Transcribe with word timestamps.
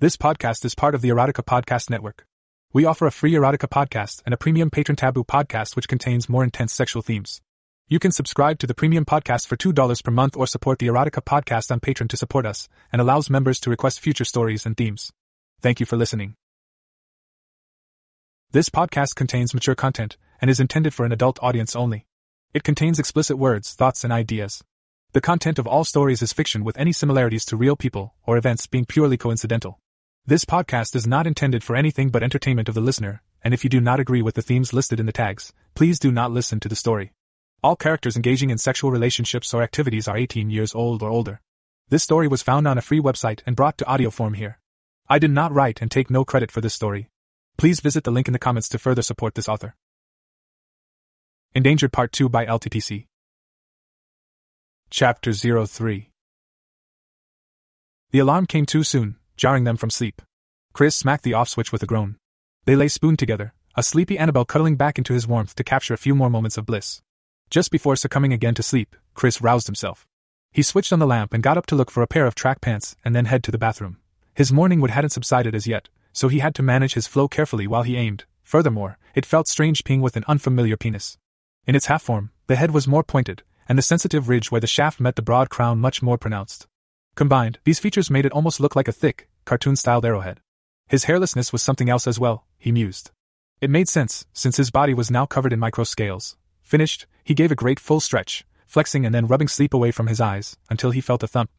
This 0.00 0.16
podcast 0.16 0.64
is 0.64 0.74
part 0.74 0.94
of 0.94 1.02
the 1.02 1.10
Erotica 1.10 1.44
Podcast 1.44 1.90
Network. 1.90 2.24
We 2.72 2.86
offer 2.86 3.06
a 3.06 3.10
free 3.10 3.32
Erotica 3.34 3.68
podcast 3.68 4.22
and 4.24 4.32
a 4.32 4.38
premium 4.38 4.70
patron 4.70 4.96
taboo 4.96 5.24
podcast 5.24 5.76
which 5.76 5.88
contains 5.88 6.26
more 6.26 6.42
intense 6.42 6.72
sexual 6.72 7.02
themes. 7.02 7.42
You 7.86 7.98
can 7.98 8.10
subscribe 8.10 8.58
to 8.60 8.66
the 8.66 8.72
premium 8.72 9.04
podcast 9.04 9.46
for 9.46 9.58
$2 9.58 10.02
per 10.02 10.10
month 10.10 10.38
or 10.38 10.46
support 10.46 10.78
the 10.78 10.86
Erotica 10.86 11.22
podcast 11.22 11.70
on 11.70 11.80
Patreon 11.80 12.08
to 12.08 12.16
support 12.16 12.46
us 12.46 12.66
and 12.90 13.02
allows 13.02 13.28
members 13.28 13.60
to 13.60 13.68
request 13.68 14.00
future 14.00 14.24
stories 14.24 14.64
and 14.64 14.74
themes. 14.74 15.12
Thank 15.60 15.80
you 15.80 15.84
for 15.84 15.98
listening. 15.98 16.32
This 18.52 18.70
podcast 18.70 19.16
contains 19.16 19.52
mature 19.52 19.74
content 19.74 20.16
and 20.40 20.50
is 20.50 20.60
intended 20.60 20.94
for 20.94 21.04
an 21.04 21.12
adult 21.12 21.38
audience 21.42 21.76
only. 21.76 22.06
It 22.54 22.64
contains 22.64 22.98
explicit 22.98 23.36
words, 23.36 23.74
thoughts, 23.74 24.02
and 24.02 24.14
ideas. 24.14 24.64
The 25.12 25.20
content 25.20 25.58
of 25.58 25.66
all 25.66 25.84
stories 25.84 26.22
is 26.22 26.32
fiction 26.32 26.64
with 26.64 26.78
any 26.78 26.92
similarities 26.92 27.44
to 27.44 27.56
real 27.58 27.76
people 27.76 28.14
or 28.24 28.38
events 28.38 28.66
being 28.66 28.86
purely 28.86 29.18
coincidental. 29.18 29.78
This 30.30 30.44
podcast 30.44 30.94
is 30.94 31.08
not 31.08 31.26
intended 31.26 31.64
for 31.64 31.74
anything 31.74 32.10
but 32.10 32.22
entertainment 32.22 32.68
of 32.68 32.76
the 32.76 32.80
listener, 32.80 33.20
and 33.42 33.52
if 33.52 33.64
you 33.64 33.68
do 33.68 33.80
not 33.80 33.98
agree 33.98 34.22
with 34.22 34.36
the 34.36 34.42
themes 34.42 34.72
listed 34.72 35.00
in 35.00 35.06
the 35.06 35.10
tags, 35.10 35.52
please 35.74 35.98
do 35.98 36.12
not 36.12 36.30
listen 36.30 36.60
to 36.60 36.68
the 36.68 36.76
story. 36.76 37.14
All 37.64 37.74
characters 37.74 38.14
engaging 38.14 38.50
in 38.50 38.56
sexual 38.56 38.92
relationships 38.92 39.52
or 39.52 39.60
activities 39.60 40.06
are 40.06 40.16
18 40.16 40.48
years 40.48 40.72
old 40.72 41.02
or 41.02 41.10
older. 41.10 41.40
This 41.88 42.04
story 42.04 42.28
was 42.28 42.42
found 42.42 42.68
on 42.68 42.78
a 42.78 42.80
free 42.80 43.00
website 43.00 43.40
and 43.44 43.56
brought 43.56 43.76
to 43.78 43.86
audio 43.88 44.08
form 44.08 44.34
here. 44.34 44.60
I 45.08 45.18
did 45.18 45.32
not 45.32 45.52
write 45.52 45.82
and 45.82 45.90
take 45.90 46.10
no 46.10 46.24
credit 46.24 46.52
for 46.52 46.60
this 46.60 46.74
story. 46.74 47.10
Please 47.58 47.80
visit 47.80 48.04
the 48.04 48.12
link 48.12 48.28
in 48.28 48.32
the 48.32 48.38
comments 48.38 48.68
to 48.68 48.78
further 48.78 49.02
support 49.02 49.34
this 49.34 49.48
author. 49.48 49.74
Endangered 51.56 51.92
Part 51.92 52.12
2 52.12 52.28
by 52.28 52.46
LTPC. 52.46 53.08
Chapter 54.90 55.32
03 55.32 56.12
The 58.12 58.18
alarm 58.20 58.46
came 58.46 58.64
too 58.64 58.84
soon, 58.84 59.16
jarring 59.40 59.64
them 59.64 59.78
from 59.78 59.88
sleep. 59.88 60.20
Chris 60.74 60.94
smacked 60.94 61.24
the 61.24 61.32
off 61.32 61.48
switch 61.48 61.72
with 61.72 61.82
a 61.82 61.86
groan. 61.86 62.16
They 62.66 62.76
lay 62.76 62.88
spooned 62.88 63.18
together, 63.18 63.54
a 63.74 63.82
sleepy 63.82 64.18
Annabelle 64.18 64.44
cuddling 64.44 64.76
back 64.76 64.98
into 64.98 65.14
his 65.14 65.26
warmth 65.26 65.54
to 65.54 65.64
capture 65.64 65.94
a 65.94 66.04
few 66.04 66.14
more 66.14 66.28
moments 66.28 66.58
of 66.58 66.66
bliss. 66.66 67.00
Just 67.48 67.70
before 67.70 67.96
succumbing 67.96 68.34
again 68.34 68.54
to 68.56 68.62
sleep, 68.62 68.94
Chris 69.14 69.40
roused 69.40 69.66
himself. 69.66 70.06
He 70.52 70.62
switched 70.62 70.92
on 70.92 70.98
the 70.98 71.06
lamp 71.06 71.32
and 71.32 71.42
got 71.42 71.56
up 71.56 71.64
to 71.66 71.74
look 71.74 71.90
for 71.90 72.02
a 72.02 72.06
pair 72.06 72.26
of 72.26 72.34
track 72.34 72.60
pants 72.60 72.96
and 73.02 73.16
then 73.16 73.24
head 73.24 73.42
to 73.44 73.50
the 73.50 73.56
bathroom. 73.56 73.96
His 74.34 74.52
morning 74.52 74.78
wood 74.78 74.90
hadn't 74.90 75.10
subsided 75.10 75.54
as 75.54 75.66
yet, 75.66 75.88
so 76.12 76.28
he 76.28 76.40
had 76.40 76.54
to 76.56 76.62
manage 76.62 76.92
his 76.92 77.06
flow 77.06 77.26
carefully 77.26 77.66
while 77.66 77.82
he 77.82 77.96
aimed. 77.96 78.24
Furthermore, 78.42 78.98
it 79.14 79.24
felt 79.24 79.48
strange 79.48 79.84
peeing 79.84 80.02
with 80.02 80.16
an 80.16 80.24
unfamiliar 80.28 80.76
penis. 80.76 81.16
In 81.66 81.74
its 81.74 81.86
half 81.86 82.02
form, 82.02 82.30
the 82.46 82.56
head 82.56 82.72
was 82.72 82.86
more 82.86 83.04
pointed, 83.04 83.42
and 83.66 83.78
the 83.78 83.82
sensitive 83.82 84.28
ridge 84.28 84.50
where 84.50 84.60
the 84.60 84.66
shaft 84.66 85.00
met 85.00 85.16
the 85.16 85.22
broad 85.22 85.48
crown 85.48 85.78
much 85.78 86.02
more 86.02 86.18
pronounced. 86.18 86.66
Combined, 87.14 87.58
these 87.64 87.80
features 87.80 88.10
made 88.10 88.26
it 88.26 88.32
almost 88.32 88.60
look 88.60 88.76
like 88.76 88.88
a 88.88 88.92
thick, 88.92 89.28
cartoon 89.50 89.74
styled 89.74 90.04
arrowhead. 90.04 90.40
His 90.86 91.06
hairlessness 91.06 91.52
was 91.52 91.60
something 91.60 91.90
else 91.90 92.06
as 92.06 92.20
well, 92.20 92.46
he 92.56 92.70
mused. 92.70 93.10
It 93.60 93.68
made 93.68 93.88
sense, 93.88 94.24
since 94.32 94.56
his 94.58 94.70
body 94.70 94.94
was 94.94 95.10
now 95.10 95.26
covered 95.26 95.52
in 95.52 95.58
micro 95.58 95.82
scales. 95.82 96.36
Finished, 96.62 97.08
he 97.24 97.34
gave 97.34 97.50
a 97.50 97.56
great 97.56 97.80
full 97.80 97.98
stretch, 97.98 98.44
flexing 98.68 99.04
and 99.04 99.12
then 99.12 99.26
rubbing 99.26 99.48
sleep 99.48 99.74
away 99.74 99.90
from 99.90 100.06
his 100.06 100.20
eyes, 100.20 100.56
until 100.70 100.92
he 100.92 101.00
felt 101.00 101.24
a 101.24 101.26
thump. 101.26 101.50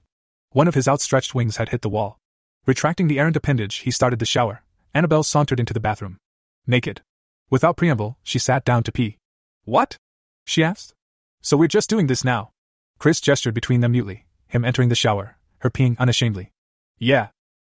One 0.53 0.69
of 0.69 0.73
his 0.73 0.87
outstretched 0.87 1.35
wings 1.35 1.57
had 1.57 1.67
hit 1.67 1.81
the 1.81 1.89
wall. 1.89 2.17
Retracting 2.65 3.09
the 3.09 3.19
errant 3.19 3.35
appendage, 3.35 3.79
he 3.79 3.91
started 3.91 4.19
the 4.19 4.25
shower. 4.25 4.63
Annabelle 4.93 5.23
sauntered 5.23 5.59
into 5.59 5.73
the 5.73 5.81
bathroom. 5.81 6.17
Naked. 6.65 7.01
Without 7.49 7.75
preamble, 7.75 8.17
she 8.23 8.39
sat 8.39 8.63
down 8.63 8.83
to 8.83 8.93
pee. 8.93 9.17
What? 9.65 9.97
she 10.45 10.63
asked. 10.63 10.93
So 11.41 11.57
we're 11.57 11.67
just 11.67 11.89
doing 11.89 12.07
this 12.07 12.23
now. 12.23 12.51
Chris 12.99 13.19
gestured 13.19 13.53
between 13.53 13.81
them 13.81 13.91
mutely, 13.91 14.27
him 14.47 14.63
entering 14.63 14.87
the 14.87 14.95
shower, 14.95 15.35
her 15.57 15.69
peeing 15.69 15.99
unashamedly. 15.99 16.53
Yeah. 16.97 17.31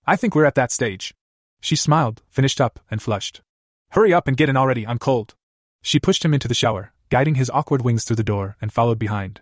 I 0.08 0.14
think 0.14 0.34
we're 0.34 0.44
at 0.44 0.54
that 0.54 0.70
stage. 0.70 1.14
She 1.60 1.74
smiled, 1.74 2.22
finished 2.28 2.60
up, 2.60 2.78
and 2.90 3.02
flushed. 3.02 3.42
Hurry 3.90 4.14
up 4.14 4.28
and 4.28 4.36
get 4.36 4.48
in 4.48 4.56
already, 4.56 4.86
I'm 4.86 5.00
cold. 5.00 5.34
She 5.82 5.98
pushed 5.98 6.24
him 6.24 6.32
into 6.32 6.46
the 6.46 6.54
shower, 6.54 6.92
guiding 7.10 7.34
his 7.34 7.50
awkward 7.50 7.82
wings 7.82 8.04
through 8.04 8.16
the 8.16 8.22
door, 8.22 8.56
and 8.60 8.72
followed 8.72 9.00
behind. 9.00 9.40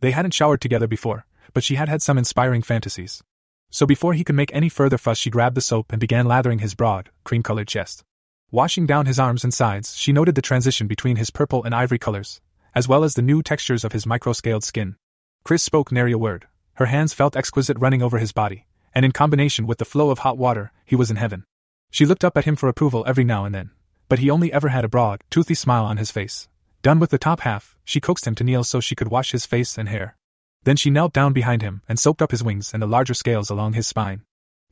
They 0.00 0.12
hadn't 0.12 0.32
showered 0.34 0.62
together 0.62 0.86
before, 0.86 1.26
but 1.52 1.64
she 1.64 1.74
had 1.74 1.90
had 1.90 2.00
some 2.00 2.16
inspiring 2.16 2.62
fantasies. 2.62 3.22
So 3.70 3.84
before 3.84 4.14
he 4.14 4.24
could 4.24 4.36
make 4.36 4.54
any 4.54 4.70
further 4.70 4.96
fuss, 4.96 5.18
she 5.18 5.28
grabbed 5.28 5.56
the 5.56 5.60
soap 5.60 5.92
and 5.92 6.00
began 6.00 6.26
lathering 6.26 6.60
his 6.60 6.74
broad, 6.74 7.10
cream 7.24 7.42
colored 7.42 7.68
chest. 7.68 8.02
Washing 8.50 8.86
down 8.86 9.04
his 9.04 9.18
arms 9.18 9.44
and 9.44 9.52
sides, 9.52 9.96
she 9.96 10.12
noted 10.12 10.34
the 10.34 10.40
transition 10.40 10.86
between 10.86 11.16
his 11.16 11.30
purple 11.30 11.62
and 11.64 11.74
ivory 11.74 11.98
colors, 11.98 12.40
as 12.74 12.88
well 12.88 13.04
as 13.04 13.14
the 13.14 13.22
new 13.22 13.42
textures 13.42 13.84
of 13.84 13.92
his 13.92 14.06
microscaled 14.06 14.64
skin. 14.64 14.96
Chris 15.44 15.62
spoke 15.62 15.92
nary 15.92 16.12
a 16.12 16.18
word. 16.18 16.46
Her 16.74 16.86
hands 16.86 17.12
felt 17.12 17.36
exquisite 17.36 17.78
running 17.78 18.02
over 18.02 18.18
his 18.18 18.32
body, 18.32 18.66
and 18.96 19.04
in 19.04 19.12
combination 19.12 19.66
with 19.66 19.76
the 19.76 19.84
flow 19.84 20.08
of 20.08 20.20
hot 20.20 20.38
water, 20.38 20.72
he 20.86 20.96
was 20.96 21.10
in 21.10 21.16
heaven. 21.16 21.44
She 21.90 22.06
looked 22.06 22.24
up 22.24 22.34
at 22.38 22.46
him 22.46 22.56
for 22.56 22.66
approval 22.66 23.04
every 23.06 23.24
now 23.24 23.44
and 23.44 23.54
then, 23.54 23.72
but 24.08 24.20
he 24.20 24.30
only 24.30 24.50
ever 24.50 24.68
had 24.68 24.86
a 24.86 24.88
broad, 24.88 25.22
toothy 25.28 25.54
smile 25.54 25.84
on 25.84 25.98
his 25.98 26.10
face. 26.10 26.48
Done 26.80 26.98
with 26.98 27.10
the 27.10 27.18
top 27.18 27.40
half, 27.40 27.76
she 27.84 28.00
coaxed 28.00 28.26
him 28.26 28.34
to 28.36 28.42
kneel 28.42 28.64
so 28.64 28.80
she 28.80 28.94
could 28.94 29.08
wash 29.08 29.32
his 29.32 29.44
face 29.44 29.76
and 29.76 29.90
hair. 29.90 30.16
Then 30.64 30.76
she 30.76 30.88
knelt 30.88 31.12
down 31.12 31.34
behind 31.34 31.60
him 31.60 31.82
and 31.86 31.98
soaped 31.98 32.22
up 32.22 32.30
his 32.30 32.42
wings 32.42 32.72
and 32.72 32.82
the 32.82 32.86
larger 32.86 33.12
scales 33.12 33.50
along 33.50 33.74
his 33.74 33.86
spine. 33.86 34.22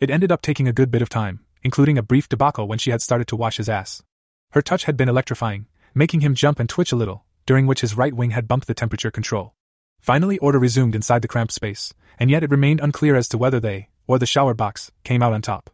It 0.00 0.08
ended 0.08 0.32
up 0.32 0.40
taking 0.40 0.68
a 0.68 0.72
good 0.72 0.90
bit 0.90 1.02
of 1.02 1.10
time, 1.10 1.40
including 1.62 1.98
a 1.98 2.02
brief 2.02 2.26
debacle 2.26 2.66
when 2.66 2.78
she 2.78 2.92
had 2.92 3.02
started 3.02 3.28
to 3.28 3.36
wash 3.36 3.58
his 3.58 3.68
ass. 3.68 4.02
Her 4.52 4.62
touch 4.62 4.84
had 4.84 4.96
been 4.96 5.10
electrifying, 5.10 5.66
making 5.94 6.22
him 6.22 6.34
jump 6.34 6.58
and 6.58 6.68
twitch 6.68 6.92
a 6.92 6.96
little, 6.96 7.26
during 7.44 7.66
which 7.66 7.82
his 7.82 7.94
right 7.94 8.14
wing 8.14 8.30
had 8.30 8.48
bumped 8.48 8.68
the 8.68 8.74
temperature 8.74 9.10
control. 9.10 9.52
Finally, 10.00 10.38
order 10.38 10.58
resumed 10.58 10.94
inside 10.94 11.20
the 11.20 11.28
cramped 11.28 11.52
space, 11.52 11.92
and 12.18 12.30
yet 12.30 12.42
it 12.42 12.50
remained 12.50 12.80
unclear 12.80 13.16
as 13.16 13.28
to 13.28 13.36
whether 13.36 13.60
they, 13.60 13.90
or 14.06 14.18
the 14.18 14.26
shower 14.26 14.54
box, 14.54 14.90
came 15.02 15.22
out 15.22 15.32
on 15.32 15.42
top. 15.42 15.70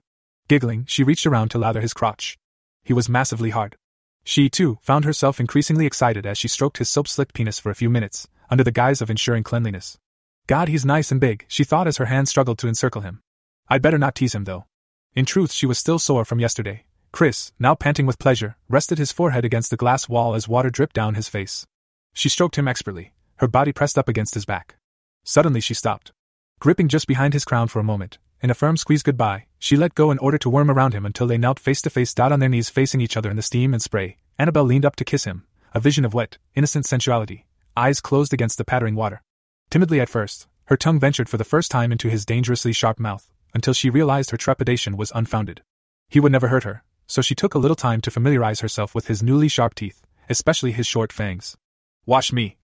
Giggling, 0.49 0.85
she 0.87 1.05
reached 1.05 1.27
around 1.27 1.51
to 1.51 1.59
lather 1.59 1.81
his 1.81 1.95
crotch. 1.95 2.39
He 2.83 2.93
was 2.93 3.09
massively 3.09 3.51
hard. 3.51 3.77
She, 4.25 4.49
too, 4.49 4.79
found 4.83 5.05
herself 5.05 5.41
increasingly 5.41 5.87
excited 5.87 6.27
as 6.27 6.39
she 6.39 6.49
stroked 6.49 6.79
his 6.79 6.89
soap 6.89 7.09
slicked 7.09 7.35
penis 7.35 7.59
for 7.59 7.71
a 7.71 7.75
few 7.75 7.91
minutes, 7.91 8.29
under 8.51 8.65
the 8.65 8.73
guise 8.73 9.01
of 9.01 9.11
ensuring 9.11 9.43
cleanliness. 9.43 9.99
God, 10.47 10.69
he's 10.69 10.85
nice 10.85 11.11
and 11.11 11.21
big, 11.21 11.45
she 11.49 11.65
thought 11.65 11.87
as 11.87 11.99
her 11.99 12.07
hand 12.07 12.29
struggled 12.29 12.59
to 12.59 12.69
encircle 12.69 13.03
him. 13.03 13.23
I'd 13.69 13.83
better 13.83 13.99
not 13.99 14.15
tease 14.15 14.35
him, 14.35 14.45
though. 14.45 14.67
In 15.15 15.25
truth, 15.25 15.53
she 15.53 15.67
was 15.67 15.79
still 15.79 15.99
sore 15.99 16.25
from 16.25 16.41
yesterday. 16.41 16.85
Chris, 17.13 17.53
now 17.59 17.75
panting 17.75 18.07
with 18.07 18.19
pleasure, 18.19 18.57
rested 18.69 18.99
his 18.99 19.13
forehead 19.13 19.45
against 19.45 19.71
the 19.71 19.77
glass 19.77 20.09
wall 20.09 20.35
as 20.35 20.49
water 20.49 20.71
dripped 20.71 20.95
down 20.95 21.15
his 21.15 21.29
face. 21.29 21.67
She 22.13 22.29
stroked 22.29 22.57
him 22.57 22.69
expertly, 22.69 23.13
her 23.37 23.49
body 23.49 23.73
pressed 23.73 23.99
up 23.99 24.09
against 24.09 24.35
his 24.35 24.45
back. 24.45 24.77
Suddenly 25.25 25.61
she 25.61 25.75
stopped. 25.75 26.13
Gripping 26.61 26.89
just 26.89 27.07
behind 27.07 27.33
his 27.33 27.47
crown 27.47 27.69
for 27.69 27.79
a 27.79 27.83
moment, 27.83 28.19
in 28.43 28.51
a 28.51 28.55
firm 28.55 28.77
squeeze 28.77 29.03
goodbye, 29.03 29.47
she 29.59 29.77
let 29.77 29.95
go 29.95 30.11
in 30.11 30.19
order 30.19 30.37
to 30.37 30.51
worm 30.51 30.71
around 30.71 30.93
him 30.93 31.07
until 31.07 31.27
they 31.27 31.39
knelt 31.39 31.59
face 31.59 31.81
to 31.81 31.89
face, 31.89 32.13
dot 32.13 32.33
on 32.33 32.41
their 32.41 32.51
knees 32.51 32.69
facing 32.69 33.01
each 33.01 33.17
other 33.17 33.31
in 33.31 33.37
the 33.37 33.43
steam 33.43 33.73
and 33.73 33.83
spray. 33.83 34.19
Annabelle 34.39 34.65
leaned 34.65 34.85
up 34.85 34.95
to 34.97 35.05
kiss 35.07 35.25
him, 35.25 35.47
a 35.73 35.81
vision 35.81 36.05
of 36.05 36.13
wet, 36.13 36.37
innocent 36.55 36.85
sensuality, 36.85 37.47
eyes 37.79 38.03
closed 38.03 38.35
against 38.35 38.59
the 38.59 38.65
pattering 38.67 38.95
water. 38.95 39.23
Timidly 39.71 40.01
at 40.01 40.11
first, 40.11 40.49
her 40.65 40.77
tongue 40.77 41.01
ventured 41.01 41.31
for 41.31 41.39
the 41.39 41.45
first 41.45 41.71
time 41.71 41.93
into 41.93 42.11
his 42.11 42.27
dangerously 42.27 42.75
sharp 42.75 43.01
mouth, 43.01 43.33
until 43.55 43.73
she 43.73 43.89
realized 43.89 44.29
her 44.29 44.37
trepidation 44.37 44.99
was 44.99 45.13
unfounded. 45.15 45.63
He 46.11 46.21
would 46.21 46.31
never 46.31 46.49
hurt 46.49 46.65
her, 46.65 46.85
so 47.07 47.23
she 47.23 47.35
took 47.35 47.55
a 47.55 47.59
little 47.59 47.75
time 47.75 48.03
to 48.03 48.11
familiarize 48.11 48.61
herself 48.61 48.95
with 48.95 49.07
his 49.07 49.23
newly 49.23 49.49
sharp 49.49 49.75
teeth, 49.75 50.03
especially 50.29 50.73
his 50.73 50.87
short 50.87 51.11
fangs. 51.11 51.57
Wash 52.05 52.35
me. 52.35 52.59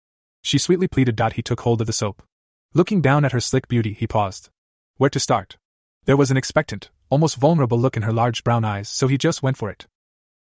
She 0.40 0.56
sweetly 0.56 0.88
pleaded. 0.88 1.14
Dot 1.14 1.34
He 1.34 1.42
took 1.42 1.60
hold 1.60 1.82
of 1.82 1.86
the 1.86 1.92
soap. 1.92 2.22
Looking 2.74 3.02
down 3.02 3.26
at 3.26 3.32
her 3.32 3.40
slick 3.40 3.68
beauty, 3.68 3.92
he 3.92 4.06
paused. 4.06 4.48
Where 4.96 5.10
to 5.10 5.20
start? 5.20 5.58
There 6.06 6.16
was 6.16 6.30
an 6.30 6.38
expectant, 6.38 6.88
almost 7.10 7.36
vulnerable 7.36 7.78
look 7.78 7.98
in 7.98 8.04
her 8.04 8.12
large 8.12 8.42
brown 8.44 8.64
eyes, 8.64 8.88
so 8.88 9.08
he 9.08 9.18
just 9.18 9.42
went 9.42 9.58
for 9.58 9.68
it. 9.68 9.86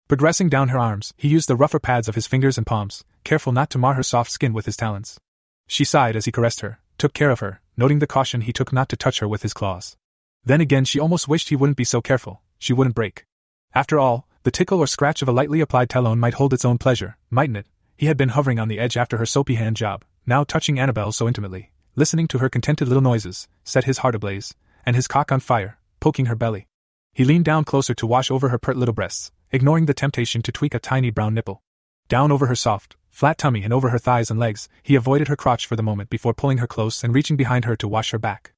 Progressing 0.08 0.48
down 0.48 0.68
her 0.68 0.78
arms, 0.78 1.14
he 1.16 1.28
used 1.28 1.48
the 1.48 1.54
rougher 1.54 1.78
pads 1.78 2.08
of 2.08 2.16
his 2.16 2.26
fingers 2.26 2.58
and 2.58 2.66
palms, 2.66 3.04
careful 3.22 3.52
not 3.52 3.70
to 3.70 3.78
mar 3.78 3.94
her 3.94 4.02
soft 4.02 4.32
skin 4.32 4.52
with 4.52 4.66
his 4.66 4.76
talons. 4.76 5.20
She 5.68 5.84
sighed 5.84 6.16
as 6.16 6.24
he 6.24 6.32
caressed 6.32 6.62
her, 6.62 6.80
took 6.98 7.14
care 7.14 7.30
of 7.30 7.38
her, 7.38 7.60
noting 7.76 8.00
the 8.00 8.08
caution 8.08 8.40
he 8.40 8.52
took 8.52 8.72
not 8.72 8.88
to 8.88 8.96
touch 8.96 9.20
her 9.20 9.28
with 9.28 9.42
his 9.42 9.54
claws. 9.54 9.96
Then 10.44 10.60
again, 10.60 10.84
she 10.84 10.98
almost 10.98 11.28
wished 11.28 11.50
he 11.50 11.56
wouldn't 11.56 11.76
be 11.76 11.84
so 11.84 12.00
careful, 12.00 12.42
she 12.58 12.72
wouldn't 12.72 12.96
break. 12.96 13.24
After 13.72 14.00
all, 14.00 14.26
the 14.42 14.50
tickle 14.50 14.80
or 14.80 14.88
scratch 14.88 15.22
of 15.22 15.28
a 15.28 15.32
lightly 15.32 15.60
applied 15.60 15.90
talon 15.90 16.18
might 16.18 16.34
hold 16.34 16.52
its 16.52 16.64
own 16.64 16.78
pleasure, 16.78 17.18
mightn't 17.30 17.58
it? 17.58 17.66
He 17.96 18.06
had 18.06 18.16
been 18.16 18.30
hovering 18.30 18.58
on 18.58 18.66
the 18.66 18.80
edge 18.80 18.96
after 18.96 19.16
her 19.18 19.26
soapy 19.26 19.54
hand 19.54 19.76
job, 19.76 20.04
now 20.26 20.42
touching 20.42 20.80
Annabelle 20.80 21.12
so 21.12 21.28
intimately, 21.28 21.70
listening 21.96 22.28
to 22.28 22.38
her 22.38 22.50
contented 22.50 22.86
little 22.86 23.02
noises, 23.02 23.48
set 23.64 23.84
his 23.84 23.98
heart 23.98 24.14
ablaze, 24.14 24.54
and 24.84 24.94
his 24.94 25.08
cock 25.08 25.32
on 25.32 25.40
fire, 25.40 25.78
poking 25.98 26.26
her 26.26 26.36
belly. 26.36 26.68
He 27.14 27.24
leaned 27.24 27.46
down 27.46 27.64
closer 27.64 27.94
to 27.94 28.06
wash 28.06 28.30
over 28.30 28.50
her 28.50 28.58
pert 28.58 28.76
little 28.76 28.94
breasts, 28.94 29.32
ignoring 29.50 29.86
the 29.86 29.94
temptation 29.94 30.42
to 30.42 30.52
tweak 30.52 30.74
a 30.74 30.78
tiny 30.78 31.10
brown 31.10 31.32
nipple. 31.32 31.62
Down 32.08 32.30
over 32.30 32.46
her 32.46 32.54
soft, 32.54 32.96
flat 33.08 33.38
tummy 33.38 33.62
and 33.62 33.72
over 33.72 33.88
her 33.88 33.98
thighs 33.98 34.30
and 34.30 34.38
legs, 34.38 34.68
he 34.82 34.94
avoided 34.94 35.28
her 35.28 35.36
crotch 35.36 35.66
for 35.66 35.74
the 35.74 35.82
moment 35.82 36.10
before 36.10 36.34
pulling 36.34 36.58
her 36.58 36.66
close 36.66 37.02
and 37.02 37.14
reaching 37.14 37.36
behind 37.36 37.64
her 37.64 37.74
to 37.76 37.88
wash 37.88 38.10
her 38.10 38.18
back. 38.18 38.52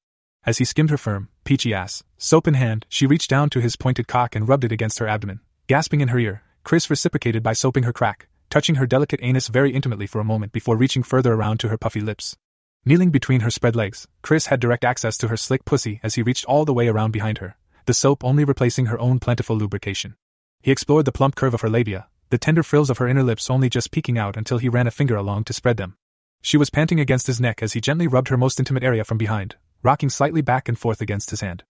As 0.45 0.57
he 0.57 0.65
skimmed 0.65 0.89
her 0.89 0.97
firm, 0.97 1.29
peachy 1.45 1.73
ass, 1.73 2.03
soap 2.17 2.47
in 2.47 2.55
hand, 2.55 2.85
she 2.89 3.07
reached 3.07 3.29
down 3.29 3.49
to 3.51 3.61
his 3.61 3.77
pointed 3.77 4.07
cock 4.07 4.35
and 4.35 4.47
rubbed 4.47 4.65
it 4.65 4.71
against 4.73 4.99
her 4.99 5.07
abdomen. 5.07 5.39
Gasping 5.67 6.01
in 6.01 6.09
her 6.09 6.19
ear, 6.19 6.43
Chris 6.65 6.89
reciprocated 6.89 7.41
by 7.41 7.53
soaping 7.53 7.83
her 7.83 7.93
crack, 7.93 8.27
touching 8.49 8.75
her 8.75 8.85
delicate 8.85 9.19
anus 9.23 9.47
very 9.47 9.71
intimately 9.71 10.07
for 10.07 10.19
a 10.19 10.25
moment 10.25 10.51
before 10.51 10.75
reaching 10.75 11.03
further 11.03 11.33
around 11.33 11.59
to 11.61 11.69
her 11.69 11.77
puffy 11.77 12.01
lips. 12.01 12.35
Kneeling 12.85 13.11
between 13.11 13.41
her 13.41 13.51
spread 13.51 13.75
legs, 13.75 14.07
Chris 14.21 14.47
had 14.47 14.59
direct 14.59 14.85
access 14.85 15.17
to 15.17 15.27
her 15.27 15.37
slick 15.37 15.65
pussy 15.65 15.99
as 16.01 16.15
he 16.15 16.21
reached 16.21 16.45
all 16.45 16.65
the 16.65 16.73
way 16.73 16.87
around 16.87 17.11
behind 17.11 17.39
her, 17.39 17.57
the 17.85 17.93
soap 17.93 18.23
only 18.23 18.45
replacing 18.45 18.85
her 18.85 18.99
own 18.99 19.19
plentiful 19.19 19.55
lubrication. 19.55 20.15
He 20.61 20.71
explored 20.71 21.05
the 21.05 21.11
plump 21.11 21.35
curve 21.35 21.53
of 21.53 21.61
her 21.61 21.69
labia, 21.69 22.07
the 22.29 22.37
tender 22.37 22.63
frills 22.63 22.89
of 22.89 22.97
her 22.99 23.07
inner 23.07 23.23
lips 23.23 23.49
only 23.49 23.69
just 23.69 23.91
peeking 23.91 24.17
out 24.17 24.37
until 24.37 24.59
he 24.59 24.69
ran 24.69 24.87
a 24.87 24.91
finger 24.91 25.15
along 25.15 25.43
to 25.45 25.53
spread 25.53 25.77
them. 25.77 25.97
She 26.41 26.57
was 26.57 26.69
panting 26.69 26.99
against 26.99 27.27
his 27.27 27.41
neck 27.41 27.61
as 27.61 27.73
he 27.73 27.81
gently 27.81 28.07
rubbed 28.07 28.29
her 28.29 28.37
most 28.37 28.59
intimate 28.59 28.83
area 28.83 29.03
from 29.03 29.17
behind, 29.17 29.55
rocking 29.83 30.09
slightly 30.09 30.41
back 30.41 30.69
and 30.69 30.79
forth 30.79 31.01
against 31.01 31.31
his 31.31 31.41
hand. 31.41 31.63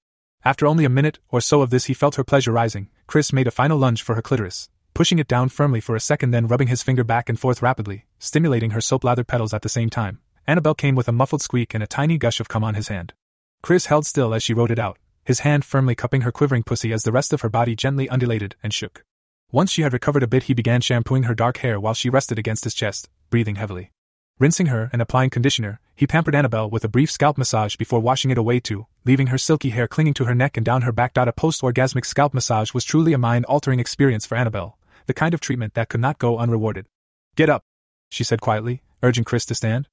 After 0.46 0.68
only 0.68 0.86
a 0.86 0.90
minute 0.90 1.20
or 1.30 1.42
so 1.42 1.62
of 1.62 1.70
this, 1.70 1.86
he 1.86 1.94
felt 1.94 2.16
her 2.16 2.24
pleasure 2.24 2.52
rising. 2.52 2.90
Chris 3.08 3.34
made 3.34 3.48
a 3.48 3.52
final 3.52 3.78
lunge 3.78 4.04
for 4.04 4.16
her 4.16 4.22
clitoris, 4.22 4.70
pushing 4.94 5.18
it 5.18 5.28
down 5.28 5.50
firmly 5.50 5.82
for 5.82 5.96
a 5.96 6.00
second, 6.00 6.32
then 6.32 6.48
rubbing 6.48 6.68
his 6.68 6.84
finger 6.84 7.04
back 7.04 7.30
and 7.30 7.40
forth 7.40 7.62
rapidly, 7.62 8.06
stimulating 8.20 8.72
her 8.72 8.82
soap 8.82 9.04
lather 9.04 9.24
petals 9.24 9.54
at 9.54 9.64
the 9.64 9.70
same 9.70 9.90
time. 9.90 10.20
Annabelle 10.50 10.74
came 10.74 10.96
with 10.96 11.08
a 11.08 11.12
muffled 11.12 11.44
squeak 11.44 11.76
and 11.76 11.84
a 11.84 11.88
tiny 11.88 12.18
gush 12.18 12.40
of 12.40 12.48
cum 12.48 12.64
on 12.64 12.74
his 12.74 12.88
hand. 12.88 13.14
Chris 13.62 13.86
held 13.86 14.08
still 14.08 14.34
as 14.34 14.42
she 14.42 14.56
wrote 14.56 14.72
it 14.72 14.80
out, 14.80 14.98
his 15.24 15.42
hand 15.42 15.64
firmly 15.64 15.94
cupping 15.94 16.22
her 16.22 16.32
quivering 16.32 16.64
pussy 16.64 16.92
as 16.92 17.04
the 17.04 17.12
rest 17.12 17.32
of 17.32 17.42
her 17.42 17.50
body 17.50 17.76
gently 17.76 18.10
undulated 18.10 18.56
and 18.64 18.74
shook. 18.74 19.04
Once 19.52 19.70
she 19.70 19.84
had 19.84 19.94
recovered 19.94 20.24
a 20.24 20.28
bit, 20.28 20.46
he 20.46 20.56
began 20.56 20.82
shampooing 20.82 21.24
her 21.24 21.36
dark 21.36 21.58
hair 21.58 21.80
while 21.80 21.94
she 21.94 22.10
rested 22.10 22.40
against 22.40 22.64
his 22.64 22.74
chest, 22.74 23.12
breathing 23.30 23.58
heavily. 23.58 23.92
Rinsing 24.40 24.66
her 24.68 24.90
and 24.92 25.04
applying 25.04 25.30
conditioner, 25.30 25.80
he 25.96 26.08
pampered 26.08 26.34
Annabelle 26.34 26.68
with 26.68 26.84
a 26.84 26.90
brief 26.90 27.12
scalp 27.12 27.38
massage 27.38 27.76
before 27.76 28.00
washing 28.00 28.32
it 28.32 28.38
away 28.40 28.60
too, 28.60 28.88
leaving 29.06 29.28
her 29.28 29.38
silky 29.38 29.70
hair 29.70 29.88
clinging 29.88 30.16
to 30.16 30.26
her 30.26 30.34
neck 30.34 30.58
and 30.58 30.66
down 30.66 30.82
her 30.82 30.92
back. 30.92 31.16
A 31.16 31.32
post 31.32 31.62
orgasmic 31.62 32.08
scalp 32.08 32.34
massage 32.34 32.74
was 32.74 32.86
truly 32.86 33.14
a 33.14 33.20
mind 33.20 33.46
altering 33.46 33.80
experience 33.80 34.26
for 34.26 34.36
Annabelle, 34.36 34.80
the 35.06 35.14
kind 35.14 35.36
of 35.36 35.42
treatment 35.42 35.76
that 35.76 35.90
could 35.90 36.02
not 36.02 36.18
go 36.18 36.40
unrewarded. 36.40 36.88
Get 37.36 37.52
up, 37.52 37.62
she 38.10 38.24
said 38.24 38.42
quietly, 38.42 38.82
urging 39.04 39.26
Chris 39.26 39.46
to 39.46 39.54
stand. 39.54 39.88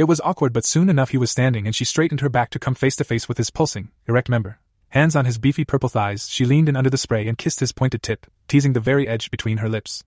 It 0.00 0.08
was 0.08 0.22
awkward, 0.22 0.54
but 0.54 0.64
soon 0.64 0.88
enough 0.88 1.10
he 1.10 1.18
was 1.18 1.30
standing 1.30 1.66
and 1.66 1.76
she 1.76 1.84
straightened 1.84 2.22
her 2.22 2.30
back 2.30 2.48
to 2.52 2.58
come 2.58 2.74
face 2.74 2.96
to 2.96 3.04
face 3.04 3.28
with 3.28 3.36
his 3.36 3.50
pulsing, 3.50 3.90
erect 4.08 4.30
member. 4.30 4.58
Hands 4.88 5.14
on 5.14 5.26
his 5.26 5.36
beefy 5.36 5.62
purple 5.62 5.90
thighs, 5.90 6.26
she 6.30 6.46
leaned 6.46 6.70
in 6.70 6.76
under 6.76 6.88
the 6.88 6.96
spray 6.96 7.28
and 7.28 7.36
kissed 7.36 7.60
his 7.60 7.72
pointed 7.72 8.02
tip, 8.02 8.26
teasing 8.48 8.72
the 8.72 8.80
very 8.80 9.06
edge 9.06 9.30
between 9.30 9.58
her 9.58 9.68
lips. 9.68 10.02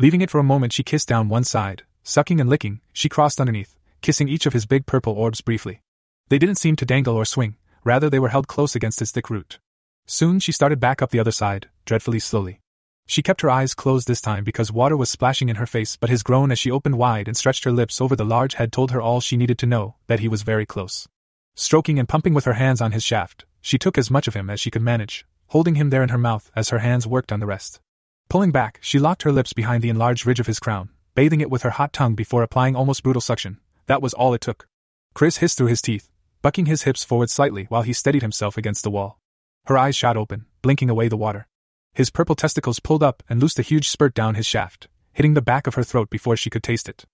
Leaving 0.00 0.20
it 0.20 0.30
for 0.30 0.40
a 0.40 0.42
moment, 0.42 0.72
she 0.72 0.82
kissed 0.82 1.06
down 1.06 1.28
one 1.28 1.44
side, 1.44 1.84
sucking 2.02 2.40
and 2.40 2.50
licking, 2.50 2.80
she 2.92 3.08
crossed 3.08 3.38
underneath, 3.40 3.76
kissing 4.02 4.28
each 4.28 4.46
of 4.46 4.52
his 4.52 4.66
big 4.66 4.84
purple 4.84 5.12
orbs 5.12 5.42
briefly. 5.42 5.80
They 6.28 6.40
didn't 6.40 6.58
seem 6.58 6.74
to 6.74 6.84
dangle 6.84 7.14
or 7.14 7.24
swing, 7.24 7.54
rather, 7.84 8.10
they 8.10 8.18
were 8.18 8.30
held 8.30 8.48
close 8.48 8.74
against 8.74 8.98
his 8.98 9.12
thick 9.12 9.30
root. 9.30 9.60
Soon 10.06 10.40
she 10.40 10.50
started 10.50 10.80
back 10.80 11.00
up 11.00 11.10
the 11.10 11.20
other 11.20 11.30
side, 11.30 11.68
dreadfully 11.84 12.18
slowly. 12.18 12.58
She 13.06 13.22
kept 13.22 13.40
her 13.42 13.50
eyes 13.50 13.72
closed 13.72 14.08
this 14.08 14.20
time 14.20 14.42
because 14.42 14.72
water 14.72 14.96
was 14.96 15.08
splashing 15.08 15.48
in 15.48 15.56
her 15.56 15.66
face, 15.66 15.96
but 15.96 16.10
his 16.10 16.24
groan 16.24 16.50
as 16.50 16.58
she 16.58 16.70
opened 16.70 16.98
wide 16.98 17.28
and 17.28 17.36
stretched 17.36 17.64
her 17.64 17.72
lips 17.72 18.00
over 18.00 18.16
the 18.16 18.24
large 18.24 18.54
head 18.54 18.72
told 18.72 18.90
her 18.90 19.00
all 19.00 19.20
she 19.20 19.36
needed 19.36 19.58
to 19.58 19.66
know 19.66 19.94
that 20.08 20.20
he 20.20 20.28
was 20.28 20.42
very 20.42 20.66
close. 20.66 21.06
Stroking 21.54 21.98
and 21.98 22.08
pumping 22.08 22.34
with 22.34 22.44
her 22.44 22.54
hands 22.54 22.80
on 22.80 22.92
his 22.92 23.04
shaft, 23.04 23.44
she 23.60 23.78
took 23.78 23.96
as 23.96 24.10
much 24.10 24.26
of 24.26 24.34
him 24.34 24.50
as 24.50 24.60
she 24.60 24.70
could 24.70 24.82
manage, 24.82 25.24
holding 25.48 25.76
him 25.76 25.90
there 25.90 26.02
in 26.02 26.08
her 26.08 26.18
mouth 26.18 26.50
as 26.56 26.70
her 26.70 26.80
hands 26.80 27.06
worked 27.06 27.32
on 27.32 27.40
the 27.40 27.46
rest. 27.46 27.80
Pulling 28.28 28.50
back, 28.50 28.78
she 28.82 28.98
locked 28.98 29.22
her 29.22 29.32
lips 29.32 29.52
behind 29.52 29.82
the 29.82 29.88
enlarged 29.88 30.26
ridge 30.26 30.40
of 30.40 30.48
his 30.48 30.58
crown, 30.58 30.90
bathing 31.14 31.40
it 31.40 31.50
with 31.50 31.62
her 31.62 31.70
hot 31.70 31.92
tongue 31.92 32.16
before 32.16 32.42
applying 32.42 32.74
almost 32.74 33.04
brutal 33.04 33.22
suction. 33.22 33.58
That 33.86 34.02
was 34.02 34.14
all 34.14 34.34
it 34.34 34.40
took. 34.40 34.66
Chris 35.14 35.36
hissed 35.38 35.56
through 35.56 35.68
his 35.68 35.80
teeth, 35.80 36.10
bucking 36.42 36.66
his 36.66 36.82
hips 36.82 37.04
forward 37.04 37.30
slightly 37.30 37.64
while 37.68 37.82
he 37.82 37.92
steadied 37.92 38.22
himself 38.22 38.58
against 38.58 38.82
the 38.82 38.90
wall. 38.90 39.20
Her 39.66 39.78
eyes 39.78 39.96
shot 39.96 40.16
open, 40.16 40.46
blinking 40.60 40.90
away 40.90 41.08
the 41.08 41.16
water. 41.16 41.46
His 41.96 42.10
purple 42.10 42.34
testicles 42.34 42.78
pulled 42.78 43.02
up 43.02 43.22
and 43.26 43.40
loosed 43.40 43.58
a 43.58 43.62
huge 43.62 43.88
spurt 43.88 44.12
down 44.12 44.34
his 44.34 44.44
shaft, 44.44 44.86
hitting 45.14 45.32
the 45.32 45.40
back 45.40 45.66
of 45.66 45.76
her 45.76 45.82
throat 45.82 46.10
before 46.10 46.36
she 46.36 46.50
could 46.50 46.62
taste 46.62 46.90
it. 46.90 47.06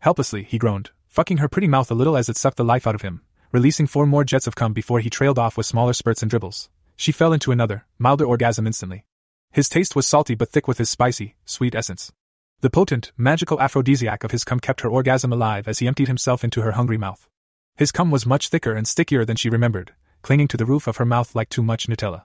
Helplessly, 0.00 0.44
he 0.44 0.56
groaned, 0.56 0.92
fucking 1.08 1.36
her 1.36 1.48
pretty 1.48 1.68
mouth 1.68 1.90
a 1.90 1.94
little 1.94 2.16
as 2.16 2.30
it 2.30 2.38
sucked 2.38 2.56
the 2.56 2.64
life 2.64 2.86
out 2.86 2.94
of 2.94 3.02
him, 3.02 3.20
releasing 3.52 3.86
four 3.86 4.06
more 4.06 4.24
jets 4.24 4.46
of 4.46 4.54
cum 4.54 4.72
before 4.72 5.00
he 5.00 5.10
trailed 5.10 5.38
off 5.38 5.58
with 5.58 5.66
smaller 5.66 5.92
spurts 5.92 6.22
and 6.22 6.30
dribbles. 6.30 6.70
She 6.96 7.12
fell 7.12 7.34
into 7.34 7.52
another, 7.52 7.84
milder 7.98 8.24
orgasm 8.24 8.66
instantly. 8.66 9.04
His 9.52 9.68
taste 9.68 9.94
was 9.94 10.08
salty 10.08 10.34
but 10.34 10.48
thick 10.48 10.66
with 10.66 10.78
his 10.78 10.88
spicy, 10.88 11.36
sweet 11.44 11.74
essence. 11.74 12.10
The 12.62 12.70
potent, 12.70 13.12
magical 13.18 13.60
aphrodisiac 13.60 14.24
of 14.24 14.30
his 14.30 14.42
cum 14.42 14.58
kept 14.58 14.80
her 14.80 14.88
orgasm 14.88 15.34
alive 15.34 15.68
as 15.68 15.80
he 15.80 15.86
emptied 15.86 16.08
himself 16.08 16.42
into 16.42 16.62
her 16.62 16.72
hungry 16.72 16.96
mouth. 16.96 17.28
His 17.76 17.92
cum 17.92 18.10
was 18.10 18.24
much 18.24 18.48
thicker 18.48 18.72
and 18.72 18.88
stickier 18.88 19.26
than 19.26 19.36
she 19.36 19.50
remembered, 19.50 19.92
clinging 20.22 20.48
to 20.48 20.56
the 20.56 20.64
roof 20.64 20.86
of 20.86 20.96
her 20.96 21.04
mouth 21.04 21.34
like 21.34 21.50
too 21.50 21.62
much 21.62 21.88
Nutella. 21.88 22.22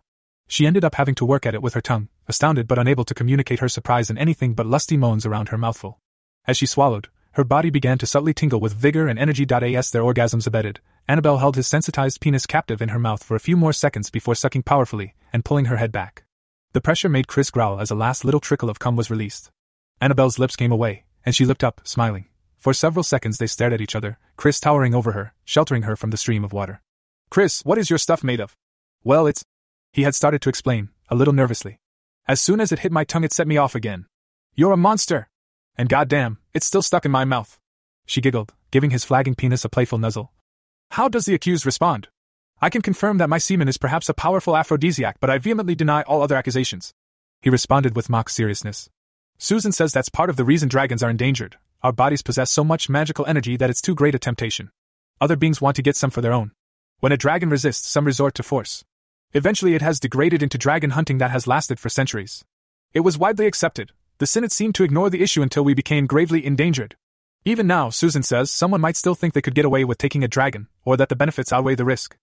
She 0.49 0.65
ended 0.65 0.83
up 0.83 0.95
having 0.95 1.15
to 1.15 1.25
work 1.25 1.45
at 1.45 1.53
it 1.53 1.61
with 1.61 1.75
her 1.75 1.81
tongue, 1.81 2.09
astounded 2.27 2.67
but 2.67 2.79
unable 2.79 3.05
to 3.05 3.13
communicate 3.13 3.59
her 3.59 3.69
surprise 3.69 4.09
in 4.09 4.17
anything 4.17 4.55
but 4.55 4.65
lusty 4.65 4.97
moans 4.97 5.25
around 5.25 5.49
her 5.49 5.57
mouthful. 5.57 5.99
As 6.47 6.57
she 6.57 6.65
swallowed, 6.65 7.07
her 7.33 7.43
body 7.43 7.69
began 7.69 7.99
to 7.99 8.07
subtly 8.07 8.33
tingle 8.33 8.59
with 8.59 8.73
vigor 8.73 9.07
and 9.07 9.19
energy. 9.19 9.45
As 9.49 9.91
their 9.91 10.01
orgasms 10.01 10.47
abated, 10.47 10.79
Annabelle 11.07 11.37
held 11.37 11.55
his 11.55 11.67
sensitized 11.67 12.19
penis 12.19 12.47
captive 12.47 12.81
in 12.81 12.89
her 12.89 12.97
mouth 12.97 13.23
for 13.23 13.35
a 13.35 13.39
few 13.39 13.55
more 13.55 13.71
seconds 13.71 14.09
before 14.09 14.33
sucking 14.33 14.63
powerfully 14.63 15.13
and 15.31 15.45
pulling 15.45 15.65
her 15.65 15.77
head 15.77 15.91
back. 15.91 16.23
The 16.73 16.81
pressure 16.81 17.09
made 17.09 17.27
Chris 17.27 17.51
growl 17.51 17.79
as 17.79 17.91
a 17.91 17.95
last 17.95 18.25
little 18.25 18.39
trickle 18.39 18.71
of 18.71 18.79
cum 18.79 18.95
was 18.95 19.11
released. 19.11 19.51
Annabelle's 20.01 20.39
lips 20.39 20.55
came 20.55 20.71
away, 20.71 21.05
and 21.23 21.35
she 21.35 21.45
looked 21.45 21.63
up, 21.63 21.81
smiling. 21.83 22.25
For 22.57 22.73
several 22.73 23.03
seconds 23.03 23.37
they 23.37 23.47
stared 23.47 23.73
at 23.73 23.81
each 23.81 23.95
other, 23.95 24.17
Chris 24.35 24.59
towering 24.59 24.95
over 24.95 25.11
her, 25.11 25.33
sheltering 25.45 25.83
her 25.83 25.95
from 25.95 26.09
the 26.09 26.17
stream 26.17 26.43
of 26.43 26.53
water. 26.53 26.81
Chris, 27.29 27.61
what 27.63 27.77
is 27.77 27.89
your 27.89 27.99
stuff 27.99 28.23
made 28.23 28.39
of? 28.39 28.55
Well, 29.03 29.27
it's. 29.27 29.43
He 29.93 30.03
had 30.03 30.15
started 30.15 30.41
to 30.41 30.49
explain, 30.49 30.89
a 31.09 31.15
little 31.15 31.33
nervously. 31.33 31.79
As 32.27 32.39
soon 32.39 32.59
as 32.59 32.71
it 32.71 32.79
hit 32.79 32.91
my 32.91 33.03
tongue, 33.03 33.23
it 33.23 33.33
set 33.33 33.47
me 33.47 33.57
off 33.57 33.75
again. 33.75 34.05
You're 34.55 34.73
a 34.73 34.77
monster! 34.77 35.29
And 35.77 35.89
goddamn, 35.89 36.37
it's 36.53 36.65
still 36.65 36.81
stuck 36.81 37.05
in 37.05 37.11
my 37.11 37.25
mouth. 37.25 37.59
She 38.05 38.21
giggled, 38.21 38.53
giving 38.71 38.91
his 38.91 39.05
flagging 39.05 39.35
penis 39.35 39.65
a 39.65 39.69
playful 39.69 39.97
nuzzle, 39.97 40.31
how 40.93 41.07
does 41.07 41.25
the 41.25 41.35
accused 41.35 41.67
respond? 41.67 42.07
I 42.61 42.69
can 42.69 42.81
confirm 42.81 43.19
that 43.19 43.29
my 43.29 43.37
semen 43.37 43.67
is 43.67 43.77
perhaps 43.77 44.09
a 44.09 44.13
powerful 44.13 44.57
aphrodisiac, 44.57 45.17
but 45.19 45.29
I 45.29 45.37
vehemently 45.37 45.75
deny 45.75 46.01
all 46.01 46.23
other 46.23 46.35
accusations. 46.35 46.93
He 47.41 47.49
responded 47.49 47.95
with 47.95 48.09
mock 48.09 48.27
seriousness. 48.27 48.89
Susan 49.37 49.71
says 49.71 49.93
that's 49.93 50.09
part 50.09 50.31
of 50.31 50.35
the 50.35 50.43
reason 50.43 50.67
dragons 50.67 51.03
are 51.03 51.09
endangered. 51.09 51.57
Our 51.83 51.93
bodies 51.93 52.23
possess 52.23 52.49
so 52.49 52.63
much 52.63 52.89
magical 52.89 53.25
energy 53.27 53.55
that 53.55 53.69
it's 53.69 53.81
too 53.81 53.95
great 53.95 54.15
a 54.15 54.19
temptation. 54.19 54.71
Other 55.21 55.35
beings 55.35 55.61
want 55.61 55.75
to 55.75 55.83
get 55.83 55.95
some 55.95 56.09
for 56.09 56.21
their 56.21 56.33
own. 56.33 56.51
When 56.99 57.11
a 57.11 57.17
dragon 57.17 57.49
resists, 57.49 57.87
some 57.87 58.05
resort 58.05 58.33
to 58.35 58.43
force. 58.43 58.83
Eventually, 59.33 59.75
it 59.75 59.81
has 59.81 59.99
degraded 59.99 60.41
into 60.41 60.57
dragon 60.57 60.91
hunting 60.91 61.19
that 61.19 61.31
has 61.31 61.45
lasted 61.45 61.79
for 61.79 61.89
centuries. 61.89 62.43
It 62.93 63.01
was 63.01 63.17
widely 63.17 63.45
accepted. 63.45 63.91
The 64.17 64.25
Senate 64.25 64.51
seemed 64.51 64.75
to 64.75 64.83
ignore 64.83 65.09
the 65.09 65.21
issue 65.21 65.43
until 65.43 65.63
we 65.63 65.75
became 65.75 66.07
gravely 66.07 66.45
endangered. 66.45 66.95
Even 67.45 67.67
now, 67.67 67.89
Susan 67.89 68.23
says 68.23 68.49
someone 68.49 68.81
might 68.81 68.97
still 68.97 69.15
think 69.15 69.33
they 69.33 69.41
could 69.41 69.55
get 69.55 69.65
away 69.65 69.85
with 69.85 69.97
taking 69.97 70.23
a 70.23 70.27
dragon, 70.27 70.67
or 70.83 70.97
that 70.97 71.09
the 71.09 71.15
benefits 71.15 71.53
outweigh 71.53 71.75
the 71.75 71.85
risk. 71.85 72.17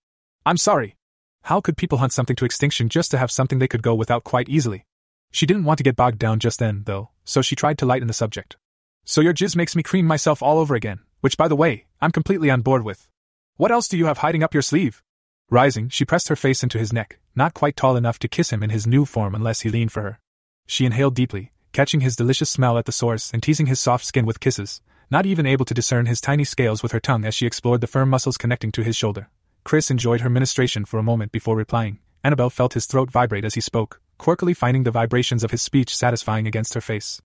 I'm 0.45 0.57
sorry. 0.57 0.95
How 1.43 1.61
could 1.61 1.77
people 1.77 1.99
hunt 1.99 2.11
something 2.11 2.35
to 2.35 2.45
extinction 2.45 2.89
just 2.89 3.09
to 3.11 3.17
have 3.17 3.31
something 3.31 3.59
they 3.59 3.67
could 3.67 3.81
go 3.81 3.95
without 3.95 4.25
quite 4.25 4.49
easily? 4.49 4.85
She 5.31 5.45
didn't 5.45 5.63
want 5.63 5.77
to 5.77 5.83
get 5.83 5.95
bogged 5.95 6.19
down 6.19 6.39
just 6.39 6.59
then, 6.59 6.83
though, 6.85 7.11
so 7.23 7.41
she 7.41 7.55
tried 7.55 7.77
to 7.79 7.85
lighten 7.85 8.07
the 8.07 8.13
subject. 8.13 8.57
So 9.05 9.21
your 9.21 9.33
jizz 9.33 9.55
makes 9.55 9.75
me 9.75 9.81
cream 9.81 10.05
myself 10.05 10.43
all 10.43 10.59
over 10.59 10.75
again, 10.75 10.99
which, 11.21 11.37
by 11.37 11.47
the 11.47 11.55
way, 11.55 11.85
I'm 12.01 12.11
completely 12.11 12.49
on 12.49 12.61
board 12.61 12.83
with. 12.83 13.07
What 13.55 13.71
else 13.71 13.87
do 13.87 13.97
you 13.97 14.05
have 14.05 14.19
hiding 14.19 14.43
up 14.43 14.53
your 14.53 14.61
sleeve? 14.61 15.01
Rising, 15.49 15.87
she 15.87 16.03
pressed 16.03 16.27
her 16.27 16.35
face 16.35 16.61
into 16.61 16.77
his 16.77 16.91
neck, 16.91 17.19
not 17.33 17.53
quite 17.53 17.77
tall 17.77 17.95
enough 17.95 18.19
to 18.19 18.27
kiss 18.27 18.49
him 18.51 18.61
in 18.61 18.69
his 18.69 18.85
new 18.85 19.05
form 19.05 19.33
unless 19.33 19.61
he 19.61 19.69
leaned 19.69 19.93
for 19.93 20.01
her. 20.01 20.19
She 20.65 20.85
inhaled 20.85 21.15
deeply, 21.15 21.53
catching 21.71 22.01
his 22.01 22.17
delicious 22.17 22.49
smell 22.49 22.77
at 22.77 22.83
the 22.83 22.91
source 22.91 23.31
and 23.31 23.41
teasing 23.41 23.67
his 23.67 23.79
soft 23.79 24.03
skin 24.03 24.25
with 24.25 24.41
kisses, 24.41 24.81
not 25.09 25.25
even 25.25 25.45
able 25.45 25.63
to 25.63 25.73
discern 25.73 26.05
his 26.05 26.19
tiny 26.19 26.43
scales 26.43 26.83
with 26.83 26.91
her 26.91 26.99
tongue 26.99 27.23
as 27.23 27.33
she 27.33 27.45
explored 27.45 27.79
the 27.79 27.87
firm 27.87 28.09
muscles 28.09 28.35
connecting 28.35 28.73
to 28.73 28.83
his 28.83 28.97
shoulder. 28.97 29.29
Chris 29.63 29.89
enjoyed 29.89 30.19
her 30.19 30.29
ministration 30.29 30.83
for 30.83 30.99
a 30.99 31.03
moment 31.03 31.31
before 31.31 31.55
replying. 31.55 31.99
Annabelle 32.25 32.49
felt 32.49 32.73
his 32.73 32.85
throat 32.85 33.09
vibrate 33.09 33.45
as 33.45 33.53
he 33.53 33.61
spoke, 33.61 34.01
quirkily 34.19 34.53
finding 34.53 34.83
the 34.83 34.91
vibrations 34.91 35.45
of 35.45 35.51
his 35.51 35.61
speech 35.61 35.95
satisfying 35.95 36.45
against 36.45 36.73
her 36.73 36.81
face. 36.81 37.21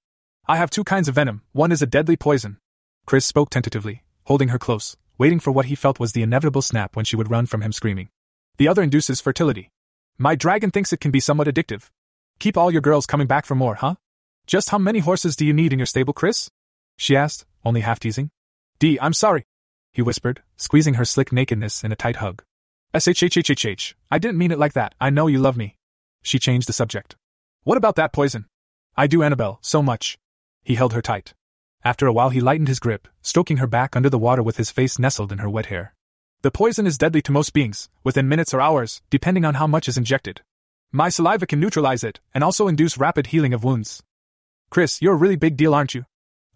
I 0.46 0.58
have 0.58 0.70
two 0.70 0.84
kinds 0.84 1.08
of 1.08 1.16
venom, 1.16 1.42
one 1.50 1.72
is 1.72 1.82
a 1.82 1.86
deadly 1.86 2.16
poison. 2.16 2.58
Chris 3.04 3.26
spoke 3.26 3.50
tentatively, 3.50 4.04
holding 4.26 4.48
her 4.48 4.60
close, 4.60 4.96
waiting 5.22 5.38
for 5.38 5.52
what 5.52 5.66
he 5.66 5.76
felt 5.76 6.00
was 6.00 6.14
the 6.14 6.22
inevitable 6.22 6.62
snap 6.62 6.96
when 6.96 7.04
she 7.04 7.14
would 7.14 7.30
run 7.30 7.46
from 7.46 7.62
him 7.62 7.70
screaming. 7.70 8.08
The 8.56 8.66
other 8.66 8.82
induces 8.82 9.20
fertility. 9.20 9.70
My 10.18 10.34
dragon 10.34 10.72
thinks 10.72 10.92
it 10.92 11.00
can 11.00 11.12
be 11.12 11.20
somewhat 11.20 11.46
addictive. 11.46 11.90
Keep 12.40 12.56
all 12.56 12.72
your 12.72 12.80
girls 12.80 13.06
coming 13.06 13.28
back 13.28 13.46
for 13.46 13.54
more, 13.54 13.76
huh? 13.76 13.94
Just 14.48 14.70
how 14.70 14.78
many 14.78 14.98
horses 14.98 15.36
do 15.36 15.46
you 15.46 15.52
need 15.52 15.72
in 15.72 15.78
your 15.78 15.86
stable, 15.86 16.12
Chris? 16.12 16.50
She 16.96 17.14
asked, 17.14 17.46
only 17.64 17.82
half 17.82 18.00
teasing. 18.00 18.30
D, 18.80 18.98
I'm 19.00 19.12
sorry, 19.12 19.44
he 19.92 20.02
whispered, 20.02 20.42
squeezing 20.56 20.94
her 20.94 21.04
slick 21.04 21.30
nakedness 21.30 21.84
in 21.84 21.92
a 21.92 22.00
tight 22.04 22.16
hug. 22.16 22.42
SHHHHH, 22.92 23.94
I 24.10 24.18
didn't 24.18 24.38
mean 24.38 24.50
it 24.50 24.58
like 24.58 24.72
that, 24.72 24.96
I 25.00 25.10
know 25.10 25.28
you 25.28 25.38
love 25.38 25.56
me. 25.56 25.76
She 26.24 26.40
changed 26.40 26.66
the 26.66 26.72
subject. 26.72 27.14
What 27.62 27.78
about 27.78 27.94
that 27.94 28.12
poison? 28.12 28.46
I 28.96 29.06
do, 29.06 29.22
Annabelle, 29.22 29.60
so 29.62 29.84
much. 29.84 30.18
He 30.64 30.74
held 30.74 30.94
her 30.94 31.00
tight. 31.00 31.32
After 31.84 32.06
a 32.06 32.12
while, 32.12 32.30
he 32.30 32.40
lightened 32.40 32.68
his 32.68 32.78
grip, 32.78 33.08
stroking 33.22 33.56
her 33.56 33.66
back 33.66 33.96
under 33.96 34.08
the 34.08 34.18
water 34.18 34.42
with 34.42 34.56
his 34.56 34.70
face 34.70 34.98
nestled 34.98 35.32
in 35.32 35.38
her 35.38 35.50
wet 35.50 35.66
hair. 35.66 35.94
The 36.42 36.50
poison 36.50 36.86
is 36.86 36.98
deadly 36.98 37.22
to 37.22 37.32
most 37.32 37.52
beings, 37.52 37.88
within 38.04 38.28
minutes 38.28 38.54
or 38.54 38.60
hours, 38.60 39.02
depending 39.10 39.44
on 39.44 39.54
how 39.54 39.66
much 39.66 39.88
is 39.88 39.98
injected. 39.98 40.42
My 40.92 41.08
saliva 41.08 41.46
can 41.46 41.58
neutralize 41.58 42.04
it, 42.04 42.20
and 42.34 42.44
also 42.44 42.68
induce 42.68 42.98
rapid 42.98 43.28
healing 43.28 43.54
of 43.54 43.64
wounds. 43.64 44.02
Chris, 44.70 45.02
you're 45.02 45.14
a 45.14 45.16
really 45.16 45.36
big 45.36 45.56
deal, 45.56 45.74
aren't 45.74 45.94
you? 45.94 46.04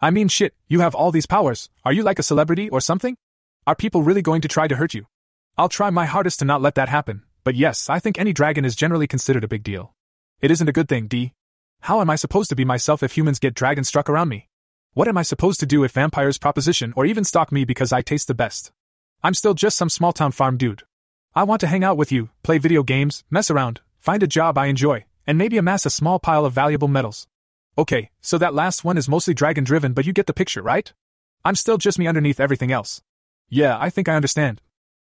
I 0.01 0.11
mean, 0.11 0.29
shit, 0.29 0.55
you 0.69 0.81
have 0.81 0.95
all 0.95 1.11
these 1.11 1.27
powers. 1.27 1.71
Are 1.85 1.93
you 1.93 2.03
like 2.03 2.19
a 2.19 2.25
celebrity 2.25 2.69
or 2.69 2.81
something? 2.81 3.17
Are 3.67 3.75
people 3.75 4.03
really 4.03 4.23
going 4.23 4.43
to 4.43 4.49
try 4.49 4.69
to 4.69 4.77
hurt 4.77 4.95
you? 4.95 5.07
I'll 5.59 5.69
try 5.69 5.91
my 5.91 6.05
hardest 6.05 6.39
to 6.41 6.45
not 6.45 6.63
let 6.63 6.75
that 6.75 6.89
happen, 6.89 7.23
But 7.47 7.55
yes, 7.55 7.89
I 7.89 8.01
think 8.01 8.19
any 8.19 8.33
dragon 8.33 8.65
is 8.65 8.75
generally 8.75 9.07
considered 9.07 9.45
a 9.45 9.49
big 9.49 9.63
deal. 9.63 9.95
It 10.41 10.51
isn't 10.51 10.69
a 10.69 10.73
good 10.73 10.89
thing, 10.89 11.07
D. 11.07 11.33
How 11.83 12.01
am 12.01 12.11
I 12.11 12.17
supposed 12.17 12.49
to 12.51 12.57
be 12.57 12.65
myself 12.65 13.05
if 13.05 13.17
humans 13.17 13.39
get 13.39 13.55
dragon 13.55 13.85
struck 13.85 14.11
around 14.11 14.31
me? 14.31 14.49
What 14.97 15.09
am 15.09 15.19
I 15.19 15.25
supposed 15.25 15.61
to 15.61 15.67
do 15.67 15.85
if 15.85 15.93
vampires 15.93 16.39
proposition 16.39 16.95
or 16.97 17.05
even 17.05 17.23
stalk 17.23 17.53
me 17.53 17.67
because 17.67 17.93
I 17.93 18.01
taste 18.01 18.29
the 18.29 18.35
best? 18.35 18.73
I'm 19.23 19.35
still 19.35 19.53
just 19.53 19.77
some 19.77 19.91
small 19.91 20.15
town 20.15 20.33
farm 20.33 20.57
dude. 20.57 20.85
I 21.35 21.43
want 21.43 21.61
to 21.61 21.67
hang 21.67 21.85
out 21.85 21.99
with 21.99 22.11
you, 22.11 22.31
play 22.43 22.57
video 22.57 22.83
games, 22.83 23.23
mess 23.29 23.51
around, 23.51 23.83
find 23.99 24.23
a 24.23 24.27
job 24.27 24.57
I 24.57 24.69
enjoy, 24.69 25.05
and 25.27 25.37
maybe 25.37 25.59
amass 25.59 25.85
a 25.85 25.91
small 25.91 26.19
pile 26.19 26.47
of 26.47 26.55
valuable 26.55 26.89
metals. 26.89 27.29
Okay, 27.77 28.09
so 28.23 28.39
that 28.39 28.55
last 28.55 28.85
one 28.85 28.97
is 28.97 29.07
mostly 29.07 29.35
dragon 29.35 29.65
driven, 29.65 29.93
but 29.93 30.07
you 30.07 30.15
get 30.15 30.25
the 30.25 30.33
picture, 30.33 30.63
right? 30.63 30.91
I'm 31.45 31.57
still 31.57 31.77
just 31.77 31.99
me 31.99 32.07
underneath 32.07 32.41
everything 32.41 32.73
else. 32.73 33.03
Yeah, 33.51 33.77
I 33.79 33.91
think 33.91 34.09
I 34.09 34.17
understand. 34.17 34.63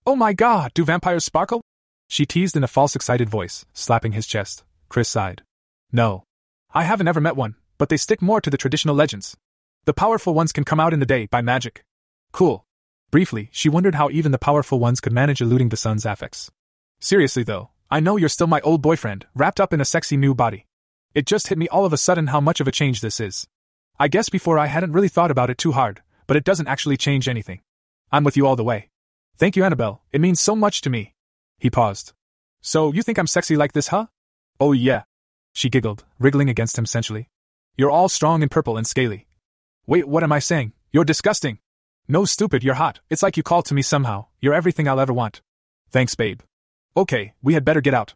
Oh 0.07 0.15
my 0.15 0.31
god, 0.31 0.73
do 0.73 0.85
vampires 0.85 1.25
sparkle? 1.25 1.59
She 2.07 2.25
teased 2.25 2.55
in 2.55 2.63
a 2.63 2.69
false 2.69 2.95
excited 2.95 3.27
voice, 3.27 3.65
slapping 3.73 4.13
his 4.13 4.27
chest. 4.27 4.63
Chris 4.87 5.09
sighed. 5.09 5.41
No. 5.91 6.23
I 6.73 6.83
haven't 6.83 7.09
ever 7.09 7.19
met 7.19 7.35
one, 7.35 7.55
but 7.77 7.89
they 7.89 7.97
stick 7.97 8.21
more 8.21 8.39
to 8.39 8.49
the 8.49 8.55
traditional 8.55 8.95
legends. 8.95 9.35
The 9.85 9.93
powerful 9.93 10.33
ones 10.33 10.53
can 10.53 10.63
come 10.63 10.79
out 10.79 10.93
in 10.93 11.01
the 11.01 11.05
day 11.05 11.25
by 11.25 11.41
magic. 11.41 11.83
Cool. 12.31 12.65
Briefly, 13.11 13.49
she 13.51 13.67
wondered 13.67 13.95
how 13.95 14.09
even 14.09 14.31
the 14.31 14.37
powerful 14.37 14.79
ones 14.79 15.01
could 15.01 15.11
manage 15.11 15.41
eluding 15.41 15.69
the 15.69 15.77
sun's 15.77 16.05
affects. 16.05 16.49
Seriously 16.99 17.43
though, 17.43 17.69
I 17.91 17.99
know 17.99 18.15
you're 18.15 18.29
still 18.29 18.47
my 18.47 18.61
old 18.61 18.81
boyfriend, 18.81 19.27
wrapped 19.35 19.59
up 19.59 19.73
in 19.73 19.81
a 19.81 19.85
sexy 19.85 20.15
new 20.15 20.33
body. 20.33 20.67
It 21.13 21.25
just 21.25 21.49
hit 21.49 21.57
me 21.57 21.67
all 21.67 21.83
of 21.83 21.91
a 21.91 21.97
sudden 21.97 22.27
how 22.27 22.39
much 22.39 22.61
of 22.61 22.67
a 22.67 22.71
change 22.71 23.01
this 23.01 23.19
is. 23.19 23.45
I 23.99 24.07
guess 24.07 24.29
before 24.29 24.57
I 24.57 24.67
hadn't 24.67 24.93
really 24.93 25.09
thought 25.09 25.31
about 25.31 25.49
it 25.49 25.57
too 25.57 25.73
hard, 25.73 26.01
but 26.27 26.37
it 26.37 26.45
doesn't 26.45 26.69
actually 26.69 26.97
change 26.97 27.27
anything. 27.27 27.59
I'm 28.09 28.23
with 28.23 28.37
you 28.37 28.47
all 28.47 28.55
the 28.55 28.63
way. 28.63 28.89
Thank 29.37 29.55
you, 29.57 29.65
Annabelle, 29.65 30.01
it 30.11 30.21
means 30.21 30.39
so 30.39 30.55
much 30.55 30.81
to 30.81 30.89
me. 30.89 31.13
He 31.59 31.69
paused. 31.69 32.13
So, 32.61 32.93
you 32.93 33.03
think 33.03 33.17
I'm 33.17 33.27
sexy 33.27 33.57
like 33.57 33.73
this, 33.73 33.89
huh? 33.89 34.07
Oh, 34.59 34.71
yeah. 34.71 35.03
She 35.51 35.69
giggled, 35.69 36.05
wriggling 36.19 36.49
against 36.49 36.77
him 36.77 36.85
sensually. 36.85 37.29
You're 37.75 37.91
all 37.91 38.07
strong 38.07 38.41
and 38.41 38.49
purple 38.49 38.77
and 38.77 38.87
scaly, 38.87 39.27
Wait, 39.85 40.07
what 40.07 40.23
am 40.23 40.31
I 40.31 40.39
saying? 40.39 40.71
You're 40.93 41.03
disgusting. 41.03 41.59
No, 42.07 42.23
stupid, 42.23 42.63
you're 42.63 42.75
hot. 42.75 43.01
It's 43.09 43.21
like 43.21 43.35
you 43.35 43.43
called 43.43 43.65
to 43.65 43.73
me 43.73 43.81
somehow. 43.81 44.27
You're 44.39 44.53
everything 44.53 44.87
I'll 44.87 44.99
ever 44.99 45.11
want. 45.11 45.41
Thanks, 45.89 46.15
babe. 46.15 46.39
Okay, 46.95 47.33
we 47.41 47.53
had 47.53 47.65
better 47.65 47.81
get 47.81 47.93
out. 47.93 48.13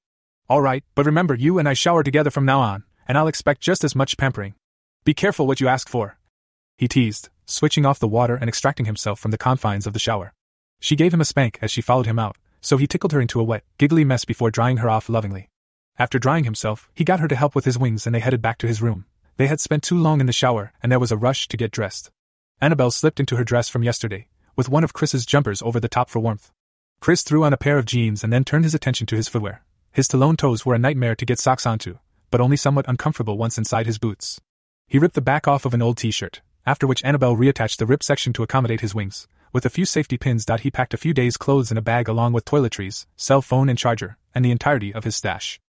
Alright, 0.49 0.85
but 0.95 1.05
remember, 1.05 1.35
you 1.35 1.59
and 1.59 1.67
I 1.67 1.73
shower 1.73 2.03
together 2.03 2.29
from 2.29 2.45
now 2.45 2.61
on, 2.61 2.85
and 3.05 3.17
I'll 3.17 3.27
expect 3.27 3.59
just 3.59 3.83
as 3.83 3.97
much 3.97 4.15
pampering. 4.15 4.53
Be 5.03 5.13
careful 5.13 5.45
what 5.45 5.59
you 5.59 5.67
ask 5.67 5.89
for. 5.89 6.17
He 6.77 6.87
teased, 6.87 7.27
switching 7.45 7.85
off 7.85 7.99
the 7.99 8.07
water 8.07 8.35
and 8.35 8.47
extracting 8.47 8.85
himself 8.85 9.19
from 9.19 9.31
the 9.31 9.37
confines 9.37 9.85
of 9.85 9.91
the 9.91 9.99
shower. 9.99 10.33
She 10.79 10.95
gave 10.95 11.13
him 11.13 11.21
a 11.21 11.25
spank 11.25 11.59
as 11.61 11.69
she 11.69 11.81
followed 11.81 12.05
him 12.05 12.19
out, 12.19 12.37
so 12.61 12.77
he 12.77 12.87
tickled 12.87 13.11
her 13.11 13.19
into 13.19 13.41
a 13.41 13.43
wet, 13.43 13.65
giggly 13.77 14.05
mess 14.05 14.23
before 14.23 14.51
drying 14.51 14.77
her 14.77 14.89
off 14.89 15.09
lovingly. 15.09 15.49
After 15.99 16.17
drying 16.17 16.45
himself, 16.45 16.89
he 16.95 17.03
got 17.03 17.19
her 17.19 17.27
to 17.27 17.35
help 17.35 17.55
with 17.55 17.65
his 17.65 17.77
wings 17.77 18.05
and 18.05 18.15
they 18.15 18.21
headed 18.21 18.41
back 18.41 18.57
to 18.59 18.67
his 18.67 18.81
room, 18.81 19.05
they 19.37 19.47
had 19.47 19.59
spent 19.59 19.83
too 19.83 19.97
long 19.97 20.19
in 20.19 20.25
the 20.25 20.33
shower, 20.33 20.73
and 20.81 20.91
there 20.91 20.99
was 20.99 21.11
a 21.11 21.17
rush 21.17 21.47
to 21.47 21.57
get 21.57 21.71
dressed. 21.71 22.11
Annabelle 22.59 22.91
slipped 22.91 23.19
into 23.19 23.35
her 23.35 23.43
dress 23.43 23.69
from 23.69 23.83
yesterday, 23.83 24.27
with 24.55 24.67
one 24.67 24.83
of 24.83 24.93
Chris's 24.93 25.25
jumpers 25.25 25.61
over 25.61 25.79
the 25.79 25.87
top 25.87 26.09
for 26.09 26.19
warmth. 26.19 26.51
Chris 26.99 27.21
threw 27.21 27.43
on 27.43 27.53
a 27.53 27.57
pair 27.57 27.77
of 27.77 27.85
jeans 27.85 28.23
and 28.23 28.33
then 28.33 28.43
turned 28.43 28.65
his 28.65 28.73
attention 28.73 29.05
to 29.07 29.15
his 29.15 29.27
footwear. 29.27 29.63
His 29.91 30.07
talon 30.07 30.37
toes 30.37 30.65
were 30.65 30.73
a 30.73 30.79
nightmare 30.79 31.15
to 31.15 31.25
get 31.25 31.39
socks 31.39 31.65
onto, 31.65 31.99
but 32.31 32.41
only 32.41 32.57
somewhat 32.57 32.87
uncomfortable 32.87 33.37
once 33.37 33.57
inside 33.57 33.85
his 33.85 33.99
boots. 33.99 34.41
He 34.87 34.99
ripped 34.99 35.15
the 35.15 35.21
back 35.21 35.47
off 35.47 35.65
of 35.65 35.73
an 35.73 35.81
old 35.81 35.97
t 35.97 36.09
shirt, 36.09 36.41
after 36.65 36.87
which 36.87 37.03
Annabelle 37.03 37.35
reattached 37.35 37.77
the 37.77 37.85
rip 37.85 38.01
section 38.01 38.33
to 38.33 38.43
accommodate 38.43 38.81
his 38.81 38.95
wings. 38.95 39.27
With 39.53 39.65
a 39.65 39.69
few 39.69 39.85
safety 39.85 40.17
pins, 40.17 40.45
he 40.61 40.71
packed 40.71 40.93
a 40.93 40.97
few 40.97 41.13
days' 41.13 41.37
clothes 41.37 41.71
in 41.71 41.77
a 41.77 41.81
bag 41.81 42.07
along 42.07 42.33
with 42.33 42.45
toiletries, 42.45 43.05
cell 43.15 43.41
phone 43.41 43.69
and 43.69 43.77
charger, 43.77 44.17
and 44.33 44.43
the 44.43 44.51
entirety 44.51 44.93
of 44.93 45.03
his 45.03 45.15
stash. 45.15 45.59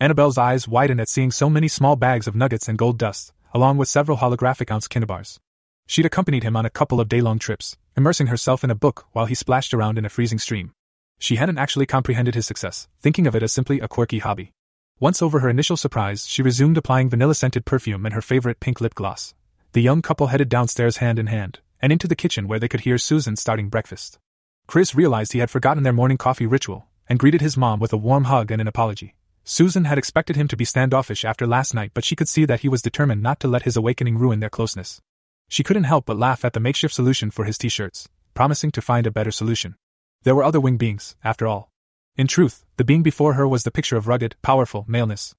Annabelle's 0.00 0.38
eyes 0.38 0.68
widened 0.68 1.00
at 1.00 1.08
seeing 1.08 1.32
so 1.32 1.50
many 1.50 1.66
small 1.66 1.96
bags 1.96 2.28
of 2.28 2.36
nuggets 2.36 2.68
and 2.68 2.78
gold 2.78 2.98
dust, 2.98 3.32
along 3.52 3.78
with 3.78 3.88
several 3.88 4.18
holographic 4.18 4.70
ounce 4.70 4.86
Kinebars. 4.86 5.40
She'd 5.88 6.06
accompanied 6.06 6.44
him 6.44 6.56
on 6.56 6.64
a 6.64 6.70
couple 6.70 7.00
of 7.00 7.08
day 7.08 7.20
long 7.20 7.40
trips, 7.40 7.76
immersing 7.96 8.28
herself 8.28 8.62
in 8.62 8.70
a 8.70 8.76
book 8.76 9.06
while 9.10 9.26
he 9.26 9.34
splashed 9.34 9.74
around 9.74 9.98
in 9.98 10.04
a 10.04 10.08
freezing 10.08 10.38
stream. 10.38 10.70
She 11.18 11.34
hadn't 11.34 11.58
actually 11.58 11.86
comprehended 11.86 12.36
his 12.36 12.46
success, 12.46 12.86
thinking 13.00 13.26
of 13.26 13.34
it 13.34 13.42
as 13.42 13.52
simply 13.52 13.80
a 13.80 13.88
quirky 13.88 14.20
hobby. 14.20 14.52
Once 15.00 15.20
over 15.20 15.40
her 15.40 15.48
initial 15.48 15.76
surprise, 15.76 16.28
she 16.28 16.42
resumed 16.42 16.78
applying 16.78 17.08
vanilla 17.08 17.34
scented 17.34 17.64
perfume 17.64 18.06
and 18.06 18.14
her 18.14 18.22
favorite 18.22 18.60
pink 18.60 18.80
lip 18.80 18.94
gloss. 18.94 19.34
The 19.72 19.82
young 19.82 20.00
couple 20.00 20.28
headed 20.28 20.48
downstairs 20.48 20.98
hand 20.98 21.18
in 21.18 21.26
hand, 21.26 21.58
and 21.82 21.90
into 21.90 22.06
the 22.06 22.16
kitchen 22.16 22.46
where 22.46 22.60
they 22.60 22.68
could 22.68 22.80
hear 22.80 22.98
Susan 22.98 23.34
starting 23.34 23.68
breakfast. 23.68 24.20
Chris 24.68 24.94
realized 24.94 25.32
he 25.32 25.40
had 25.40 25.50
forgotten 25.50 25.82
their 25.82 25.92
morning 25.92 26.18
coffee 26.18 26.46
ritual, 26.46 26.86
and 27.08 27.18
greeted 27.18 27.40
his 27.40 27.56
mom 27.56 27.80
with 27.80 27.92
a 27.92 27.96
warm 27.96 28.24
hug 28.24 28.52
and 28.52 28.60
an 28.60 28.68
apology. 28.68 29.16
Susan 29.50 29.86
had 29.86 29.96
expected 29.96 30.36
him 30.36 30.46
to 30.46 30.58
be 30.58 30.64
standoffish 30.66 31.24
after 31.24 31.46
last 31.46 31.72
night, 31.72 31.90
but 31.94 32.04
she 32.04 32.14
could 32.14 32.28
see 32.28 32.44
that 32.44 32.60
he 32.60 32.68
was 32.68 32.82
determined 32.82 33.22
not 33.22 33.40
to 33.40 33.48
let 33.48 33.62
his 33.62 33.78
awakening 33.78 34.18
ruin 34.18 34.40
their 34.40 34.50
closeness. 34.50 35.00
She 35.48 35.64
couldn't 35.64 35.84
help 35.84 36.04
but 36.04 36.18
laugh 36.18 36.44
at 36.44 36.52
the 36.52 36.60
makeshift 36.60 36.92
solution 36.92 37.30
for 37.30 37.46
his 37.46 37.56
t 37.56 37.70
shirts, 37.70 38.10
promising 38.34 38.70
to 38.72 38.82
find 38.82 39.06
a 39.06 39.10
better 39.10 39.30
solution. 39.30 39.76
There 40.22 40.34
were 40.34 40.44
other 40.44 40.60
winged 40.60 40.80
beings, 40.80 41.16
after 41.24 41.46
all. 41.46 41.70
In 42.14 42.26
truth, 42.26 42.66
the 42.76 42.84
being 42.84 43.02
before 43.02 43.32
her 43.32 43.48
was 43.48 43.62
the 43.62 43.70
picture 43.70 43.96
of 43.96 44.06
rugged, 44.06 44.36
powerful 44.42 44.84
maleness. 44.86 45.34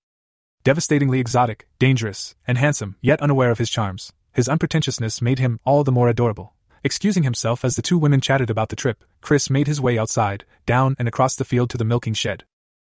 Devastatingly 0.64 1.20
exotic, 1.20 1.68
dangerous, 1.78 2.36
and 2.48 2.58
handsome, 2.58 2.96
yet 3.02 3.22
unaware 3.22 3.52
of 3.52 3.60
his 3.60 3.70
charms, 3.70 4.12
his 4.34 4.50
unpretentiousness 4.50 5.22
made 5.22 5.38
him 5.38 5.60
all 5.66 5.84
the 5.84 5.92
more 5.92 6.10
adorable. 6.10 6.56
Excusing 6.84 7.22
himself 7.22 7.64
as 7.64 7.76
the 7.76 7.84
two 7.84 8.00
women 8.00 8.22
chatted 8.22 8.50
about 8.50 8.70
the 8.70 8.76
trip, 8.76 9.04
Chris 9.22 9.52
made 9.52 9.68
his 9.68 9.80
way 9.80 10.00
outside, 10.00 10.46
down 10.66 10.96
and 10.98 11.08
across 11.08 11.36
the 11.36 11.46
field 11.46 11.70
to 11.70 11.78
the 11.78 11.86
milking 11.86 12.16
shed. 12.16 12.44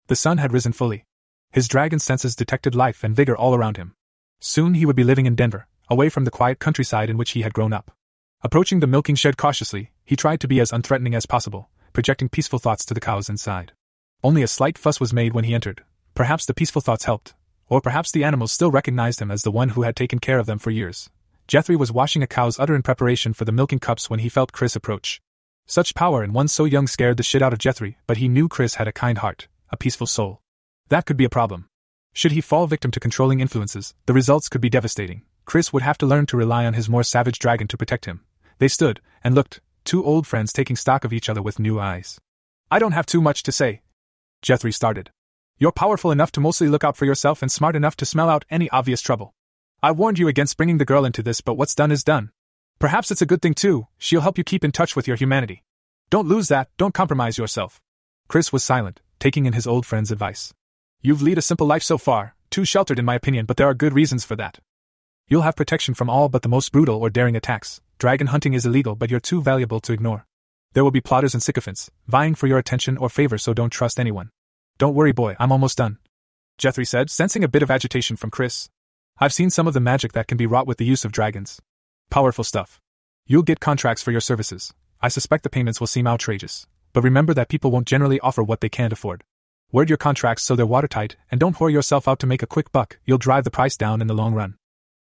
The 0.08 0.18
sun 0.18 0.38
had 0.38 0.52
risen 0.52 0.74
fully, 0.74 1.06
his 1.54 1.68
dragon 1.68 2.00
senses 2.00 2.36
detected 2.36 2.74
life 2.74 3.04
and 3.04 3.16
vigor 3.16 3.38
all 3.38 3.54
around 3.54 3.78
him. 3.78 3.94
Soon 4.40 4.74
he 4.74 4.88
would 4.88 4.96
be 4.96 5.04
living 5.04 5.28
in 5.28 5.36
Denver, 5.36 5.68
away 5.88 6.10
from 6.10 6.26
the 6.26 6.32
quiet 6.32 6.58
countryside 6.58 7.12
in 7.12 7.18
which 7.18 7.32
he 7.32 7.44
had 7.44 7.54
grown 7.54 7.72
up. 7.72 7.96
Approaching 8.42 8.80
the 8.80 8.88
milking 8.88 9.16
shed 9.16 9.38
cautiously, 9.38 9.92
he 10.04 10.16
tried 10.16 10.40
to 10.40 10.48
be 10.48 10.60
as 10.60 10.72
unthreatening 10.72 11.16
as 11.16 11.28
possible, 11.28 11.70
projecting 11.94 12.28
peaceful 12.28 12.60
thoughts 12.60 12.84
to 12.86 12.94
the 12.94 13.00
cows 13.00 13.30
inside. 13.30 13.72
Only 14.24 14.42
a 14.42 14.48
slight 14.48 14.78
fuss 14.78 15.00
was 15.00 15.14
made 15.14 15.34
when 15.34 15.44
he 15.44 15.54
entered. 15.54 15.84
Perhaps 16.16 16.46
the 16.46 16.54
peaceful 16.54 16.82
thoughts 16.82 17.06
helped, 17.06 17.36
or 17.70 17.82
perhaps 17.82 18.12
the 18.12 18.24
animals 18.24 18.52
still 18.52 18.72
recognized 18.72 19.22
him 19.22 19.32
as 19.32 19.44
the 19.44 19.52
one 19.52 19.70
who 19.70 19.84
had 19.84 19.96
taken 19.96 20.20
care 20.20 20.40
of 20.40 20.46
them 20.46 20.60
for 20.60 20.72
years. 20.72 21.10
Jethry 21.48 21.78
was 21.78 21.92
washing 21.92 22.24
a 22.24 22.28
cow's 22.28 22.60
udder 22.60 22.76
in 22.76 22.82
preparation 22.82 23.34
for 23.34 23.46
the 23.46 23.52
milking 23.52 23.80
cups 23.80 24.10
when 24.10 24.20
he 24.20 24.30
felt 24.30 24.52
Chris 24.52 24.76
approach. 24.76 25.22
Such 25.66 25.96
power 25.96 26.24
in 26.24 26.34
one 26.34 26.48
so 26.48 26.66
young 26.66 26.88
scared 26.88 27.18
the 27.18 27.24
shit 27.24 27.42
out 27.42 27.54
of 27.54 27.60
Jethry, 27.60 27.96
but 28.08 28.18
he 28.18 28.28
knew 28.28 28.50
Chris 28.50 28.76
had 28.76 28.88
a 28.88 28.92
kind 28.92 29.20
heart, 29.20 29.48
a 29.70 29.78
peaceful 29.78 30.08
soul. 30.08 30.43
That 30.94 31.08
could 31.08 31.18
be 31.18 31.26
a 31.26 31.38
problem. 31.38 31.70
Should 32.14 32.34
he 32.34 32.40
fall 32.40 32.68
victim 32.68 32.92
to 32.92 33.00
controlling 33.00 33.40
influences, 33.40 33.96
the 34.06 34.14
results 34.14 34.48
could 34.48 34.62
be 34.62 34.70
devastating. 34.70 35.24
Chris 35.44 35.74
would 35.74 35.82
have 35.82 35.98
to 35.98 36.06
learn 36.06 36.28
to 36.28 36.38
rely 36.38 36.68
on 36.68 36.76
his 36.76 36.88
more 36.88 37.02
savage 37.02 37.40
dragon 37.40 37.68
to 37.70 37.78
protect 37.78 38.06
him. 38.06 38.22
They 38.60 38.68
stood 38.68 39.02
and 39.24 39.34
looked, 39.34 39.60
two 39.86 40.06
old 40.06 40.28
friends 40.28 40.54
taking 40.54 40.76
stock 40.76 41.04
of 41.04 41.12
each 41.12 41.30
other 41.30 41.42
with 41.42 41.58
new 41.58 41.80
eyes. 41.80 42.20
I 42.70 42.78
don't 42.78 42.92
have 42.92 43.08
too 43.08 43.22
much 43.22 43.42
to 43.42 43.52
say. 43.52 43.82
Jethry 44.44 44.72
started. 44.72 45.10
You're 45.58 45.72
powerful 45.72 46.12
enough 46.12 46.32
to 46.34 46.40
mostly 46.40 46.70
look 46.70 46.84
out 46.84 46.96
for 46.96 47.06
yourself 47.06 47.42
and 47.42 47.52
smart 47.52 47.76
enough 47.76 47.96
to 47.96 48.06
smell 48.06 48.30
out 48.30 48.46
any 48.52 48.70
obvious 48.70 49.02
trouble. 49.02 49.34
I 49.82 49.94
warned 49.94 50.20
you 50.20 50.28
against 50.28 50.58
bringing 50.58 50.78
the 50.78 50.86
girl 50.86 51.06
into 51.06 51.24
this, 51.24 51.42
but 51.42 51.56
what's 51.56 51.74
done 51.74 51.92
is 51.92 52.04
done. 52.04 52.30
Perhaps 52.78 53.10
it's 53.10 53.24
a 53.24 53.32
good 53.32 53.42
thing 53.42 53.56
too, 53.56 53.88
she'll 53.98 54.22
help 54.22 54.38
you 54.38 54.44
keep 54.44 54.64
in 54.64 54.72
touch 54.72 54.96
with 54.96 55.08
your 55.08 55.18
humanity. 55.18 55.64
Don't 56.12 56.28
lose 56.28 56.50
that, 56.50 56.70
don't 56.78 56.94
compromise 56.94 57.40
yourself. 57.40 57.82
Chris 58.28 58.54
was 58.54 58.64
silent, 58.64 59.02
taking 59.20 59.48
in 59.48 59.54
his 59.54 59.66
old 59.66 59.88
friend's 59.88 60.12
advice. 60.12 60.54
You've 61.06 61.22
led 61.22 61.38
a 61.38 61.42
simple 61.42 61.68
life 61.68 61.84
so 61.84 61.98
far, 61.98 62.34
too 62.50 62.64
sheltered 62.64 62.98
in 62.98 63.04
my 63.04 63.16
opinion, 63.16 63.46
but 63.46 63.58
there 63.58 63.68
are 63.68 63.74
good 63.74 63.92
reasons 63.92 64.24
for 64.24 64.38
that. 64.38 64.60
You'll 65.28 65.42
have 65.42 65.58
protection 65.58 65.94
from 65.94 66.10
all 66.10 66.30
but 66.30 66.44
the 66.44 66.48
most 66.48 66.72
brutal 66.72 66.96
or 66.96 67.10
daring 67.10 67.36
attacks. 67.36 67.82
Dragon 68.00 68.28
hunting 68.28 68.54
is 68.54 68.66
illegal, 68.66 68.96
but 68.96 69.12
you're 69.12 69.20
too 69.20 69.42
valuable 69.42 69.82
to 69.82 69.92
ignore. 69.92 70.26
There 70.72 70.84
will 70.84 70.92
be 70.92 71.02
plotters 71.02 71.34
and 71.34 71.44
sycophants, 71.44 71.92
vying 72.08 72.36
for 72.36 72.48
your 72.48 72.58
attention 72.58 72.96
or 72.96 73.10
favor, 73.10 73.38
so 73.38 73.54
don't 73.54 73.70
trust 73.70 74.00
anyone. 74.00 74.30
Don't 74.78 74.96
worry, 74.96 75.12
boy, 75.12 75.36
I'm 75.40 75.52
almost 75.52 75.78
done. 75.78 75.98
Jethry 76.58 76.88
said, 76.88 77.10
sensing 77.10 77.44
a 77.44 77.50
bit 77.50 77.64
of 77.64 77.70
agitation 77.70 78.16
from 78.16 78.32
Chris. 78.32 78.70
I've 79.20 79.34
seen 79.34 79.50
some 79.50 79.68
of 79.68 79.74
the 79.74 79.82
magic 79.82 80.14
that 80.14 80.30
can 80.30 80.38
be 80.38 80.46
wrought 80.46 80.68
with 80.68 80.78
the 80.78 80.86
use 80.86 81.04
of 81.04 81.12
dragons. 81.12 81.60
Powerful 82.12 82.46
stuff. 82.46 82.80
You'll 83.28 83.44
get 83.44 83.60
contracts 83.60 84.02
for 84.02 84.12
your 84.12 84.22
services. 84.22 84.74
I 85.02 85.10
suspect 85.10 85.44
the 85.44 85.50
payments 85.50 85.82
will 85.82 85.88
seem 85.88 86.08
outrageous, 86.08 86.66
but 86.94 87.04
remember 87.04 87.34
that 87.34 87.50
people 87.50 87.72
won't 87.72 87.88
generally 87.88 88.22
offer 88.22 88.42
what 88.42 88.62
they 88.62 88.70
can't 88.70 88.94
afford. 88.94 89.26
Word 89.74 89.90
your 89.90 89.98
contracts 89.98 90.44
so 90.44 90.56
they're 90.56 90.68
watertight, 90.68 91.16
and 91.32 91.40
don't 91.40 91.56
whore 91.56 91.72
yourself 91.72 92.08
out 92.08 92.20
to 92.20 92.28
make 92.28 92.44
a 92.44 92.48
quick 92.48 92.72
buck, 92.72 93.00
you'll 93.06 93.18
drive 93.18 93.44
the 93.44 93.50
price 93.50 93.76
down 93.76 94.02
in 94.02 94.08
the 94.08 94.14
long 94.14 94.36
run. 94.36 94.54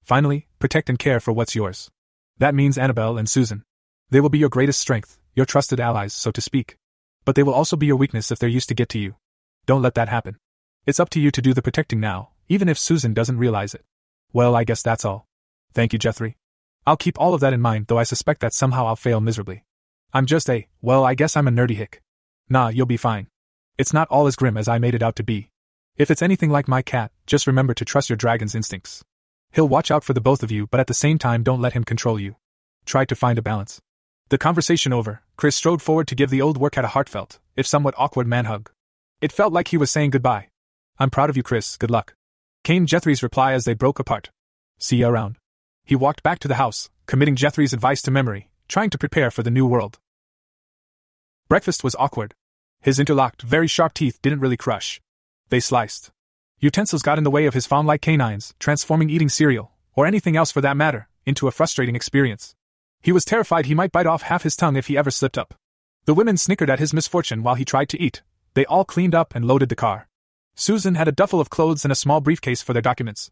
Finally, 0.03 0.48
protect 0.58 0.89
and 0.89 0.98
care 0.98 1.20
for 1.20 1.32
what's 1.32 1.53
yours. 1.53 1.92
That 2.39 2.56
means 2.56 2.75
Annabelle 2.75 3.20
and 3.20 3.30
Susan. 3.30 3.65
They 4.10 4.20
will 4.20 4.30
be 4.30 4.39
your 4.39 4.50
greatest 4.50 4.80
strength, 4.80 5.20
your 5.36 5.46
trusted 5.46 5.80
allies, 5.80 6.12
so 6.15 6.32
to 6.32 6.42
speak. 6.42 6.77
But 7.24 7.36
they 7.36 7.44
will 7.44 7.53
also 7.53 7.75
be 7.75 7.86
your 7.86 7.98
weakness 7.98 8.32
if 8.32 8.39
they're 8.39 8.50
used 8.50 8.68
to 8.70 8.74
get 8.74 8.89
to 8.89 8.98
you. 8.98 9.13
Don't 9.68 9.84
let 9.84 9.94
that 9.94 10.10
happen. 10.10 10.38
It's 10.88 11.00
up 11.00 11.12
to 11.12 11.20
you 11.20 11.30
to 11.30 11.42
do 11.44 11.53
the 11.53 11.62
protecting 11.62 12.00
now, 12.00 12.32
even 12.50 12.68
if 12.68 12.80
Susan 12.80 13.13
doesn't 13.13 13.38
realize 13.38 13.75
it. 13.75 13.86
Well, 14.34 14.56
I 14.56 14.63
guess 14.63 14.82
that's 14.82 15.06
all. 15.06 15.27
Thank 15.75 15.94
you, 15.94 16.00
Jethry. 16.00 16.34
I'll 16.88 16.98
keep 16.98 17.22
all 17.22 17.36
of 17.36 17.42
that 17.42 17.53
in 17.53 17.62
mind, 17.62 17.86
though 17.89 18.00
I 18.00 18.03
suspect 18.03 18.42
that 18.42 18.56
somehow 18.56 18.88
I'll 18.88 18.96
fail 18.96 19.22
miserably. 19.22 19.65
I'm 20.15 20.25
just 20.25 20.50
a, 20.50 20.68
well, 20.82 21.06
I 21.06 21.13
guess 21.13 21.38
I'm 21.38 21.48
a 21.48 21.51
nerdy 21.51 21.75
hick. 21.75 22.01
Nah, 22.50 22.70
you'll 22.70 22.88
be 22.88 22.98
fine. 22.98 23.27
It's 23.75 23.94
not 23.94 24.08
all 24.10 24.27
as 24.27 24.36
grim 24.36 24.56
as 24.56 24.68
I 24.68 24.77
made 24.77 24.94
it 24.94 25.01
out 25.01 25.15
to 25.15 25.24
be. 25.24 25.50
If 25.98 26.12
it's 26.12 26.22
anything 26.22 26.51
like 26.51 26.68
my 26.68 26.84
cat, 26.84 27.12
just 27.25 27.48
remember 27.48 27.74
to 27.74 27.86
trust 27.86 28.08
your 28.08 28.18
dragon's 28.18 28.53
instincts. 28.53 29.03
He'll 29.51 29.68
watch 29.68 29.89
out 29.89 30.03
for 30.03 30.13
the 30.13 30.22
both 30.22 30.44
of 30.44 30.51
you, 30.51 30.68
but 30.68 30.80
at 30.80 30.86
the 30.86 30.94
same 30.94 31.18
time, 31.18 31.42
don't 31.42 31.62
let 31.62 31.74
him 31.74 31.84
control 31.84 32.20
you. 32.20 32.36
Try 32.86 33.06
to 33.06 33.15
find 33.15 33.39
a 33.39 33.42
balance. 33.42 33.82
The 34.30 34.38
conversation 34.38 34.94
over, 34.94 35.22
Chris 35.38 35.56
strode 35.56 35.82
forward 35.82 36.08
to 36.10 36.15
give 36.15 36.30
the 36.30 36.42
old 36.42 36.60
workcat 36.60 36.84
a 36.84 36.89
heartfelt, 36.89 37.39
if 37.56 37.65
somewhat 37.65 37.96
awkward 37.98 38.27
man 38.27 38.46
hug. 38.46 38.70
It 39.22 39.32
felt 39.32 39.53
like 39.53 39.70
he 39.70 39.77
was 39.77 39.89
saying 39.89 40.12
goodbye. 40.12 40.50
I'm 41.00 41.10
proud 41.10 41.32
of 41.32 41.38
you, 41.38 41.44
Chris, 41.44 41.75
good 41.75 41.92
luck. 41.92 42.13
Came 42.63 42.86
Jethry's 42.86 43.24
reply 43.24 43.53
as 43.53 43.65
they 43.65 43.74
broke 43.74 43.98
apart. 43.98 44.30
See 44.77 44.98
you 44.98 45.08
around. 45.08 45.38
He 45.84 45.96
walked 45.96 46.22
back 46.22 46.38
to 46.39 46.48
the 46.48 46.56
house, 46.56 46.89
committing 47.08 47.36
Jethry's 47.36 47.74
advice 47.74 48.03
to 48.03 48.12
memory, 48.12 48.50
trying 48.68 48.92
to 48.92 49.00
prepare 49.00 49.32
for 49.32 49.42
the 49.42 49.51
new 49.51 49.65
world. 49.65 49.98
Breakfast 51.50 51.84
was 51.84 51.96
awkward. 51.98 52.36
His 52.84 53.00
interlocked, 53.00 53.42
very 53.42 53.68
sharp 53.68 53.94
teeth 53.94 54.22
didn't 54.22 54.42
really 54.42 54.58
crush. 54.58 55.02
They 55.48 55.62
sliced. 55.62 56.12
Utensils 56.60 57.02
got 57.02 57.18
in 57.18 57.24
the 57.24 57.32
way 57.32 57.46
of 57.46 57.54
his 57.54 57.66
fawn 57.66 57.86
like 57.86 58.02
canines, 58.02 58.54
transforming 58.60 59.10
eating 59.10 59.30
cereal, 59.30 59.72
or 59.96 60.06
anything 60.06 60.36
else 60.36 60.52
for 60.52 60.60
that 60.60 60.75
matter, 60.75 61.08
into 61.25 61.48
a 61.48 61.52
frustrating 61.52 61.96
experience. 61.96 62.56
He 63.02 63.13
was 63.13 63.24
terrified 63.24 63.68
he 63.68 63.74
might 63.74 63.94
bite 63.94 64.06
off 64.06 64.24
half 64.24 64.44
his 64.44 64.58
tongue 64.58 64.75
if 64.75 64.88
he 64.88 64.98
ever 64.98 65.12
slipped 65.12 65.38
up. 65.38 65.54
The 66.04 66.13
women 66.13 66.36
snickered 66.36 66.70
at 66.70 66.80
his 66.80 66.94
misfortune 66.94 67.42
while 67.42 67.56
he 67.56 67.63
tried 67.63 67.88
to 67.88 68.02
eat. 68.02 68.22
They 68.54 68.66
all 68.66 68.84
cleaned 68.84 69.16
up 69.16 69.34
and 69.34 69.46
loaded 69.46 69.70
the 69.70 69.75
car. 69.78 70.10
Susan 70.54 70.96
had 70.96 71.08
a 71.08 71.13
duffel 71.13 71.40
of 71.40 71.50
clothes 71.50 71.86
and 71.86 71.92
a 71.92 71.96
small 71.96 72.20
briefcase 72.20 72.62
for 72.62 72.74
their 72.74 72.82
documents. 72.82 73.32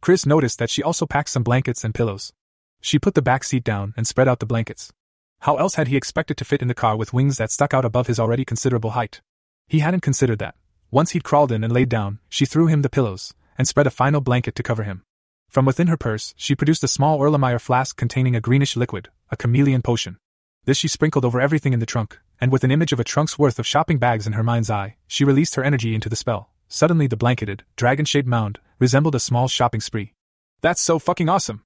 Chris 0.00 0.24
noticed 0.24 0.60
that 0.60 0.70
she 0.70 0.82
also 0.82 1.06
packed 1.06 1.30
some 1.30 1.42
blankets 1.42 1.82
and 1.82 1.92
pillows. 1.92 2.32
She 2.80 3.00
put 3.00 3.14
the 3.14 3.22
back 3.22 3.42
seat 3.42 3.64
down 3.64 3.94
and 3.96 4.06
spread 4.06 4.28
out 4.28 4.38
the 4.38 4.46
blankets. 4.46 4.92
How 5.40 5.56
else 5.56 5.74
had 5.74 5.88
he 5.88 5.96
expected 5.96 6.36
to 6.38 6.44
fit 6.44 6.62
in 6.62 6.68
the 6.68 6.74
car 6.74 6.96
with 6.96 7.12
wings 7.12 7.36
that 7.36 7.50
stuck 7.50 7.72
out 7.72 7.84
above 7.84 8.06
his 8.06 8.18
already 8.18 8.44
considerable 8.44 8.90
height? 8.90 9.20
He 9.68 9.80
hadn't 9.80 10.00
considered 10.00 10.38
that. 10.38 10.54
Once 10.90 11.10
he'd 11.10 11.24
crawled 11.24 11.52
in 11.52 11.64
and 11.64 11.72
laid 11.72 11.88
down, 11.88 12.18
she 12.28 12.46
threw 12.46 12.66
him 12.66 12.82
the 12.82 12.88
pillows 12.88 13.34
and 13.58 13.66
spread 13.66 13.86
a 13.86 13.90
final 13.90 14.20
blanket 14.20 14.54
to 14.54 14.62
cover 14.62 14.82
him. 14.82 15.02
From 15.48 15.64
within 15.64 15.86
her 15.86 15.96
purse, 15.96 16.34
she 16.36 16.54
produced 16.54 16.84
a 16.84 16.88
small 16.88 17.18
Erlenmeyer 17.18 17.60
flask 17.60 17.96
containing 17.96 18.36
a 18.36 18.40
greenish 18.40 18.76
liquid, 18.76 19.08
a 19.30 19.36
chameleon 19.36 19.82
potion. 19.82 20.18
This 20.64 20.78
she 20.78 20.88
sprinkled 20.88 21.24
over 21.24 21.40
everything 21.40 21.72
in 21.72 21.80
the 21.80 21.86
trunk, 21.86 22.18
and 22.40 22.50
with 22.50 22.64
an 22.64 22.70
image 22.70 22.92
of 22.92 23.00
a 23.00 23.04
trunk's 23.04 23.38
worth 23.38 23.58
of 23.58 23.66
shopping 23.66 23.98
bags 23.98 24.26
in 24.26 24.34
her 24.34 24.42
mind's 24.42 24.70
eye, 24.70 24.96
she 25.06 25.24
released 25.24 25.54
her 25.54 25.64
energy 25.64 25.94
into 25.94 26.08
the 26.08 26.16
spell. 26.16 26.50
Suddenly, 26.68 27.06
the 27.06 27.16
blanketed, 27.16 27.64
dragon 27.76 28.04
shaped 28.04 28.28
mound 28.28 28.58
resembled 28.78 29.14
a 29.14 29.20
small 29.20 29.48
shopping 29.48 29.80
spree. 29.80 30.12
That's 30.60 30.80
so 30.80 30.98
fucking 30.98 31.28
awesome! 31.28 31.62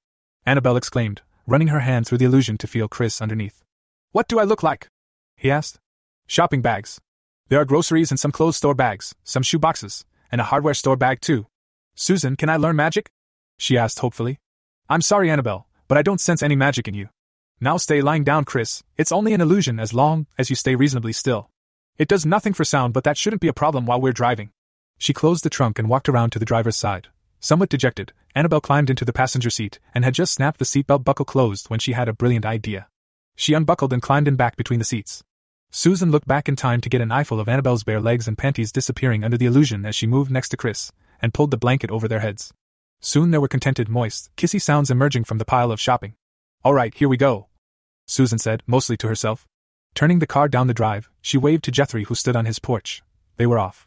Annabelle 0.47 0.77
exclaimed, 0.77 1.23
running 1.51 1.69
her 1.69 1.81
hand 1.81 2.07
through 2.07 2.19
the 2.19 2.25
illusion 2.25 2.57
to 2.57 2.69
feel 2.69 2.87
Chris 2.87 3.21
underneath. 3.21 3.65
What 4.13 4.29
do 4.29 4.39
I 4.39 4.45
look 4.45 4.63
like? 4.63 4.89
he 5.37 5.51
asked. 5.51 5.81
Shopping 6.29 6.63
bags. 6.63 7.01
There 7.49 7.61
are 7.61 7.65
groceries 7.65 8.13
and 8.13 8.21
some 8.21 8.31
clothes 8.31 8.57
store 8.57 8.75
bags, 8.75 9.17
some 9.25 9.43
shoe 9.43 9.59
boxes, 9.59 10.05
and 10.31 10.41
a 10.41 10.45
hardware 10.45 10.75
store 10.75 10.95
bag 10.97 11.21
too. 11.21 11.49
Susan, 11.97 12.37
can 12.37 12.49
I 12.49 12.57
learn 12.57 12.77
magic? 12.77 13.11
she 13.59 13.77
asked 13.77 13.99
hopefully. 13.99 14.39
I'm 14.89 15.03
sorry, 15.03 15.29
Annabelle, 15.29 15.67
but 15.89 15.99
I 15.99 16.03
don't 16.03 16.21
sense 16.21 16.41
any 16.41 16.55
magic 16.55 16.87
in 16.87 16.95
you. 16.95 17.09
Now 17.61 17.77
stay 17.79 18.01
lying 18.01 18.23
down, 18.23 18.45
Chris. 18.45 18.85
It's 18.97 19.13
only 19.13 19.35
an 19.35 19.41
illusion 19.41 19.81
as 19.81 19.93
long 19.93 20.27
as 20.39 20.51
you 20.51 20.57
stay 20.57 20.77
reasonably 20.77 21.13
still. 21.13 21.51
It 21.99 22.09
does 22.09 22.25
nothing 22.25 22.53
for 22.53 22.65
sound, 22.65 22.95
but 22.95 23.03
that 23.05 23.19
shouldn't 23.19 23.43
be 23.43 23.49
a 23.49 23.53
problem 23.53 23.87
while 23.87 24.01
we're 24.01 24.13
driving. 24.13 24.51
She 24.99 25.13
closed 25.13 25.45
the 25.45 25.51
trunk 25.51 25.81
and 25.81 25.89
walked 25.89 26.09
around 26.09 26.31
to 26.31 26.39
the 26.39 26.45
driver's 26.45 26.77
side. 26.77 27.09
Somewhat 27.41 27.71
dejected, 27.71 28.13
Annabelle 28.35 28.61
climbed 28.61 28.91
into 28.91 29.05
the 29.05 29.13
passenger 29.13 29.51
seat 29.51 29.81
and 29.95 30.05
had 30.05 30.15
just 30.15 30.35
snapped 30.35 30.59
the 30.59 30.65
seatbelt 30.65 31.05
buckle 31.05 31.25
closed 31.25 31.69
when 31.69 31.81
she 31.81 31.93
had 31.93 32.09
a 32.09 32.13
brilliant 32.13 32.45
idea. 32.45 32.87
She 33.35 33.55
unbuckled 33.55 33.93
and 33.93 34.03
climbed 34.03 34.29
in 34.29 34.37
back 34.37 34.57
between 34.57 34.79
the 34.79 34.85
seats. 34.85 35.25
Susan 35.71 36.11
looked 36.11 36.29
back 36.29 36.49
in 36.49 36.57
time 36.57 36.81
to 36.83 36.89
get 36.89 37.01
an 37.01 37.11
eyeful 37.11 37.41
of 37.41 37.49
Annabelle's 37.49 37.85
bare 37.85 38.01
legs 38.01 38.29
and 38.29 38.37
panties 38.37 38.73
disappearing 38.73 39.25
under 39.25 39.39
the 39.39 39.47
illusion 39.47 39.87
as 39.87 39.97
she 39.97 40.07
moved 40.07 40.31
next 40.31 40.51
to 40.51 40.57
Chris 40.57 40.93
and 41.23 41.33
pulled 41.33 41.51
the 41.51 41.57
blanket 41.57 41.91
over 41.91 42.07
their 42.07 42.21
heads. 42.21 42.53
Soon 43.01 43.31
there 43.31 43.41
were 43.41 43.49
contented, 43.49 43.89
moist, 43.89 44.31
kissy 44.37 44.61
sounds 44.61 44.91
emerging 44.91 45.25
from 45.25 45.39
the 45.39 45.45
pile 45.45 45.73
of 45.73 45.81
shopping. 45.81 46.15
All 46.63 46.75
right, 46.75 46.93
here 46.95 47.09
we 47.09 47.17
go, 47.17 47.49
Susan 48.07 48.39
said, 48.39 48.63
mostly 48.67 48.97
to 48.99 49.07
herself. 49.07 49.47
Turning 49.95 50.19
the 50.19 50.27
car 50.27 50.49
down 50.49 50.67
the 50.67 50.75
drive, 50.75 51.09
she 51.23 51.39
waved 51.39 51.65
to 51.65 51.73
Jethry, 51.73 52.07
who 52.07 52.15
stood 52.17 52.37
on 52.37 52.45
his 52.45 52.59
porch. 52.59 53.03
They 53.37 53.47
were 53.47 53.59
off. 53.59 53.87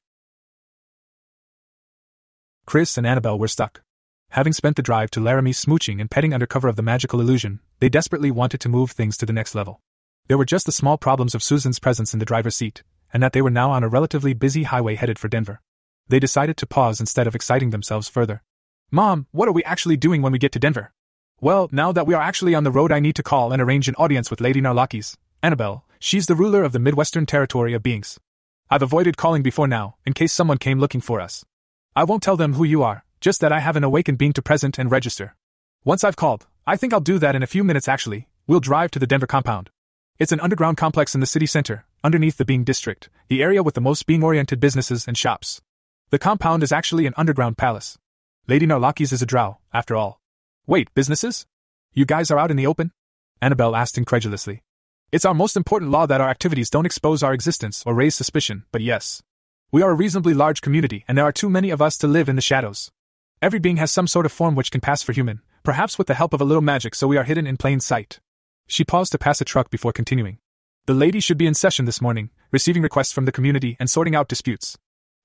Chris 2.65 2.97
and 2.97 3.05
Annabelle 3.05 3.37
were 3.37 3.47
stuck. 3.47 3.81
Having 4.29 4.53
spent 4.53 4.75
the 4.75 4.81
drive 4.81 5.11
to 5.11 5.19
Laramie 5.19 5.51
smooching 5.51 5.99
and 5.99 6.09
petting 6.09 6.33
under 6.33 6.47
cover 6.47 6.67
of 6.67 6.75
the 6.75 6.81
magical 6.81 7.21
illusion, 7.21 7.59
they 7.79 7.89
desperately 7.89 8.31
wanted 8.31 8.59
to 8.61 8.69
move 8.69 8.91
things 8.91 9.15
to 9.17 9.25
the 9.25 9.33
next 9.33 9.53
level. 9.53 9.81
There 10.27 10.37
were 10.37 10.45
just 10.45 10.65
the 10.65 10.71
small 10.71 10.97
problems 10.97 11.35
of 11.35 11.43
Susan's 11.43 11.79
presence 11.79 12.13
in 12.13 12.19
the 12.19 12.25
driver's 12.25 12.55
seat, 12.55 12.81
and 13.13 13.21
that 13.21 13.33
they 13.33 13.41
were 13.41 13.51
now 13.51 13.71
on 13.71 13.83
a 13.83 13.89
relatively 13.89 14.33
busy 14.33 14.63
highway 14.63 14.95
headed 14.95 15.19
for 15.19 15.27
Denver. 15.27 15.61
They 16.07 16.19
decided 16.19 16.57
to 16.57 16.65
pause 16.65 16.99
instead 16.99 17.27
of 17.27 17.35
exciting 17.35 17.69
themselves 17.69 18.09
further. 18.09 18.41
Mom, 18.89 19.27
what 19.31 19.47
are 19.47 19.53
we 19.53 19.63
actually 19.65 19.97
doing 19.97 20.21
when 20.21 20.31
we 20.31 20.39
get 20.39 20.51
to 20.53 20.59
Denver? 20.59 20.93
Well, 21.41 21.69
now 21.71 21.91
that 21.91 22.07
we 22.07 22.13
are 22.13 22.21
actually 22.21 22.55
on 22.55 22.63
the 22.63 22.71
road, 22.71 22.91
I 22.91 22.99
need 22.99 23.15
to 23.17 23.23
call 23.23 23.51
and 23.51 23.61
arrange 23.61 23.87
an 23.87 23.95
audience 23.95 24.31
with 24.31 24.41
Lady 24.41 24.61
Narlakis, 24.61 25.17
Annabelle. 25.41 25.85
She's 25.99 26.25
the 26.25 26.35
ruler 26.35 26.63
of 26.63 26.71
the 26.71 26.79
Midwestern 26.79 27.25
Territory 27.25 27.73
of 27.73 27.83
Beings. 27.83 28.19
I've 28.69 28.81
avoided 28.81 29.17
calling 29.17 29.43
before 29.43 29.67
now, 29.67 29.97
in 30.05 30.13
case 30.13 30.33
someone 30.33 30.57
came 30.57 30.79
looking 30.79 31.01
for 31.01 31.19
us. 31.19 31.43
I 31.95 32.03
won't 32.05 32.23
tell 32.23 32.37
them 32.37 32.53
who 32.53 32.63
you 32.63 32.81
are, 32.81 33.05
just 33.21 33.39
that 33.41 33.51
I 33.51 33.59
have 33.59 33.75
an 33.75 33.83
awakened 33.83 34.17
being 34.17 34.33
to 34.33 34.41
present 34.41 34.79
and 34.79 34.89
register. 34.89 35.35
Once 35.83 36.03
I've 36.03 36.15
called, 36.15 36.47
I 36.65 36.75
think 36.75 36.91
I'll 36.91 36.99
do 36.99 37.19
that 37.19 37.35
in 37.35 37.43
a 37.43 37.47
few 37.47 37.63
minutes 37.63 37.87
actually. 37.87 38.27
We'll 38.47 38.59
drive 38.59 38.89
to 38.91 38.99
the 38.99 39.05
Denver 39.05 39.27
compound. 39.27 39.69
It's 40.17 40.31
an 40.31 40.39
underground 40.39 40.77
complex 40.77 41.13
in 41.13 41.21
the 41.21 41.27
city 41.27 41.45
center, 41.45 41.85
underneath 42.03 42.37
the 42.37 42.45
Being 42.45 42.63
District, 42.63 43.09
the 43.27 43.43
area 43.43 43.61
with 43.61 43.75
the 43.75 43.81
most 43.81 44.07
being 44.07 44.23
oriented 44.23 44.59
businesses 44.59 45.07
and 45.07 45.15
shops. 45.15 45.61
The 46.09 46.19
compound 46.19 46.63
is 46.63 46.71
actually 46.71 47.05
an 47.05 47.13
underground 47.15 47.57
palace. 47.57 47.99
Lady 48.47 48.65
Narlakis 48.65 49.13
is 49.13 49.21
a 49.21 49.27
drow, 49.27 49.59
after 49.71 49.95
all. 49.95 50.19
Wait, 50.65 50.93
businesses? 50.95 51.45
You 51.93 52.05
guys 52.05 52.31
are 52.31 52.39
out 52.39 52.51
in 52.51 52.57
the 52.57 52.67
open? 52.67 52.91
Annabelle 53.39 53.75
asked 53.75 53.97
incredulously. 53.99 54.63
It's 55.11 55.25
our 55.25 55.33
most 55.35 55.55
important 55.55 55.91
law 55.91 56.07
that 56.07 56.21
our 56.21 56.29
activities 56.29 56.69
don't 56.71 56.87
expose 56.87 57.21
our 57.21 57.33
existence 57.33 57.83
or 57.85 57.93
raise 57.93 58.15
suspicion, 58.15 58.63
but 58.71 58.81
yes. 58.81 59.21
We 59.73 59.81
are 59.81 59.89
a 59.89 59.95
reasonably 59.95 60.35
large 60.35 60.61
community, 60.61 61.03
and 61.07 61.17
there 61.17 61.25
are 61.25 61.31
too 61.31 61.49
many 61.49 61.71
of 61.71 61.81
us 61.81 61.97
to 61.97 62.07
live 62.07 62.29
in 62.29 62.35
the 62.35 62.43
shadows. 62.43 62.91
Every 63.41 63.57
being 63.57 63.77
has 63.77 63.91
some 63.91 64.05
sort 64.05 64.27
of 64.27 64.31
form 64.31 64.53
which 64.53 64.69
can 64.69 64.81
pass 64.81 65.01
for 65.01 65.13
human, 65.13 65.41
perhaps 65.63 65.97
with 65.97 66.05
the 66.05 66.13
help 66.13 66.31
of 66.31 66.41
a 66.41 66.43
little 66.43 66.61
magic 66.61 66.93
so 66.93 67.07
we 67.07 67.17
are 67.17 67.23
hidden 67.23 67.47
in 67.47 67.57
plain 67.57 67.79
sight. 67.79 68.19
She 68.67 68.83
paused 68.83 69.13
to 69.13 69.17
pass 69.17 69.41
a 69.41 69.45
truck 69.45 69.71
before 69.71 69.91
continuing. 69.91 70.37
The 70.85 70.93
lady 70.93 71.19
should 71.19 71.39
be 71.39 71.47
in 71.47 71.55
session 71.55 71.85
this 71.85 72.01
morning, 72.01 72.29
receiving 72.51 72.83
requests 72.83 73.11
from 73.11 73.25
the 73.25 73.31
community 73.31 73.75
and 73.79 73.89
sorting 73.89 74.15
out 74.15 74.27
disputes. 74.27 74.77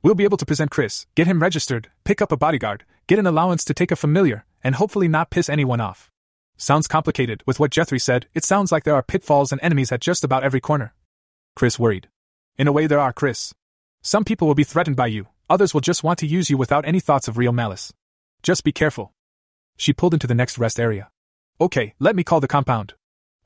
We'll 0.03 0.15
be 0.15 0.25
able 0.25 0.39
to 0.39 0.47
present 0.47 0.71
Chris, 0.71 1.05
get 1.15 1.27
him 1.27 1.41
registered, 1.41 1.91
pick 2.05 2.23
up 2.23 2.33
a 2.33 2.37
bodyguard, 2.39 2.87
get 3.07 3.19
an 3.19 3.27
allowance 3.27 3.65
to 3.67 3.75
take 3.75 3.91
a 3.91 3.97
familiar, 3.97 4.47
and 4.65 4.77
hopefully 4.77 5.09
not 5.09 5.29
piss 5.29 5.51
anyone 5.51 5.83
off. 5.83 6.11
Sounds 6.57 6.89
complicated, 6.89 7.43
with 7.45 7.61
what 7.61 7.71
Jethry 7.71 8.01
said, 8.01 8.29
it 8.33 8.45
sounds 8.45 8.73
like 8.73 8.85
there 8.85 8.95
are 8.95 9.03
pitfalls 9.03 9.53
and 9.53 9.61
enemies 9.63 9.93
at 9.93 10.01
just 10.01 10.25
about 10.25 10.43
every 10.43 10.63
corner. 10.63 10.95
Chris 11.55 11.79
worried. 11.79 12.09
In 12.57 12.67
a 12.67 12.73
way, 12.73 12.87
there 12.87 12.99
are, 12.99 13.13
Chris. 13.13 13.53
Some 14.09 14.25
people 14.25 14.49
will 14.49 14.55
be 14.55 14.65
threatened 14.65 14.97
by 14.97 15.09
you, 15.09 15.27
others 15.51 15.75
will 15.75 15.83
just 15.83 16.03
want 16.03 16.19
to 16.21 16.27
use 16.27 16.49
you 16.49 16.57
without 16.57 16.89
any 16.89 16.99
thoughts 16.99 17.29
of 17.29 17.37
real 17.37 17.53
malice. 17.53 17.93
Just 18.43 18.65
be 18.65 18.73
careful. 18.73 19.13
She 19.77 19.93
pulled 19.93 20.15
into 20.15 20.27
the 20.27 20.35
next 20.35 20.57
rest 20.57 20.81
area. 20.81 21.11
Okay, 21.61 21.93
let 21.99 22.17
me 22.17 22.25
call 22.25 22.41
the 22.41 22.49
compound. 22.49 22.95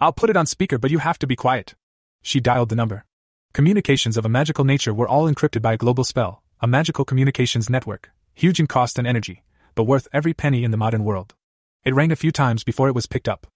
I'll 0.01 0.13
put 0.13 0.31
it 0.31 0.37
on 0.37 0.47
speaker, 0.47 0.79
but 0.79 0.93
you 0.93 1.01
have 1.01 1.19
to 1.19 1.27
be 1.27 1.35
quiet. 1.35 1.75
She 2.23 2.39
dialed 2.39 2.69
the 2.69 2.77
number. 2.77 3.05
Communications 3.53 4.17
of 4.17 4.25
a 4.25 4.29
magical 4.29 4.65
nature 4.65 4.95
were 4.95 5.09
all 5.09 5.29
encrypted 5.29 5.63
by 5.63 5.73
a 5.73 5.77
global 5.77 6.05
spell, 6.05 6.45
a 6.61 6.69
magical 6.69 7.05
communications 7.05 7.69
network, 7.69 8.13
huge 8.33 8.61
in 8.61 8.69
cost 8.69 9.01
and 9.01 9.07
energy, 9.09 9.43
but 9.75 9.83
worth 9.83 10.07
every 10.13 10.33
penny 10.33 10.63
in 10.63 10.71
the 10.71 10.77
modern 10.77 11.03
world. 11.03 11.35
It 11.85 11.93
rang 11.93 12.13
a 12.13 12.23
few 12.23 12.31
times 12.31 12.63
before 12.63 12.87
it 12.87 12.95
was 12.95 13.07
picked 13.07 13.29
up. 13.29 13.49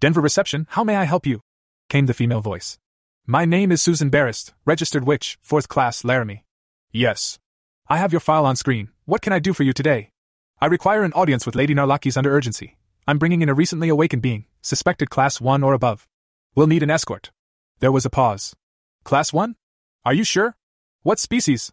Denver 0.00 0.22
reception, 0.22 0.66
how 0.70 0.82
may 0.82 0.96
I 0.96 1.04
help 1.04 1.26
you? 1.26 1.42
came 1.90 2.06
the 2.06 2.14
female 2.14 2.40
voice. 2.40 2.78
My 3.26 3.44
name 3.44 3.70
is 3.70 3.82
Susan 3.82 4.08
Barrist, 4.08 4.54
registered 4.64 5.04
witch, 5.04 5.36
fourth 5.42 5.68
class, 5.68 6.04
Laramie. 6.04 6.43
Yes. 6.96 7.40
I 7.88 7.96
have 7.96 8.12
your 8.12 8.20
file 8.20 8.46
on 8.46 8.54
screen. 8.54 8.90
What 9.04 9.20
can 9.20 9.32
I 9.32 9.40
do 9.40 9.52
for 9.52 9.64
you 9.64 9.72
today? 9.72 10.10
I 10.60 10.66
require 10.66 11.02
an 11.02 11.12
audience 11.14 11.44
with 11.44 11.56
Lady 11.56 11.74
Narlakis 11.74 12.16
under 12.16 12.32
urgency. 12.32 12.78
I'm 13.08 13.18
bringing 13.18 13.42
in 13.42 13.48
a 13.48 13.54
recently 13.54 13.88
awakened 13.88 14.22
being, 14.22 14.46
suspected 14.62 15.10
class 15.10 15.40
1 15.40 15.64
or 15.64 15.72
above. 15.72 16.06
We'll 16.54 16.68
need 16.68 16.84
an 16.84 16.92
escort. 16.92 17.32
There 17.80 17.90
was 17.90 18.06
a 18.06 18.10
pause. 18.10 18.54
Class 19.02 19.32
1? 19.32 19.56
Are 20.04 20.14
you 20.14 20.22
sure? 20.22 20.56
What 21.02 21.18
species? 21.18 21.72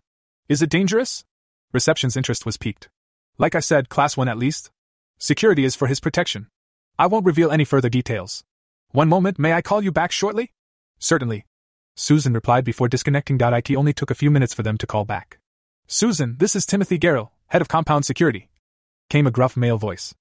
Is 0.49 0.63
it 0.63 0.71
dangerous? 0.71 1.23
Reception's 1.71 2.17
interest 2.17 2.43
was 2.43 2.57
piqued. 2.57 2.89
Like 3.37 3.53
I 3.53 3.59
said, 3.59 3.89
Class 3.89 4.17
1 4.17 4.27
at 4.27 4.39
least. 4.39 4.71
Security 5.19 5.65
is 5.65 5.75
for 5.75 5.85
his 5.85 5.99
protection. 5.99 6.47
I 6.97 7.05
won't 7.05 7.27
reveal 7.27 7.51
any 7.51 7.63
further 7.63 7.89
details. 7.89 8.43
One 8.89 9.07
moment, 9.07 9.37
may 9.37 9.53
I 9.53 9.61
call 9.61 9.83
you 9.83 9.91
back 9.91 10.11
shortly? 10.11 10.51
Certainly. 10.97 11.45
Susan 11.95 12.33
replied 12.33 12.63
before 12.63 12.87
disconnecting. 12.87 13.37
It 13.39 13.75
only 13.75 13.93
took 13.93 14.11
a 14.11 14.15
few 14.15 14.31
minutes 14.31 14.53
for 14.53 14.63
them 14.63 14.77
to 14.77 14.87
call 14.87 15.05
back. 15.05 15.39
Susan, 15.87 16.37
this 16.39 16.55
is 16.55 16.65
Timothy 16.65 16.97
Garrell, 16.97 17.31
head 17.47 17.61
of 17.61 17.67
compound 17.67 18.05
security. 18.05 18.49
Came 19.09 19.27
a 19.27 19.31
gruff 19.31 19.57
male 19.57 19.77
voice. 19.77 20.13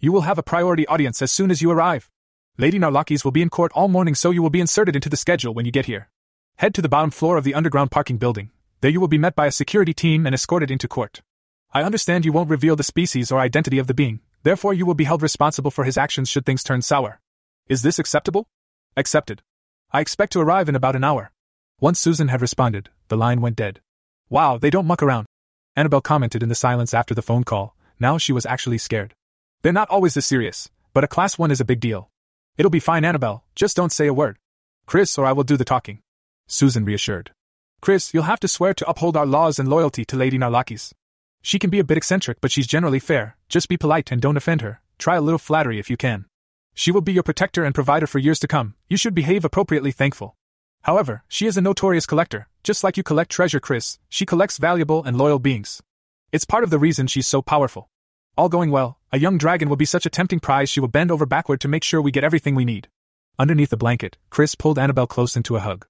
You 0.00 0.12
will 0.12 0.22
have 0.22 0.38
a 0.38 0.42
priority 0.42 0.86
audience 0.86 1.20
as 1.20 1.30
soon 1.30 1.50
as 1.50 1.60
you 1.60 1.70
arrive. 1.70 2.08
Lady 2.56 2.78
Narlakis 2.78 3.24
will 3.24 3.30
be 3.30 3.42
in 3.42 3.50
court 3.50 3.72
all 3.74 3.88
morning, 3.88 4.14
so 4.14 4.30
you 4.30 4.42
will 4.42 4.50
be 4.50 4.60
inserted 4.60 4.96
into 4.96 5.08
the 5.08 5.16
schedule 5.16 5.52
when 5.54 5.66
you 5.66 5.70
get 5.70 5.86
here. 5.86 6.08
Head 6.56 6.74
to 6.74 6.82
the 6.82 6.88
bottom 6.88 7.10
floor 7.10 7.36
of 7.36 7.44
the 7.44 7.54
underground 7.54 7.90
parking 7.90 8.16
building. 8.16 8.50
There 8.80 8.90
you 8.90 9.00
will 9.00 9.08
be 9.08 9.18
met 9.18 9.36
by 9.36 9.46
a 9.46 9.52
security 9.52 9.92
team 9.92 10.24
and 10.24 10.34
escorted 10.34 10.70
into 10.70 10.88
court. 10.88 11.20
I 11.72 11.82
understand 11.82 12.24
you 12.24 12.32
won't 12.32 12.50
reveal 12.50 12.74
the 12.74 12.82
species 12.82 13.30
or 13.30 13.38
identity 13.38 13.78
of 13.78 13.86
the 13.86 13.94
being, 13.94 14.20
therefore, 14.44 14.72
you 14.72 14.86
will 14.86 14.94
be 14.94 15.04
held 15.04 15.20
responsible 15.20 15.70
for 15.70 15.84
his 15.84 15.98
actions 15.98 16.28
should 16.28 16.46
things 16.46 16.64
turn 16.64 16.80
sour. 16.80 17.20
Is 17.68 17.82
this 17.82 17.98
acceptable? 17.98 18.48
Accepted. 18.96 19.42
I 19.90 20.00
expect 20.00 20.34
to 20.34 20.40
arrive 20.40 20.68
in 20.68 20.76
about 20.76 20.96
an 20.96 21.04
hour. 21.04 21.30
Once 21.80 21.98
Susan 21.98 22.28
had 22.28 22.42
responded, 22.42 22.90
the 23.08 23.16
line 23.16 23.40
went 23.40 23.56
dead. 23.56 23.80
Wow, 24.28 24.58
they 24.58 24.68
don't 24.68 24.86
muck 24.86 25.02
around. 25.02 25.26
Annabelle 25.76 26.02
commented 26.02 26.42
in 26.42 26.50
the 26.50 26.54
silence 26.54 26.92
after 26.92 27.14
the 27.14 27.22
phone 27.22 27.42
call. 27.42 27.74
Now 27.98 28.18
she 28.18 28.32
was 28.32 28.44
actually 28.44 28.76
scared. 28.76 29.14
They're 29.62 29.72
not 29.72 29.88
always 29.88 30.12
this 30.12 30.26
serious, 30.26 30.68
but 30.92 31.04
a 31.04 31.08
class 31.08 31.38
1 31.38 31.50
is 31.50 31.60
a 31.60 31.64
big 31.64 31.80
deal. 31.80 32.10
It'll 32.58 32.70
be 32.70 32.80
fine, 32.80 33.02
Annabelle, 33.02 33.44
just 33.54 33.76
don't 33.76 33.90
say 33.92 34.06
a 34.06 34.12
word. 34.12 34.36
Chris, 34.84 35.16
or 35.16 35.24
I 35.24 35.32
will 35.32 35.44
do 35.44 35.56
the 35.56 35.64
talking. 35.64 36.00
Susan 36.46 36.84
reassured. 36.84 37.30
Chris, 37.80 38.12
you'll 38.12 38.24
have 38.24 38.40
to 38.40 38.48
swear 38.48 38.74
to 38.74 38.88
uphold 38.88 39.16
our 39.16 39.26
laws 39.26 39.58
and 39.58 39.68
loyalty 39.68 40.04
to 40.04 40.16
Lady 40.16 40.36
Narlakis. 40.38 40.92
She 41.40 41.58
can 41.58 41.70
be 41.70 41.78
a 41.78 41.84
bit 41.84 41.96
eccentric, 41.96 42.42
but 42.42 42.50
she's 42.50 42.66
generally 42.66 42.98
fair. 42.98 43.36
Just 43.48 43.68
be 43.68 43.78
polite 43.78 44.12
and 44.12 44.20
don't 44.20 44.36
offend 44.36 44.60
her. 44.60 44.82
Try 44.98 45.16
a 45.16 45.22
little 45.22 45.38
flattery 45.38 45.78
if 45.78 45.88
you 45.88 45.96
can. 45.96 46.26
She 46.78 46.92
will 46.92 47.00
be 47.00 47.12
your 47.12 47.24
protector 47.24 47.64
and 47.64 47.74
provider 47.74 48.06
for 48.06 48.20
years 48.20 48.38
to 48.38 48.46
come. 48.46 48.76
You 48.88 48.96
should 48.96 49.12
behave 49.12 49.44
appropriately 49.44 49.90
thankful. 49.90 50.36
However, 50.82 51.24
she 51.26 51.48
is 51.48 51.56
a 51.56 51.60
notorious 51.60 52.06
collector. 52.06 52.46
Just 52.62 52.84
like 52.84 52.96
you 52.96 53.02
collect 53.02 53.32
treasure, 53.32 53.58
Chris, 53.58 53.98
she 54.08 54.24
collects 54.24 54.58
valuable 54.58 55.02
and 55.02 55.18
loyal 55.18 55.40
beings. 55.40 55.82
It's 56.30 56.44
part 56.44 56.62
of 56.62 56.70
the 56.70 56.78
reason 56.78 57.08
she's 57.08 57.26
so 57.26 57.42
powerful. 57.42 57.90
All 58.36 58.48
going 58.48 58.70
well, 58.70 59.00
a 59.10 59.18
young 59.18 59.38
dragon 59.38 59.68
will 59.68 59.74
be 59.74 59.84
such 59.84 60.06
a 60.06 60.08
tempting 60.08 60.38
prize 60.38 60.70
she 60.70 60.78
will 60.78 60.86
bend 60.86 61.10
over 61.10 61.26
backward 61.26 61.60
to 61.62 61.68
make 61.68 61.82
sure 61.82 62.00
we 62.00 62.12
get 62.12 62.22
everything 62.22 62.54
we 62.54 62.64
need. 62.64 62.86
Underneath 63.40 63.70
the 63.70 63.76
blanket, 63.76 64.16
Chris 64.30 64.54
pulled 64.54 64.78
Annabelle 64.78 65.08
close 65.08 65.34
into 65.34 65.56
a 65.56 65.60
hug. 65.66 65.84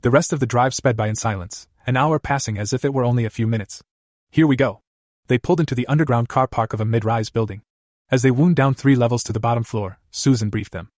The 0.00 0.10
rest 0.10 0.32
of 0.32 0.40
the 0.40 0.46
drive 0.46 0.74
sped 0.74 0.96
by 0.96 1.06
in 1.06 1.14
silence, 1.14 1.68
an 1.86 1.96
hour 1.96 2.18
passing 2.18 2.58
as 2.58 2.72
if 2.72 2.84
it 2.84 2.92
were 2.92 3.04
only 3.04 3.24
a 3.24 3.30
few 3.30 3.46
minutes. 3.46 3.84
Here 4.28 4.48
we 4.48 4.56
go. 4.56 4.80
They 5.28 5.38
pulled 5.38 5.60
into 5.60 5.76
the 5.76 5.86
underground 5.86 6.28
car 6.28 6.48
park 6.48 6.72
of 6.72 6.80
a 6.80 6.84
mid 6.84 7.04
rise 7.04 7.30
building. 7.30 7.62
As 8.08 8.22
they 8.22 8.30
wound 8.30 8.54
down 8.54 8.74
three 8.74 8.94
levels 8.94 9.24
to 9.24 9.32
the 9.32 9.40
bottom 9.40 9.64
floor, 9.64 9.98
Susan 10.12 10.48
briefed 10.48 10.72
them. 10.72 10.90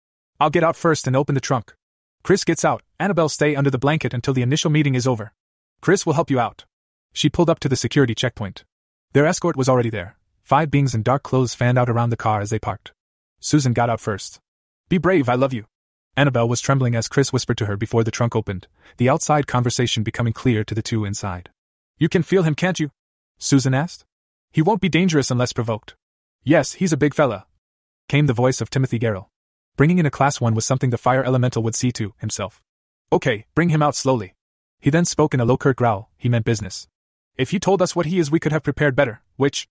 I'll 0.41 0.49
get 0.49 0.63
out 0.63 0.75
first 0.75 1.07
and 1.07 1.15
open 1.15 1.35
the 1.35 1.41
trunk. 1.41 1.73
Chris 2.21 2.43
gets 2.43 2.65
out, 2.65 2.83
Annabelle 2.99 3.29
stay 3.29 3.55
under 3.55 3.69
the 3.69 3.77
blanket 3.77 4.13
until 4.13 4.33
the 4.33 4.41
initial 4.41 4.69
meeting 4.69 4.93
is 4.93 5.07
over. 5.07 5.31
Chris 5.79 6.05
will 6.05 6.13
help 6.13 6.29
you 6.29 6.39
out. 6.39 6.65
She 7.13 7.29
pulled 7.29 7.49
up 7.49 7.59
to 7.59 7.69
the 7.69 7.77
security 7.77 8.13
checkpoint. 8.13 8.65
Their 9.13 9.25
escort 9.25 9.55
was 9.55 9.69
already 9.69 9.89
there. 9.89 10.17
Five 10.43 10.69
beings 10.69 10.93
in 10.93 11.01
dark 11.01 11.23
clothes 11.23 11.55
fanned 11.55 11.77
out 11.77 11.89
around 11.89 12.09
the 12.09 12.17
car 12.17 12.41
as 12.41 12.49
they 12.49 12.59
parked. 12.59 12.91
Susan 13.39 13.71
got 13.71 13.89
out 13.89 14.01
first. 14.01 14.41
Be 14.89 14.97
brave, 14.97 15.29
I 15.29 15.35
love 15.35 15.53
you. 15.53 15.65
Annabelle 16.17 16.49
was 16.49 16.59
trembling 16.59 16.95
as 16.95 17.07
Chris 17.07 17.31
whispered 17.31 17.57
to 17.59 17.67
her 17.67 17.77
before 17.77 18.03
the 18.03 18.11
trunk 18.11 18.35
opened, 18.35 18.67
the 18.97 19.07
outside 19.07 19.47
conversation 19.47 20.03
becoming 20.03 20.33
clear 20.33 20.65
to 20.65 20.75
the 20.75 20.81
two 20.81 21.05
inside. 21.05 21.51
You 21.97 22.09
can 22.09 22.23
feel 22.23 22.43
him, 22.43 22.55
can't 22.55 22.79
you? 22.79 22.91
Susan 23.37 23.73
asked. 23.73 24.03
He 24.51 24.61
won't 24.61 24.81
be 24.81 24.89
dangerous 24.89 25.31
unless 25.31 25.53
provoked. 25.53 25.95
Yes, 26.47 26.75
he's 26.75 26.93
a 26.93 27.03
big 27.03 27.13
fella. 27.13 27.45
Came 28.07 28.27
the 28.27 28.33
voice 28.41 28.61
of 28.61 28.69
Timothy 28.69 28.97
Garrell. 28.97 29.25
Bringing 29.75 29.97
in 29.97 30.05
a 30.05 30.09
class 30.09 30.39
1 30.39 30.55
was 30.55 30.65
something 30.65 30.91
the 30.91 30.97
fire 30.97 31.21
elemental 31.21 31.61
would 31.61 31.75
see 31.75 31.91
to 31.91 32.13
himself. 32.19 32.63
Okay, 33.11 33.47
bring 33.53 33.67
him 33.67 33.83
out 33.83 33.95
slowly. 33.95 34.33
He 34.79 34.89
then 34.89 35.03
spoke 35.03 35.33
in 35.33 35.41
a 35.41 35.45
low 35.45 35.57
curt 35.57 35.75
growl, 35.75 36.09
he 36.15 36.29
meant 36.29 36.45
business. 36.45 36.87
If 37.35 37.51
he 37.51 37.59
told 37.59 37.81
us 37.81 37.97
what 37.97 38.05
he 38.05 38.17
is, 38.17 38.31
we 38.31 38.39
could 38.39 38.53
have 38.53 38.63
prepared 38.63 38.95
better, 38.95 39.23
which. 39.35 39.67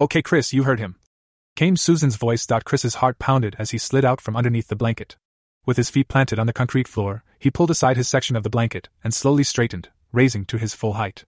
Okay, 0.00 0.22
Chris, 0.22 0.52
you 0.52 0.62
heard 0.62 0.78
him. 0.78 1.00
Came 1.56 1.76
Susan's 1.76 2.14
voice. 2.14 2.46
Chris's 2.64 3.02
heart 3.02 3.18
pounded 3.18 3.56
as 3.58 3.72
he 3.72 3.78
slid 3.78 4.04
out 4.04 4.20
from 4.20 4.36
underneath 4.36 4.68
the 4.68 4.76
blanket. 4.76 5.16
With 5.66 5.78
his 5.78 5.90
feet 5.90 6.06
planted 6.06 6.38
on 6.38 6.46
the 6.46 6.52
concrete 6.52 6.86
floor, 6.86 7.24
he 7.40 7.50
pulled 7.50 7.72
aside 7.72 7.96
his 7.96 8.06
section 8.06 8.36
of 8.36 8.44
the 8.44 8.50
blanket 8.50 8.88
and 9.02 9.12
slowly 9.12 9.42
straightened, 9.42 9.88
raising 10.12 10.44
to 10.44 10.58
his 10.58 10.74
full 10.74 10.92
height. 10.92 11.24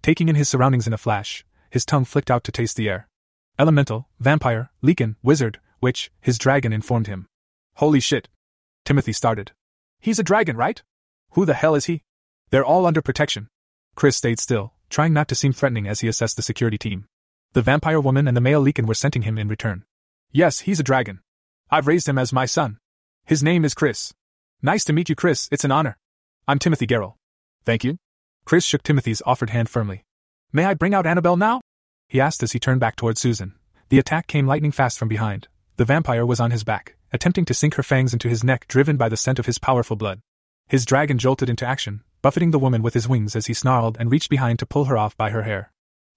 Taking 0.00 0.30
in 0.30 0.34
his 0.34 0.48
surroundings 0.48 0.86
in 0.86 0.94
a 0.94 1.04
flash, 1.04 1.44
his 1.68 1.84
tongue 1.84 2.06
flicked 2.06 2.30
out 2.30 2.42
to 2.44 2.52
taste 2.52 2.78
the 2.78 2.88
air. 2.88 3.09
Elemental, 3.60 4.08
vampire, 4.18 4.70
Leekan, 4.82 5.16
wizard, 5.22 5.60
witch, 5.82 6.10
his 6.22 6.38
dragon 6.38 6.72
informed 6.72 7.08
him. 7.08 7.26
Holy 7.74 8.00
shit. 8.00 8.26
Timothy 8.86 9.12
started. 9.12 9.52
He's 9.98 10.18
a 10.18 10.22
dragon, 10.22 10.56
right? 10.56 10.82
Who 11.32 11.44
the 11.44 11.52
hell 11.52 11.74
is 11.74 11.84
he? 11.84 12.02
They're 12.48 12.64
all 12.64 12.86
under 12.86 13.02
protection. 13.02 13.48
Chris 13.96 14.16
stayed 14.16 14.40
still, 14.40 14.72
trying 14.88 15.12
not 15.12 15.28
to 15.28 15.34
seem 15.34 15.52
threatening 15.52 15.86
as 15.86 16.00
he 16.00 16.08
assessed 16.08 16.36
the 16.36 16.42
security 16.42 16.78
team. 16.78 17.04
The 17.52 17.60
vampire 17.60 18.00
woman 18.00 18.26
and 18.26 18.34
the 18.34 18.40
male 18.40 18.64
Leekan 18.64 18.86
were 18.86 18.94
sending 18.94 19.22
him 19.22 19.36
in 19.36 19.48
return. 19.48 19.84
Yes, 20.32 20.60
he's 20.60 20.80
a 20.80 20.82
dragon. 20.90 21.20
I've 21.70 21.86
raised 21.86 22.08
him 22.08 22.16
as 22.16 22.32
my 22.32 22.46
son. 22.46 22.78
His 23.26 23.42
name 23.42 23.66
is 23.66 23.74
Chris. 23.74 24.14
Nice 24.62 24.84
to 24.84 24.94
meet 24.94 25.10
you, 25.10 25.14
Chris, 25.14 25.50
it's 25.52 25.64
an 25.64 25.70
honor. 25.70 25.98
I'm 26.48 26.58
Timothy 26.58 26.86
Garrell. 26.86 27.16
Thank 27.66 27.84
you. 27.84 27.98
Chris 28.46 28.64
shook 28.64 28.82
Timothy's 28.82 29.20
offered 29.26 29.50
hand 29.50 29.68
firmly. 29.68 30.06
May 30.50 30.64
I 30.64 30.72
bring 30.72 30.94
out 30.94 31.04
Annabelle 31.04 31.36
now? 31.36 31.60
He 32.10 32.20
asked 32.20 32.42
as 32.42 32.50
he 32.50 32.58
turned 32.58 32.80
back 32.80 32.96
toward 32.96 33.18
Susan. 33.18 33.54
The 33.88 34.00
attack 34.00 34.26
came 34.26 34.48
lightning 34.48 34.72
fast 34.72 34.98
from 34.98 35.06
behind. 35.06 35.46
The 35.76 35.84
vampire 35.84 36.26
was 36.26 36.40
on 36.40 36.50
his 36.50 36.64
back, 36.64 36.96
attempting 37.12 37.44
to 37.44 37.54
sink 37.54 37.74
her 37.74 37.84
fangs 37.84 38.12
into 38.12 38.28
his 38.28 38.42
neck, 38.42 38.66
driven 38.66 38.96
by 38.96 39.08
the 39.08 39.16
scent 39.16 39.38
of 39.38 39.46
his 39.46 39.60
powerful 39.60 39.94
blood. 39.94 40.18
His 40.66 40.84
dragon 40.84 41.18
jolted 41.18 41.48
into 41.48 41.64
action, 41.64 42.02
buffeting 42.20 42.50
the 42.50 42.58
woman 42.58 42.82
with 42.82 42.94
his 42.94 43.06
wings 43.06 43.36
as 43.36 43.46
he 43.46 43.54
snarled 43.54 43.96
and 44.00 44.10
reached 44.10 44.28
behind 44.28 44.58
to 44.58 44.66
pull 44.66 44.86
her 44.86 44.98
off 44.98 45.16
by 45.16 45.30
her 45.30 45.44
hair. 45.44 45.70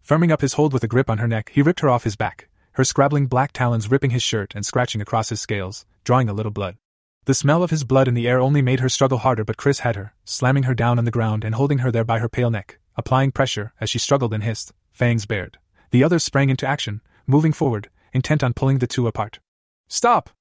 Firming 0.04 0.32
up 0.32 0.42
his 0.42 0.54
hold 0.54 0.74
with 0.74 0.84
a 0.84 0.88
grip 0.88 1.12
on 1.12 1.20
her 1.20 1.28
neck, 1.28 1.52
he 1.54 1.62
ripped 1.62 1.82
her 1.82 1.90
off 1.92 2.06
his 2.06 2.16
back, 2.16 2.50
her 2.72 2.84
scrabbling 2.84 3.28
black 3.28 3.52
talons 3.52 3.92
ripping 3.92 4.10
his 4.10 4.24
shirt 4.24 4.56
and 4.56 4.66
scratching 4.66 5.00
across 5.00 5.30
his 5.30 5.42
scales, 5.42 5.86
drawing 6.04 6.28
a 6.28 6.34
little 6.34 6.52
blood. 6.52 6.76
The 7.26 7.36
smell 7.36 7.62
of 7.62 7.70
his 7.70 7.84
blood 7.84 8.08
in 8.08 8.16
the 8.16 8.28
air 8.28 8.40
only 8.40 8.64
made 8.64 8.80
her 8.80 8.90
struggle 8.90 9.20
harder, 9.20 9.44
but 9.44 9.58
Chris 9.58 9.82
had 9.82 9.96
her, 9.96 10.16
slamming 10.26 10.64
her 10.64 10.74
down 10.74 10.98
on 10.98 11.06
the 11.06 11.12
ground 11.12 11.44
and 11.44 11.54
holding 11.54 11.78
her 11.80 11.92
there 11.92 12.04
by 12.04 12.18
her 12.18 12.28
pale 12.28 12.50
neck, 12.50 12.80
applying 12.98 13.32
pressure 13.32 13.74
as 13.80 13.92
she 13.92 14.00
struggled 14.00 14.34
and 14.34 14.44
hissed, 14.44 14.74
fangs 14.92 15.28
bared. 15.28 15.60
The 15.94 16.04
others 16.04 16.24
sprang 16.24 16.50
into 16.50 16.66
action, 16.66 17.02
moving 17.28 17.54
forward, 17.54 17.88
intent 18.14 18.44
on 18.44 18.54
pulling 18.54 18.80
the 18.80 18.88
two 18.88 19.06
apart. 19.06 19.40
Stop! 19.88 20.32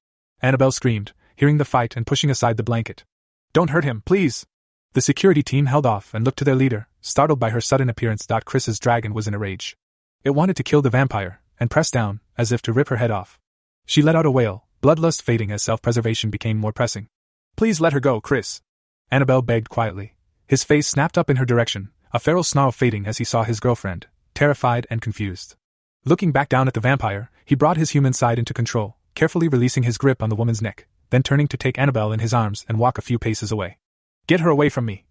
Annabelle 0.41 0.73
screamed, 0.73 1.13
hearing 1.37 1.59
the 1.59 1.67
fight 1.67 1.95
and 1.95 2.07
pushing 2.07 2.31
aside 2.31 2.57
the 2.57 2.63
blanket. 2.63 3.05
Don't 3.53 3.69
hurt 3.69 3.85
him, 3.85 4.03
please! 4.07 4.47
The 4.95 5.03
security 5.03 5.43
team 5.43 5.67
held 5.67 5.85
off 5.85 6.15
and 6.15 6.25
looked 6.25 6.39
to 6.39 6.47
their 6.47 6.55
leader, 6.55 6.89
startled 7.03 7.39
by 7.39 7.51
her 7.51 7.61
sudden 7.61 7.91
appearance. 7.91 8.27
Chris's 8.47 8.81
dragon 8.81 9.13
was 9.13 9.29
in 9.29 9.35
a 9.35 9.39
rage. 9.39 9.77
It 10.25 10.31
wanted 10.31 10.57
to 10.57 10.63
kill 10.63 10.81
the 10.81 10.89
vampire, 10.89 11.43
and 11.61 11.71
pressed 11.71 11.93
down, 11.93 12.21
as 12.39 12.51
if 12.51 12.63
to 12.63 12.73
rip 12.73 12.89
her 12.89 12.97
head 12.97 13.11
off. 13.11 13.39
She 13.85 14.01
let 14.01 14.17
out 14.17 14.25
a 14.25 14.31
wail, 14.31 14.65
bloodlust 14.81 15.21
fading 15.21 15.53
as 15.53 15.63
self 15.63 15.83
preservation 15.83 16.31
became 16.31 16.57
more 16.57 16.73
pressing. 16.73 17.09
Please 17.57 17.79
let 17.79 17.93
her 17.93 18.01
go, 18.01 18.23
Chris. 18.23 18.63
Annabelle 19.11 19.43
begged 19.43 19.69
quietly. 19.69 20.15
His 20.49 20.65
face 20.65 20.89
snapped 20.89 21.19
up 21.19 21.29
in 21.29 21.37
her 21.37 21.45
direction, 21.45 21.91
a 22.11 22.19
feral 22.19 22.43
snarl 22.43 22.73
fading 22.73 23.07
as 23.07 23.19
he 23.19 23.25
saw 23.25 23.43
his 23.43 23.61
girlfriend, 23.61 24.07
terrified 24.35 24.87
and 24.91 25.01
confused. 25.01 25.57
Looking 26.05 26.33
back 26.33 26.49
down 26.49 26.69
at 26.69 26.75
the 26.75 26.81
vampire, 26.81 27.31
he 27.45 27.55
brought 27.55 27.77
his 27.77 27.91
human 27.91 28.13
side 28.13 28.39
into 28.39 28.55
control, 28.55 28.97
carefully 29.15 29.49
releasing 29.49 29.85
his 29.85 29.99
grip 29.99 30.23
on 30.23 30.29
the 30.29 30.37
woman's 30.37 30.63
neck, 30.63 30.87
then 31.11 31.23
turning 31.23 31.49
to 31.49 31.57
take 31.57 31.79
Annabelle 31.79 32.13
in 32.13 32.21
his 32.21 32.35
arms 32.35 32.65
and 32.69 32.79
walk 32.79 32.99
a 32.99 33.03
few 33.03 33.19
paces 33.19 33.53
away. 33.53 33.79
Get 34.27 34.41
her 34.41 34.51
away 34.51 34.69
from 34.69 34.85
me. 34.85 35.05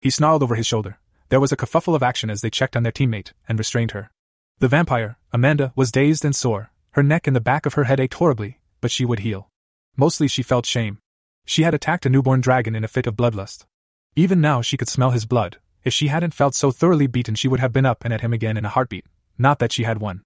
He 0.00 0.10
snarled 0.10 0.42
over 0.42 0.54
his 0.54 0.66
shoulder. 0.66 0.98
There 1.28 1.40
was 1.40 1.52
a 1.52 1.56
kerfuffle 1.56 1.94
of 1.94 2.02
action 2.02 2.30
as 2.30 2.40
they 2.40 2.50
checked 2.50 2.76
on 2.76 2.82
their 2.82 2.92
teammate 2.92 3.32
and 3.48 3.58
restrained 3.58 3.90
her. 3.92 4.10
The 4.60 4.68
vampire, 4.68 5.18
Amanda, 5.32 5.72
was 5.76 5.92
dazed 5.92 6.24
and 6.24 6.34
sore. 6.34 6.70
Her 6.92 7.02
neck 7.02 7.26
and 7.26 7.36
the 7.36 7.40
back 7.40 7.66
of 7.66 7.74
her 7.74 7.84
head 7.84 8.00
ached 8.00 8.14
horribly, 8.14 8.60
but 8.80 8.90
she 8.90 9.04
would 9.04 9.20
heal. 9.20 9.50
Mostly 9.96 10.28
she 10.28 10.42
felt 10.42 10.66
shame. 10.66 10.98
She 11.44 11.62
had 11.62 11.74
attacked 11.74 12.06
a 12.06 12.10
newborn 12.10 12.40
dragon 12.40 12.74
in 12.74 12.84
a 12.84 12.88
fit 12.88 13.06
of 13.06 13.16
bloodlust. 13.16 13.66
Even 14.16 14.40
now 14.40 14.62
she 14.62 14.76
could 14.76 14.88
smell 14.88 15.10
his 15.10 15.26
blood. 15.26 15.58
If 15.88 15.94
she 15.94 16.08
hadn't 16.08 16.34
felt 16.34 16.54
so 16.54 16.70
thoroughly 16.70 17.06
beaten, 17.06 17.34
she 17.34 17.48
would 17.48 17.60
have 17.60 17.72
been 17.72 17.86
up 17.86 18.04
and 18.04 18.12
at 18.12 18.20
him 18.20 18.34
again 18.34 18.58
in 18.58 18.66
a 18.66 18.68
heartbeat. 18.68 19.06
Not 19.38 19.58
that 19.58 19.72
she 19.72 19.84
had 19.84 20.02
won. 20.02 20.20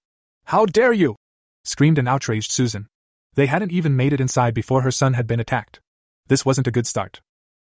How 0.47 0.65
dare 0.65 0.91
you! 0.91 1.15
screamed 1.63 1.97
an 1.97 2.05
outraged 2.05 2.51
Susan. 2.51 2.87
They 3.35 3.45
hadn't 3.45 3.71
even 3.71 3.95
made 3.95 4.11
it 4.11 4.19
inside 4.19 4.53
before 4.53 4.81
her 4.81 4.91
son 4.91 5.13
had 5.13 5.25
been 5.25 5.39
attacked. 5.39 5.79
This 6.27 6.45
wasn't 6.45 6.67
a 6.67 6.71
good 6.71 6.85
start. 6.85 7.21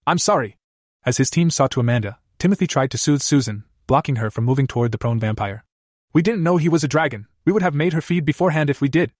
I'm 0.07 0.19
sorry. 0.19 0.57
As 1.05 1.17
his 1.17 1.29
team 1.29 1.51
saw 1.51 1.67
to 1.67 1.81
Amanda, 1.81 2.21
Timothy 2.39 2.69
tried 2.69 2.93
to 2.93 2.99
soothe 2.99 3.21
Susan, 3.21 3.65
blocking 3.89 4.15
her 4.23 4.31
from 4.31 4.45
moving 4.45 4.69
toward 4.69 4.93
the 4.93 4.99
prone 4.99 5.19
vampire. 5.19 5.65
We 6.13 6.23
didn't 6.23 6.45
know 6.45 6.57
he 6.57 6.69
was 6.69 6.85
a 6.85 6.95
dragon. 6.95 7.27
We 7.45 7.51
would 7.51 7.63
have 7.63 7.75
made 7.75 7.95
her 7.95 8.01
feed 8.01 8.25
beforehand 8.25 8.71
if 8.71 8.81
we 8.81 8.89
did. 8.89 9.11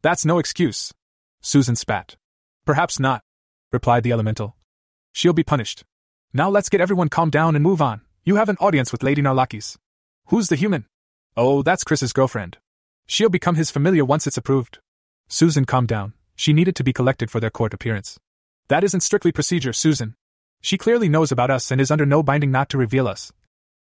That's 0.00 0.24
no 0.24 0.38
excuse. 0.38 0.92
Susan 1.42 1.74
spat. 1.74 2.14
Perhaps 2.64 3.00
not, 3.00 3.20
replied 3.72 4.04
the 4.04 4.12
elemental. 4.12 4.54
She'll 5.12 5.32
be 5.32 5.42
punished. 5.42 5.82
Now 6.32 6.48
let's 6.48 6.68
get 6.68 6.80
everyone 6.80 7.08
calmed 7.08 7.32
down 7.32 7.56
and 7.56 7.64
move 7.64 7.82
on. 7.82 8.02
You 8.28 8.36
have 8.36 8.50
an 8.50 8.58
audience 8.60 8.92
with 8.92 9.02
Lady 9.02 9.22
Narlakis. 9.22 9.78
Who's 10.26 10.48
the 10.48 10.54
human? 10.54 10.84
Oh, 11.34 11.62
that's 11.62 11.82
Chris's 11.82 12.12
girlfriend. 12.12 12.58
She'll 13.06 13.30
become 13.30 13.54
his 13.54 13.70
familiar 13.70 14.04
once 14.04 14.26
it's 14.26 14.36
approved. 14.36 14.80
Susan 15.28 15.64
calmed 15.64 15.88
down. 15.88 16.12
She 16.36 16.52
needed 16.52 16.76
to 16.76 16.84
be 16.84 16.92
collected 16.92 17.30
for 17.30 17.40
their 17.40 17.48
court 17.48 17.72
appearance. 17.72 18.18
That 18.68 18.84
isn't 18.84 19.00
strictly 19.00 19.32
procedure, 19.32 19.72
Susan. 19.72 20.14
She 20.60 20.76
clearly 20.76 21.08
knows 21.08 21.32
about 21.32 21.50
us 21.50 21.70
and 21.70 21.80
is 21.80 21.90
under 21.90 22.04
no 22.04 22.22
binding 22.22 22.50
not 22.50 22.68
to 22.68 22.76
reveal 22.76 23.08
us. 23.08 23.32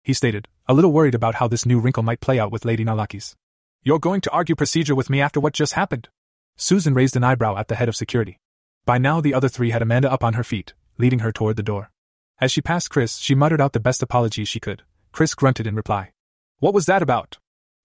He 0.04 0.12
stated, 0.12 0.48
a 0.68 0.74
little 0.74 0.92
worried 0.92 1.14
about 1.14 1.36
how 1.36 1.48
this 1.48 1.64
new 1.64 1.80
wrinkle 1.80 2.02
might 2.02 2.20
play 2.20 2.38
out 2.38 2.52
with 2.52 2.66
Lady 2.66 2.84
Narlakis. 2.84 3.36
You're 3.84 3.98
going 3.98 4.20
to 4.20 4.30
argue 4.32 4.54
procedure 4.54 4.94
with 4.94 5.08
me 5.08 5.22
after 5.22 5.40
what 5.40 5.54
just 5.54 5.72
happened? 5.72 6.10
Susan 6.58 6.92
raised 6.92 7.16
an 7.16 7.24
eyebrow 7.24 7.56
at 7.56 7.68
the 7.68 7.76
head 7.76 7.88
of 7.88 7.96
security. 7.96 8.36
By 8.84 8.98
now, 8.98 9.22
the 9.22 9.32
other 9.32 9.48
three 9.48 9.70
had 9.70 9.80
Amanda 9.80 10.12
up 10.12 10.22
on 10.22 10.34
her 10.34 10.44
feet, 10.44 10.74
leading 10.98 11.20
her 11.20 11.32
toward 11.32 11.56
the 11.56 11.62
door. 11.62 11.90
As 12.38 12.52
she 12.52 12.60
passed 12.60 12.90
Chris, 12.90 13.16
she 13.16 13.34
muttered 13.34 13.60
out 13.60 13.72
the 13.72 13.80
best 13.80 14.02
apology 14.02 14.44
she 14.44 14.60
could. 14.60 14.82
Chris 15.10 15.34
grunted 15.34 15.66
in 15.66 15.74
reply. 15.74 16.12
What 16.58 16.74
was 16.74 16.86
that 16.86 17.02
about? 17.02 17.38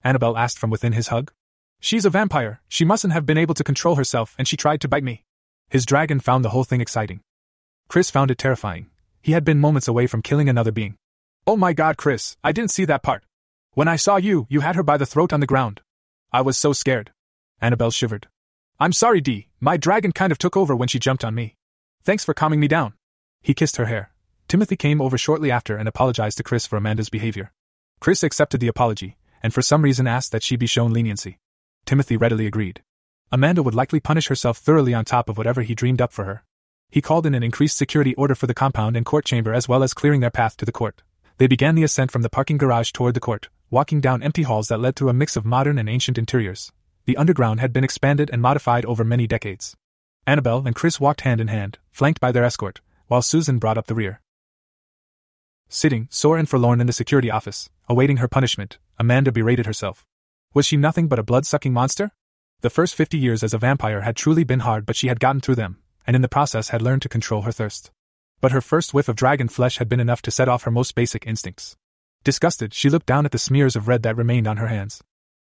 Annabelle 0.04 0.38
asked 0.38 0.60
from 0.60 0.70
within 0.70 0.94
his 0.94 1.08
hug. 1.08 1.32
She's 1.80 2.06
a 2.06 2.10
vampire, 2.10 2.62
she 2.68 2.86
mustn't 2.86 3.14
have 3.14 3.26
been 3.26 3.38
able 3.38 3.56
to 3.56 3.64
control 3.64 3.96
herself, 3.96 4.36
and 4.38 4.48
she 4.48 4.58
tried 4.58 4.82
to 4.82 4.88
bite 4.88 5.04
me. 5.04 5.24
His 5.70 5.86
dragon 5.86 6.20
found 6.20 6.44
the 6.44 6.50
whole 6.50 6.66
thing 6.66 6.82
exciting. 6.82 7.22
Chris 7.88 8.12
found 8.12 8.30
it 8.30 8.38
terrifying. 8.38 8.90
He 9.22 9.32
had 9.32 9.46
been 9.46 9.60
moments 9.60 9.88
away 9.88 10.06
from 10.06 10.22
killing 10.22 10.50
another 10.50 10.72
being. 10.72 10.98
Oh 11.48 11.58
my 11.58 11.74
god, 11.74 11.98
Chris, 11.98 12.36
I 12.44 12.52
didn't 12.52 12.72
see 12.72 12.86
that 12.86 13.04
part. 13.04 13.24
When 13.74 13.88
I 13.88 13.96
saw 13.96 14.18
you, 14.18 14.48
you 14.50 14.60
had 14.60 14.76
her 14.76 14.84
by 14.84 14.98
the 14.98 15.06
throat 15.06 15.32
on 15.32 15.40
the 15.40 15.48
ground. 15.48 15.82
I 16.32 16.42
was 16.42 16.58
so 16.58 16.74
scared. 16.74 17.12
Annabelle 17.62 17.92
shivered. 17.92 18.28
I'm 18.80 18.94
sorry, 18.94 19.22
Dee, 19.22 19.48
my 19.60 19.78
dragon 19.78 20.12
kind 20.12 20.32
of 20.32 20.38
took 20.38 20.58
over 20.58 20.76
when 20.76 20.88
she 20.88 21.00
jumped 21.00 21.24
on 21.24 21.36
me. 21.36 21.56
Thanks 22.04 22.26
for 22.26 22.34
calming 22.34 22.60
me 22.60 22.68
down. 22.68 22.94
He 23.42 23.54
kissed 23.54 23.78
her 23.78 23.86
hair. 23.86 24.11
Timothy 24.52 24.76
came 24.76 25.00
over 25.00 25.18
shortly 25.18 25.50
after 25.50 25.78
and 25.78 25.88
apologized 25.88 26.36
to 26.36 26.44
Chris 26.44 26.68
for 26.68 26.76
Amanda's 26.76 27.08
behavior. 27.08 27.54
Chris 28.02 28.22
accepted 28.22 28.60
the 28.60 28.68
apology, 28.68 29.16
and 29.42 29.54
for 29.54 29.62
some 29.62 29.82
reason 29.82 30.08
asked 30.08 30.34
that 30.34 30.44
she 30.44 30.58
be 30.58 30.68
shown 30.68 30.92
leniency. 30.92 31.40
Timothy 31.86 32.18
readily 32.18 32.46
agreed. 32.46 32.84
Amanda 33.32 33.64
would 33.64 33.74
likely 33.74 34.02
punish 34.02 34.28
herself 34.28 34.58
thoroughly 34.58 34.94
on 34.94 35.06
top 35.06 35.30
of 35.30 35.38
whatever 35.38 35.62
he 35.62 35.74
dreamed 35.74 36.02
up 36.02 36.12
for 36.12 36.26
her. 36.26 36.44
He 36.90 37.00
called 37.00 37.26
in 37.26 37.34
an 37.34 37.44
increased 37.44 37.78
security 37.78 38.14
order 38.16 38.36
for 38.36 38.46
the 38.46 38.54
compound 38.54 38.98
and 38.98 39.06
court 39.06 39.24
chamber 39.24 39.54
as 39.54 39.70
well 39.70 39.84
as 39.84 39.94
clearing 39.94 40.20
their 40.20 40.30
path 40.30 40.58
to 40.58 40.66
the 40.66 40.74
court. 40.74 41.02
They 41.38 41.48
began 41.48 41.76
the 41.76 41.84
ascent 41.84 42.12
from 42.12 42.22
the 42.22 42.30
parking 42.30 42.58
garage 42.58 42.92
toward 42.92 43.14
the 43.14 43.22
court, 43.22 43.48
walking 43.70 44.02
down 44.02 44.22
empty 44.22 44.44
halls 44.44 44.68
that 44.68 44.82
led 44.82 44.98
through 44.98 45.08
a 45.08 45.14
mix 45.14 45.38
of 45.38 45.46
modern 45.46 45.78
and 45.78 45.88
ancient 45.88 46.18
interiors. 46.18 46.74
The 47.06 47.16
underground 47.16 47.62
had 47.62 47.72
been 47.72 47.86
expanded 47.86 48.30
and 48.34 48.42
modified 48.42 48.84
over 48.84 49.06
many 49.06 49.28
decades. 49.28 49.78
Annabelle 50.28 50.68
and 50.68 50.76
Chris 50.76 51.00
walked 51.00 51.22
hand 51.22 51.40
in 51.40 51.48
hand, 51.48 51.80
flanked 51.90 52.20
by 52.20 52.34
their 52.34 52.44
escort, 52.44 52.82
while 53.08 53.22
Susan 53.22 53.58
brought 53.58 53.78
up 53.78 53.88
the 53.88 53.96
rear. 53.96 54.20
Sitting, 55.74 56.10
sore 56.12 56.38
and 56.38 56.50
forlorn 56.50 56.82
in 56.82 56.88
the 56.88 56.92
security 56.92 57.32
office, 57.32 57.70
awaiting 57.88 58.18
her 58.18 58.28
punishment, 58.28 58.78
Amanda 59.00 59.32
berated 59.32 59.66
herself. 59.66 60.06
Was 60.54 60.66
she 60.66 60.76
nothing 60.76 61.08
but 61.08 61.18
a 61.18 61.24
blood 61.24 61.46
sucking 61.46 61.72
monster? 61.72 62.12
The 62.60 62.70
first 62.70 62.94
fifty 62.94 63.18
years 63.18 63.42
as 63.42 63.54
a 63.54 63.58
vampire 63.58 64.02
had 64.02 64.18
truly 64.18 64.44
been 64.44 64.60
hard, 64.60 64.86
but 64.86 64.98
she 64.98 65.08
had 65.08 65.22
gotten 65.22 65.40
through 65.40 65.56
them, 65.56 65.78
and 66.06 66.14
in 66.14 66.22
the 66.22 66.28
process 66.28 66.70
had 66.70 66.82
learned 66.82 67.04
to 67.04 67.10
control 67.10 67.44
her 67.44 67.54
thirst. 67.54 67.90
But 68.42 68.52
her 68.52 68.60
first 68.60 68.94
whiff 68.94 69.08
of 69.08 69.16
dragon 69.16 69.48
flesh 69.48 69.78
had 69.78 69.88
been 69.88 70.02
enough 70.02 70.22
to 70.24 70.30
set 70.30 70.50
off 70.50 70.64
her 70.64 70.72
most 70.72 70.94
basic 70.94 71.26
instincts. 71.26 71.78
Disgusted, 72.26 72.74
she 72.74 72.90
looked 72.90 73.06
down 73.06 73.26
at 73.26 73.32
the 73.32 73.40
smears 73.40 73.78
of 73.78 73.88
red 73.88 74.04
that 74.04 74.18
remained 74.18 74.50
on 74.50 74.58
her 74.58 74.68
hands. 74.68 75.02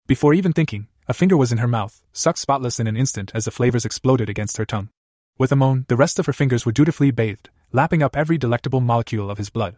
Before 0.07 0.33
even 0.33 0.51
thinking, 0.51 0.89
a 1.07 1.13
finger 1.13 1.37
was 1.37 1.53
in 1.53 1.59
her 1.59 1.69
mouth, 1.69 2.03
sucked 2.11 2.39
spotless 2.39 2.81
in 2.81 2.87
an 2.87 2.97
instant 2.97 3.31
as 3.33 3.45
the 3.45 3.51
flavors 3.51 3.85
exploded 3.85 4.27
against 4.27 4.57
her 4.57 4.65
tongue. 4.65 4.89
With 5.37 5.53
a 5.53 5.55
moan, 5.55 5.85
the 5.87 5.95
rest 5.95 6.19
of 6.19 6.25
her 6.25 6.33
fingers 6.33 6.65
were 6.65 6.73
dutifully 6.73 7.11
bathed, 7.11 7.49
lapping 7.71 8.03
up 8.03 8.17
every 8.17 8.37
delectable 8.37 8.81
molecule 8.81 9.31
of 9.31 9.37
his 9.37 9.49
blood. 9.49 9.77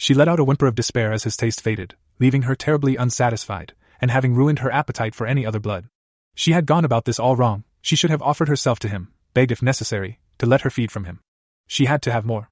She 0.00 0.14
let 0.14 0.28
out 0.28 0.40
a 0.40 0.44
whimper 0.44 0.66
of 0.66 0.74
despair 0.74 1.12
as 1.12 1.24
his 1.24 1.36
taste 1.36 1.60
faded, 1.60 1.94
leaving 2.18 2.42
her 2.42 2.54
terribly 2.54 2.96
unsatisfied, 2.96 3.74
and 4.00 4.10
having 4.10 4.34
ruined 4.34 4.60
her 4.60 4.72
appetite 4.72 5.14
for 5.14 5.26
any 5.26 5.44
other 5.44 5.60
blood. 5.60 5.90
She 6.34 6.52
had 6.52 6.64
gone 6.64 6.86
about 6.86 7.04
this 7.04 7.18
all 7.20 7.36
wrong, 7.36 7.64
she 7.82 7.96
should 7.96 8.08
have 8.08 8.22
offered 8.22 8.48
herself 8.48 8.78
to 8.78 8.88
him, 8.88 9.12
begged 9.34 9.52
if 9.52 9.60
necessary, 9.60 10.18
to 10.38 10.46
let 10.46 10.62
her 10.62 10.70
feed 10.70 10.90
from 10.90 11.04
him. 11.04 11.20
She 11.66 11.84
had 11.84 12.00
to 12.00 12.12
have 12.12 12.24
more. 12.24 12.48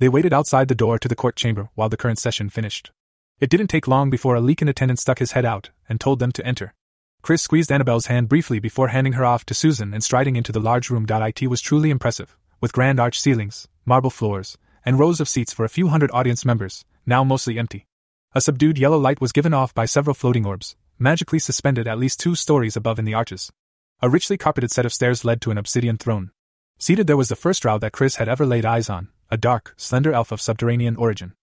They 0.00 0.08
waited 0.08 0.32
outside 0.32 0.66
the 0.66 0.74
door 0.74 0.98
to 0.98 1.06
the 1.06 1.14
court 1.14 1.36
chamber 1.36 1.68
while 1.76 1.88
the 1.88 1.96
current 1.96 2.18
session 2.18 2.50
finished. 2.50 2.90
It 3.38 3.48
didn't 3.48 3.68
take 3.68 3.86
long 3.86 4.10
before 4.10 4.34
a 4.34 4.40
Leakin 4.40 4.68
attendant 4.68 4.98
stuck 4.98 5.20
his 5.20 5.32
head 5.32 5.44
out 5.44 5.70
and 5.88 6.00
told 6.00 6.18
them 6.18 6.32
to 6.32 6.44
enter. 6.44 6.74
Chris 7.22 7.42
squeezed 7.42 7.70
Annabelle's 7.70 8.06
hand 8.06 8.28
briefly 8.28 8.58
before 8.58 8.88
handing 8.88 9.12
her 9.12 9.24
off 9.24 9.46
to 9.46 9.54
Susan 9.54 9.94
and 9.94 10.02
striding 10.02 10.34
into 10.34 10.50
the 10.50 10.58
large 10.58 10.90
room. 10.90 11.06
It 11.08 11.46
was 11.46 11.60
truly 11.60 11.90
impressive, 11.90 12.36
with 12.60 12.72
grand 12.72 12.98
arch 12.98 13.20
ceilings, 13.20 13.68
marble 13.86 14.10
floors, 14.10 14.58
and 14.84 14.98
rows 14.98 15.20
of 15.20 15.28
seats 15.28 15.52
for 15.52 15.64
a 15.64 15.68
few 15.68 15.88
hundred 15.88 16.10
audience 16.12 16.44
members, 16.44 16.84
now 17.06 17.24
mostly 17.24 17.58
empty. 17.58 17.86
A 18.34 18.40
subdued 18.40 18.78
yellow 18.78 18.98
light 18.98 19.20
was 19.20 19.32
given 19.32 19.52
off 19.52 19.74
by 19.74 19.84
several 19.84 20.14
floating 20.14 20.46
orbs, 20.46 20.76
magically 20.98 21.38
suspended 21.38 21.86
at 21.86 21.98
least 21.98 22.20
two 22.20 22.34
stories 22.34 22.76
above 22.76 22.98
in 22.98 23.04
the 23.04 23.14
arches. 23.14 23.50
A 24.00 24.08
richly 24.08 24.36
carpeted 24.38 24.70
set 24.70 24.86
of 24.86 24.92
stairs 24.92 25.24
led 25.24 25.40
to 25.42 25.50
an 25.50 25.58
obsidian 25.58 25.98
throne. 25.98 26.30
Seated 26.78 27.06
there 27.06 27.16
was 27.16 27.28
the 27.28 27.36
first 27.36 27.62
drow 27.62 27.78
that 27.78 27.92
Chris 27.92 28.16
had 28.16 28.28
ever 28.28 28.44
laid 28.44 28.64
eyes 28.64 28.90
on, 28.90 29.08
a 29.30 29.36
dark, 29.36 29.74
slender 29.76 30.12
elf 30.12 30.32
of 30.32 30.40
subterranean 30.40 30.96
origin. 30.96 31.34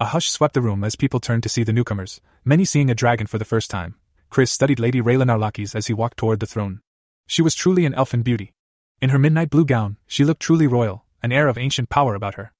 A 0.00 0.06
hush 0.06 0.28
swept 0.28 0.54
the 0.54 0.60
room 0.60 0.84
as 0.84 0.96
people 0.96 1.20
turned 1.20 1.42
to 1.42 1.48
see 1.48 1.62
the 1.62 1.72
newcomers, 1.72 2.20
many 2.44 2.64
seeing 2.64 2.90
a 2.90 2.94
dragon 2.94 3.26
for 3.26 3.38
the 3.38 3.44
first 3.44 3.70
time. 3.70 3.94
Chris 4.30 4.50
studied 4.50 4.78
Lady 4.78 5.00
Rayla 5.00 5.24
Narlakis 5.24 5.74
as 5.74 5.86
he 5.86 5.94
walked 5.94 6.18
toward 6.18 6.40
the 6.40 6.46
throne. 6.46 6.80
She 7.26 7.42
was 7.42 7.54
truly 7.54 7.84
an 7.84 7.94
elfin 7.94 8.22
beauty. 8.22 8.52
In 9.00 9.10
her 9.10 9.18
midnight 9.18 9.50
blue 9.50 9.64
gown, 9.64 9.96
she 10.06 10.24
looked 10.24 10.42
truly 10.42 10.66
royal, 10.66 11.04
an 11.22 11.32
air 11.32 11.48
of 11.48 11.58
ancient 11.58 11.88
power 11.88 12.14
about 12.14 12.34
her. 12.34 12.52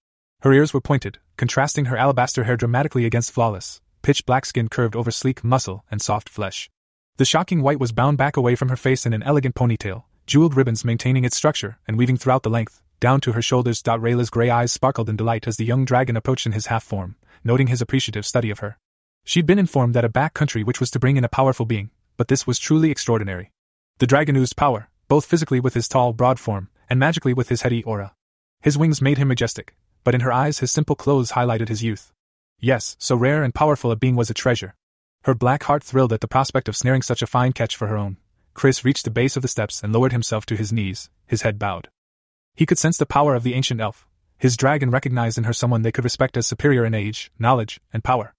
Her 0.42 0.52
ears 0.52 0.72
were 0.72 0.80
pointed, 0.80 1.18
contrasting 1.36 1.86
her 1.86 1.96
alabaster 1.96 2.44
hair 2.44 2.56
dramatically 2.56 3.04
against 3.04 3.32
flawless, 3.32 3.80
pitch 4.02 4.24
black 4.24 4.46
skin 4.46 4.68
curved 4.68 4.94
over 4.94 5.10
sleek 5.10 5.42
muscle 5.42 5.84
and 5.90 6.00
soft 6.00 6.28
flesh. 6.28 6.70
The 7.16 7.24
shocking 7.24 7.60
white 7.60 7.80
was 7.80 7.90
bound 7.90 8.18
back 8.18 8.36
away 8.36 8.54
from 8.54 8.68
her 8.68 8.76
face 8.76 9.04
in 9.04 9.12
an 9.12 9.24
elegant 9.24 9.56
ponytail, 9.56 10.04
jeweled 10.26 10.56
ribbons 10.56 10.84
maintaining 10.84 11.24
its 11.24 11.36
structure 11.36 11.78
and 11.88 11.98
weaving 11.98 12.18
throughout 12.18 12.44
the 12.44 12.50
length, 12.50 12.80
down 13.00 13.20
to 13.22 13.32
her 13.32 13.42
shoulders. 13.42 13.82
Rayla's 13.84 14.30
gray 14.30 14.48
eyes 14.48 14.70
sparkled 14.70 15.08
in 15.08 15.16
delight 15.16 15.48
as 15.48 15.56
the 15.56 15.64
young 15.64 15.84
dragon 15.84 16.16
approached 16.16 16.46
in 16.46 16.52
his 16.52 16.66
half 16.66 16.84
form, 16.84 17.16
noting 17.42 17.66
his 17.66 17.82
appreciative 17.82 18.24
study 18.24 18.50
of 18.50 18.60
her. 18.60 18.78
She'd 19.24 19.46
been 19.46 19.58
informed 19.58 19.94
that 19.94 20.04
a 20.04 20.08
back 20.08 20.34
country 20.34 20.62
witch 20.62 20.78
was 20.78 20.92
to 20.92 21.00
bring 21.00 21.16
in 21.16 21.24
a 21.24 21.28
powerful 21.28 21.66
being, 21.66 21.90
but 22.16 22.28
this 22.28 22.46
was 22.46 22.60
truly 22.60 22.92
extraordinary. 22.92 23.50
The 23.98 24.06
dragon 24.06 24.36
oozed 24.36 24.56
power, 24.56 24.88
both 25.08 25.26
physically 25.26 25.58
with 25.58 25.74
his 25.74 25.88
tall, 25.88 26.12
broad 26.12 26.38
form, 26.38 26.68
and 26.88 27.00
magically 27.00 27.34
with 27.34 27.48
his 27.48 27.62
heady 27.62 27.82
aura. 27.82 28.14
His 28.62 28.78
wings 28.78 29.02
made 29.02 29.18
him 29.18 29.28
majestic, 29.28 29.74
but 30.08 30.14
in 30.14 30.22
her 30.22 30.32
eyes 30.32 30.60
his 30.60 30.72
simple 30.72 30.96
clothes 30.96 31.32
highlighted 31.32 31.68
his 31.68 31.82
youth. 31.82 32.14
Yes, 32.58 32.96
so 32.98 33.14
rare 33.14 33.42
and 33.42 33.54
powerful 33.54 33.92
a 33.92 33.94
being 33.94 34.16
was 34.16 34.30
a 34.30 34.32
treasure. 34.42 34.74
Her 35.24 35.34
black 35.34 35.64
heart 35.64 35.84
thrilled 35.84 36.14
at 36.14 36.22
the 36.22 36.26
prospect 36.26 36.66
of 36.66 36.78
snaring 36.78 37.02
such 37.02 37.20
a 37.20 37.26
fine 37.26 37.52
catch 37.52 37.76
for 37.76 37.88
her 37.88 37.98
own. 37.98 38.16
Chris 38.54 38.86
reached 38.86 39.04
the 39.04 39.10
base 39.10 39.36
of 39.36 39.42
the 39.42 39.48
steps 39.48 39.84
and 39.84 39.92
lowered 39.92 40.12
himself 40.12 40.46
to 40.46 40.56
his 40.56 40.72
knees, 40.72 41.10
his 41.26 41.42
head 41.42 41.58
bowed. 41.58 41.90
He 42.54 42.64
could 42.64 42.78
sense 42.78 42.96
the 42.96 43.04
power 43.04 43.34
of 43.34 43.42
the 43.42 43.52
ancient 43.52 43.82
elf. 43.82 44.08
His 44.38 44.56
dragon 44.56 44.90
recognized 44.90 45.36
in 45.36 45.44
her 45.44 45.52
someone 45.52 45.82
they 45.82 45.92
could 45.92 46.04
respect 46.04 46.38
as 46.38 46.46
superior 46.46 46.86
in 46.86 46.94
age, 46.94 47.30
knowledge, 47.38 47.78
and 47.92 48.02
power. 48.02 48.32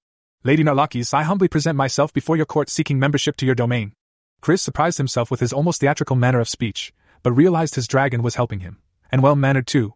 Lady 0.43 0.63
Narlakis, 0.63 1.13
I 1.13 1.21
humbly 1.21 1.49
present 1.49 1.77
myself 1.77 2.11
before 2.11 2.35
your 2.35 2.47
court 2.47 2.69
seeking 2.69 2.97
membership 2.97 3.37
to 3.37 3.45
your 3.45 3.53
domain. 3.53 3.93
Chris 4.41 4.63
surprised 4.63 4.97
himself 4.97 5.29
with 5.29 5.39
his 5.39 5.53
almost 5.53 5.81
theatrical 5.81 6.15
manner 6.15 6.39
of 6.39 6.49
speech, 6.49 6.91
but 7.21 7.31
realized 7.33 7.75
his 7.75 7.87
dragon 7.87 8.23
was 8.23 8.33
helping 8.33 8.61
him. 8.61 8.79
And 9.11 9.21
well 9.21 9.35
mannered 9.35 9.67
too, 9.67 9.93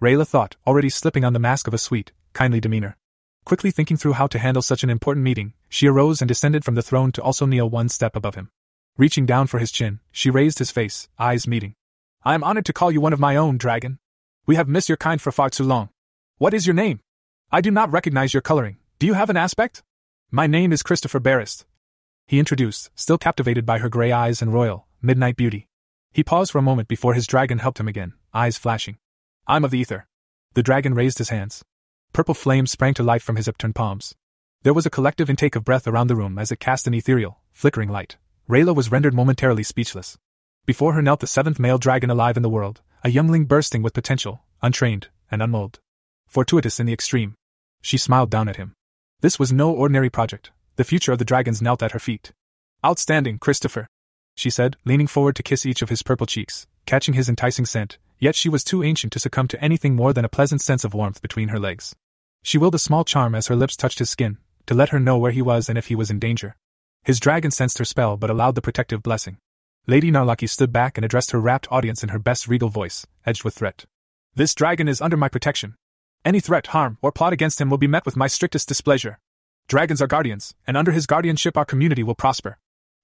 Rayla 0.00 0.28
thought, 0.28 0.56
already 0.66 0.90
slipping 0.90 1.24
on 1.24 1.32
the 1.32 1.38
mask 1.38 1.66
of 1.66 1.72
a 1.72 1.78
sweet, 1.78 2.12
kindly 2.34 2.60
demeanor. 2.60 2.98
Quickly 3.46 3.70
thinking 3.70 3.96
through 3.96 4.12
how 4.12 4.26
to 4.26 4.38
handle 4.38 4.60
such 4.60 4.82
an 4.82 4.90
important 4.90 5.24
meeting, 5.24 5.54
she 5.70 5.86
arose 5.86 6.20
and 6.20 6.28
descended 6.28 6.64
from 6.64 6.74
the 6.74 6.82
throne 6.82 7.12
to 7.12 7.22
also 7.22 7.46
kneel 7.46 7.70
one 7.70 7.88
step 7.88 8.14
above 8.14 8.34
him. 8.34 8.50
Reaching 8.98 9.24
down 9.24 9.46
for 9.46 9.58
his 9.58 9.72
chin, 9.72 10.00
she 10.12 10.28
raised 10.30 10.58
his 10.58 10.70
face, 10.70 11.08
eyes 11.18 11.46
meeting. 11.46 11.74
I 12.24 12.34
am 12.34 12.44
honored 12.44 12.66
to 12.66 12.74
call 12.74 12.90
you 12.90 13.00
one 13.00 13.14
of 13.14 13.20
my 13.20 13.36
own, 13.36 13.56
dragon. 13.56 13.98
We 14.44 14.56
have 14.56 14.68
missed 14.68 14.88
your 14.90 14.98
kind 14.98 15.20
for 15.20 15.32
far 15.32 15.48
too 15.48 15.64
long. 15.64 15.88
What 16.36 16.52
is 16.52 16.66
your 16.66 16.74
name? 16.74 17.00
I 17.50 17.62
do 17.62 17.70
not 17.70 17.90
recognize 17.90 18.34
your 18.34 18.42
coloring. 18.42 18.76
Do 18.98 19.06
you 19.06 19.14
have 19.14 19.30
an 19.30 19.36
aspect? 19.38 19.82
My 20.30 20.46
name 20.46 20.72
is 20.72 20.82
Christopher 20.82 21.20
Barrist. 21.20 21.64
He 22.26 22.38
introduced, 22.38 22.90
still 22.94 23.16
captivated 23.16 23.64
by 23.64 23.78
her 23.78 23.88
gray 23.88 24.12
eyes 24.12 24.42
and 24.42 24.52
royal, 24.52 24.88
midnight 25.00 25.36
beauty. 25.36 25.68
He 26.12 26.22
paused 26.22 26.52
for 26.52 26.58
a 26.58 26.62
moment 26.62 26.88
before 26.88 27.14
his 27.14 27.26
dragon 27.26 27.60
helped 27.60 27.80
him 27.80 27.88
again, 27.88 28.12
eyes 28.34 28.58
flashing. 28.58 28.98
I'm 29.48 29.64
of 29.64 29.70
the 29.70 29.78
ether. 29.78 30.06
The 30.54 30.62
dragon 30.62 30.94
raised 30.94 31.18
his 31.18 31.28
hands. 31.28 31.62
Purple 32.12 32.34
flames 32.34 32.72
sprang 32.72 32.94
to 32.94 33.02
life 33.02 33.22
from 33.22 33.36
his 33.36 33.46
upturned 33.46 33.74
palms. 33.74 34.14
There 34.62 34.74
was 34.74 34.86
a 34.86 34.90
collective 34.90 35.30
intake 35.30 35.54
of 35.54 35.64
breath 35.64 35.86
around 35.86 36.08
the 36.08 36.16
room 36.16 36.38
as 36.38 36.50
it 36.50 36.58
cast 36.58 36.86
an 36.86 36.94
ethereal, 36.94 37.40
flickering 37.52 37.88
light. 37.88 38.16
Rayla 38.48 38.74
was 38.74 38.90
rendered 38.90 39.14
momentarily 39.14 39.62
speechless. 39.62 40.18
Before 40.64 40.94
her 40.94 41.02
knelt 41.02 41.20
the 41.20 41.28
seventh 41.28 41.60
male 41.60 41.78
dragon 41.78 42.10
alive 42.10 42.36
in 42.36 42.42
the 42.42 42.48
world, 42.48 42.80
a 43.04 43.10
youngling 43.10 43.44
bursting 43.44 43.82
with 43.82 43.94
potential, 43.94 44.42
untrained, 44.62 45.08
and 45.30 45.40
unmolded. 45.40 45.78
Fortuitous 46.26 46.80
in 46.80 46.86
the 46.86 46.92
extreme. 46.92 47.34
She 47.82 47.98
smiled 47.98 48.30
down 48.30 48.48
at 48.48 48.56
him. 48.56 48.74
This 49.20 49.38
was 49.38 49.52
no 49.52 49.70
ordinary 49.70 50.10
project. 50.10 50.50
The 50.74 50.84
future 50.84 51.12
of 51.12 51.18
the 51.18 51.24
dragons 51.24 51.62
knelt 51.62 51.82
at 51.82 51.92
her 51.92 52.00
feet. 52.00 52.32
Outstanding, 52.84 53.38
Christopher, 53.38 53.86
she 54.34 54.50
said, 54.50 54.76
leaning 54.84 55.06
forward 55.06 55.36
to 55.36 55.42
kiss 55.42 55.64
each 55.64 55.82
of 55.82 55.88
his 55.88 56.02
purple 56.02 56.26
cheeks, 56.26 56.66
catching 56.84 57.14
his 57.14 57.28
enticing 57.28 57.64
scent, 57.64 57.98
yet 58.18 58.34
she 58.34 58.48
was 58.48 58.64
too 58.64 58.82
ancient 58.82 59.12
to 59.12 59.18
succumb 59.18 59.48
to 59.48 59.62
anything 59.62 59.94
more 59.94 60.12
than 60.12 60.24
a 60.24 60.28
pleasant 60.28 60.60
sense 60.60 60.84
of 60.84 60.94
warmth 60.94 61.22
between 61.22 61.48
her 61.48 61.58
legs. 61.58 61.94
She 62.42 62.58
willed 62.58 62.74
a 62.74 62.78
small 62.78 63.04
charm 63.04 63.34
as 63.34 63.48
her 63.48 63.56
lips 63.56 63.76
touched 63.76 63.98
his 63.98 64.10
skin, 64.10 64.38
to 64.66 64.74
let 64.74 64.90
her 64.90 65.00
know 65.00 65.18
where 65.18 65.32
he 65.32 65.42
was 65.42 65.68
and 65.68 65.76
if 65.76 65.88
he 65.88 65.94
was 65.94 66.10
in 66.10 66.18
danger. 66.18 66.56
His 67.04 67.20
dragon 67.20 67.50
sensed 67.50 67.78
her 67.78 67.84
spell 67.84 68.16
but 68.16 68.30
allowed 68.30 68.54
the 68.54 68.62
protective 68.62 69.02
blessing. 69.02 69.38
Lady 69.86 70.10
Narlaki 70.10 70.48
stood 70.48 70.72
back 70.72 70.98
and 70.98 71.04
addressed 71.04 71.30
her 71.30 71.40
rapt 71.40 71.68
audience 71.70 72.02
in 72.02 72.10
her 72.10 72.18
best 72.18 72.48
regal 72.48 72.68
voice, 72.68 73.06
edged 73.24 73.44
with 73.44 73.54
threat. 73.54 73.84
This 74.34 74.54
dragon 74.54 74.88
is 74.88 75.00
under 75.00 75.16
my 75.16 75.28
protection. 75.28 75.76
Any 76.24 76.40
threat, 76.40 76.68
harm, 76.68 76.98
or 77.02 77.12
plot 77.12 77.32
against 77.32 77.60
him 77.60 77.70
will 77.70 77.78
be 77.78 77.86
met 77.86 78.04
with 78.04 78.16
my 78.16 78.26
strictest 78.26 78.68
displeasure. 78.68 79.18
Dragons 79.68 80.02
are 80.02 80.06
guardians, 80.06 80.54
and 80.66 80.76
under 80.76 80.92
his 80.92 81.06
guardianship 81.06 81.56
our 81.56 81.64
community 81.64 82.02
will 82.02 82.14
prosper. 82.14 82.58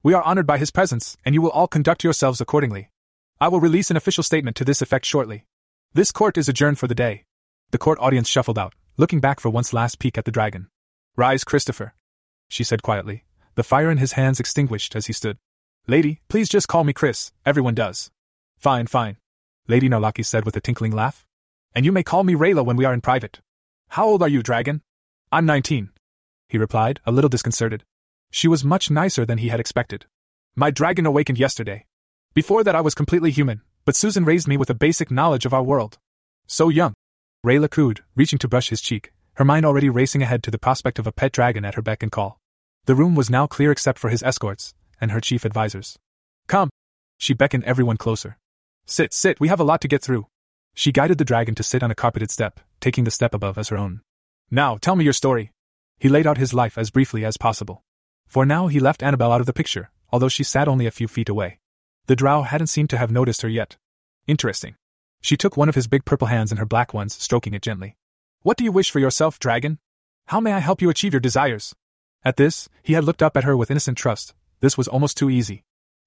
We 0.04 0.14
are 0.14 0.22
honored 0.22 0.46
by 0.46 0.58
his 0.58 0.70
presence, 0.70 1.16
and 1.24 1.34
you 1.34 1.42
will 1.42 1.50
all 1.50 1.66
conduct 1.66 2.04
yourselves 2.04 2.40
accordingly. 2.40 2.91
I 3.42 3.48
will 3.48 3.58
release 3.58 3.90
an 3.90 3.96
official 3.96 4.22
statement 4.22 4.56
to 4.58 4.64
this 4.64 4.82
effect 4.82 5.04
shortly. 5.04 5.46
This 5.94 6.12
court 6.12 6.38
is 6.38 6.48
adjourned 6.48 6.78
for 6.78 6.86
the 6.86 6.94
day. 6.94 7.24
The 7.72 7.76
court 7.76 7.98
audience 8.00 8.28
shuffled 8.28 8.56
out, 8.56 8.72
looking 8.96 9.18
back 9.18 9.40
for 9.40 9.50
once 9.50 9.72
last 9.72 9.98
peek 9.98 10.16
at 10.16 10.24
the 10.24 10.30
dragon. 10.30 10.68
Rise, 11.16 11.42
Christopher, 11.42 11.96
she 12.46 12.62
said 12.62 12.84
quietly, 12.84 13.24
the 13.56 13.64
fire 13.64 13.90
in 13.90 13.98
his 13.98 14.12
hands 14.12 14.38
extinguished 14.38 14.94
as 14.94 15.06
he 15.06 15.12
stood. 15.12 15.38
Lady, 15.88 16.20
please 16.28 16.48
just 16.48 16.68
call 16.68 16.84
me 16.84 16.92
Chris, 16.92 17.32
everyone 17.44 17.74
does. 17.74 18.12
Fine, 18.58 18.86
fine, 18.86 19.16
Lady 19.66 19.88
Narlaki 19.88 20.24
said 20.24 20.44
with 20.44 20.56
a 20.56 20.60
tinkling 20.60 20.92
laugh. 20.92 21.26
And 21.74 21.84
you 21.84 21.90
may 21.90 22.04
call 22.04 22.22
me 22.22 22.34
Rayla 22.34 22.64
when 22.64 22.76
we 22.76 22.84
are 22.84 22.94
in 22.94 23.00
private. 23.00 23.40
How 23.88 24.06
old 24.06 24.22
are 24.22 24.28
you, 24.28 24.44
dragon? 24.44 24.82
I'm 25.32 25.46
nineteen, 25.46 25.90
he 26.48 26.58
replied, 26.58 27.00
a 27.04 27.10
little 27.10 27.28
disconcerted. 27.28 27.82
She 28.30 28.46
was 28.46 28.62
much 28.62 28.88
nicer 28.88 29.26
than 29.26 29.38
he 29.38 29.48
had 29.48 29.58
expected. 29.58 30.06
My 30.54 30.70
dragon 30.70 31.06
awakened 31.06 31.40
yesterday. 31.40 31.86
Before 32.34 32.64
that, 32.64 32.74
I 32.74 32.80
was 32.80 32.94
completely 32.94 33.30
human, 33.30 33.60
but 33.84 33.94
Susan 33.94 34.24
raised 34.24 34.48
me 34.48 34.56
with 34.56 34.70
a 34.70 34.74
basic 34.74 35.10
knowledge 35.10 35.44
of 35.44 35.52
our 35.52 35.62
world. 35.62 35.98
So 36.46 36.70
young. 36.70 36.94
Rayla 37.44 37.70
cooed, 37.70 38.00
reaching 38.14 38.38
to 38.38 38.48
brush 38.48 38.70
his 38.70 38.80
cheek, 38.80 39.12
her 39.34 39.44
mind 39.44 39.66
already 39.66 39.90
racing 39.90 40.22
ahead 40.22 40.42
to 40.44 40.50
the 40.50 40.58
prospect 40.58 40.98
of 40.98 41.06
a 41.06 41.12
pet 41.12 41.32
dragon 41.32 41.64
at 41.64 41.74
her 41.74 41.82
beck 41.82 42.02
and 42.02 42.10
call. 42.10 42.38
The 42.86 42.94
room 42.94 43.14
was 43.14 43.28
now 43.28 43.46
clear 43.46 43.70
except 43.70 43.98
for 43.98 44.08
his 44.08 44.22
escorts 44.22 44.74
and 45.00 45.10
her 45.10 45.20
chief 45.20 45.44
advisors. 45.44 45.98
Come! 46.48 46.70
She 47.18 47.34
beckoned 47.34 47.64
everyone 47.64 47.96
closer. 47.96 48.38
Sit, 48.86 49.12
sit, 49.12 49.38
we 49.38 49.48
have 49.48 49.60
a 49.60 49.64
lot 49.64 49.80
to 49.82 49.88
get 49.88 50.02
through. 50.02 50.26
She 50.74 50.90
guided 50.90 51.18
the 51.18 51.24
dragon 51.24 51.54
to 51.56 51.62
sit 51.62 51.82
on 51.82 51.90
a 51.90 51.94
carpeted 51.94 52.30
step, 52.30 52.60
taking 52.80 53.04
the 53.04 53.10
step 53.10 53.34
above 53.34 53.58
as 53.58 53.68
her 53.68 53.76
own. 53.76 54.00
Now, 54.50 54.78
tell 54.78 54.96
me 54.96 55.04
your 55.04 55.12
story. 55.12 55.52
He 55.98 56.08
laid 56.08 56.26
out 56.26 56.38
his 56.38 56.54
life 56.54 56.78
as 56.78 56.90
briefly 56.90 57.24
as 57.24 57.36
possible. 57.36 57.82
For 58.26 58.46
now, 58.46 58.68
he 58.68 58.80
left 58.80 59.02
Annabel 59.02 59.32
out 59.32 59.40
of 59.40 59.46
the 59.46 59.52
picture, 59.52 59.90
although 60.10 60.28
she 60.28 60.44
sat 60.44 60.66
only 60.66 60.86
a 60.86 60.90
few 60.90 61.06
feet 61.06 61.28
away. 61.28 61.58
The 62.06 62.16
drow 62.16 62.42
hadn't 62.42 62.66
seemed 62.66 62.90
to 62.90 62.98
have 62.98 63.10
noticed 63.10 63.42
her 63.42 63.48
yet. 63.48 63.76
Interesting. 64.26 64.76
She 65.20 65.36
took 65.36 65.56
one 65.56 65.68
of 65.68 65.74
his 65.74 65.86
big 65.86 66.04
purple 66.04 66.26
hands 66.26 66.50
in 66.50 66.58
her 66.58 66.66
black 66.66 66.92
ones, 66.92 67.14
stroking 67.14 67.54
it 67.54 67.62
gently. 67.62 67.96
What 68.42 68.56
do 68.56 68.64
you 68.64 68.72
wish 68.72 68.90
for 68.90 68.98
yourself, 68.98 69.38
dragon? 69.38 69.78
How 70.26 70.40
may 70.40 70.52
I 70.52 70.58
help 70.58 70.82
you 70.82 70.90
achieve 70.90 71.12
your 71.12 71.20
desires? 71.20 71.74
At 72.24 72.36
this, 72.36 72.68
he 72.82 72.94
had 72.94 73.04
looked 73.04 73.22
up 73.22 73.36
at 73.36 73.44
her 73.44 73.56
with 73.56 73.70
innocent 73.70 73.98
trust. 73.98 74.34
This 74.60 74.76
was 74.76 74.88
almost 74.88 75.16
too 75.16 75.30
easy. 75.30 75.64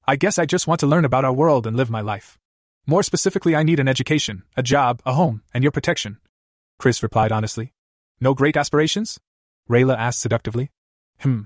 I 0.07 0.15
guess 0.15 0.37
I 0.37 0.45
just 0.45 0.67
want 0.67 0.79
to 0.81 0.87
learn 0.87 1.05
about 1.05 1.25
our 1.25 1.33
world 1.33 1.65
and 1.65 1.75
live 1.75 1.89
my 1.89 2.01
life. 2.01 2.37
More 2.85 3.03
specifically, 3.03 3.55
I 3.55 3.63
need 3.63 3.79
an 3.79 3.87
education, 3.87 4.43
a 4.55 4.63
job, 4.63 5.01
a 5.05 5.13
home, 5.13 5.41
and 5.53 5.63
your 5.63 5.71
protection. 5.71 6.19
Chris 6.77 7.01
replied 7.01 7.31
honestly. 7.31 7.73
No 8.19 8.33
great 8.33 8.55
aspirations? 8.55 9.19
Rayla 9.69 9.97
asked 9.97 10.21
seductively. 10.21 10.71
Hmm. 11.19 11.43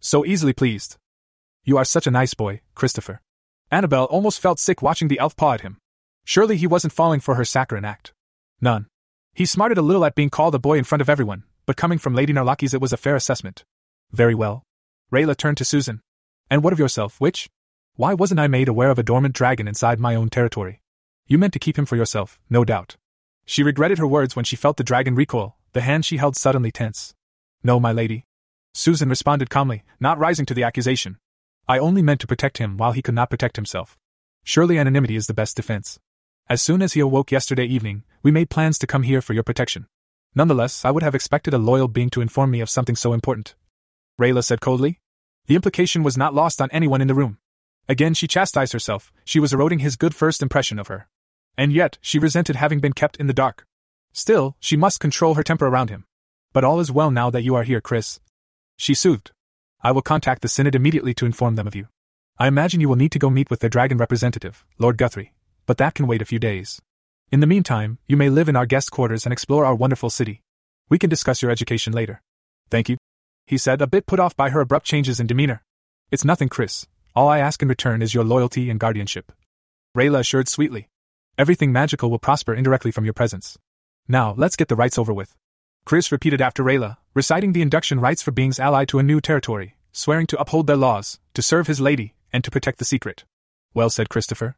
So 0.00 0.24
easily 0.24 0.52
pleased. 0.52 0.96
You 1.64 1.76
are 1.76 1.84
such 1.84 2.06
a 2.06 2.10
nice 2.10 2.34
boy, 2.34 2.62
Christopher. 2.74 3.20
Annabel 3.70 4.04
almost 4.04 4.40
felt 4.40 4.58
sick 4.58 4.82
watching 4.82 5.08
the 5.08 5.18
elf 5.18 5.36
paw 5.36 5.54
at 5.54 5.60
him. 5.60 5.78
Surely 6.24 6.56
he 6.56 6.66
wasn't 6.66 6.92
falling 6.92 7.20
for 7.20 7.36
her 7.36 7.44
saccharine 7.44 7.84
act. 7.84 8.12
None. 8.60 8.86
He 9.32 9.46
smarted 9.46 9.78
a 9.78 9.82
little 9.82 10.04
at 10.04 10.14
being 10.14 10.30
called 10.30 10.54
a 10.54 10.58
boy 10.58 10.76
in 10.76 10.84
front 10.84 11.00
of 11.02 11.08
everyone, 11.08 11.44
but 11.66 11.76
coming 11.76 11.98
from 11.98 12.14
Lady 12.14 12.32
Narlakis 12.32 12.74
it 12.74 12.80
was 12.80 12.92
a 12.92 12.96
fair 12.96 13.14
assessment. 13.14 13.64
Very 14.10 14.34
well. 14.34 14.64
Rayla 15.12 15.36
turned 15.36 15.56
to 15.58 15.64
Susan. 15.64 16.00
And 16.50 16.64
what 16.64 16.72
of 16.72 16.78
yourself, 16.78 17.20
witch? 17.20 17.48
Why 17.94 18.14
wasn't 18.14 18.40
I 18.40 18.48
made 18.48 18.68
aware 18.68 18.90
of 18.90 18.98
a 18.98 19.04
dormant 19.04 19.34
dragon 19.34 19.68
inside 19.68 20.00
my 20.00 20.14
own 20.14 20.30
territory? 20.30 20.80
You 21.26 21.38
meant 21.38 21.52
to 21.52 21.58
keep 21.60 21.78
him 21.78 21.86
for 21.86 21.96
yourself, 21.96 22.40
no 22.50 22.64
doubt. 22.64 22.96
She 23.46 23.62
regretted 23.62 23.98
her 23.98 24.06
words 24.06 24.34
when 24.34 24.44
she 24.44 24.56
felt 24.56 24.76
the 24.76 24.84
dragon 24.84 25.14
recoil, 25.14 25.56
the 25.72 25.80
hand 25.80 26.04
she 26.04 26.16
held 26.16 26.36
suddenly 26.36 26.72
tense. 26.72 27.14
No, 27.62 27.78
my 27.78 27.92
lady. 27.92 28.24
Susan 28.74 29.08
responded 29.08 29.50
calmly, 29.50 29.84
not 30.00 30.18
rising 30.18 30.46
to 30.46 30.54
the 30.54 30.64
accusation. 30.64 31.18
I 31.70 31.78
only 31.78 32.02
meant 32.02 32.20
to 32.22 32.26
protect 32.26 32.58
him 32.58 32.76
while 32.78 32.90
he 32.90 33.00
could 33.00 33.14
not 33.14 33.30
protect 33.30 33.54
himself. 33.54 33.96
Surely 34.42 34.76
anonymity 34.76 35.14
is 35.14 35.28
the 35.28 35.40
best 35.40 35.54
defense. 35.54 36.00
As 36.48 36.60
soon 36.60 36.82
as 36.82 36.94
he 36.94 37.00
awoke 37.00 37.30
yesterday 37.30 37.64
evening, 37.64 38.02
we 38.24 38.32
made 38.32 38.50
plans 38.50 38.76
to 38.80 38.88
come 38.88 39.04
here 39.04 39.22
for 39.22 39.34
your 39.34 39.44
protection. 39.44 39.86
Nonetheless, 40.34 40.84
I 40.84 40.90
would 40.90 41.04
have 41.04 41.14
expected 41.14 41.54
a 41.54 41.58
loyal 41.58 41.86
being 41.86 42.10
to 42.10 42.22
inform 42.22 42.50
me 42.50 42.60
of 42.60 42.68
something 42.68 42.96
so 42.96 43.12
important. 43.12 43.54
Rayla 44.20 44.42
said 44.42 44.60
coldly. 44.60 44.98
The 45.46 45.54
implication 45.54 46.02
was 46.02 46.16
not 46.16 46.34
lost 46.34 46.60
on 46.60 46.72
anyone 46.72 47.00
in 47.00 47.06
the 47.06 47.14
room. 47.14 47.38
Again, 47.88 48.14
she 48.14 48.26
chastised 48.26 48.72
herself, 48.72 49.12
she 49.24 49.38
was 49.38 49.52
eroding 49.52 49.78
his 49.78 49.94
good 49.94 50.12
first 50.12 50.42
impression 50.42 50.80
of 50.80 50.88
her. 50.88 51.06
And 51.56 51.72
yet, 51.72 51.98
she 52.00 52.18
resented 52.18 52.56
having 52.56 52.80
been 52.80 52.94
kept 52.94 53.16
in 53.18 53.28
the 53.28 53.32
dark. 53.32 53.64
Still, 54.12 54.56
she 54.58 54.76
must 54.76 54.98
control 54.98 55.34
her 55.34 55.44
temper 55.44 55.68
around 55.68 55.88
him. 55.88 56.04
But 56.52 56.64
all 56.64 56.80
is 56.80 56.90
well 56.90 57.12
now 57.12 57.30
that 57.30 57.44
you 57.44 57.54
are 57.54 57.62
here, 57.62 57.80
Chris. 57.80 58.18
She 58.76 58.92
soothed. 58.92 59.30
I 59.82 59.92
will 59.92 60.02
contact 60.02 60.42
the 60.42 60.48
Synod 60.48 60.74
immediately 60.74 61.14
to 61.14 61.26
inform 61.26 61.56
them 61.56 61.66
of 61.66 61.74
you. 61.74 61.88
I 62.38 62.48
imagine 62.48 62.80
you 62.80 62.88
will 62.88 62.96
need 62.96 63.12
to 63.12 63.18
go 63.18 63.30
meet 63.30 63.50
with 63.50 63.60
their 63.60 63.70
dragon 63.70 63.98
representative, 63.98 64.64
Lord 64.78 64.96
Guthrie, 64.98 65.32
but 65.66 65.78
that 65.78 65.94
can 65.94 66.06
wait 66.06 66.22
a 66.22 66.26
few 66.26 66.38
days. 66.38 66.80
In 67.32 67.40
the 67.40 67.46
meantime, 67.46 67.98
you 68.06 68.16
may 68.16 68.28
live 68.28 68.48
in 68.48 68.56
our 68.56 68.66
guest 68.66 68.90
quarters 68.90 69.24
and 69.24 69.32
explore 69.32 69.64
our 69.64 69.74
wonderful 69.74 70.10
city. 70.10 70.42
We 70.88 70.98
can 70.98 71.08
discuss 71.08 71.42
your 71.42 71.50
education 71.50 71.92
later. 71.92 72.22
Thank 72.70 72.88
you, 72.88 72.98
he 73.46 73.58
said, 73.58 73.82
a 73.82 73.86
bit 73.86 74.06
put 74.06 74.20
off 74.20 74.36
by 74.36 74.50
her 74.50 74.60
abrupt 74.60 74.86
changes 74.86 75.18
in 75.18 75.26
demeanor. 75.26 75.62
It's 76.10 76.24
nothing, 76.24 76.48
Chris. 76.48 76.86
All 77.16 77.28
I 77.28 77.38
ask 77.38 77.60
in 77.62 77.68
return 77.68 78.02
is 78.02 78.14
your 78.14 78.24
loyalty 78.24 78.70
and 78.70 78.78
guardianship. 78.78 79.32
Rayla 79.96 80.20
assured 80.20 80.48
sweetly. 80.48 80.88
Everything 81.36 81.72
magical 81.72 82.10
will 82.10 82.18
prosper 82.18 82.54
indirectly 82.54 82.92
from 82.92 83.04
your 83.04 83.14
presence. 83.14 83.58
Now, 84.06 84.34
let's 84.36 84.56
get 84.56 84.68
the 84.68 84.76
rites 84.76 84.98
over 84.98 85.12
with. 85.12 85.34
Chris 85.84 86.12
repeated 86.12 86.40
after 86.40 86.62
Rayla, 86.62 86.98
reciting 87.14 87.52
the 87.52 87.62
induction 87.62 88.00
rites 88.00 88.22
for 88.22 88.30
beings 88.30 88.60
allied 88.60 88.88
to 88.88 88.98
a 88.98 89.02
new 89.02 89.20
territory, 89.20 89.74
swearing 89.92 90.26
to 90.28 90.40
uphold 90.40 90.66
their 90.66 90.76
laws, 90.76 91.18
to 91.34 91.42
serve 91.42 91.66
his 91.66 91.80
lady, 91.80 92.14
and 92.32 92.44
to 92.44 92.50
protect 92.50 92.78
the 92.78 92.84
secret. 92.84 93.24
Well 93.74 93.90
said, 93.90 94.08
Christopher. 94.08 94.56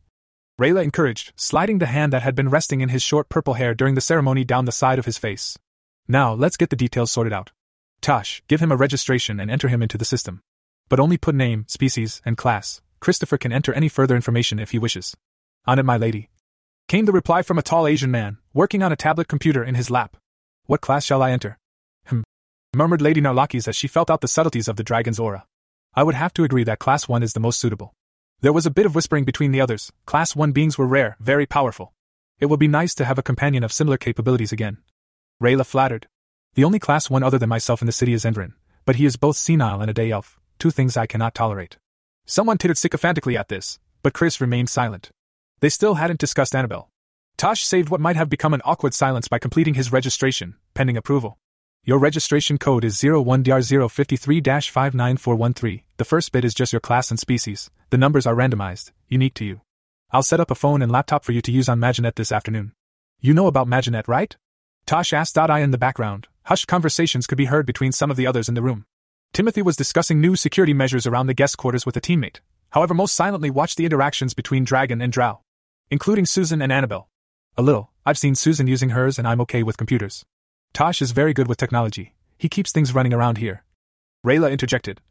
Rayla 0.60 0.84
encouraged, 0.84 1.32
sliding 1.34 1.78
the 1.78 1.86
hand 1.86 2.12
that 2.12 2.22
had 2.22 2.34
been 2.34 2.50
resting 2.50 2.82
in 2.82 2.90
his 2.90 3.02
short 3.02 3.28
purple 3.28 3.54
hair 3.54 3.74
during 3.74 3.94
the 3.94 4.00
ceremony 4.00 4.44
down 4.44 4.66
the 4.66 4.72
side 4.72 4.98
of 4.98 5.06
his 5.06 5.18
face. 5.18 5.58
Now, 6.06 6.34
let's 6.34 6.58
get 6.58 6.70
the 6.70 6.76
details 6.76 7.10
sorted 7.10 7.32
out. 7.32 7.52
Tosh, 8.02 8.42
give 8.48 8.60
him 8.60 8.70
a 8.70 8.76
registration 8.76 9.40
and 9.40 9.50
enter 9.50 9.68
him 9.68 9.82
into 9.82 9.96
the 9.96 10.04
system. 10.04 10.42
But 10.88 11.00
only 11.00 11.16
put 11.16 11.34
name, 11.34 11.64
species, 11.68 12.20
and 12.24 12.36
class. 12.36 12.82
Christopher 13.00 13.38
can 13.38 13.52
enter 13.52 13.72
any 13.72 13.88
further 13.88 14.14
information 14.14 14.58
if 14.58 14.72
he 14.72 14.78
wishes. 14.78 15.16
On 15.66 15.78
it, 15.78 15.84
my 15.84 15.96
lady. 15.96 16.28
Came 16.88 17.06
the 17.06 17.12
reply 17.12 17.42
from 17.42 17.58
a 17.58 17.62
tall 17.62 17.86
Asian 17.86 18.10
man, 18.10 18.38
working 18.52 18.82
on 18.82 18.92
a 18.92 18.96
tablet 18.96 19.28
computer 19.28 19.64
in 19.64 19.74
his 19.74 19.90
lap. 19.90 20.16
What 20.66 20.80
class 20.80 21.04
shall 21.04 21.22
I 21.22 21.30
enter? 21.30 21.58
Murmured 22.74 23.02
Lady 23.02 23.20
Narlakis 23.20 23.68
as 23.68 23.76
she 23.76 23.86
felt 23.86 24.10
out 24.10 24.22
the 24.22 24.28
subtleties 24.28 24.66
of 24.66 24.76
the 24.76 24.82
dragon's 24.82 25.18
aura. 25.18 25.44
I 25.94 26.02
would 26.02 26.14
have 26.14 26.32
to 26.32 26.44
agree 26.44 26.64
that 26.64 26.78
Class 26.78 27.06
1 27.06 27.22
is 27.22 27.34
the 27.34 27.40
most 27.40 27.60
suitable. 27.60 27.92
There 28.40 28.52
was 28.52 28.64
a 28.64 28.70
bit 28.70 28.86
of 28.86 28.94
whispering 28.94 29.24
between 29.24 29.52
the 29.52 29.60
others. 29.60 29.92
Class 30.06 30.34
1 30.34 30.52
beings 30.52 30.78
were 30.78 30.86
rare, 30.86 31.18
very 31.20 31.44
powerful. 31.44 31.92
It 32.40 32.46
would 32.46 32.58
be 32.58 32.68
nice 32.68 32.94
to 32.94 33.04
have 33.04 33.18
a 33.18 33.22
companion 33.22 33.62
of 33.62 33.74
similar 33.74 33.98
capabilities 33.98 34.52
again. 34.52 34.78
Rayla 35.42 35.66
flattered. 35.66 36.08
The 36.54 36.64
only 36.64 36.78
Class 36.78 37.10
1 37.10 37.22
other 37.22 37.36
than 37.36 37.50
myself 37.50 37.82
in 37.82 37.86
the 37.86 37.92
city 37.92 38.14
is 38.14 38.24
Endrin, 38.24 38.54
but 38.86 38.96
he 38.96 39.04
is 39.04 39.16
both 39.16 39.36
senile 39.36 39.82
and 39.82 39.90
a 39.90 39.94
day 39.94 40.10
elf, 40.10 40.40
two 40.58 40.70
things 40.70 40.96
I 40.96 41.06
cannot 41.06 41.34
tolerate. 41.34 41.76
Someone 42.24 42.56
tittered 42.56 42.78
sycophantically 42.78 43.36
at 43.36 43.48
this, 43.48 43.78
but 44.02 44.14
Chris 44.14 44.40
remained 44.40 44.70
silent. 44.70 45.10
They 45.60 45.68
still 45.68 45.96
hadn't 45.96 46.20
discussed 46.20 46.54
Annabel. 46.54 46.88
Tosh 47.36 47.66
saved 47.66 47.90
what 47.90 48.00
might 48.00 48.16
have 48.16 48.30
become 48.30 48.54
an 48.54 48.62
awkward 48.64 48.94
silence 48.94 49.28
by 49.28 49.38
completing 49.38 49.74
his 49.74 49.92
registration, 49.92 50.54
pending 50.72 50.96
approval. 50.96 51.36
Your 51.84 51.98
registration 51.98 52.58
code 52.58 52.84
is 52.84 52.94
01DR053-59413. 52.94 55.82
The 55.96 56.04
first 56.04 56.30
bit 56.30 56.44
is 56.44 56.54
just 56.54 56.72
your 56.72 56.78
class 56.78 57.10
and 57.10 57.18
species. 57.18 57.70
The 57.90 57.98
numbers 57.98 58.24
are 58.24 58.36
randomized, 58.36 58.92
unique 59.08 59.34
to 59.34 59.44
you. 59.44 59.62
I'll 60.12 60.22
set 60.22 60.38
up 60.38 60.52
a 60.52 60.54
phone 60.54 60.80
and 60.80 60.92
laptop 60.92 61.24
for 61.24 61.32
you 61.32 61.40
to 61.40 61.50
use 61.50 61.68
on 61.68 61.80
Maginette 61.80 62.14
this 62.14 62.30
afternoon. 62.30 62.70
You 63.18 63.34
know 63.34 63.48
about 63.48 63.66
Maginette, 63.66 64.06
right? 64.06 64.36
Tosh 64.86 65.12
asked. 65.12 65.36
I 65.36 65.58
in 65.58 65.72
the 65.72 65.78
background. 65.78 66.28
Hushed 66.44 66.68
conversations 66.68 67.26
could 67.26 67.36
be 67.36 67.46
heard 67.46 67.66
between 67.66 67.90
some 67.90 68.12
of 68.12 68.16
the 68.16 68.28
others 68.28 68.48
in 68.48 68.54
the 68.54 68.62
room. 68.62 68.86
Timothy 69.32 69.62
was 69.62 69.74
discussing 69.74 70.20
new 70.20 70.36
security 70.36 70.72
measures 70.72 71.08
around 71.08 71.26
the 71.26 71.34
guest 71.34 71.58
quarters 71.58 71.84
with 71.84 71.96
a 71.96 72.00
teammate, 72.00 72.38
however, 72.70 72.94
most 72.94 73.16
silently 73.16 73.50
watched 73.50 73.76
the 73.76 73.86
interactions 73.86 74.34
between 74.34 74.62
Dragon 74.62 75.02
and 75.02 75.12
Drow, 75.12 75.40
including 75.90 76.26
Susan 76.26 76.62
and 76.62 76.72
Annabelle. 76.72 77.08
A 77.58 77.62
little, 77.62 77.90
I've 78.06 78.18
seen 78.18 78.36
Susan 78.36 78.68
using 78.68 78.90
hers 78.90 79.18
and 79.18 79.26
I'm 79.26 79.40
okay 79.40 79.64
with 79.64 79.76
computers. 79.76 80.24
Tosh 80.72 81.02
is 81.02 81.12
very 81.12 81.34
good 81.34 81.48
with 81.48 81.58
technology, 81.58 82.14
he 82.38 82.48
keeps 82.48 82.72
things 82.72 82.94
running 82.94 83.12
around 83.12 83.38
here. 83.38 83.62
Rayla 84.26 84.50
interjected. 84.50 85.02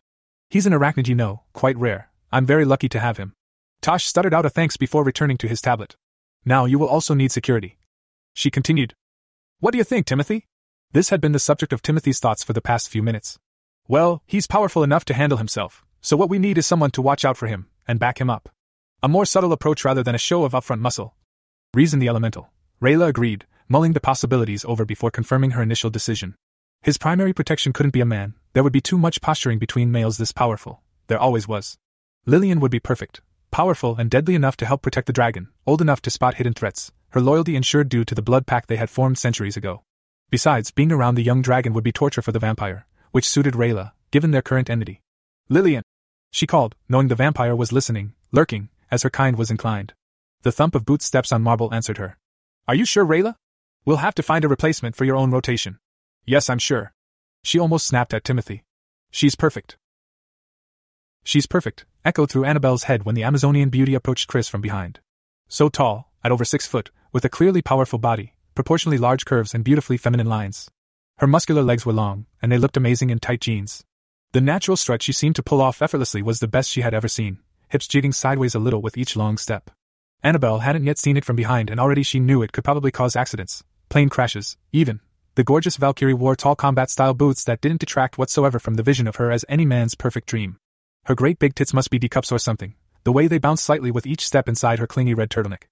He's 0.50 0.66
an 0.66 0.74
arachnid, 0.74 1.08
you 1.08 1.14
know, 1.14 1.44
quite 1.54 1.78
rare. 1.78 2.10
I'm 2.32 2.48
very 2.48 2.66
lucky 2.66 2.90
to 2.90 3.00
have 3.00 3.18
him. 3.18 3.34
Tosh 3.82 4.06
stuttered 4.06 4.34
out 4.34 4.46
a 4.46 4.50
thanks 4.50 4.76
before 4.76 5.04
returning 5.04 5.38
to 5.38 5.48
his 5.48 5.62
tablet. 5.62 5.96
Now 6.46 6.66
you 6.66 6.80
will 6.80 6.88
also 6.88 7.14
need 7.14 7.32
security. 7.32 7.78
She 8.34 8.50
continued. 8.50 8.96
What 9.60 9.72
do 9.72 9.78
you 9.78 9.84
think, 9.84 10.08
Timothy? 10.08 10.48
This 10.94 11.10
had 11.10 11.22
been 11.22 11.32
the 11.32 11.40
subject 11.40 11.72
of 11.74 11.82
Timothy's 11.82 12.20
thoughts 12.20 12.44
for 12.44 12.54
the 12.54 12.62
past 12.62 12.90
few 12.90 13.04
minutes. 13.04 13.38
Well, 13.88 14.24
he's 14.26 14.48
powerful 14.48 14.84
enough 14.84 15.06
to 15.06 15.14
handle 15.14 15.38
himself, 15.38 15.86
so 16.02 16.18
what 16.18 16.30
we 16.30 16.40
need 16.40 16.58
is 16.58 16.66
someone 16.66 16.92
to 16.92 17.02
watch 17.02 17.24
out 17.24 17.38
for 17.38 17.48
him 17.48 17.68
and 17.88 18.00
back 18.00 18.20
him 18.20 18.30
up. 18.30 18.50
A 19.04 19.08
more 19.08 19.26
subtle 19.26 19.54
approach 19.54 19.86
rather 19.86 20.02
than 20.02 20.16
a 20.16 20.26
show 20.30 20.44
of 20.44 20.54
upfront 20.54 20.80
muscle. 20.80 21.16
Reason 21.74 22.00
the 22.00 22.08
elemental. 22.08 22.50
Rayla 22.82 23.08
agreed, 23.08 23.46
mulling 23.72 23.94
the 23.94 24.02
possibilities 24.02 24.66
over 24.66 24.84
before 24.84 25.10
confirming 25.10 25.52
her 25.52 25.64
initial 25.64 25.90
decision. 25.90 26.36
His 26.82 26.98
primary 26.98 27.32
protection 27.32 27.72
couldn't 27.72 27.94
be 27.94 28.02
a 28.02 28.06
man, 28.06 28.34
there 28.52 28.64
would 28.64 28.74
be 28.74 28.82
too 28.82 28.98
much 28.98 29.22
posturing 29.22 29.60
between 29.60 29.94
males 29.94 30.18
this 30.18 30.34
powerful. 30.34 30.82
There 31.08 31.18
always 31.18 31.48
was. 31.48 31.78
Lillian 32.26 32.60
would 32.60 32.70
be 32.70 32.82
perfect, 32.82 33.22
powerful 33.50 33.96
and 33.96 34.12
deadly 34.12 34.36
enough 34.36 34.58
to 34.58 34.66
help 34.66 34.82
protect 34.82 35.08
the 35.08 35.14
dragon, 35.14 35.48
old 35.66 35.82
enough 35.82 36.02
to 36.02 36.10
spot 36.10 36.36
hidden 36.36 36.54
threats, 36.54 36.92
her 37.12 37.22
loyalty 37.22 37.56
ensured 37.56 37.88
due 37.88 38.04
to 38.04 38.14
the 38.14 38.22
blood 38.22 38.46
pact 38.46 38.68
they 38.68 38.76
had 38.76 38.90
formed 38.90 39.18
centuries 39.18 39.56
ago. 39.56 39.84
Besides, 40.30 40.72
being 40.72 40.92
around 40.92 41.16
the 41.16 41.24
young 41.24 41.42
dragon 41.42 41.72
would 41.72 41.84
be 41.86 41.94
torture 41.94 42.22
for 42.22 42.34
the 42.34 42.40
vampire, 42.40 42.86
which 43.12 43.28
suited 43.28 43.54
Rayla, 43.54 43.94
given 44.12 44.32
their 44.32 44.42
current 44.42 44.70
enmity. 44.70 45.00
Lillian! 45.48 45.84
She 46.30 46.46
called, 46.46 46.76
knowing 46.90 47.08
the 47.08 47.16
vampire 47.16 47.56
was 47.56 47.72
listening, 47.72 48.16
lurking, 48.34 48.68
as 48.92 49.04
her 49.04 49.10
kind 49.10 49.38
was 49.38 49.50
inclined. 49.50 49.94
The 50.42 50.52
thump 50.52 50.76
of 50.76 50.84
boot 50.84 51.02
steps 51.02 51.32
on 51.32 51.42
marble 51.42 51.74
answered 51.74 52.00
her. 52.00 52.18
Are 52.68 52.76
you 52.76 52.84
sure, 52.84 53.06
Rayla? 53.06 53.36
We'll 53.84 53.98
have 53.98 54.14
to 54.16 54.24
find 54.24 54.46
a 54.46 54.48
replacement 54.48 54.96
for 54.96 55.06
your 55.06 55.16
own 55.16 55.32
rotation. 55.32 55.80
Yes, 56.24 56.50
I'm 56.50 56.60
sure. 56.60 56.94
She 57.44 57.60
almost 57.60 57.88
snapped 57.88 58.14
at 58.14 58.24
Timothy. 58.24 58.64
She's 59.10 59.36
perfect. 59.36 59.78
She's 61.24 61.48
perfect, 61.48 61.86
echoed 62.06 62.30
through 62.30 62.46
Annabelle's 62.46 62.84
head 62.84 63.04
when 63.04 63.16
the 63.16 63.24
Amazonian 63.24 63.70
beauty 63.70 63.96
approached 63.96 64.28
Chris 64.28 64.48
from 64.48 64.62
behind. 64.62 65.00
So 65.48 65.68
tall, 65.68 66.12
at 66.24 66.32
over 66.32 66.46
six 66.46 66.68
foot, 66.68 66.92
with 67.12 67.26
a 67.26 67.30
clearly 67.30 67.64
powerful 67.64 67.98
body, 67.98 68.36
proportionally 68.54 69.00
large 69.00 69.26
curves 69.26 69.56
and 69.56 69.64
beautifully 69.64 69.98
feminine 69.98 70.28
lines. 70.28 70.70
Her 71.18 71.28
muscular 71.28 71.64
legs 71.64 71.84
were 71.84 71.94
long, 71.94 72.28
and 72.40 72.52
they 72.52 72.60
looked 72.60 72.78
amazing 72.78 73.10
in 73.10 73.18
tight 73.20 73.42
jeans. 73.42 73.84
The 74.34 74.42
natural 74.42 74.78
strut 74.78 75.02
she 75.02 75.12
seemed 75.12 75.36
to 75.38 75.44
pull 75.44 75.60
off 75.60 75.82
effortlessly 75.82 76.22
was 76.22 76.40
the 76.40 76.48
best 76.48 76.70
she 76.70 76.82
had 76.82 76.94
ever 76.94 77.08
seen, 77.08 77.40
hips 77.70 77.88
jigging 77.88 78.12
sideways 78.12 78.54
a 78.54 78.60
little 78.60 78.82
with 78.82 78.98
each 78.98 79.16
long 79.16 79.38
step. 79.38 79.72
Annabelle 80.24 80.60
hadn't 80.60 80.86
yet 80.86 81.00
seen 81.00 81.18
it 81.18 81.26
from 81.26 81.36
behind, 81.36 81.72
and 81.72 81.80
already 81.80 82.04
she 82.04 82.20
knew 82.20 82.44
it 82.44 82.52
could 82.52 82.64
probably 82.64 82.92
cause 82.92 83.16
accidents, 83.16 83.64
plane 83.92 84.08
crashes, 84.08 84.58
even. 84.72 85.02
The 85.36 85.44
gorgeous 85.44 85.76
Valkyrie 85.76 86.14
wore 86.14 86.38
tall 86.38 86.56
combat 86.56 86.90
style 86.90 87.14
boots 87.14 87.44
that 87.44 87.60
didn't 87.60 87.82
detract 87.82 88.18
whatsoever 88.18 88.58
from 88.58 88.76
the 88.76 88.84
vision 88.84 89.06
of 89.06 89.18
her 89.18 89.32
as 89.32 89.44
any 89.50 89.66
man's 89.66 89.96
perfect 89.96 90.30
dream. 90.30 90.56
Her 91.06 91.16
great 91.16 91.40
big 91.40 91.56
tits 91.56 91.74
must 91.74 91.90
be 91.90 92.00
decups 92.00 92.32
or 92.32 92.40
something, 92.40 92.76
the 93.04 93.12
way 93.12 93.28
they 93.28 93.38
bounced 93.38 93.66
slightly 93.66 93.92
with 93.92 94.08
each 94.08 94.26
step 94.26 94.48
inside 94.48 94.80
her 94.80 94.88
clingy 94.88 95.14
red 95.14 95.30
turtleneck. 95.30 95.64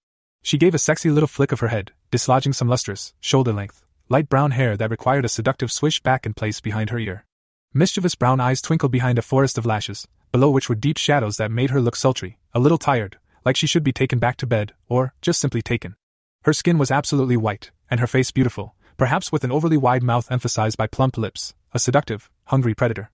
She 0.41 0.57
gave 0.57 0.75
a 0.75 0.79
sexy 0.79 1.09
little 1.09 1.27
flick 1.27 1.53
of 1.53 1.61
her 1.61 1.69
head, 1.69 1.93
dislodging 2.11 2.51
some 2.51 2.67
lustrous, 2.67 3.13
shoulder 3.21 3.53
length, 3.53 3.85
light 4.09 4.27
brown 4.27 4.51
hair 4.51 4.75
that 4.75 4.91
required 4.91 5.23
a 5.23 5.29
seductive 5.29 5.71
swish 5.71 6.03
back 6.03 6.25
in 6.25 6.33
place 6.33 6.59
behind 6.59 6.89
her 6.89 6.99
ear. 6.99 7.25
Mischievous 7.73 8.15
brown 8.15 8.41
eyes 8.41 8.61
twinkled 8.61 8.91
behind 8.91 9.17
a 9.17 9.21
forest 9.21 9.57
of 9.57 9.65
lashes, 9.65 10.09
below 10.33 10.49
which 10.49 10.67
were 10.67 10.75
deep 10.75 10.97
shadows 10.97 11.37
that 11.37 11.51
made 11.51 11.69
her 11.69 11.79
look 11.79 11.95
sultry, 11.95 12.37
a 12.53 12.59
little 12.59 12.77
tired, 12.77 13.17
like 13.45 13.55
she 13.55 13.67
should 13.67 13.83
be 13.83 13.93
taken 13.93 14.19
back 14.19 14.35
to 14.35 14.45
bed, 14.45 14.73
or 14.89 15.13
just 15.21 15.39
simply 15.39 15.61
taken. 15.61 15.95
Her 16.43 16.51
skin 16.51 16.77
was 16.77 16.91
absolutely 16.91 17.37
white, 17.37 17.71
and 17.89 17.99
her 17.99 18.07
face 18.07 18.31
beautiful, 18.31 18.75
perhaps 18.97 19.31
with 19.31 19.43
an 19.43 19.51
overly 19.51 19.77
wide 19.77 20.03
mouth 20.03 20.31
emphasized 20.31 20.77
by 20.77 20.87
plump 20.87 21.17
lips, 21.17 21.53
a 21.73 21.79
seductive, 21.79 22.29
hungry 22.45 22.75
predator. 22.75 23.09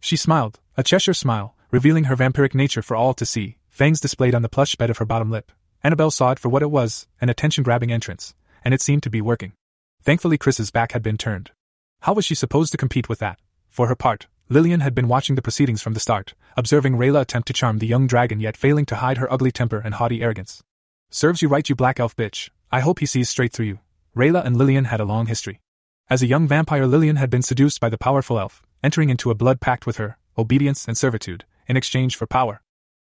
She 0.00 0.16
smiled, 0.16 0.60
a 0.76 0.82
Cheshire 0.82 1.14
smile, 1.14 1.56
revealing 1.70 2.04
her 2.04 2.16
vampiric 2.16 2.54
nature 2.54 2.82
for 2.82 2.96
all 2.96 3.14
to 3.14 3.26
see, 3.26 3.58
fangs 3.68 4.00
displayed 4.00 4.34
on 4.34 4.42
the 4.42 4.48
plush 4.48 4.76
bed 4.76 4.90
of 4.90 4.98
her 4.98 5.04
bottom 5.04 5.30
lip. 5.30 5.52
Annabelle 5.82 6.10
saw 6.10 6.32
it 6.32 6.38
for 6.38 6.48
what 6.48 6.62
it 6.62 6.70
was 6.70 7.06
an 7.20 7.30
attention 7.30 7.64
grabbing 7.64 7.92
entrance, 7.92 8.34
and 8.64 8.74
it 8.74 8.82
seemed 8.82 9.02
to 9.02 9.10
be 9.10 9.20
working. 9.20 9.52
Thankfully, 10.02 10.38
Chris's 10.38 10.70
back 10.70 10.92
had 10.92 11.02
been 11.02 11.18
turned. 11.18 11.50
How 12.00 12.12
was 12.12 12.24
she 12.24 12.34
supposed 12.34 12.72
to 12.72 12.78
compete 12.78 13.08
with 13.08 13.18
that? 13.18 13.38
For 13.68 13.86
her 13.88 13.94
part, 13.94 14.26
Lillian 14.48 14.80
had 14.80 14.94
been 14.94 15.08
watching 15.08 15.36
the 15.36 15.42
proceedings 15.42 15.80
from 15.80 15.94
the 15.94 16.00
start, 16.00 16.34
observing 16.56 16.96
Rayla 16.96 17.20
attempt 17.20 17.46
to 17.48 17.54
charm 17.54 17.78
the 17.78 17.86
young 17.86 18.06
dragon 18.06 18.40
yet 18.40 18.56
failing 18.56 18.84
to 18.86 18.96
hide 18.96 19.18
her 19.18 19.32
ugly 19.32 19.52
temper 19.52 19.78
and 19.78 19.94
haughty 19.94 20.22
arrogance. 20.22 20.62
Serves 21.10 21.40
you 21.40 21.48
right, 21.48 21.68
you 21.68 21.74
black 21.74 22.00
elf 22.00 22.16
bitch. 22.16 22.50
I 22.72 22.80
hope 22.80 22.98
he 22.98 23.06
sees 23.06 23.28
straight 23.28 23.52
through 23.52 23.66
you. 23.66 23.78
Rayla 24.16 24.44
and 24.44 24.56
Lillian 24.56 24.86
had 24.86 24.98
a 24.98 25.04
long 25.04 25.26
history. 25.26 25.60
As 26.08 26.20
a 26.20 26.26
young 26.26 26.48
vampire, 26.48 26.84
Lillian 26.84 27.16
had 27.16 27.30
been 27.30 27.42
seduced 27.42 27.78
by 27.78 27.88
the 27.88 27.96
powerful 27.96 28.40
elf, 28.40 28.60
entering 28.82 29.08
into 29.08 29.30
a 29.30 29.36
blood 29.36 29.60
pact 29.60 29.86
with 29.86 29.98
her, 29.98 30.18
obedience 30.36 30.88
and 30.88 30.98
servitude, 30.98 31.44
in 31.68 31.76
exchange 31.76 32.16
for 32.16 32.26
power. 32.26 32.60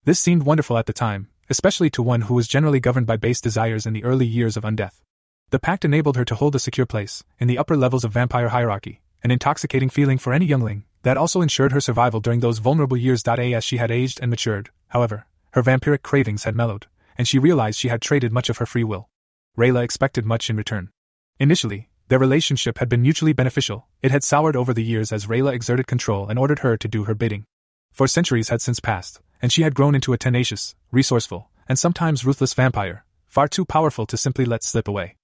This 0.05 0.19
seemed 0.19 0.43
wonderful 0.43 0.79
at 0.79 0.87
the 0.87 0.93
time, 0.93 1.29
especially 1.47 1.91
to 1.91 2.01
one 2.01 2.21
who 2.21 2.33
was 2.33 2.47
generally 2.47 2.79
governed 2.79 3.05
by 3.05 3.17
base 3.17 3.39
desires 3.39 3.85
in 3.85 3.93
the 3.93 4.03
early 4.03 4.25
years 4.25 4.57
of 4.57 4.63
undeath. 4.63 5.03
The 5.51 5.59
pact 5.59 5.85
enabled 5.85 6.17
her 6.17 6.25
to 6.25 6.33
hold 6.33 6.55
a 6.55 6.59
secure 6.59 6.87
place 6.87 7.23
in 7.37 7.47
the 7.47 7.59
upper 7.59 7.77
levels 7.77 8.03
of 8.03 8.11
vampire 8.11 8.49
hierarchy, 8.49 9.01
an 9.23 9.29
intoxicating 9.29 9.89
feeling 9.89 10.17
for 10.17 10.33
any 10.33 10.45
youngling 10.45 10.85
that 11.03 11.17
also 11.17 11.41
ensured 11.41 11.71
her 11.71 11.81
survival 11.81 12.19
during 12.19 12.39
those 12.39 12.57
vulnerable 12.57 12.97
years. 12.97 13.21
As 13.27 13.63
she 13.63 13.77
had 13.77 13.91
aged 13.91 14.19
and 14.23 14.31
matured, 14.31 14.71
however, 14.87 15.27
her 15.51 15.61
vampiric 15.61 16.01
cravings 16.01 16.45
had 16.45 16.55
mellowed, 16.55 16.87
and 17.15 17.27
she 17.27 17.37
realized 17.37 17.77
she 17.77 17.89
had 17.89 18.01
traded 18.01 18.33
much 18.33 18.49
of 18.49 18.57
her 18.57 18.65
free 18.65 18.83
will. 18.83 19.07
Rayla 19.55 19.83
expected 19.83 20.25
much 20.25 20.49
in 20.49 20.57
return. 20.57 20.89
Initially, 21.37 21.89
their 22.07 22.19
relationship 22.19 22.77
had 22.77 22.87
been 22.87 23.01
mutually 23.01 23.33
beneficial, 23.33 23.87
it 24.01 24.11
had 24.11 24.23
soured 24.23 24.55
over 24.55 24.73
the 24.73 24.83
years 24.83 25.11
as 25.11 25.25
Rayla 25.25 25.53
exerted 25.53 25.85
control 25.85 26.29
and 26.29 26.39
ordered 26.39 26.59
her 26.59 26.77
to 26.77 26.87
do 26.87 27.03
her 27.03 27.13
bidding. 27.13 27.43
For 27.91 28.07
centuries 28.07 28.49
had 28.49 28.61
since 28.61 28.79
passed, 28.79 29.19
and 29.41 29.51
she 29.51 29.63
had 29.63 29.75
grown 29.75 29.95
into 29.95 30.13
a 30.13 30.17
tenacious, 30.17 30.75
resourceful, 30.91 31.49
and 31.67 31.77
sometimes 31.77 32.23
ruthless 32.23 32.53
vampire, 32.53 33.03
far 33.25 33.49
too 33.49 33.65
powerful 33.65 34.05
to 34.05 34.17
simply 34.17 34.45
let 34.45 34.63
slip 34.63 34.87
away. 34.87 35.17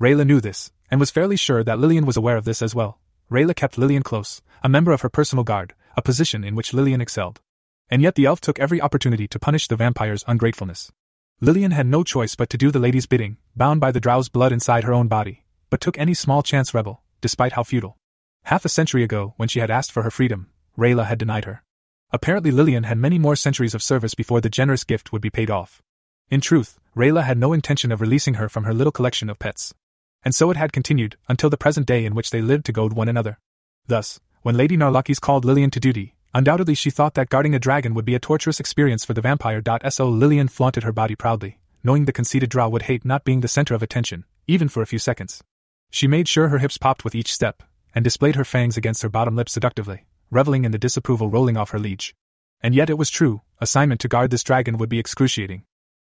Rayla 0.00 0.26
knew 0.26 0.40
this, 0.40 0.72
and 0.90 0.98
was 0.98 1.10
fairly 1.10 1.36
sure 1.36 1.62
that 1.62 1.78
Lillian 1.78 2.06
was 2.06 2.16
aware 2.16 2.38
of 2.38 2.46
this 2.46 2.62
as 2.62 2.74
well. 2.74 2.98
Rayla 3.30 3.54
kept 3.54 3.76
Lillian 3.76 4.02
close, 4.02 4.40
a 4.62 4.70
member 4.70 4.92
of 4.92 5.02
her 5.02 5.10
personal 5.10 5.44
guard, 5.44 5.74
a 5.96 6.02
position 6.02 6.44
in 6.44 6.54
which 6.54 6.72
Lillian 6.72 7.02
excelled. 7.02 7.40
And 7.90 8.00
yet 8.00 8.14
the 8.14 8.24
elf 8.24 8.40
took 8.40 8.58
every 8.58 8.80
opportunity 8.80 9.28
to 9.28 9.38
punish 9.38 9.68
the 9.68 9.76
vampire's 9.76 10.24
ungratefulness. 10.26 10.90
Lillian 11.40 11.72
had 11.72 11.86
no 11.86 12.04
choice 12.04 12.36
but 12.36 12.48
to 12.50 12.56
do 12.56 12.70
the 12.70 12.78
lady's 12.78 13.06
bidding, 13.06 13.36
bound 13.56 13.80
by 13.80 13.90
the 13.90 14.00
drow's 14.00 14.28
blood 14.28 14.52
inside 14.52 14.84
her 14.84 14.94
own 14.94 15.08
body, 15.08 15.41
but 15.72 15.80
took 15.80 15.96
any 15.96 16.12
small 16.12 16.42
chance 16.42 16.74
rebel, 16.74 17.00
despite 17.22 17.52
how 17.52 17.62
futile. 17.62 17.96
Half 18.42 18.66
a 18.66 18.68
century 18.68 19.02
ago, 19.02 19.32
when 19.38 19.48
she 19.48 19.60
had 19.60 19.70
asked 19.70 19.90
for 19.90 20.02
her 20.02 20.10
freedom, 20.10 20.50
Rayla 20.76 21.06
had 21.06 21.16
denied 21.16 21.46
her. 21.46 21.62
Apparently, 22.10 22.50
Lillian 22.50 22.84
had 22.84 22.98
many 22.98 23.18
more 23.18 23.36
centuries 23.36 23.74
of 23.74 23.82
service 23.82 24.14
before 24.14 24.42
the 24.42 24.50
generous 24.50 24.84
gift 24.84 25.12
would 25.12 25.22
be 25.22 25.30
paid 25.30 25.50
off. 25.50 25.80
In 26.28 26.42
truth, 26.42 26.78
Rayla 26.94 27.22
had 27.24 27.38
no 27.38 27.54
intention 27.54 27.90
of 27.90 28.02
releasing 28.02 28.34
her 28.34 28.50
from 28.50 28.64
her 28.64 28.74
little 28.74 28.92
collection 28.92 29.30
of 29.30 29.38
pets. 29.38 29.72
And 30.22 30.34
so 30.34 30.50
it 30.50 30.58
had 30.58 30.74
continued, 30.74 31.16
until 31.26 31.48
the 31.48 31.56
present 31.56 31.86
day 31.86 32.04
in 32.04 32.14
which 32.14 32.32
they 32.32 32.42
lived 32.42 32.66
to 32.66 32.72
goad 32.72 32.92
one 32.92 33.08
another. 33.08 33.38
Thus, 33.86 34.20
when 34.42 34.58
Lady 34.58 34.76
Narlakis 34.76 35.22
called 35.22 35.46
Lillian 35.46 35.70
to 35.70 35.80
duty, 35.80 36.16
undoubtedly 36.34 36.74
she 36.74 36.90
thought 36.90 37.14
that 37.14 37.30
guarding 37.30 37.54
a 37.54 37.58
dragon 37.58 37.94
would 37.94 38.04
be 38.04 38.14
a 38.14 38.20
torturous 38.20 38.60
experience 38.60 39.06
for 39.06 39.14
the 39.14 39.22
vampire. 39.22 39.62
So 39.88 40.06
Lillian 40.06 40.48
flaunted 40.48 40.82
her 40.82 40.92
body 40.92 41.16
proudly, 41.16 41.60
knowing 41.82 42.04
the 42.04 42.12
conceited 42.12 42.50
drow 42.50 42.68
would 42.68 42.82
hate 42.82 43.06
not 43.06 43.24
being 43.24 43.40
the 43.40 43.48
center 43.48 43.72
of 43.74 43.82
attention, 43.82 44.26
even 44.46 44.68
for 44.68 44.82
a 44.82 44.86
few 44.86 44.98
seconds. 44.98 45.42
She 45.92 46.08
made 46.08 46.26
sure 46.26 46.48
her 46.48 46.58
hips 46.58 46.78
popped 46.78 47.04
with 47.04 47.14
each 47.14 47.32
step, 47.32 47.62
and 47.94 48.02
displayed 48.02 48.34
her 48.34 48.44
fangs 48.44 48.76
against 48.76 49.02
her 49.02 49.08
bottom 49.08 49.36
lip 49.36 49.48
seductively 49.48 50.06
reveling 50.32 50.64
in 50.64 50.72
the 50.72 50.78
disapproval 50.78 51.28
rolling 51.28 51.58
off 51.58 51.70
her 51.70 51.78
liege. 51.78 52.14
And 52.62 52.74
yet 52.74 52.88
it 52.88 52.96
was 52.96 53.10
true, 53.10 53.42
assignment 53.60 54.00
to 54.00 54.08
guard 54.08 54.30
this 54.30 54.42
dragon 54.42 54.78
would 54.78 54.88
be 54.88 54.98
excruciating. 54.98 55.64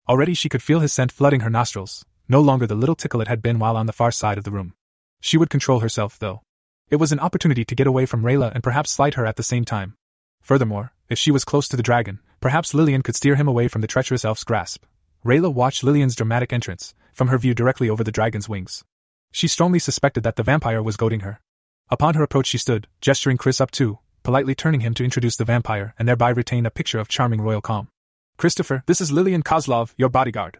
Already 0.09 0.35
she 0.35 0.49
could 0.49 0.65
feel 0.65 0.81
his 0.81 0.93
scent 0.93 1.13
flooding 1.13 1.41
her 1.41 1.51
nostrils, 1.51 2.05
no 2.29 2.41
longer 2.41 2.67
the 2.67 2.75
little 2.75 2.97
tickle 2.97 3.21
it 3.21 3.29
had 3.29 3.41
been 3.41 3.61
while 3.61 3.77
on 3.77 3.87
the 3.87 3.93
far 3.93 4.11
side 4.11 4.37
of 4.37 4.43
the 4.43 4.51
room. 4.51 4.75
She 5.21 5.39
would 5.39 5.49
control 5.49 5.79
herself, 5.79 6.19
though. 6.19 6.43
It 6.91 6.97
was 6.97 7.13
an 7.13 7.21
opportunity 7.21 7.65
to 7.65 7.75
get 7.77 7.87
away 7.87 8.05
from 8.05 8.23
Rayla 8.23 8.53
and 8.53 8.65
perhaps 8.65 8.91
slight 8.91 9.15
her 9.15 9.27
at 9.27 9.37
the 9.37 9.45
same 9.45 9.65
time. 9.65 9.95
Furthermore, 10.43 10.93
if 11.09 11.21
she 11.21 11.31
was 11.31 11.45
close 11.45 11.69
to 11.69 11.77
the 11.77 11.83
dragon, 11.83 12.19
perhaps 12.41 12.75
Lillian 12.75 13.03
could 13.03 13.15
steer 13.15 13.37
him 13.37 13.47
away 13.47 13.69
from 13.69 13.81
the 13.81 13.87
treacherous 13.87 14.25
elf's 14.25 14.45
grasp. 14.45 14.85
Rayla 15.25 15.55
watched 15.55 15.85
Lillian's 15.85 16.17
dramatic 16.17 16.53
entrance, 16.53 16.95
from 17.13 17.29
her 17.29 17.39
view 17.39 17.55
directly 17.55 17.89
over 17.89 18.03
the 18.03 18.13
dragon's 18.13 18.49
wings. 18.49 18.85
She 19.37 19.49
strongly 19.49 19.79
suspected 19.79 20.23
that 20.23 20.37
the 20.37 20.43
vampire 20.43 20.83
was 20.83 20.97
goading 20.97 21.21
her. 21.21 21.43
Upon 21.91 22.15
her 22.15 22.23
approach, 22.23 22.47
she 22.47 22.57
stood, 22.57 22.89
gesturing 23.03 23.37
Chris 23.37 23.61
up 23.61 23.71
too, 23.71 23.99
politely 24.23 24.55
turning 24.55 24.81
him 24.81 24.95
to 24.95 25.05
introduce 25.05 25.37
the 25.37 25.45
vampire 25.45 25.93
and 25.99 26.09
thereby 26.09 26.31
retain 26.31 26.65
a 26.65 26.71
picture 26.71 26.99
of 26.99 27.07
charming 27.07 27.43
royal 27.43 27.61
calm. 27.61 27.89
Christopher, 28.39 28.83
this 28.87 28.99
is 28.99 29.13
Lillian 29.13 29.43
Kozlov, 29.43 29.93
your 29.99 30.09
bodyguard. 30.09 30.59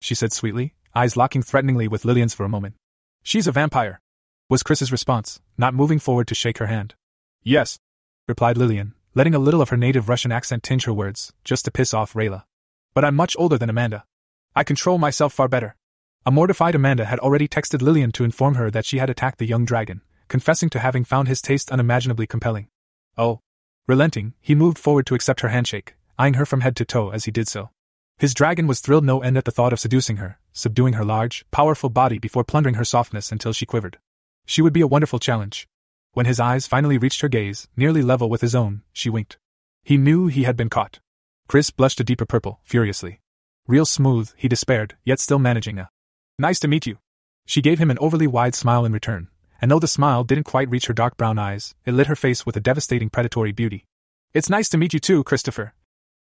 She 0.00 0.14
said 0.14 0.32
sweetly, 0.32 0.72
eyes 0.94 1.16
locking 1.16 1.42
threateningly 1.42 1.88
with 1.88 2.04
Lillian's 2.04 2.32
for 2.32 2.44
a 2.44 2.48
moment. 2.48 2.76
She's 3.24 3.48
a 3.48 3.50
vampire, 3.50 4.00
was 4.48 4.62
Chris's 4.62 4.92
response, 4.92 5.40
not 5.58 5.74
moving 5.74 5.98
forward 5.98 6.28
to 6.28 6.36
shake 6.36 6.58
her 6.58 6.66
hand. 6.66 6.94
Yes, 7.42 7.80
replied 8.28 8.56
Lillian, 8.56 8.94
letting 9.16 9.34
a 9.34 9.40
little 9.40 9.60
of 9.60 9.70
her 9.70 9.76
native 9.76 10.08
Russian 10.08 10.30
accent 10.30 10.62
tinge 10.62 10.84
her 10.84 10.94
words, 10.94 11.32
just 11.42 11.64
to 11.64 11.72
piss 11.72 11.92
off 11.92 12.12
Rayla. 12.12 12.44
But 12.94 13.04
I'm 13.04 13.16
much 13.16 13.34
older 13.36 13.58
than 13.58 13.68
Amanda. 13.68 14.04
I 14.54 14.62
control 14.62 14.98
myself 14.98 15.32
far 15.32 15.48
better. 15.48 15.74
A 16.24 16.30
mortified 16.30 16.76
Amanda 16.76 17.06
had 17.06 17.18
already 17.18 17.48
texted 17.48 17.82
Lillian 17.82 18.12
to 18.12 18.22
inform 18.22 18.54
her 18.54 18.70
that 18.70 18.86
she 18.86 18.98
had 18.98 19.10
attacked 19.10 19.38
the 19.38 19.46
young 19.46 19.64
dragon, 19.64 20.02
confessing 20.28 20.70
to 20.70 20.78
having 20.78 21.02
found 21.02 21.26
his 21.26 21.42
taste 21.42 21.72
unimaginably 21.72 22.28
compelling. 22.28 22.68
Oh. 23.18 23.40
Relenting, 23.88 24.34
he 24.40 24.54
moved 24.54 24.78
forward 24.78 25.04
to 25.06 25.16
accept 25.16 25.40
her 25.40 25.48
handshake, 25.48 25.96
eyeing 26.16 26.34
her 26.34 26.46
from 26.46 26.60
head 26.60 26.76
to 26.76 26.84
toe 26.84 27.10
as 27.10 27.24
he 27.24 27.32
did 27.32 27.48
so. 27.48 27.70
His 28.18 28.34
dragon 28.34 28.68
was 28.68 28.78
thrilled 28.78 29.04
no 29.04 29.20
end 29.20 29.36
at 29.36 29.44
the 29.44 29.50
thought 29.50 29.72
of 29.72 29.80
seducing 29.80 30.18
her, 30.18 30.38
subduing 30.52 30.92
her 30.92 31.04
large, 31.04 31.44
powerful 31.50 31.90
body 31.90 32.20
before 32.20 32.44
plundering 32.44 32.76
her 32.76 32.84
softness 32.84 33.32
until 33.32 33.52
she 33.52 33.66
quivered. 33.66 33.98
She 34.46 34.62
would 34.62 34.72
be 34.72 34.80
a 34.80 34.86
wonderful 34.86 35.18
challenge. 35.18 35.66
When 36.12 36.26
his 36.26 36.38
eyes 36.38 36.68
finally 36.68 36.98
reached 36.98 37.22
her 37.22 37.28
gaze, 37.28 37.66
nearly 37.76 38.00
level 38.00 38.30
with 38.30 38.42
his 38.42 38.54
own, 38.54 38.82
she 38.92 39.10
winked. 39.10 39.38
He 39.82 39.96
knew 39.96 40.28
he 40.28 40.44
had 40.44 40.56
been 40.56 40.70
caught. 40.70 41.00
Chris 41.48 41.70
blushed 41.70 41.98
a 41.98 42.04
deeper 42.04 42.26
purple, 42.26 42.60
furiously. 42.62 43.20
Real 43.66 43.86
smooth, 43.86 44.30
he 44.36 44.46
despaired, 44.46 44.96
yet 45.04 45.18
still 45.18 45.40
managing 45.40 45.78
a. 45.80 45.90
Nice 46.38 46.58
to 46.60 46.68
meet 46.68 46.86
you. 46.86 46.98
She 47.46 47.60
gave 47.60 47.78
him 47.78 47.90
an 47.90 47.98
overly 48.00 48.26
wide 48.26 48.54
smile 48.54 48.84
in 48.84 48.92
return, 48.92 49.28
and 49.60 49.70
though 49.70 49.78
the 49.78 49.88
smile 49.88 50.24
didn't 50.24 50.44
quite 50.44 50.70
reach 50.70 50.86
her 50.86 50.94
dark 50.94 51.16
brown 51.16 51.38
eyes, 51.38 51.74
it 51.84 51.92
lit 51.92 52.06
her 52.06 52.16
face 52.16 52.46
with 52.46 52.56
a 52.56 52.60
devastating 52.60 53.10
predatory 53.10 53.52
beauty. 53.52 53.86
It's 54.32 54.50
nice 54.50 54.68
to 54.70 54.78
meet 54.78 54.94
you 54.94 55.00
too, 55.00 55.24
Christopher. 55.24 55.74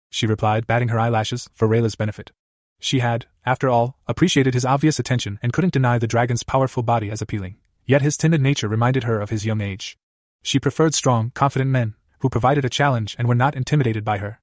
She 0.10 0.26
replied, 0.26 0.66
batting 0.66 0.88
her 0.88 0.99
eyelashes, 0.99 1.49
for 1.53 1.68
Rayla's 1.68 1.95
benefit. 1.95 2.32
She 2.80 2.99
had, 2.99 3.28
after 3.45 3.70
all, 3.70 3.97
appreciated 4.07 4.53
his 4.53 4.66
obvious 4.66 4.99
attention 4.99 5.38
and 5.43 5.53
couldn't 5.53 5.74
deny 5.74 5.99
the 5.99 6.07
dragon's 6.07 6.43
powerful 6.43 6.82
body 6.82 7.12
as 7.12 7.22
appealing. 7.22 7.57
yet 7.89 8.03
his 8.03 8.18
timid 8.18 8.39
nature 8.39 8.68
reminded 8.68 9.03
her 9.03 9.20
of 9.20 9.32
his 9.32 9.47
young 9.47 9.62
age. 9.62 9.97
She 10.43 10.60
preferred 10.60 10.93
strong, 10.93 11.32
confident 11.34 11.72
men, 11.72 11.95
who 12.20 12.30
provided 12.30 12.64
a 12.64 12.70
challenge 12.70 13.16
and 13.18 13.28
were 13.28 13.34
not 13.34 13.55
intimidated 13.55 14.05
by 14.05 14.20
her. 14.20 14.39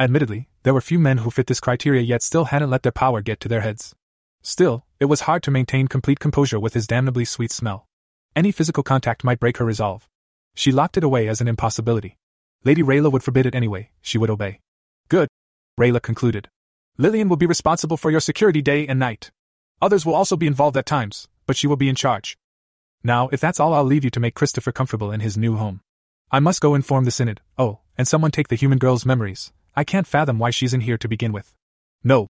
Admittedly, 0.00 0.48
there 0.64 0.74
were 0.74 0.80
few 0.80 0.98
men 0.98 1.18
who 1.18 1.30
fit 1.30 1.46
this 1.46 1.60
criteria 1.60 2.02
yet 2.02 2.22
still 2.22 2.46
hadn't 2.46 2.70
let 2.70 2.82
their 2.82 2.90
power 2.90 3.22
get 3.22 3.38
to 3.38 3.48
their 3.48 3.60
heads. 3.60 3.94
Still, 4.42 4.84
it 5.00 5.04
was 5.04 5.22
hard 5.22 5.42
to 5.44 5.50
maintain 5.50 5.86
complete 5.86 6.18
composure 6.18 6.58
with 6.58 6.74
his 6.74 6.86
damnably 6.86 7.24
sweet 7.24 7.52
smell. 7.52 7.86
Any 8.34 8.50
physical 8.50 8.82
contact 8.82 9.24
might 9.24 9.40
break 9.40 9.58
her 9.58 9.64
resolve. 9.64 10.08
She 10.54 10.72
locked 10.72 10.96
it 10.96 11.04
away 11.04 11.28
as 11.28 11.40
an 11.40 11.48
impossibility. 11.48 12.16
Lady 12.64 12.82
Rayla 12.82 13.12
would 13.12 13.22
forbid 13.22 13.46
it 13.46 13.54
anyway, 13.54 13.90
she 14.00 14.18
would 14.18 14.30
obey. 14.30 14.60
Good. 15.08 15.28
Rayla 15.78 16.02
concluded. 16.02 16.48
Lillian 16.96 17.28
will 17.28 17.36
be 17.36 17.46
responsible 17.46 17.96
for 17.96 18.10
your 18.10 18.20
security 18.20 18.60
day 18.60 18.86
and 18.86 18.98
night. 18.98 19.30
Others 19.80 20.04
will 20.04 20.14
also 20.14 20.36
be 20.36 20.48
involved 20.48 20.76
at 20.76 20.86
times, 20.86 21.28
but 21.46 21.56
she 21.56 21.68
will 21.68 21.76
be 21.76 21.88
in 21.88 21.94
charge. 21.94 22.36
Now, 23.04 23.28
if 23.28 23.40
that's 23.40 23.60
all, 23.60 23.72
I'll 23.72 23.84
leave 23.84 24.02
you 24.02 24.10
to 24.10 24.20
make 24.20 24.34
Christopher 24.34 24.72
comfortable 24.72 25.12
in 25.12 25.20
his 25.20 25.38
new 25.38 25.56
home. 25.56 25.80
I 26.32 26.40
must 26.40 26.60
go 26.60 26.74
inform 26.74 27.04
the 27.04 27.12
Synod. 27.12 27.40
Oh, 27.56 27.78
and 27.96 28.08
someone 28.08 28.32
take 28.32 28.48
the 28.48 28.56
human 28.56 28.78
girl's 28.78 29.06
memories. 29.06 29.52
I 29.76 29.84
can't 29.84 30.06
fathom 30.06 30.40
why 30.40 30.50
she's 30.50 30.74
in 30.74 30.80
here 30.80 30.98
to 30.98 31.08
begin 31.08 31.32
with. 31.32 31.54
No. 32.02 32.26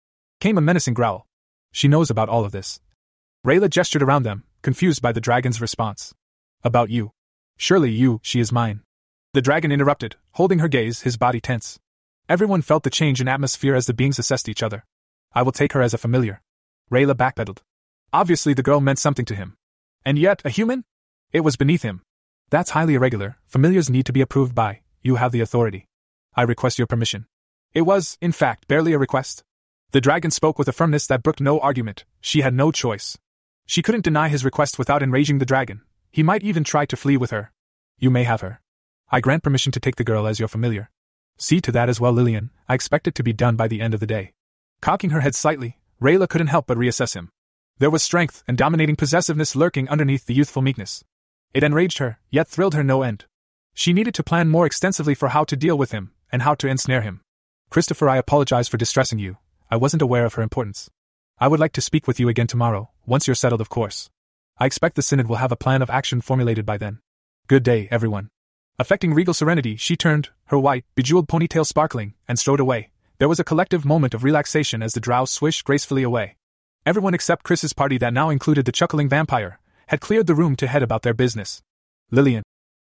Came 0.40 0.56
a 0.56 0.60
menacing 0.60 0.94
growl. 0.94 1.26
She 1.72 1.88
knows 1.88 2.10
about 2.10 2.28
all 2.28 2.44
of 2.44 2.52
this. 2.52 2.80
Rayla 3.44 3.68
gestured 3.68 4.02
around 4.02 4.22
them, 4.22 4.44
confused 4.60 5.02
by 5.02 5.10
the 5.10 5.20
dragon's 5.20 5.60
response. 5.60 6.14
About 6.62 6.90
you. 6.90 7.12
Surely 7.56 7.90
you, 7.90 8.20
she 8.22 8.38
is 8.38 8.52
mine. 8.52 8.82
The 9.32 9.42
dragon 9.42 9.72
interrupted, 9.72 10.16
holding 10.32 10.60
her 10.60 10.68
gaze, 10.68 11.00
his 11.00 11.16
body 11.16 11.40
tense. 11.40 11.80
Everyone 12.28 12.62
felt 12.62 12.82
the 12.82 12.90
change 12.90 13.20
in 13.20 13.26
atmosphere 13.28 13.74
as 13.74 13.86
the 13.86 13.94
beings 13.94 14.18
assessed 14.18 14.48
each 14.48 14.62
other. 14.62 14.84
I 15.34 15.42
will 15.42 15.52
take 15.52 15.72
her 15.72 15.82
as 15.82 15.94
a 15.94 15.98
familiar. 15.98 16.42
Rayla 16.90 17.14
backpedaled. 17.14 17.58
Obviously, 18.12 18.52
the 18.52 18.62
girl 18.62 18.80
meant 18.80 18.98
something 18.98 19.24
to 19.24 19.34
him. 19.34 19.56
And 20.04 20.18
yet, 20.18 20.42
a 20.44 20.50
human? 20.50 20.84
It 21.32 21.40
was 21.40 21.56
beneath 21.56 21.82
him. 21.82 22.02
That's 22.50 22.70
highly 22.70 22.94
irregular. 22.94 23.38
Familiars 23.46 23.88
need 23.88 24.04
to 24.06 24.12
be 24.12 24.20
approved 24.20 24.54
by. 24.54 24.80
You 25.00 25.16
have 25.16 25.32
the 25.32 25.40
authority. 25.40 25.88
I 26.36 26.42
request 26.42 26.78
your 26.78 26.86
permission. 26.86 27.26
It 27.72 27.82
was, 27.82 28.18
in 28.20 28.32
fact, 28.32 28.68
barely 28.68 28.92
a 28.92 28.98
request. 28.98 29.42
The 29.92 30.00
dragon 30.00 30.30
spoke 30.30 30.58
with 30.58 30.68
a 30.68 30.72
firmness 30.72 31.06
that 31.08 31.22
brooked 31.22 31.42
no 31.42 31.60
argument. 31.60 32.06
She 32.22 32.40
had 32.40 32.54
no 32.54 32.72
choice. 32.72 33.18
She 33.66 33.82
couldn't 33.82 34.04
deny 34.04 34.28
his 34.28 34.42
request 34.42 34.78
without 34.78 35.02
enraging 35.02 35.36
the 35.36 35.44
dragon. 35.44 35.82
He 36.10 36.22
might 36.22 36.42
even 36.42 36.64
try 36.64 36.86
to 36.86 36.96
flee 36.96 37.18
with 37.18 37.30
her. 37.30 37.52
You 37.98 38.10
may 38.10 38.24
have 38.24 38.40
her. 38.40 38.62
I 39.10 39.20
grant 39.20 39.42
permission 39.42 39.70
to 39.72 39.80
take 39.80 39.96
the 39.96 40.04
girl 40.04 40.26
as 40.26 40.38
your 40.38 40.48
familiar. 40.48 40.90
See 41.36 41.60
to 41.60 41.72
that 41.72 41.90
as 41.90 42.00
well, 42.00 42.12
Lillian. 42.12 42.48
I 42.70 42.74
expect 42.74 43.06
it 43.06 43.14
to 43.16 43.22
be 43.22 43.34
done 43.34 43.54
by 43.54 43.68
the 43.68 43.82
end 43.82 43.92
of 43.92 44.00
the 44.00 44.06
day. 44.06 44.32
Cocking 44.80 45.10
her 45.10 45.20
head 45.20 45.34
slightly, 45.34 45.78
Rayla 46.00 46.26
couldn't 46.26 46.46
help 46.46 46.66
but 46.66 46.78
reassess 46.78 47.14
him. 47.14 47.30
There 47.78 47.90
was 47.90 48.02
strength 48.02 48.42
and 48.48 48.56
dominating 48.56 48.96
possessiveness 48.96 49.54
lurking 49.54 49.90
underneath 49.90 50.24
the 50.24 50.34
youthful 50.34 50.62
meekness. 50.62 51.04
It 51.52 51.62
enraged 51.62 51.98
her, 51.98 52.18
yet 52.30 52.48
thrilled 52.48 52.74
her 52.74 52.82
no 52.82 53.02
end. 53.02 53.26
She 53.74 53.92
needed 53.92 54.14
to 54.14 54.22
plan 54.22 54.48
more 54.48 54.64
extensively 54.64 55.14
for 55.14 55.28
how 55.28 55.44
to 55.44 55.56
deal 55.56 55.76
with 55.76 55.92
him, 55.92 56.12
and 56.30 56.42
how 56.42 56.54
to 56.54 56.68
ensnare 56.68 57.02
him. 57.02 57.20
Christopher, 57.68 58.08
I 58.08 58.16
apologize 58.16 58.68
for 58.68 58.78
distressing 58.78 59.18
you. 59.18 59.36
I 59.72 59.76
wasn't 59.76 60.02
aware 60.02 60.26
of 60.26 60.34
her 60.34 60.42
importance. 60.42 60.90
I 61.38 61.48
would 61.48 61.58
like 61.58 61.72
to 61.72 61.80
speak 61.80 62.06
with 62.06 62.20
you 62.20 62.28
again 62.28 62.46
tomorrow, 62.46 62.90
once 63.06 63.26
you're 63.26 63.34
settled, 63.34 63.62
of 63.62 63.70
course. 63.70 64.10
I 64.58 64.66
expect 64.66 64.96
the 64.96 65.02
Synod 65.02 65.30
will 65.30 65.36
have 65.36 65.50
a 65.50 65.56
plan 65.56 65.80
of 65.80 65.88
action 65.88 66.20
formulated 66.20 66.66
by 66.66 66.76
then. 66.76 66.98
Good 67.46 67.62
day, 67.62 67.88
everyone. 67.90 68.28
Affecting 68.78 69.14
regal 69.14 69.32
serenity, 69.32 69.76
she 69.76 69.96
turned, 69.96 70.28
her 70.48 70.58
white, 70.58 70.84
bejeweled 70.94 71.26
ponytail 71.26 71.64
sparkling, 71.64 72.12
and 72.28 72.38
strode 72.38 72.60
away. 72.60 72.90
There 73.16 73.30
was 73.30 73.40
a 73.40 73.44
collective 73.44 73.86
moment 73.86 74.12
of 74.12 74.24
relaxation 74.24 74.82
as 74.82 74.92
the 74.92 75.00
drow 75.00 75.24
swished 75.24 75.64
gracefully 75.64 76.02
away. 76.02 76.36
Everyone 76.84 77.14
except 77.14 77.42
Chris's 77.42 77.72
party, 77.72 77.96
that 77.96 78.12
now 78.12 78.28
included 78.28 78.66
the 78.66 78.72
chuckling 78.72 79.08
vampire, 79.08 79.58
had 79.86 80.02
cleared 80.02 80.26
the 80.26 80.34
room 80.34 80.54
to 80.56 80.66
head 80.66 80.82
about 80.82 81.00
their 81.00 81.14
business. 81.14 81.62
Lillian, 82.10 82.42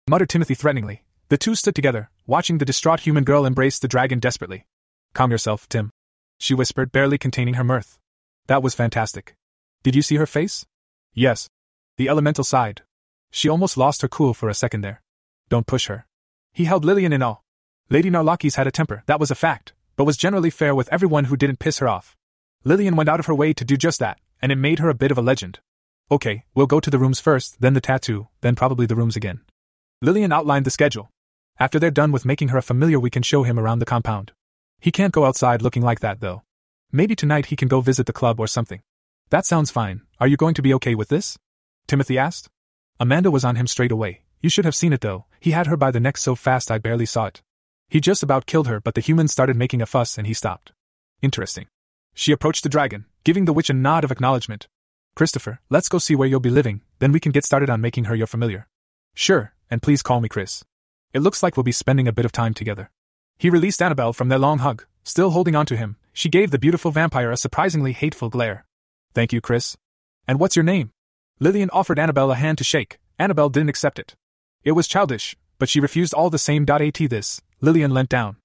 muttered 0.09 0.29
Timothy 0.29 0.55
threateningly. 0.55 1.03
The 1.27 1.38
two 1.38 1.53
stood 1.53 1.75
together, 1.75 2.11
watching 2.25 2.59
the 2.59 2.65
distraught 2.65 3.01
human 3.01 3.25
girl 3.25 3.45
embrace 3.45 3.77
the 3.77 3.89
dragon 3.89 4.19
desperately. 4.19 4.65
Calm 5.13 5.31
yourself, 5.31 5.67
Tim. 5.67 5.91
She 6.38 6.53
whispered, 6.53 6.91
barely 6.91 7.17
containing 7.17 7.55
her 7.55 7.63
mirth. 7.63 7.97
That 8.47 8.63
was 8.63 8.75
fantastic. 8.75 9.35
Did 9.83 9.95
you 9.95 10.01
see 10.01 10.15
her 10.15 10.25
face? 10.25 10.65
Yes. 11.13 11.49
The 11.97 12.09
elemental 12.09 12.43
sighed. 12.43 12.83
She 13.31 13.49
almost 13.49 13.77
lost 13.77 14.01
her 14.01 14.07
cool 14.07 14.33
for 14.33 14.49
a 14.49 14.53
second 14.53 14.81
there. 14.81 15.01
Don't 15.49 15.67
push 15.67 15.88
her. 15.88 16.05
He 16.53 16.65
held 16.65 16.85
Lillian 16.85 17.13
in 17.13 17.23
awe. 17.23 17.38
Lady 17.89 18.09
Narlakis 18.09 18.55
had 18.55 18.67
a 18.67 18.71
temper, 18.71 19.03
that 19.05 19.19
was 19.19 19.31
a 19.31 19.35
fact, 19.35 19.73
but 19.95 20.05
was 20.05 20.17
generally 20.17 20.49
fair 20.49 20.75
with 20.75 20.91
everyone 20.91 21.25
who 21.25 21.38
didn't 21.38 21.59
piss 21.59 21.79
her 21.79 21.88
off. 21.88 22.15
Lillian 22.63 22.95
went 22.95 23.09
out 23.09 23.19
of 23.19 23.27
her 23.27 23.35
way 23.35 23.53
to 23.53 23.65
do 23.65 23.77
just 23.77 23.99
that, 23.99 24.19
and 24.41 24.51
it 24.51 24.57
made 24.57 24.79
her 24.79 24.89
a 24.89 24.93
bit 24.93 25.11
of 25.11 25.17
a 25.17 25.21
legend. 25.21 25.59
Okay, 26.11 26.45
we'll 26.53 26.67
go 26.67 26.79
to 26.79 26.89
the 26.89 26.99
rooms 26.99 27.19
first, 27.19 27.61
then 27.61 27.73
the 27.73 27.81
tattoo, 27.81 28.27
then 28.41 28.55
probably 28.55 28.85
the 28.85 28.95
rooms 28.95 29.15
again. 29.15 29.41
Lillian 30.01 30.31
outlined 30.31 30.65
the 30.65 30.71
schedule. 30.71 31.09
After 31.59 31.79
they're 31.79 31.91
done 31.91 32.11
with 32.11 32.25
making 32.25 32.49
her 32.49 32.57
a 32.57 32.61
familiar, 32.61 32.99
we 32.99 33.09
can 33.09 33.23
show 33.23 33.43
him 33.43 33.57
around 33.57 33.79
the 33.79 33.85
compound. 33.85 34.31
He 34.80 34.91
can't 34.91 35.13
go 35.13 35.25
outside 35.25 35.61
looking 35.61 35.84
like 35.84 35.99
that, 36.01 36.19
though. 36.19 36.43
Maybe 36.91 37.15
tonight 37.15 37.47
he 37.47 37.55
can 37.55 37.67
go 37.67 37.82
visit 37.82 38.05
the 38.05 38.13
club 38.13 38.39
or 38.39 38.47
something. 38.47 38.82
That 39.30 39.45
sounds 39.45 39.71
fine. 39.71 40.01
Are 40.19 40.28
you 40.28 40.38
going 40.38 40.53
to 40.53 40.61
be 40.61 40.73
okay 40.75 40.95
with 40.95 41.09
this? 41.09 41.38
Timothy 41.88 42.17
asked. 42.17 42.47
Amanda 42.99 43.30
was 43.30 43.43
on 43.43 43.55
him 43.55 43.67
straight 43.67 43.91
away. 43.91 44.21
You 44.41 44.49
should 44.49 44.65
have 44.65 44.75
seen 44.75 44.93
it 44.93 45.01
though. 45.01 45.25
He 45.39 45.51
had 45.51 45.67
her 45.67 45.78
by 45.78 45.91
the 45.91 45.99
neck 45.99 46.17
so 46.17 46.36
fast 46.36 46.71
I 46.71 46.78
barely 46.78 47.05
saw 47.05 47.25
it. 47.25 47.41
He 47.89 47.99
just 47.99 48.23
about 48.23 48.45
killed 48.45 48.67
her, 48.67 48.80
but 48.80 48.95
the 48.95 49.01
humans 49.01 49.32
started 49.32 49.55
making 49.55 49.82
a 49.82 49.86
fuss 49.86 50.17
and 50.17 50.28
he 50.28 50.34
stopped. 50.34 50.71
Interesting. 51.21 51.67
She 52.13 52.32
approached 52.32 52.63
the 52.63 52.69
dragon, 52.69 53.05
giving 53.23 53.45
the 53.45 53.53
witch 53.53 53.69
a 53.69 53.73
nod 53.73 54.03
of 54.03 54.11
acknowledgement. 54.11 54.67
Christopher, 55.15 55.59
let's 55.69 55.89
go 55.89 55.97
see 55.97 56.15
where 56.15 56.28
you'll 56.28 56.39
be 56.39 56.49
living, 56.49 56.82
then 56.99 57.11
we 57.11 57.19
can 57.19 57.32
get 57.32 57.45
started 57.45 57.69
on 57.69 57.82
making 57.82 58.05
her 58.05 58.15
your 58.15 58.28
familiar. 58.28 58.67
Sure, 59.13 59.53
and 59.69 59.82
please 59.82 60.03
call 60.03 60.21
me 60.21 60.30
Chris. 60.30 60.63
It 61.13 61.19
looks 61.19 61.41
like 61.41 61.57
we'll 61.57 61.63
be 61.63 61.71
spending 61.71 62.07
a 62.07 62.13
bit 62.13 62.25
of 62.25 62.32
time 62.32 62.53
together. 62.53 62.91
He 63.38 63.49
released 63.49 63.81
Annabelle 63.81 64.13
from 64.13 64.29
their 64.29 64.39
long 64.39 64.59
hug, 64.59 64.85
still 65.03 65.29
holding 65.29 65.55
on 65.55 65.65
to 65.67 65.77
him. 65.77 65.97
She 66.11 66.29
gave 66.29 66.51
the 66.51 66.57
beautiful 66.57 66.91
vampire 66.91 67.31
a 67.31 67.38
surprisingly 67.38 67.93
hateful 67.93 68.29
glare. 68.29 68.65
Thank 69.13 69.31
you, 69.31 69.41
Chris. 69.41 69.77
And 70.27 70.39
what's 70.39 70.55
your 70.55 70.63
name? 70.63 70.91
Lillian 71.39 71.69
offered 71.69 71.99
Annabelle 71.99 72.31
a 72.31 72.35
hand 72.35 72.57
to 72.57 72.63
shake. 72.63 72.97
Annabelle 73.19 73.49
didn't 73.49 73.69
accept 73.69 73.99
it. 73.99 74.15
It 74.63 74.71
was 74.71 74.88
childish, 74.88 75.35
but 75.59 75.69
she 75.69 75.79
refused 75.79 76.13
all 76.13 76.29
the 76.29 76.39
same. 76.39 76.65
At 76.67 76.93
this, 77.09 77.41
Lillian 77.61 77.91
leant 77.91 78.09
down. 78.09 78.38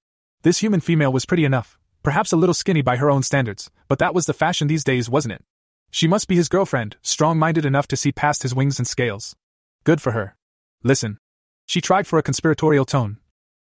This 0.42 0.58
human 0.58 0.80
female 0.80 1.12
was 1.12 1.24
pretty 1.24 1.44
enough, 1.44 1.78
perhaps 2.02 2.32
a 2.32 2.36
little 2.36 2.54
skinny 2.54 2.82
by 2.82 2.96
her 2.96 3.10
own 3.10 3.22
standards, 3.22 3.70
but 3.88 3.98
that 3.98 4.14
was 4.14 4.26
the 4.26 4.34
fashion 4.34 4.68
these 4.68 4.84
days, 4.84 5.08
wasn't 5.08 5.34
it? 5.34 5.44
She 5.90 6.06
must 6.06 6.28
be 6.28 6.36
his 6.36 6.48
girlfriend, 6.48 6.96
strong 7.02 7.38
minded 7.38 7.64
enough 7.64 7.86
to 7.88 7.96
see 7.96 8.12
past 8.12 8.42
his 8.42 8.54
wings 8.54 8.78
and 8.78 8.86
scales. 8.86 9.36
Good 9.84 10.00
for 10.00 10.12
her. 10.12 10.36
Listen. 10.82 11.18
She 11.66 11.80
tried 11.80 12.06
for 12.06 12.18
a 12.18 12.22
conspiratorial 12.22 12.84
tone. 12.84 13.18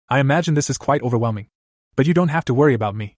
I 0.10 0.20
imagine 0.20 0.55
this 0.55 0.72
is 0.72 0.78
quite 0.80 1.03
overwhelming. 1.03 1.49
But 1.95 2.07
you 2.07 2.16
don't 2.16 2.30
have 2.30 2.45
to 2.45 2.53
worry 2.53 2.74
about 2.74 2.95
me. 2.95 3.18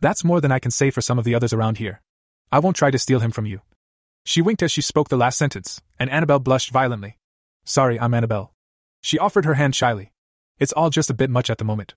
That's 0.00 0.24
more 0.24 0.40
than 0.40 0.52
I 0.52 0.58
can 0.58 0.70
say 0.70 0.90
for 0.90 1.00
some 1.00 1.18
of 1.18 1.24
the 1.24 1.34
others 1.34 1.54
around 1.54 1.78
here. 1.78 2.02
I 2.52 2.58
won't 2.58 2.76
try 2.76 2.90
to 2.90 2.98
steal 2.98 3.20
him 3.20 3.30
from 3.30 3.46
you. 3.46 3.62
She 4.24 4.42
winked 4.42 4.62
as 4.62 4.70
she 4.70 4.82
spoke 4.82 5.08
the 5.08 5.16
last 5.16 5.38
sentence, 5.38 5.80
and 5.98 6.10
Annabelle 6.10 6.38
blushed 6.38 6.70
violently. 6.70 7.16
Sorry, 7.64 7.98
I'm 7.98 8.12
Annabelle. 8.12 8.52
She 9.00 9.18
offered 9.18 9.46
her 9.46 9.54
hand 9.54 9.74
shyly. 9.74 10.12
It's 10.58 10.72
all 10.72 10.90
just 10.90 11.08
a 11.08 11.14
bit 11.14 11.30
much 11.30 11.48
at 11.48 11.56
the 11.56 11.64
moment. 11.64 11.94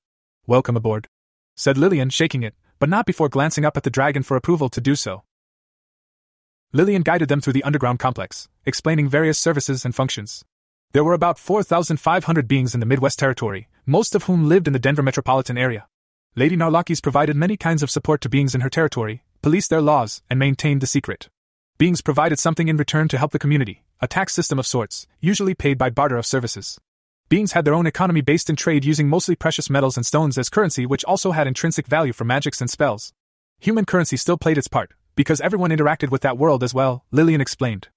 Welcome 0.48 0.78
aboard, 0.78 1.10
said 1.56 1.78
Lillian, 1.78 2.10
shaking 2.10 2.44
it, 2.44 2.56
but 2.80 2.90
not 2.90 3.06
before 3.06 3.28
glancing 3.28 3.66
up 3.66 3.76
at 3.76 3.84
the 3.84 3.90
dragon 3.90 4.24
for 4.24 4.38
approval 4.38 4.70
to 4.70 4.80
do 4.80 4.96
so. 4.96 5.24
Lillian 6.72 7.02
guided 7.02 7.28
them 7.28 7.42
through 7.42 7.54
the 7.54 7.64
underground 7.64 8.00
complex, 8.00 8.48
explaining 8.66 9.10
various 9.10 9.38
services 9.38 9.84
and 9.84 9.94
functions. 9.94 10.46
There 10.94 11.06
were 11.06 11.14
about 11.14 11.40
4,500 11.40 12.50
beings 12.50 12.74
in 12.74 12.82
the 12.82 12.86
Midwest 12.86 13.18
Territory, 13.18 13.70
most 13.86 14.14
of 14.14 14.24
whom 14.24 14.50
lived 14.50 14.68
in 14.68 14.74
the 14.74 14.80
Denver 14.80 15.02
metropolitan 15.02 15.58
area. 15.58 15.88
Lady 16.36 16.58
Narlakis 16.58 17.02
provided 17.02 17.38
many 17.38 17.56
kinds 17.56 17.82
of 17.82 17.90
support 17.90 18.20
to 18.22 18.30
beings 18.30 18.54
in 18.54 18.60
her 18.60 18.70
territory, 18.70 19.24
policed 19.42 19.70
their 19.70 19.80
laws, 19.80 20.22
and 20.30 20.38
maintained 20.38 20.82
the 20.82 20.88
secret. 20.88 21.30
Beings 21.78 22.02
provided 22.02 22.40
something 22.40 22.68
in 22.68 22.76
return 22.76 23.08
to 23.08 23.18
help 23.18 23.32
the 23.32 23.40
community, 23.40 23.86
a 24.02 24.08
tax 24.08 24.34
system 24.34 24.60
of 24.60 24.68
sorts, 24.68 25.08
usually 25.22 25.54
paid 25.54 25.78
by 25.78 25.90
barter 25.90 26.18
of 26.18 26.26
services. 26.26 26.78
Beings 27.30 27.54
had 27.54 27.64
their 27.64 27.74
own 27.74 27.88
economy 27.88 28.20
based 28.20 28.50
in 28.50 28.58
trade 28.58 28.84
using 28.84 29.08
mostly 29.08 29.38
precious 29.38 29.70
metals 29.70 29.96
and 29.96 30.06
stones 30.06 30.38
as 30.38 30.50
currency, 30.50 30.86
which 30.86 31.06
also 31.06 31.32
had 31.32 31.48
intrinsic 31.48 31.88
value 31.88 32.12
for 32.12 32.26
magics 32.26 32.60
and 32.60 32.70
spells. 32.70 33.14
Human 33.60 33.86
currency 33.86 34.18
still 34.18 34.38
played 34.38 34.58
its 34.58 34.68
part, 34.68 34.92
because 35.16 35.40
everyone 35.40 35.72
interacted 35.72 36.12
with 36.12 36.22
that 36.24 36.38
world 36.38 36.66
as 36.66 36.74
well, 36.74 37.06
Lillian 37.12 37.40
explained. 37.40 37.88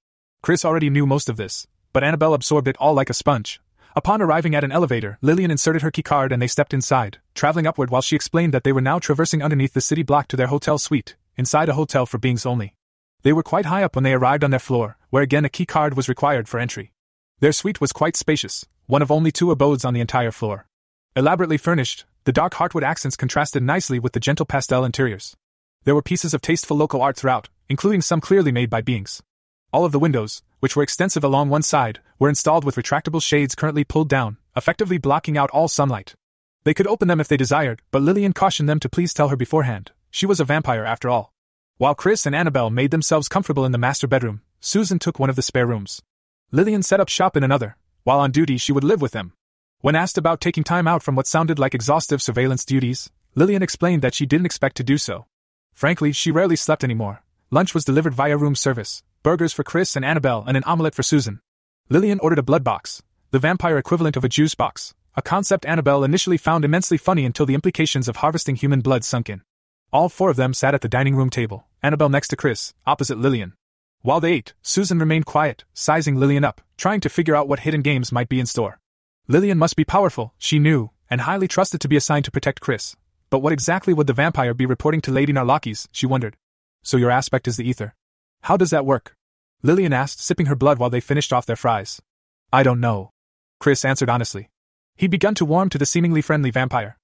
Chris 0.42 0.64
already 0.64 0.90
knew 0.90 1.06
most 1.06 1.28
of 1.28 1.36
this, 1.36 1.66
but 1.94 2.04
Annabelle 2.04 2.34
absorbed 2.34 2.68
it 2.68 2.76
all 2.78 2.92
like 2.92 3.08
a 3.08 3.14
sponge. 3.14 3.60
Upon 3.96 4.20
arriving 4.20 4.56
at 4.56 4.64
an 4.64 4.72
elevator, 4.72 5.16
Lillian 5.22 5.52
inserted 5.52 5.82
her 5.82 5.92
keycard 5.92 6.32
and 6.32 6.42
they 6.42 6.48
stepped 6.48 6.74
inside, 6.74 7.18
traveling 7.34 7.66
upward 7.66 7.88
while 7.88 8.02
she 8.02 8.16
explained 8.16 8.52
that 8.52 8.64
they 8.64 8.72
were 8.72 8.80
now 8.80 8.98
traversing 8.98 9.40
underneath 9.40 9.72
the 9.72 9.80
city 9.80 10.02
block 10.02 10.26
to 10.28 10.36
their 10.36 10.48
hotel 10.48 10.76
suite, 10.76 11.14
inside 11.36 11.68
a 11.68 11.74
hotel 11.74 12.04
for 12.04 12.18
beings 12.18 12.44
only. 12.44 12.74
They 13.22 13.32
were 13.32 13.44
quite 13.44 13.66
high 13.66 13.84
up 13.84 13.94
when 13.94 14.02
they 14.02 14.12
arrived 14.12 14.42
on 14.42 14.50
their 14.50 14.58
floor, 14.58 14.98
where 15.10 15.22
again 15.22 15.44
a 15.44 15.48
keycard 15.48 15.94
was 15.94 16.08
required 16.08 16.48
for 16.48 16.58
entry. 16.58 16.92
Their 17.38 17.52
suite 17.52 17.80
was 17.80 17.92
quite 17.92 18.16
spacious, 18.16 18.66
one 18.86 19.00
of 19.00 19.12
only 19.12 19.30
two 19.30 19.52
abodes 19.52 19.84
on 19.84 19.94
the 19.94 20.00
entire 20.00 20.32
floor. 20.32 20.66
Elaborately 21.14 21.56
furnished, 21.56 22.04
the 22.24 22.32
dark 22.32 22.54
heartwood 22.54 22.82
accents 22.82 23.16
contrasted 23.16 23.62
nicely 23.62 24.00
with 24.00 24.14
the 24.14 24.20
gentle 24.20 24.46
pastel 24.46 24.84
interiors. 24.84 25.36
There 25.84 25.94
were 25.94 26.02
pieces 26.02 26.34
of 26.34 26.42
tasteful 26.42 26.76
local 26.76 27.00
art 27.00 27.16
throughout, 27.16 27.48
including 27.68 28.02
some 28.02 28.20
clearly 28.20 28.50
made 28.50 28.68
by 28.68 28.80
beings. 28.80 29.22
All 29.74 29.84
of 29.84 29.90
the 29.90 29.98
windows, 29.98 30.40
which 30.60 30.76
were 30.76 30.84
extensive 30.84 31.24
along 31.24 31.48
one 31.48 31.62
side, 31.62 31.98
were 32.20 32.28
installed 32.28 32.64
with 32.64 32.76
retractable 32.76 33.20
shades 33.20 33.56
currently 33.56 33.82
pulled 33.82 34.08
down, 34.08 34.36
effectively 34.54 34.98
blocking 34.98 35.36
out 35.36 35.50
all 35.50 35.66
sunlight. 35.66 36.14
They 36.62 36.74
could 36.74 36.86
open 36.86 37.08
them 37.08 37.18
if 37.18 37.26
they 37.26 37.36
desired, 37.36 37.82
but 37.90 38.00
Lillian 38.00 38.34
cautioned 38.34 38.68
them 38.68 38.78
to 38.78 38.88
please 38.88 39.12
tell 39.12 39.30
her 39.30 39.36
beforehand. 39.36 39.90
She 40.12 40.26
was 40.26 40.38
a 40.38 40.44
vampire 40.44 40.84
after 40.84 41.10
all. 41.10 41.32
While 41.76 41.96
Chris 41.96 42.24
and 42.24 42.36
Annabelle 42.36 42.70
made 42.70 42.92
themselves 42.92 43.26
comfortable 43.26 43.64
in 43.64 43.72
the 43.72 43.78
master 43.78 44.06
bedroom, 44.06 44.42
Susan 44.60 45.00
took 45.00 45.18
one 45.18 45.28
of 45.28 45.34
the 45.34 45.42
spare 45.42 45.66
rooms. 45.66 46.00
Lillian 46.52 46.84
set 46.84 47.00
up 47.00 47.08
shop 47.08 47.36
in 47.36 47.42
another. 47.42 47.76
While 48.04 48.20
on 48.20 48.30
duty, 48.30 48.58
she 48.58 48.70
would 48.70 48.84
live 48.84 49.02
with 49.02 49.10
them. 49.10 49.32
When 49.80 49.96
asked 49.96 50.16
about 50.16 50.40
taking 50.40 50.62
time 50.62 50.86
out 50.86 51.02
from 51.02 51.16
what 51.16 51.26
sounded 51.26 51.58
like 51.58 51.74
exhaustive 51.74 52.22
surveillance 52.22 52.64
duties, 52.64 53.10
Lillian 53.34 53.64
explained 53.64 54.02
that 54.02 54.14
she 54.14 54.24
didn't 54.24 54.46
expect 54.46 54.76
to 54.76 54.84
do 54.84 54.98
so. 54.98 55.26
Frankly, 55.72 56.12
she 56.12 56.30
rarely 56.30 56.54
slept 56.54 56.84
anymore. 56.84 57.23
Lunch 57.54 57.72
was 57.72 57.84
delivered 57.84 58.14
via 58.14 58.36
room 58.36 58.56
service 58.56 59.04
burgers 59.22 59.52
for 59.52 59.62
Chris 59.62 59.94
and 59.94 60.04
Annabelle, 60.04 60.42
and 60.44 60.56
an 60.56 60.64
omelette 60.64 60.96
for 60.96 61.04
Susan. 61.04 61.38
Lillian 61.88 62.18
ordered 62.18 62.40
a 62.40 62.42
blood 62.42 62.64
box, 62.64 63.00
the 63.30 63.38
vampire 63.38 63.78
equivalent 63.78 64.16
of 64.16 64.24
a 64.24 64.28
juice 64.28 64.56
box, 64.56 64.92
a 65.14 65.22
concept 65.22 65.64
Annabelle 65.64 66.02
initially 66.02 66.36
found 66.36 66.64
immensely 66.64 66.98
funny 66.98 67.24
until 67.24 67.46
the 67.46 67.54
implications 67.54 68.08
of 68.08 68.16
harvesting 68.16 68.56
human 68.56 68.80
blood 68.80 69.04
sunk 69.04 69.30
in. 69.30 69.40
All 69.92 70.08
four 70.08 70.30
of 70.30 70.36
them 70.36 70.52
sat 70.52 70.74
at 70.74 70.80
the 70.80 70.88
dining 70.88 71.14
room 71.14 71.30
table, 71.30 71.68
Annabelle 71.80 72.08
next 72.08 72.26
to 72.28 72.36
Chris, 72.36 72.74
opposite 72.88 73.18
Lillian. 73.18 73.52
While 74.02 74.18
they 74.18 74.32
ate, 74.32 74.54
Susan 74.60 74.98
remained 74.98 75.26
quiet, 75.26 75.62
sizing 75.74 76.16
Lillian 76.16 76.42
up, 76.42 76.60
trying 76.76 76.98
to 77.02 77.08
figure 77.08 77.36
out 77.36 77.46
what 77.46 77.60
hidden 77.60 77.82
games 77.82 78.10
might 78.10 78.28
be 78.28 78.40
in 78.40 78.46
store. 78.46 78.80
Lillian 79.28 79.58
must 79.58 79.76
be 79.76 79.84
powerful, 79.84 80.34
she 80.38 80.58
knew, 80.58 80.90
and 81.08 81.20
highly 81.20 81.46
trusted 81.46 81.80
to 81.82 81.88
be 81.88 81.96
assigned 81.96 82.24
to 82.24 82.32
protect 82.32 82.60
Chris. 82.60 82.96
But 83.30 83.42
what 83.42 83.52
exactly 83.52 83.94
would 83.94 84.08
the 84.08 84.12
vampire 84.12 84.54
be 84.54 84.66
reporting 84.66 85.00
to 85.02 85.12
Lady 85.12 85.32
Narlakis, 85.32 85.86
she 85.92 86.04
wondered. 86.04 86.36
So 86.84 86.96
your 86.96 87.10
aspect 87.10 87.48
is 87.48 87.56
the 87.56 87.68
ether. 87.68 87.94
How 88.42 88.56
does 88.56 88.70
that 88.70 88.86
work? 88.86 89.16
Lillian 89.62 89.94
asked, 89.94 90.20
sipping 90.20 90.46
her 90.46 90.54
blood 90.54 90.78
while 90.78 90.90
they 90.90 91.00
finished 91.00 91.32
off 91.32 91.46
their 91.46 91.56
fries. 91.56 92.00
I 92.52 92.62
don't 92.62 92.78
know. 92.78 93.10
Chris 93.58 93.84
answered 93.84 94.10
honestly. 94.10 94.50
He'd 94.96 95.10
begun 95.10 95.34
to 95.36 95.46
warm 95.46 95.70
to 95.70 95.78
the 95.78 95.86
seemingly 95.86 96.20
friendly 96.20 96.50
vampire. 96.50 96.98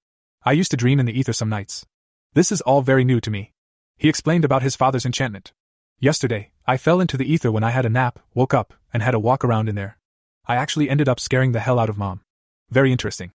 I 0.45 0.51
used 0.53 0.71
to 0.71 0.77
dream 0.77 0.99
in 0.99 1.07
the 1.07 1.19
ether 1.19 1.33
some 1.33 1.49
nights. 1.49 1.85
This 2.33 2.51
is 2.51 2.61
all 2.61 2.83
very 2.83 3.03
new 3.03 3.19
to 3.19 3.31
me. 3.31 3.51
He 3.97 4.07
explained 4.07 4.45
about 4.45 4.61
his 4.61 4.75
father's 4.75 5.05
enchantment. 5.05 5.51
Yesterday, 5.99 6.51
I 6.65 6.77
fell 6.77 7.01
into 7.01 7.17
the 7.17 7.31
ether 7.31 7.51
when 7.51 7.63
I 7.63 7.71
had 7.71 7.85
a 7.85 7.89
nap, 7.89 8.19
woke 8.33 8.53
up, 8.53 8.73
and 8.93 9.03
had 9.03 9.13
a 9.13 9.19
walk 9.19 9.43
around 9.43 9.67
in 9.67 9.75
there. 9.75 9.97
I 10.45 10.55
actually 10.55 10.89
ended 10.89 11.09
up 11.09 11.19
scaring 11.19 11.51
the 11.51 11.59
hell 11.59 11.79
out 11.79 11.89
of 11.89 11.97
mom. 11.97 12.21
Very 12.69 12.91
interesting. 12.91 13.31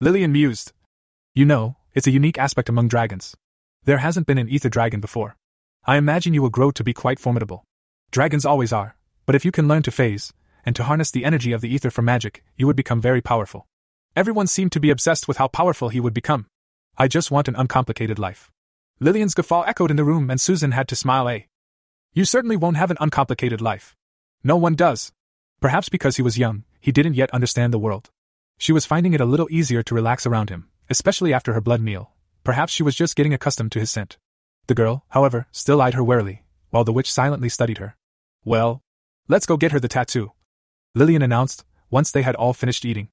Lillian 0.00 0.32
mused. 0.32 0.72
You 1.34 1.44
know, 1.44 1.76
it's 1.94 2.06
a 2.06 2.10
unique 2.10 2.38
aspect 2.38 2.68
among 2.68 2.88
dragons. 2.88 3.36
There 3.84 3.98
hasn't 3.98 4.26
been 4.26 4.38
an 4.38 4.48
ether 4.48 4.68
dragon 4.68 5.00
before. 5.00 5.36
I 5.84 5.96
imagine 5.96 6.34
you 6.34 6.42
will 6.42 6.50
grow 6.50 6.70
to 6.72 6.84
be 6.84 6.92
quite 6.92 7.18
formidable. 7.18 7.64
Dragons 8.10 8.44
always 8.44 8.72
are, 8.72 8.96
but 9.24 9.34
if 9.34 9.44
you 9.44 9.50
can 9.50 9.68
learn 9.68 9.82
to 9.84 9.90
phase, 9.90 10.32
and 10.64 10.76
to 10.76 10.84
harness 10.84 11.10
the 11.10 11.24
energy 11.24 11.52
of 11.52 11.60
the 11.60 11.72
ether 11.72 11.90
for 11.90 12.02
magic, 12.02 12.44
you 12.56 12.66
would 12.66 12.76
become 12.76 13.00
very 13.00 13.20
powerful. 13.20 13.66
Everyone 14.14 14.46
seemed 14.46 14.72
to 14.72 14.80
be 14.80 14.90
obsessed 14.90 15.28
with 15.28 15.38
how 15.38 15.48
powerful 15.48 15.88
he 15.88 16.00
would 16.00 16.12
become. 16.12 16.46
I 16.98 17.08
just 17.08 17.30
want 17.30 17.48
an 17.48 17.56
uncomplicated 17.56 18.18
life. 18.18 18.50
Lillian's 18.98 19.34
guffaw 19.34 19.62
echoed 19.62 19.90
in 19.90 19.96
the 19.96 20.04
room, 20.04 20.30
and 20.30 20.40
Susan 20.40 20.72
had 20.72 20.88
to 20.88 20.96
smile. 20.96 21.28
A. 21.28 21.46
You 22.12 22.24
certainly 22.24 22.56
won't 22.56 22.76
have 22.76 22.90
an 22.90 22.98
uncomplicated 23.00 23.60
life. 23.60 23.96
No 24.44 24.56
one 24.56 24.74
does. 24.74 25.12
Perhaps 25.60 25.88
because 25.88 26.16
he 26.16 26.22
was 26.22 26.38
young, 26.38 26.64
he 26.80 26.92
didn't 26.92 27.14
yet 27.14 27.30
understand 27.30 27.72
the 27.72 27.78
world. 27.78 28.10
She 28.58 28.72
was 28.72 28.84
finding 28.84 29.14
it 29.14 29.20
a 29.20 29.24
little 29.24 29.48
easier 29.50 29.82
to 29.84 29.94
relax 29.94 30.26
around 30.26 30.50
him, 30.50 30.68
especially 30.90 31.32
after 31.32 31.54
her 31.54 31.60
blood 31.60 31.80
meal. 31.80 32.10
Perhaps 32.44 32.72
she 32.72 32.82
was 32.82 32.94
just 32.94 33.16
getting 33.16 33.32
accustomed 33.32 33.72
to 33.72 33.80
his 33.80 33.90
scent. 33.90 34.18
The 34.70 34.74
girl, 34.76 35.04
however, 35.08 35.48
still 35.50 35.82
eyed 35.82 35.94
her 35.94 36.04
warily, 36.04 36.44
while 36.68 36.84
the 36.84 36.92
witch 36.92 37.10
silently 37.10 37.48
studied 37.48 37.78
her. 37.78 37.96
Well, 38.44 38.84
let's 39.26 39.44
go 39.44 39.56
get 39.56 39.72
her 39.72 39.80
the 39.80 39.88
tattoo. 39.88 40.30
Lillian 40.94 41.22
announced, 41.22 41.64
once 41.90 42.12
they 42.12 42.22
had 42.22 42.36
all 42.36 42.52
finished 42.52 42.84
eating. 42.84 43.08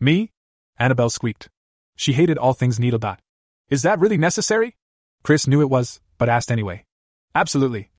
Me? 0.00 0.32
Annabelle 0.78 1.10
squeaked. 1.10 1.50
She 1.96 2.14
hated 2.14 2.38
all 2.38 2.54
things 2.54 2.80
needle 2.80 2.98
dot. 2.98 3.20
Is 3.68 3.82
that 3.82 3.98
really 4.00 4.16
necessary? 4.16 4.78
Chris 5.22 5.46
knew 5.46 5.60
it 5.60 5.68
was, 5.68 6.00
but 6.16 6.30
asked 6.30 6.50
anyway. 6.50 6.86
Absolutely. 7.34 7.90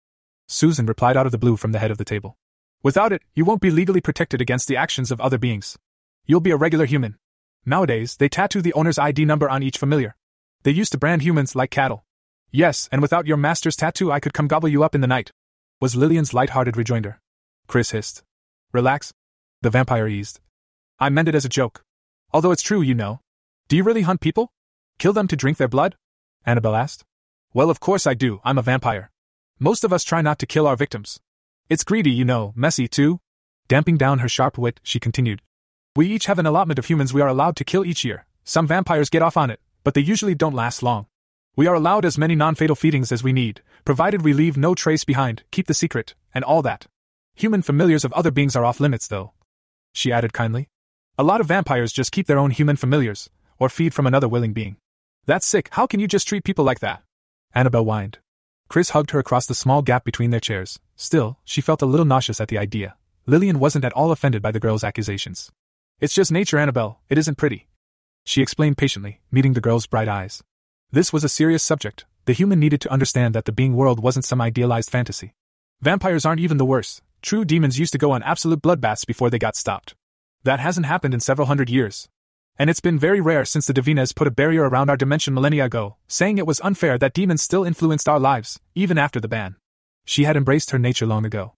Susan 0.48 0.88
replied 0.88 1.16
out 1.16 1.28
of 1.28 1.32
the 1.32 1.38
blue 1.38 1.56
from 1.56 1.72
the 1.72 1.78
head 1.78 1.92
of 1.92 2.00
the 2.00 2.04
table. 2.04 2.40
Without 2.82 3.14
it, 3.14 3.22
you 3.36 3.46
won't 3.46 3.62
be 3.62 3.70
legally 3.70 4.02
protected 4.02 4.42
against 4.42 4.68
the 4.68 4.78
actions 4.78 5.12
of 5.12 5.22
other 5.22 5.38
beings. 5.38 5.78
You'll 6.26 6.40
be 6.40 6.50
a 6.50 6.58
regular 6.58 6.88
human. 6.88 7.20
Nowadays, 7.64 8.18
they 8.18 8.28
tattoo 8.28 8.64
the 8.64 8.74
owner's 8.74 8.98
ID 8.98 9.24
number 9.26 9.48
on 9.48 9.62
each 9.62 9.78
familiar. 9.78 10.16
They 10.64 10.72
used 10.72 10.94
to 10.94 10.98
brand 10.98 11.22
humans 11.22 11.56
like 11.56 11.70
cattle. 11.70 12.06
Yes, 12.56 12.88
and 12.92 13.02
without 13.02 13.26
your 13.26 13.38
master's 13.38 13.76
tattoo, 13.76 14.12
I 14.12 14.20
could 14.20 14.36
come 14.36 14.48
gobble 14.48 14.70
you 14.70 14.84
up 14.84 14.94
in 14.94 15.02
the 15.02 15.08
night, 15.08 15.32
was 15.82 15.96
Lillian's 15.96 16.36
light-hearted 16.36 16.78
rejoinder. 16.78 17.20
Chris 17.66 17.90
hissed. 17.90 18.22
Relax. 18.72 19.12
The 19.64 19.72
vampire 19.72 20.08
eased. 20.08 20.40
I 21.00 21.10
meant 21.10 21.28
it 21.28 21.34
as 21.34 21.46
a 21.46 21.50
joke. 21.50 21.84
Although 22.32 22.52
it's 22.52 22.62
true, 22.62 22.82
you 22.84 22.94
know. 22.94 23.22
Do 23.70 23.76
you 23.76 23.84
really 23.84 24.04
hunt 24.04 24.22
people? 24.22 24.54
Kill 25.00 25.14
them 25.14 25.28
to 25.30 25.36
drink 25.36 25.58
their 25.58 25.68
blood? 25.68 25.96
Annabelle 26.46 26.76
asked. 26.76 27.04
Well, 27.56 27.72
of 27.72 27.80
course 27.80 28.06
I 28.06 28.14
do, 28.14 28.40
I'm 28.44 28.60
a 28.60 28.62
vampire. 28.62 29.10
Most 29.60 29.84
of 29.84 29.92
us 29.92 30.04
try 30.04 30.22
not 30.22 30.38
to 30.38 30.46
kill 30.46 30.68
our 30.68 30.76
victims. 30.76 31.20
It's 31.70 31.84
greedy, 31.84 32.12
you 32.12 32.24
know, 32.24 32.54
messy, 32.56 32.88
too. 32.88 33.20
Damping 33.68 33.98
down 33.98 34.20
her 34.20 34.30
sharp 34.30 34.60
wit, 34.60 34.80
she 34.84 35.00
continued. 35.00 35.42
We 35.96 36.06
each 36.06 36.28
have 36.28 36.38
an 36.38 36.46
allotment 36.46 36.78
of 36.78 36.86
humans 36.86 37.14
we 37.14 37.22
are 37.22 37.28
allowed 37.28 37.56
to 37.56 37.64
kill 37.64 37.84
each 37.84 38.06
year. 38.06 38.28
Some 38.44 38.68
vampires 38.68 39.10
get 39.10 39.24
off 39.24 39.38
on 39.38 39.50
it, 39.50 39.60
but 39.84 39.96
they 39.96 40.02
usually 40.02 40.36
don't 40.36 40.54
last 40.54 40.84
long. 40.84 41.08
We 41.56 41.68
are 41.68 41.76
allowed 41.76 42.04
as 42.04 42.18
many 42.18 42.34
non 42.34 42.56
fatal 42.56 42.76
feedings 42.76 43.12
as 43.12 43.24
we 43.24 43.32
need, 43.32 43.62
provided 43.86 44.24
we 44.24 44.34
leave 44.34 44.58
no 44.58 44.74
trace 44.74 45.04
behind, 45.04 45.44
keep 45.52 45.68
the 45.68 45.76
secret, 45.76 46.16
and 46.34 46.44
all 46.44 46.64
that. 46.64 46.88
Human 47.36 47.62
familiars 47.62 48.04
of 48.04 48.14
other 48.14 48.32
beings 48.32 48.56
are 48.56 48.66
off 48.66 48.80
limits, 48.80 49.08
though. 49.08 49.34
She 49.94 50.12
added 50.12 50.34
kindly. 50.34 50.70
A 51.16 51.24
lot 51.24 51.42
of 51.42 51.48
vampires 51.48 51.94
just 51.94 52.12
keep 52.12 52.26
their 52.26 52.40
own 52.40 52.50
human 52.50 52.76
familiars, 52.76 53.30
or 53.60 53.70
feed 53.70 53.94
from 53.94 54.08
another 54.08 54.28
willing 54.28 54.54
being. 54.54 54.78
That's 55.28 55.46
sick, 55.46 55.70
how 55.74 55.86
can 55.86 56.00
you 56.00 56.08
just 56.08 56.28
treat 56.28 56.44
people 56.44 56.66
like 56.66 56.80
that? 56.80 57.04
Annabelle 57.54 57.84
whined. 57.84 58.18
Chris 58.68 58.90
hugged 58.90 59.12
her 59.12 59.20
across 59.20 59.46
the 59.46 59.54
small 59.54 59.84
gap 59.84 60.04
between 60.04 60.32
their 60.32 60.40
chairs. 60.40 60.80
Still, 60.96 61.38
she 61.44 61.62
felt 61.62 61.84
a 61.84 61.86
little 61.86 62.06
nauseous 62.06 62.42
at 62.42 62.48
the 62.48 62.58
idea. 62.58 62.96
Lillian 63.28 63.60
wasn't 63.60 63.86
at 63.86 63.94
all 63.94 64.12
offended 64.12 64.42
by 64.42 64.50
the 64.52 64.60
girl's 64.60 64.84
accusations. 64.84 65.52
It's 66.00 66.16
just 66.16 66.32
nature, 66.32 66.58
Annabelle, 66.58 67.00
it 67.10 67.20
isn't 67.20 67.38
pretty. 67.38 67.68
She 68.26 68.42
explained 68.42 68.78
patiently, 68.78 69.22
meeting 69.32 69.54
the 69.54 69.62
girl's 69.62 69.86
bright 69.86 70.08
eyes. 70.08 70.42
This 70.94 71.12
was 71.12 71.24
a 71.24 71.28
serious 71.28 71.64
subject. 71.64 72.06
The 72.26 72.34
human 72.34 72.60
needed 72.60 72.80
to 72.82 72.92
understand 72.92 73.34
that 73.34 73.46
the 73.46 73.52
being 73.52 73.76
world 73.76 74.00
wasn't 74.00 74.26
some 74.26 74.40
idealized 74.40 74.92
fantasy. 74.92 75.34
Vampires 75.82 76.24
aren't 76.24 76.40
even 76.40 76.58
the 76.58 76.66
worst. 76.66 77.02
True 77.24 77.44
demons 77.44 77.80
used 77.80 77.94
to 77.94 77.98
go 77.98 78.12
on 78.12 78.22
absolute 78.22 78.62
bloodbaths 78.62 79.04
before 79.04 79.32
they 79.32 79.40
got 79.40 79.56
stopped. 79.56 79.96
That 80.44 80.60
hasn't 80.60 80.86
happened 80.86 81.16
in 81.16 81.20
several 81.20 81.48
hundred 81.48 81.72
years. 81.72 82.10
And 82.60 82.70
it's 82.70 82.80
been 82.80 83.00
very 83.00 83.20
rare 83.20 83.44
since 83.44 83.66
the 83.66 83.74
Divines 83.74 84.12
put 84.12 84.28
a 84.28 84.38
barrier 84.40 84.70
around 84.70 84.92
our 84.92 84.96
dimension 84.96 85.34
millennia 85.34 85.66
ago, 85.66 85.96
saying 86.08 86.38
it 86.38 86.46
was 86.46 86.62
unfair 86.62 87.00
that 87.00 87.16
demons 87.16 87.42
still 87.42 87.64
influenced 87.64 88.08
our 88.08 88.20
lives, 88.20 88.60
even 88.76 89.00
after 89.00 89.20
the 89.20 89.28
ban. 89.28 89.56
She 90.06 90.26
had 90.26 90.38
embraced 90.38 90.70
her 90.70 90.78
nature 90.78 91.08
long 91.08 91.26
ago. 91.26 91.54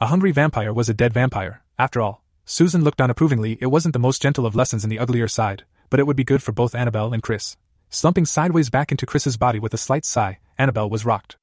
A 0.00 0.06
hungry 0.06 0.32
vampire 0.32 0.72
was 0.72 0.88
a 0.88 0.94
dead 0.94 1.12
vampire, 1.12 1.62
after 1.78 2.00
all. 2.00 2.24
Susan 2.44 2.82
looked 2.82 3.00
on 3.00 3.08
approvingly, 3.08 3.56
it 3.60 3.66
wasn't 3.66 3.92
the 3.92 4.00
most 4.00 4.20
gentle 4.20 4.46
of 4.46 4.56
lessons 4.56 4.82
in 4.82 4.90
the 4.90 4.98
uglier 4.98 5.28
side, 5.28 5.62
but 5.90 6.00
it 6.00 6.08
would 6.08 6.16
be 6.16 6.24
good 6.24 6.42
for 6.42 6.50
both 6.50 6.74
Annabelle 6.74 7.12
and 7.12 7.22
Chris. 7.22 7.56
Slumping 7.92 8.24
sideways 8.24 8.70
back 8.70 8.92
into 8.92 9.04
Chris's 9.04 9.36
body 9.36 9.58
with 9.58 9.74
a 9.74 9.76
slight 9.76 10.04
sigh, 10.04 10.38
Annabelle 10.56 10.88
was 10.88 11.04
rocked. 11.04 11.36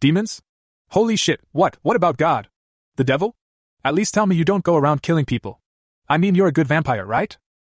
Demons? 0.00 0.42
Holy 0.90 1.16
shit, 1.16 1.40
what, 1.52 1.78
what 1.80 1.96
about 1.96 2.18
God? 2.18 2.48
The 2.96 3.04
devil? 3.04 3.34
At 3.82 3.94
least 3.94 4.12
tell 4.12 4.26
me 4.26 4.36
you 4.36 4.44
don't 4.44 4.64
go 4.64 4.76
around 4.76 5.00
killing 5.00 5.24
people. 5.24 5.62
I 6.06 6.18
mean, 6.18 6.34
you're 6.34 6.46
a 6.46 6.52
good 6.52 6.66
vampire, 6.66 7.06
right? 7.06 7.34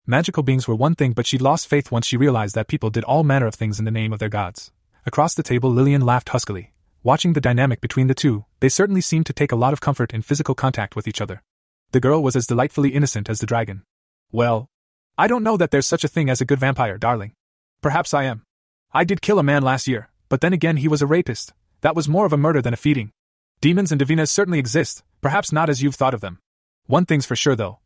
Magical 0.06 0.42
beings 0.42 0.66
were 0.66 0.74
one 0.74 0.94
thing, 0.94 1.12
but 1.12 1.26
she'd 1.26 1.42
lost 1.42 1.68
faith 1.68 1.92
once 1.92 2.06
she 2.06 2.16
realized 2.16 2.54
that 2.54 2.66
people 2.66 2.88
did 2.88 3.04
all 3.04 3.24
manner 3.24 3.46
of 3.46 3.54
things 3.54 3.78
in 3.78 3.84
the 3.84 3.90
name 3.90 4.10
of 4.10 4.20
their 4.20 4.30
gods. 4.30 4.72
Across 5.04 5.34
the 5.34 5.42
table, 5.42 5.70
Lillian 5.70 6.00
laughed 6.00 6.30
huskily. 6.30 6.72
Watching 7.02 7.34
the 7.34 7.42
dynamic 7.42 7.82
between 7.82 8.06
the 8.06 8.14
two, 8.14 8.46
they 8.60 8.70
certainly 8.70 9.02
seemed 9.02 9.26
to 9.26 9.34
take 9.34 9.52
a 9.52 9.56
lot 9.56 9.74
of 9.74 9.82
comfort 9.82 10.14
in 10.14 10.22
physical 10.22 10.54
contact 10.54 10.96
with 10.96 11.06
each 11.06 11.20
other. 11.20 11.42
The 11.92 12.00
girl 12.00 12.22
was 12.22 12.36
as 12.36 12.46
delightfully 12.46 12.94
innocent 12.94 13.28
as 13.28 13.40
the 13.40 13.46
dragon. 13.46 13.82
Well, 14.32 14.70
I 15.18 15.26
don't 15.26 15.42
know 15.42 15.58
that 15.58 15.70
there's 15.70 15.86
such 15.86 16.04
a 16.04 16.08
thing 16.08 16.30
as 16.30 16.40
a 16.40 16.46
good 16.46 16.58
vampire, 16.58 16.96
darling. 16.96 17.34
Perhaps 17.84 18.14
I 18.14 18.22
am. 18.24 18.46
I 18.94 19.04
did 19.04 19.20
kill 19.20 19.38
a 19.38 19.42
man 19.42 19.62
last 19.62 19.86
year, 19.86 20.08
but 20.30 20.40
then 20.40 20.54
again 20.54 20.78
he 20.78 20.88
was 20.88 21.02
a 21.02 21.06
rapist. 21.06 21.52
That 21.82 21.94
was 21.94 22.08
more 22.08 22.24
of 22.24 22.32
a 22.32 22.38
murder 22.38 22.62
than 22.62 22.72
a 22.72 22.78
feeding. 22.78 23.10
Demons 23.60 23.92
and 23.92 23.98
divinas 23.98 24.30
certainly 24.30 24.58
exist, 24.58 25.02
perhaps 25.20 25.52
not 25.52 25.68
as 25.68 25.82
you've 25.82 25.94
thought 25.94 26.14
of 26.14 26.22
them. 26.22 26.38
One 26.86 27.04
thing's 27.04 27.26
for 27.26 27.36
sure, 27.36 27.54
though. 27.54 27.80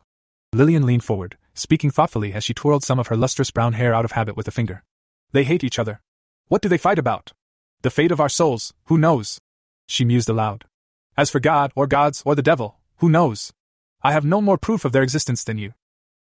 Lillian 0.53 0.87
leaned 0.87 1.03
forward, 1.03 1.37
speaking 1.53 1.91
thoughtfully 1.91 2.33
as 2.33 2.45
she 2.45 2.55
twirled 2.55 2.85
some 2.85 3.01
of 3.01 3.09
her 3.09 3.17
lustrous 3.17 3.51
brown 3.51 3.73
hair 3.73 3.93
out 3.93 4.05
of 4.05 4.13
habit 4.13 4.37
with 4.37 4.47
a 4.47 4.53
finger. 4.53 4.85
They 5.33 5.43
hate 5.43 5.65
each 5.65 5.81
other. 5.81 6.01
What 6.47 6.63
do 6.63 6.69
they 6.69 6.79
fight 6.79 7.01
about? 7.01 7.33
The 7.83 7.91
fate 7.91 8.13
of 8.13 8.21
our 8.21 8.29
souls, 8.29 8.73
who 8.85 8.99
knows? 8.99 9.41
She 9.89 10.05
mused 10.05 10.29
aloud. 10.29 10.65
As 11.17 11.29
for 11.29 11.41
God, 11.41 11.73
or 11.75 11.89
gods, 11.89 12.23
or 12.25 12.37
the 12.37 12.41
devil, 12.41 12.79
who 12.99 13.09
knows? 13.09 13.53
I 14.05 14.13
have 14.13 14.25
no 14.25 14.41
more 14.41 14.59
proof 14.59 14.85
of 14.85 14.93
their 14.93 15.03
existence 15.03 15.43
than 15.43 15.59
you. 15.59 15.75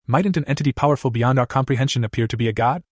Mightn't 0.05 0.35
an 0.35 0.43
entity 0.49 0.73
powerful 0.73 1.11
beyond 1.11 1.39
our 1.39 1.47
comprehension 1.47 2.03
appear 2.03 2.27
to 2.27 2.35
be 2.35 2.49
a 2.49 2.51
god? 2.51 2.83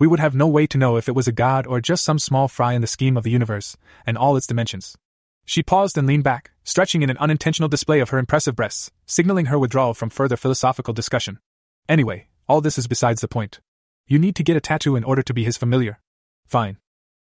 We 0.00 0.06
would 0.06 0.18
have 0.18 0.34
no 0.34 0.48
way 0.48 0.66
to 0.66 0.78
know 0.78 0.96
if 0.96 1.08
it 1.08 1.14
was 1.14 1.28
a 1.28 1.32
god 1.32 1.66
or 1.66 1.80
just 1.80 2.02
some 2.02 2.18
small 2.18 2.48
fry 2.48 2.72
in 2.72 2.80
the 2.80 2.86
scheme 2.86 3.18
of 3.18 3.22
the 3.22 3.30
universe, 3.30 3.76
and 4.06 4.16
all 4.16 4.34
its 4.34 4.46
dimensions. 4.46 4.96
She 5.44 5.62
paused 5.62 5.98
and 5.98 6.06
leaned 6.06 6.24
back, 6.24 6.52
stretching 6.64 7.02
in 7.02 7.10
an 7.10 7.18
unintentional 7.18 7.68
display 7.68 8.00
of 8.00 8.08
her 8.08 8.18
impressive 8.18 8.56
breasts, 8.56 8.90
signaling 9.04 9.46
her 9.46 9.58
withdrawal 9.58 9.92
from 9.92 10.08
further 10.08 10.38
philosophical 10.38 10.94
discussion. 10.94 11.38
Anyway, 11.86 12.28
all 12.48 12.62
this 12.62 12.78
is 12.78 12.86
besides 12.86 13.20
the 13.20 13.28
point. 13.28 13.60
You 14.06 14.18
need 14.18 14.36
to 14.36 14.42
get 14.42 14.56
a 14.56 14.60
tattoo 14.60 14.96
in 14.96 15.04
order 15.04 15.22
to 15.22 15.34
be 15.34 15.44
his 15.44 15.58
familiar. 15.58 16.00
Fine. 16.46 16.78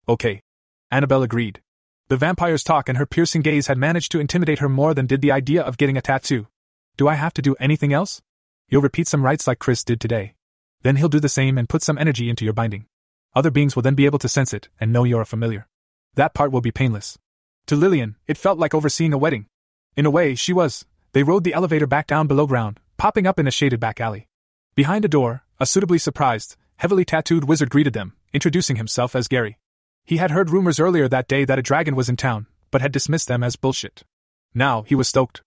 Okay. 0.07 0.41
Annabelle 0.89 1.23
agreed. 1.23 1.61
The 2.07 2.17
vampire's 2.17 2.63
talk 2.63 2.87
and 2.87 2.97
her 2.97 3.05
piercing 3.05 3.41
gaze 3.41 3.67
had 3.67 3.77
managed 3.77 4.11
to 4.13 4.21
intimidate 4.21 4.59
her 4.59 4.69
more 4.69 4.93
than 4.93 5.05
did 5.05 5.21
the 5.21 5.33
idea 5.33 5.61
of 5.61 5.77
getting 5.77 5.97
a 5.97 6.01
tattoo. 6.01 6.47
Do 6.95 7.09
I 7.09 7.15
have 7.15 7.33
to 7.33 7.41
do 7.41 7.57
anything 7.59 7.91
else? 7.91 8.21
You'll 8.69 8.81
repeat 8.81 9.09
some 9.09 9.25
rites 9.25 9.47
like 9.47 9.59
Chris 9.59 9.83
did 9.83 9.99
today. 9.99 10.35
Then 10.81 10.95
he'll 10.95 11.09
do 11.09 11.19
the 11.19 11.29
same 11.29 11.57
and 11.57 11.67
put 11.67 11.83
some 11.83 11.97
energy 11.97 12.29
into 12.29 12.45
your 12.45 12.53
binding. 12.53 12.85
Other 13.35 13.51
beings 13.51 13.75
will 13.75 13.83
then 13.83 13.95
be 13.95 14.05
able 14.05 14.19
to 14.19 14.29
sense 14.29 14.53
it 14.53 14.69
and 14.79 14.91
know 14.91 15.03
you're 15.03 15.21
a 15.21 15.25
familiar. 15.25 15.67
That 16.15 16.33
part 16.33 16.51
will 16.51 16.61
be 16.61 16.71
painless. 16.71 17.17
To 17.67 17.75
Lillian, 17.75 18.15
it 18.27 18.37
felt 18.37 18.57
like 18.57 18.73
overseeing 18.73 19.13
a 19.13 19.17
wedding. 19.17 19.45
In 19.95 20.05
a 20.05 20.11
way, 20.11 20.35
she 20.35 20.53
was. 20.53 20.85
They 21.13 21.23
rode 21.23 21.43
the 21.43 21.53
elevator 21.53 21.87
back 21.87 22.07
down 22.07 22.27
below 22.27 22.47
ground, 22.47 22.79
popping 22.97 23.27
up 23.27 23.39
in 23.39 23.47
a 23.47 23.51
shaded 23.51 23.79
back 23.79 23.99
alley. 23.99 24.27
Behind 24.75 25.03
a 25.05 25.09
door, 25.09 25.43
a 25.59 25.65
suitably 25.65 25.97
surprised, 25.97 26.55
heavily 26.77 27.05
tattooed 27.05 27.43
wizard 27.43 27.69
greeted 27.69 27.93
them, 27.93 28.13
introducing 28.33 28.77
himself 28.77 29.15
as 29.15 29.27
Gary. 29.27 29.57
He 30.05 30.17
had 30.17 30.31
heard 30.31 30.49
rumors 30.49 30.79
earlier 30.79 31.07
that 31.07 31.27
day 31.27 31.45
that 31.45 31.59
a 31.59 31.63
dragon 31.63 31.95
was 31.95 32.09
in 32.09 32.15
town, 32.15 32.47
but 32.71 32.81
had 32.81 32.91
dismissed 32.91 33.27
them 33.27 33.43
as 33.43 33.55
bullshit. 33.55 34.03
Now, 34.53 34.83
he 34.83 34.95
was 34.95 35.07
stoked. 35.07 35.41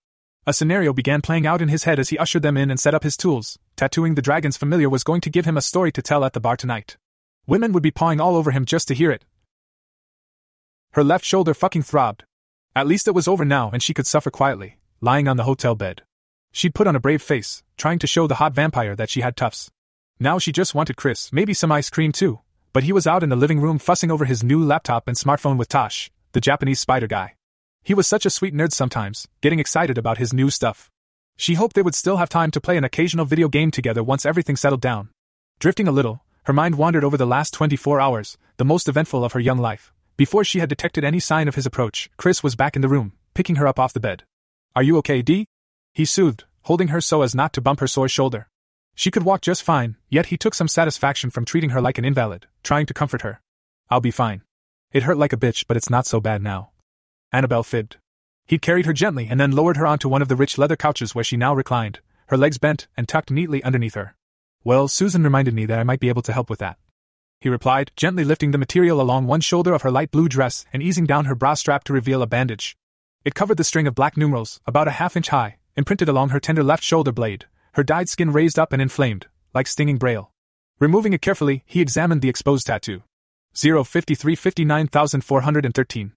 A 0.45 0.51
scenario 0.51 0.91
began 0.91 1.21
playing 1.21 1.47
out 1.47 1.61
in 1.61 1.69
his 1.69 1.85
head 1.85 1.99
as 1.99 2.09
he 2.09 2.17
ushered 2.17 2.41
them 2.41 2.57
in 2.57 2.69
and 2.69 2.77
set 2.77 2.93
up 2.93 3.03
his 3.03 3.15
tools. 3.15 3.57
Tattooing 3.77 4.15
the 4.15 4.21
dragon's 4.21 4.57
familiar 4.57 4.89
was 4.89 5.05
going 5.05 5.21
to 5.21 5.29
give 5.29 5.45
him 5.45 5.55
a 5.55 5.61
story 5.61 5.89
to 5.93 6.01
tell 6.01 6.25
at 6.25 6.33
the 6.33 6.41
bar 6.41 6.57
tonight. 6.57 6.97
Women 7.47 7.71
would 7.71 7.83
be 7.83 7.91
pawing 7.91 8.19
all 8.19 8.35
over 8.35 8.51
him 8.51 8.65
just 8.65 8.89
to 8.89 8.93
hear 8.93 9.09
it. 9.09 9.23
Her 10.91 11.03
left 11.03 11.23
shoulder 11.23 11.53
fucking 11.53 11.83
throbbed. 11.83 12.25
At 12.75 12.87
least 12.87 13.07
it 13.07 13.15
was 13.15 13.27
over 13.27 13.45
now 13.45 13.69
and 13.71 13.81
she 13.81 13.93
could 13.93 14.05
suffer 14.05 14.29
quietly, 14.29 14.79
lying 14.99 15.29
on 15.29 15.37
the 15.37 15.43
hotel 15.43 15.75
bed. 15.75 16.01
She'd 16.51 16.75
put 16.75 16.87
on 16.87 16.95
a 16.95 16.99
brave 16.99 17.21
face, 17.21 17.63
trying 17.77 17.99
to 17.99 18.07
show 18.07 18.27
the 18.27 18.35
hot 18.35 18.53
vampire 18.53 18.97
that 18.97 19.09
she 19.09 19.21
had 19.21 19.37
tufts. 19.37 19.71
Now 20.19 20.39
she 20.39 20.51
just 20.51 20.75
wanted 20.75 20.97
Chris, 20.97 21.31
maybe 21.31 21.53
some 21.53 21.71
ice 21.71 21.89
cream 21.89 22.11
too, 22.11 22.41
but 22.73 22.83
he 22.83 22.91
was 22.91 23.07
out 23.07 23.23
in 23.23 23.29
the 23.29 23.37
living 23.37 23.61
room 23.61 23.79
fussing 23.79 24.11
over 24.11 24.25
his 24.25 24.43
new 24.43 24.61
laptop 24.61 25.07
and 25.07 25.15
smartphone 25.15 25.57
with 25.57 25.69
Tosh, 25.69 26.11
the 26.33 26.41
Japanese 26.41 26.81
spider 26.81 27.07
guy. 27.07 27.35
He 27.83 27.93
was 27.93 28.07
such 28.07 28.25
a 28.25 28.29
sweet 28.29 28.53
nerd 28.53 28.71
sometimes, 28.71 29.27
getting 29.41 29.59
excited 29.59 29.97
about 29.97 30.17
his 30.17 30.33
new 30.33 30.49
stuff. 30.49 30.89
She 31.35 31.55
hoped 31.55 31.75
they 31.75 31.81
would 31.81 31.95
still 31.95 32.17
have 32.17 32.29
time 32.29 32.49
to 32.51 32.61
play 32.61 32.77
an 32.77 32.85
occasional 32.85 33.25
video 33.25 33.49
game 33.49 33.71
together 33.71 34.01
once 34.01 34.25
everything 34.25 34.55
settled 34.55 34.79
down. 34.79 35.09
Drifting 35.59 35.87
a 35.87 35.91
little, 35.91 36.23
her 36.43 36.53
mind 36.53 36.75
wandered 36.75 37.03
over 37.03 37.17
the 37.17 37.25
last 37.25 37.53
24 37.53 37.99
hours, 37.99 38.37
the 38.57 38.65
most 38.65 38.87
eventful 38.87 39.25
of 39.25 39.33
her 39.33 39.39
young 39.39 39.57
life. 39.57 39.91
Before 40.15 40.43
she 40.43 40.59
had 40.59 40.69
detected 40.69 41.03
any 41.03 41.19
sign 41.19 41.47
of 41.47 41.55
his 41.55 41.65
approach, 41.65 42.09
Chris 42.17 42.41
was 42.41 42.55
back 42.55 42.75
in 42.75 42.81
the 42.81 42.87
room, 42.87 43.13
picking 43.33 43.55
her 43.57 43.67
up 43.67 43.79
off 43.79 43.93
the 43.93 43.99
bed. 43.99 44.23
Are 44.75 44.83
you 44.83 44.97
okay, 44.97 45.21
Dee? 45.21 45.47
He 45.93 46.05
soothed, 46.05 46.45
holding 46.63 46.89
her 46.89 47.01
so 47.01 47.21
as 47.21 47.35
not 47.35 47.51
to 47.53 47.61
bump 47.61 47.79
her 47.79 47.87
sore 47.87 48.07
shoulder. 48.07 48.47
She 48.95 49.11
could 49.11 49.23
walk 49.23 49.41
just 49.41 49.63
fine, 49.63 49.97
yet 50.09 50.27
he 50.27 50.37
took 50.37 50.53
some 50.53 50.67
satisfaction 50.67 51.29
from 51.29 51.45
treating 51.45 51.71
her 51.71 51.81
like 51.81 51.97
an 51.97 52.05
invalid, 52.05 52.47
trying 52.63 52.85
to 52.85 52.93
comfort 52.93 53.23
her. 53.23 53.41
I'll 53.89 54.01
be 54.01 54.11
fine. 54.11 54.43
It 54.91 55.03
hurt 55.03 55.17
like 55.17 55.33
a 55.33 55.37
bitch, 55.37 55.65
but 55.67 55.77
it's 55.77 55.89
not 55.89 56.05
so 56.05 56.19
bad 56.19 56.43
now. 56.43 56.69
Annabelle 57.33 57.63
fibbed. 57.63 57.97
He 58.45 58.59
carried 58.59 58.85
her 58.85 58.93
gently 58.93 59.27
and 59.29 59.39
then 59.39 59.51
lowered 59.51 59.77
her 59.77 59.87
onto 59.87 60.07
one 60.07 60.21
of 60.21 60.27
the 60.27 60.35
rich 60.35 60.57
leather 60.57 60.75
couches 60.75 61.15
where 61.15 61.23
she 61.23 61.35
now 61.35 61.55
reclined, 61.55 61.99
her 62.27 62.37
legs 62.37 62.57
bent 62.57 62.87
and 62.95 63.07
tucked 63.07 63.31
neatly 63.31 63.63
underneath 63.63 63.95
her. 63.95 64.15
Well, 64.63 64.87
Susan 64.87 65.23
reminded 65.23 65.53
me 65.53 65.65
that 65.65 65.79
I 65.79 65.83
might 65.83 65.99
be 65.99 66.09
able 66.09 66.21
to 66.21 66.33
help 66.33 66.49
with 66.49 66.59
that. 66.59 66.77
He 67.41 67.49
replied, 67.49 67.91
gently 67.97 68.23
lifting 68.23 68.51
the 68.51 68.57
material 68.57 69.01
along 69.01 69.27
one 69.27 69.41
shoulder 69.41 69.73
of 69.73 69.81
her 69.81 69.91
light 69.91 70.11
blue 70.11 70.29
dress 70.29 70.65
and 70.71 70.81
easing 70.81 71.05
down 71.05 71.25
her 71.25 71.35
bra 71.35 71.55
strap 71.55 71.83
to 71.85 71.93
reveal 71.93 72.21
a 72.21 72.27
bandage. 72.27 72.77
It 73.25 73.35
covered 73.35 73.57
the 73.57 73.63
string 73.63 73.87
of 73.87 73.95
black 73.95 74.15
numerals, 74.15 74.61
about 74.65 74.87
a 74.87 74.91
half 74.91 75.17
inch 75.17 75.29
high, 75.29 75.57
imprinted 75.75 76.07
along 76.07 76.29
her 76.29 76.39
tender 76.39 76.63
left 76.63 76.83
shoulder 76.83 77.11
blade, 77.11 77.45
her 77.73 77.83
dyed 77.83 78.07
skin 78.07 78.31
raised 78.31 78.59
up 78.59 78.71
and 78.71 78.81
inflamed, 78.81 79.27
like 79.53 79.67
stinging 79.67 79.97
braille. 79.97 80.31
Removing 80.79 81.13
it 81.13 81.21
carefully, 81.21 81.63
he 81.65 81.81
examined 81.81 82.21
the 82.21 82.29
exposed 82.29 82.67
tattoo. 82.67 83.03
053 83.53 84.35
59413. 84.35 86.13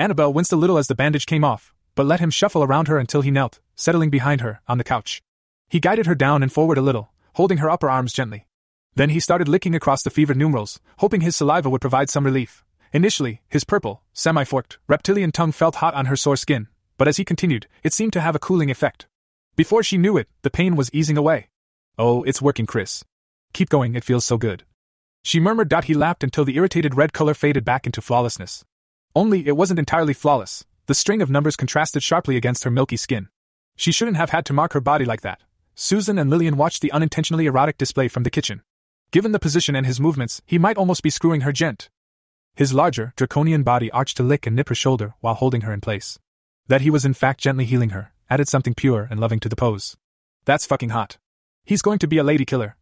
Annabelle 0.00 0.32
winced 0.32 0.52
a 0.52 0.56
little 0.56 0.78
as 0.78 0.86
the 0.86 0.94
bandage 0.94 1.26
came 1.26 1.42
off, 1.42 1.74
but 1.96 2.06
let 2.06 2.20
him 2.20 2.30
shuffle 2.30 2.62
around 2.62 2.86
her 2.86 2.98
until 2.98 3.20
he 3.20 3.32
knelt, 3.32 3.58
settling 3.74 4.10
behind 4.10 4.40
her, 4.40 4.60
on 4.68 4.78
the 4.78 4.84
couch. 4.84 5.20
He 5.68 5.80
guided 5.80 6.06
her 6.06 6.14
down 6.14 6.40
and 6.40 6.52
forward 6.52 6.78
a 6.78 6.82
little, 6.82 7.10
holding 7.34 7.58
her 7.58 7.68
upper 7.68 7.90
arms 7.90 8.12
gently. 8.12 8.46
Then 8.94 9.10
he 9.10 9.18
started 9.18 9.48
licking 9.48 9.74
across 9.74 10.02
the 10.02 10.10
fevered 10.10 10.36
numerals, 10.36 10.78
hoping 10.98 11.22
his 11.22 11.34
saliva 11.34 11.68
would 11.68 11.80
provide 11.80 12.10
some 12.10 12.24
relief. 12.24 12.64
Initially, 12.92 13.42
his 13.48 13.64
purple, 13.64 14.02
semi 14.12 14.44
forked, 14.44 14.78
reptilian 14.86 15.32
tongue 15.32 15.52
felt 15.52 15.76
hot 15.76 15.94
on 15.94 16.06
her 16.06 16.16
sore 16.16 16.36
skin, 16.36 16.68
but 16.96 17.08
as 17.08 17.16
he 17.16 17.24
continued, 17.24 17.66
it 17.82 17.92
seemed 17.92 18.12
to 18.12 18.20
have 18.20 18.36
a 18.36 18.40
cooling 18.40 18.70
effect. 18.70 19.08
Before 19.56 19.82
she 19.82 19.98
knew 19.98 20.16
it, 20.16 20.28
the 20.42 20.50
pain 20.50 20.76
was 20.76 20.90
easing 20.92 21.16
away. 21.16 21.48
Oh, 21.98 22.22
it's 22.22 22.40
working, 22.40 22.66
Chris. 22.66 23.04
Keep 23.52 23.68
going, 23.68 23.96
it 23.96 24.04
feels 24.04 24.24
so 24.24 24.38
good. 24.38 24.62
She 25.24 25.40
murmured. 25.40 25.74
He 25.84 25.94
lapped 25.94 26.22
until 26.22 26.44
the 26.44 26.56
irritated 26.56 26.94
red 26.94 27.12
color 27.12 27.34
faded 27.34 27.64
back 27.64 27.84
into 27.84 28.00
flawlessness. 28.00 28.64
Only 29.14 29.46
it 29.46 29.56
wasn't 29.56 29.78
entirely 29.78 30.14
flawless. 30.14 30.64
The 30.86 30.94
string 30.94 31.20
of 31.20 31.30
numbers 31.30 31.56
contrasted 31.56 32.02
sharply 32.02 32.36
against 32.36 32.64
her 32.64 32.70
milky 32.70 32.96
skin. 32.96 33.28
She 33.76 33.92
shouldn't 33.92 34.16
have 34.16 34.30
had 34.30 34.44
to 34.46 34.52
mark 34.52 34.72
her 34.72 34.80
body 34.80 35.04
like 35.04 35.20
that. 35.20 35.40
Susan 35.74 36.18
and 36.18 36.28
Lillian 36.30 36.56
watched 36.56 36.82
the 36.82 36.92
unintentionally 36.92 37.46
erotic 37.46 37.78
display 37.78 38.08
from 38.08 38.22
the 38.22 38.30
kitchen. 38.30 38.62
Given 39.10 39.32
the 39.32 39.38
position 39.38 39.76
and 39.76 39.86
his 39.86 40.00
movements, 40.00 40.42
he 40.44 40.58
might 40.58 40.76
almost 40.76 41.02
be 41.02 41.10
screwing 41.10 41.42
her 41.42 41.52
gent. 41.52 41.88
His 42.56 42.74
larger, 42.74 43.12
draconian 43.16 43.62
body 43.62 43.90
arched 43.92 44.16
to 44.16 44.22
lick 44.22 44.46
and 44.46 44.56
nip 44.56 44.68
her 44.68 44.74
shoulder 44.74 45.14
while 45.20 45.34
holding 45.34 45.60
her 45.60 45.72
in 45.72 45.80
place. 45.80 46.18
That 46.66 46.80
he 46.80 46.90
was 46.90 47.04
in 47.04 47.14
fact 47.14 47.40
gently 47.40 47.64
healing 47.64 47.90
her, 47.90 48.12
added 48.28 48.48
something 48.48 48.74
pure 48.74 49.06
and 49.10 49.20
loving 49.20 49.40
to 49.40 49.48
the 49.48 49.56
pose. 49.56 49.96
That's 50.44 50.66
fucking 50.66 50.90
hot. 50.90 51.18
He's 51.64 51.82
going 51.82 51.98
to 52.00 52.08
be 52.08 52.18
a 52.18 52.24
lady 52.24 52.44
killer. 52.44 52.76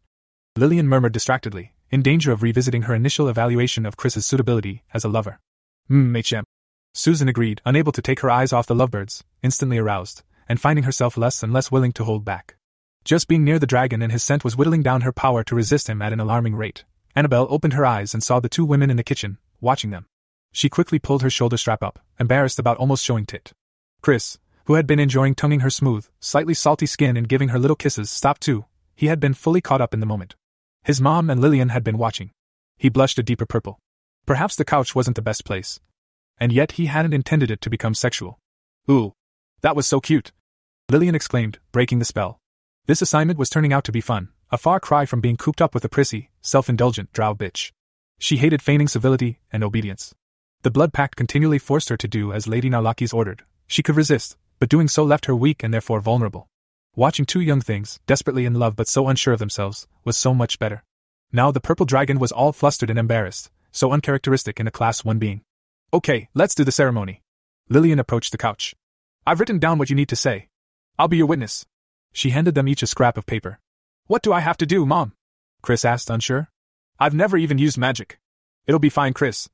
Lillian 0.57 0.89
murmured 0.89 1.13
distractedly, 1.13 1.75
in 1.91 2.03
danger 2.03 2.33
of 2.33 2.43
revisiting 2.43 2.83
her 2.83 2.95
initial 2.95 3.29
evaluation 3.29 3.85
of 3.85 3.97
Chris's 3.97 4.25
suitability 4.25 4.83
as 4.95 5.05
a 5.05 5.09
lover. 5.09 5.39
Hmm, 5.89 6.17
HM. 6.17 6.45
Susan 6.95 7.29
agreed, 7.29 7.61
unable 7.65 7.93
to 7.93 8.03
take 8.03 8.21
her 8.21 8.31
eyes 8.31 8.53
off 8.53 8.67
the 8.67 8.75
lovebirds, 8.75 9.23
instantly 9.43 9.79
aroused, 9.79 10.23
and 10.49 10.61
finding 10.61 10.85
herself 10.85 11.17
less 11.17 11.43
and 11.43 11.53
less 11.53 11.71
willing 11.71 11.93
to 11.93 12.05
hold 12.05 12.25
back. 12.25 12.57
Just 13.05 13.29
being 13.29 13.45
near 13.45 13.61
the 13.61 13.67
dragon 13.67 14.03
and 14.03 14.11
his 14.11 14.25
scent 14.25 14.43
was 14.43 14.57
whittling 14.57 14.83
down 14.83 15.03
her 15.03 15.13
power 15.13 15.45
to 15.45 15.55
resist 15.55 15.89
him 15.89 16.03
at 16.03 16.13
an 16.13 16.19
alarming 16.19 16.57
rate. 16.57 16.85
Annabelle 17.15 17.47
opened 17.51 17.75
her 17.75 17.87
eyes 17.87 18.15
and 18.15 18.23
saw 18.23 18.41
the 18.41 18.49
two 18.49 18.65
women 18.65 18.91
in 18.91 18.97
the 18.97 19.05
kitchen, 19.05 19.39
watching 19.61 19.91
them. 19.91 20.07
She 20.53 20.69
quickly 20.69 20.99
pulled 20.99 21.23
her 21.23 21.31
shoulder 21.31 21.57
strap 21.57 21.83
up, 21.83 22.01
embarrassed 22.19 22.59
about 22.59 22.79
almost 22.79 23.05
showing 23.05 23.27
tit. 23.27 23.53
Chris, 24.03 24.39
who 24.65 24.75
had 24.75 24.87
been 24.87 24.99
enjoying 24.99 25.37
tonguing 25.37 25.61
her 25.61 25.71
smooth, 25.71 26.09
slightly 26.19 26.55
salty 26.55 26.87
skin 26.87 27.17
and 27.17 27.29
giving 27.29 27.51
her 27.51 27.59
little 27.59 27.77
kisses, 27.77 28.11
stopped 28.11 28.41
too. 28.41 28.65
He 28.97 29.07
had 29.07 29.21
been 29.21 29.35
fully 29.35 29.61
caught 29.61 29.81
up 29.81 29.95
in 29.95 30.01
the 30.01 30.07
moment. 30.07 30.35
His 30.83 31.01
mom 31.01 31.31
and 31.31 31.41
Lillian 31.41 31.69
had 31.69 31.85
been 31.85 31.99
watching. 31.99 32.33
He 32.77 32.89
blushed 32.89 33.19
a 33.19 33.23
deeper 33.23 33.47
purple. 33.47 33.79
Perhaps 34.27 34.57
the 34.57 34.65
couch 34.65 34.95
wasn't 34.95 35.15
the 35.15 35.23
best 35.23 35.45
place. 35.45 35.79
And 36.39 36.53
yet 36.53 36.73
he 36.73 36.87
hadn't 36.87 37.15
intended 37.15 37.51
it 37.51 37.61
to 37.63 37.71
become 37.71 37.95
sexual. 37.95 38.39
Ooh. 38.91 39.13
That 39.61 39.77
was 39.77 39.87
so 39.87 40.01
cute. 40.01 40.33
Lillian 40.91 41.15
exclaimed, 41.15 41.59
breaking 41.73 42.01
the 42.01 42.05
spell. 42.05 42.41
This 42.87 43.01
assignment 43.01 43.39
was 43.39 43.49
turning 43.49 43.73
out 43.73 43.85
to 43.85 43.93
be 43.93 44.01
fun, 44.01 44.29
a 44.51 44.59
far 44.59 44.79
cry 44.81 45.07
from 45.07 45.21
being 45.21 45.37
cooped 45.37 45.63
up 45.63 45.75
with 45.75 45.85
a 45.85 45.89
prissy, 45.89 46.31
self 46.43 46.69
indulgent 46.69 47.13
drow 47.13 47.35
bitch. 47.35 47.73
She 48.19 48.37
hated 48.37 48.63
feigning 48.63 48.89
civility 48.89 49.41
and 49.53 49.65
obedience. 49.65 50.15
The 50.63 50.71
blood 50.71 50.93
pact 50.93 51.17
continually 51.17 51.59
forced 51.59 51.89
her 51.89 51.97
to 51.97 52.09
do 52.09 52.33
as 52.33 52.49
Lady 52.49 52.69
Narlakis 52.69 53.15
ordered. 53.15 53.45
She 53.67 53.83
could 53.83 53.97
resist, 53.97 54.37
but 54.59 54.69
doing 54.69 54.89
so 54.89 55.05
left 55.05 55.27
her 55.27 55.37
weak 55.37 55.63
and 55.63 55.73
therefore 55.73 56.01
vulnerable. 56.01 56.49
Watching 56.95 57.27
two 57.27 57.41
young 57.41 57.61
things, 57.61 58.01
desperately 58.07 58.45
in 58.45 58.55
love 58.55 58.75
but 58.75 58.89
so 58.89 59.09
unsure 59.09 59.35
of 59.35 59.39
themselves, 59.39 59.87
was 60.05 60.17
so 60.17 60.33
much 60.33 60.59
better. 60.59 60.83
Now 61.33 61.51
the 61.51 61.61
purple 61.61 61.87
dragon 61.87 62.19
was 62.19 62.33
all 62.33 62.53
flustered 62.53 62.91
and 62.91 62.99
embarrassed, 62.99 63.51
so 63.77 63.93
uncharacteristic 63.93 64.59
in 64.59 64.67
a 64.67 64.71
Class 64.71 65.05
1 65.05 65.19
being. 65.19 65.43
Okay, 65.93 66.29
let's 66.35 66.55
do 66.55 66.65
the 66.65 66.73
ceremony. 66.73 67.23
Lillian 67.69 67.99
approached 67.99 68.33
the 68.33 68.39
couch. 68.39 68.75
I've 69.27 69.39
written 69.39 69.59
down 69.59 69.79
what 69.79 69.91
you 69.91 69.97
need 69.97 70.09
to 70.09 70.17
say. 70.17 70.49
I'll 70.99 71.09
be 71.09 71.19
your 71.19 71.27
witness. 71.27 71.67
She 72.13 72.31
handed 72.31 72.55
them 72.55 72.69
each 72.69 72.83
a 72.83 72.87
scrap 72.87 73.19
of 73.19 73.27
paper. 73.27 73.61
What 74.07 74.23
do 74.23 74.33
I 74.33 74.41
have 74.41 74.57
to 74.59 74.67
do, 74.67 74.87
Mom? 74.87 75.13
Chris 75.61 75.85
asked, 75.85 76.09
unsure. 76.09 76.49
I've 76.99 77.15
never 77.15 77.37
even 77.37 77.59
used 77.59 77.77
magic. 77.77 78.19
It'll 78.67 78.79
be 78.79 78.89
fine, 78.89 79.13
Chris. 79.13 79.49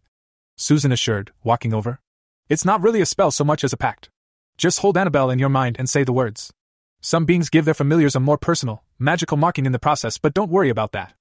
Susan 0.57 0.93
assured, 0.93 1.33
walking 1.43 1.75
over. 1.75 2.01
It's 2.49 2.65
not 2.65 2.83
really 2.83 3.01
a 3.01 3.07
spell 3.07 3.33
so 3.33 3.43
much 3.43 3.65
as 3.65 3.73
a 3.73 3.77
pact. 3.77 4.09
Just 4.57 4.81
hold 4.81 4.97
Annabelle 4.97 5.31
in 5.31 5.41
your 5.41 5.49
mind 5.49 5.77
and 5.79 5.91
say 5.91 6.05
the 6.05 6.13
words. 6.13 6.53
Some 7.01 7.25
beings 7.25 7.51
give 7.51 7.65
their 7.65 7.75
familiars 7.75 8.15
a 8.15 8.21
more 8.21 8.39
personal, 8.39 8.85
magical 8.99 9.37
marking 9.37 9.67
in 9.67 9.73
the 9.73 9.81
process, 9.81 10.19
but 10.19 10.35
don't 10.35 10.51
worry 10.51 10.69
about 10.69 10.93
that. 10.93 11.15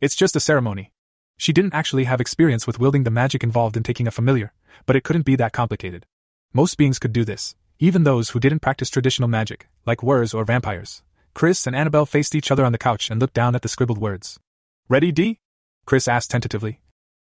It's 0.00 0.16
just 0.16 0.34
a 0.34 0.40
ceremony. 0.40 0.90
She 1.38 1.52
didn't 1.52 1.72
actually 1.72 2.04
have 2.04 2.20
experience 2.20 2.66
with 2.66 2.80
wielding 2.80 3.04
the 3.04 3.10
magic 3.10 3.42
involved 3.42 3.76
in 3.76 3.84
taking 3.84 4.06
a 4.06 4.10
familiar, 4.10 4.52
but 4.86 4.96
it 4.96 5.04
couldn't 5.04 5.24
be 5.24 5.36
that 5.36 5.52
complicated. 5.52 6.04
Most 6.52 6.76
beings 6.76 6.98
could 6.98 7.12
do 7.12 7.24
this, 7.24 7.54
even 7.78 8.02
those 8.02 8.30
who 8.30 8.40
didn't 8.40 8.58
practice 8.58 8.90
traditional 8.90 9.28
magic, 9.28 9.68
like 9.86 10.02
wers 10.02 10.34
or 10.34 10.44
vampires. 10.44 11.02
Chris 11.34 11.66
and 11.66 11.76
Annabelle 11.76 12.06
faced 12.06 12.34
each 12.34 12.50
other 12.50 12.64
on 12.64 12.72
the 12.72 12.78
couch 12.78 13.10
and 13.10 13.20
looked 13.20 13.34
down 13.34 13.54
at 13.54 13.62
the 13.62 13.68
scribbled 13.68 13.98
words. 13.98 14.40
Ready, 14.88 15.12
D? 15.12 15.38
Chris 15.86 16.08
asked 16.08 16.30
tentatively. 16.30 16.80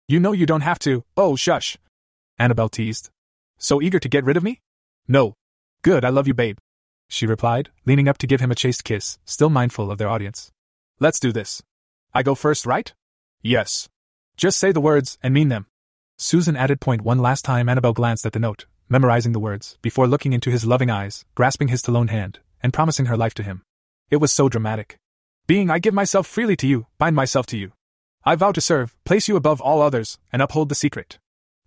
You 0.07 0.21
know 0.21 0.33
you 0.33 0.47
don't 0.47 0.61
have 0.61 0.79
to. 0.81 1.03
Oh, 1.17 1.35
shush. 1.35 1.77
Annabelle 2.39 2.69
teased. 2.69 3.11
So 3.59 3.83
eager 3.83 3.99
to 3.99 4.09
get 4.09 4.25
rid 4.25 4.37
of 4.37 4.45
me? 4.45 4.61
No. 5.09 5.35
Good, 5.83 6.05
I 6.05 6.11
love 6.11 6.29
you, 6.29 6.35
babe. 6.35 6.59
She 7.09 7.27
replied, 7.27 7.71
leaning 7.85 8.09
up 8.09 8.19
to 8.19 8.27
give 8.27 8.41
him 8.41 8.53
a 8.53 8.57
chaste 8.57 8.85
kiss, 8.85 9.19
still 9.25 9.51
mindful 9.51 9.91
of 9.91 9.99
their 9.99 10.09
audience. 10.09 10.53
Let's 11.01 11.19
do 11.19 11.33
this. 11.33 11.63
I 12.15 12.23
go 12.23 12.37
first, 12.37 12.67
right? 12.67 12.93
Yes. 13.43 13.89
Just 14.37 14.59
say 14.59 14.71
the 14.71 14.81
words 14.81 15.17
and 15.23 15.33
mean 15.33 15.49
them. 15.49 15.67
Susan 16.19 16.57
added 16.57 16.81
point 16.81 17.01
one 17.01 17.19
last 17.19 17.43
time 17.43 17.69
Annabel 17.69 17.95
glanced 17.95 18.27
at 18.27 18.33
the 18.33 18.39
note, 18.39 18.67
memorizing 18.89 19.33
the 19.33 19.41
words, 19.41 19.79
before 19.81 20.07
looking 20.07 20.35
into 20.35 20.51
his 20.51 20.67
loving 20.67 20.91
eyes, 20.91 21.25
grasping 21.35 21.69
his 21.69 21.81
talon 21.81 22.09
hand, 22.09 22.41
and 22.63 22.73
promising 22.73 23.07
her 23.07 23.17
life 23.17 23.33
to 23.35 23.43
him. 23.43 23.63
It 24.11 24.17
was 24.17 24.33
so 24.33 24.49
dramatic. 24.51 24.99
Being 25.47 25.71
I 25.71 25.79
give 25.79 25.95
myself 25.95 26.27
freely 26.27 26.57
to 26.57 26.67
you, 26.67 26.87
bind 26.99 27.17
myself 27.17 27.47
to 27.47 27.57
you. 27.57 27.73
I 28.25 28.35
vow 28.35 28.53
to 28.53 28.61
serve, 28.61 28.95
place 29.05 29.27
you 29.27 29.37
above 29.37 29.61
all 29.61 29.81
others, 29.81 30.19
and 30.31 30.43
uphold 30.43 30.69
the 30.69 30.75
secret. 30.75 31.19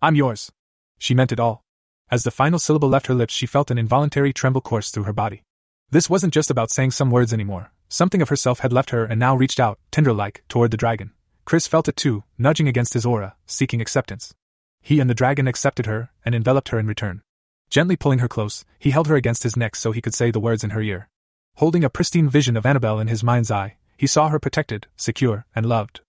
I'm 0.01 0.15
yours. 0.15 0.51
She 0.99 1.15
meant 1.15 1.31
it 1.31 1.39
all. 1.39 1.63
As 2.11 2.23
the 2.23 2.31
final 2.31 2.59
syllable 2.59 2.89
left 2.89 3.07
her 3.07 3.13
lips, 3.15 3.33
she 3.33 3.45
felt 3.45 3.71
an 3.71 3.77
involuntary 3.77 4.31
tremble 4.31 4.61
course 4.61 4.91
through 4.91 5.03
her 5.03 5.13
body. 5.13 5.43
This 5.89 6.09
wasn't 6.09 6.33
just 6.33 6.51
about 6.51 6.69
saying 6.69 6.91
some 6.91 7.09
words 7.09 7.33
anymore. 7.33 7.71
Something 7.87 8.21
of 8.21 8.29
herself 8.29 8.59
had 8.59 8.73
left 8.73 8.91
her 8.91 9.05
and 9.05 9.19
now 9.19 9.35
reached 9.35 9.59
out, 9.59 9.79
tender 9.89 10.13
like, 10.13 10.43
toward 10.47 10.69
the 10.69 10.77
dragon. 10.77 11.13
Chris 11.49 11.65
felt 11.65 11.87
it 11.87 11.95
too, 11.95 12.23
nudging 12.37 12.67
against 12.67 12.93
his 12.93 13.07
aura, 13.07 13.35
seeking 13.47 13.81
acceptance. 13.81 14.35
He 14.83 14.99
and 14.99 15.09
the 15.09 15.15
dragon 15.15 15.47
accepted 15.47 15.87
her 15.87 16.11
and 16.23 16.35
enveloped 16.35 16.69
her 16.69 16.77
in 16.77 16.85
return. 16.85 17.23
Gently 17.71 17.95
pulling 17.95 18.19
her 18.19 18.27
close, 18.27 18.65
he 18.77 18.91
held 18.91 19.07
her 19.07 19.15
against 19.15 19.41
his 19.41 19.57
neck 19.57 19.75
so 19.75 19.91
he 19.91 19.99
could 19.99 20.13
say 20.13 20.29
the 20.29 20.39
words 20.39 20.63
in 20.63 20.69
her 20.69 20.81
ear. 20.83 21.09
Holding 21.55 21.83
a 21.83 21.89
pristine 21.89 22.29
vision 22.29 22.55
of 22.55 22.67
Annabel 22.67 22.99
in 22.99 23.07
his 23.07 23.23
mind's 23.23 23.49
eye, 23.49 23.77
he 23.97 24.05
saw 24.05 24.29
her 24.29 24.37
protected, 24.37 24.85
secure, 24.95 25.47
and 25.55 25.65
loved. 25.65 26.01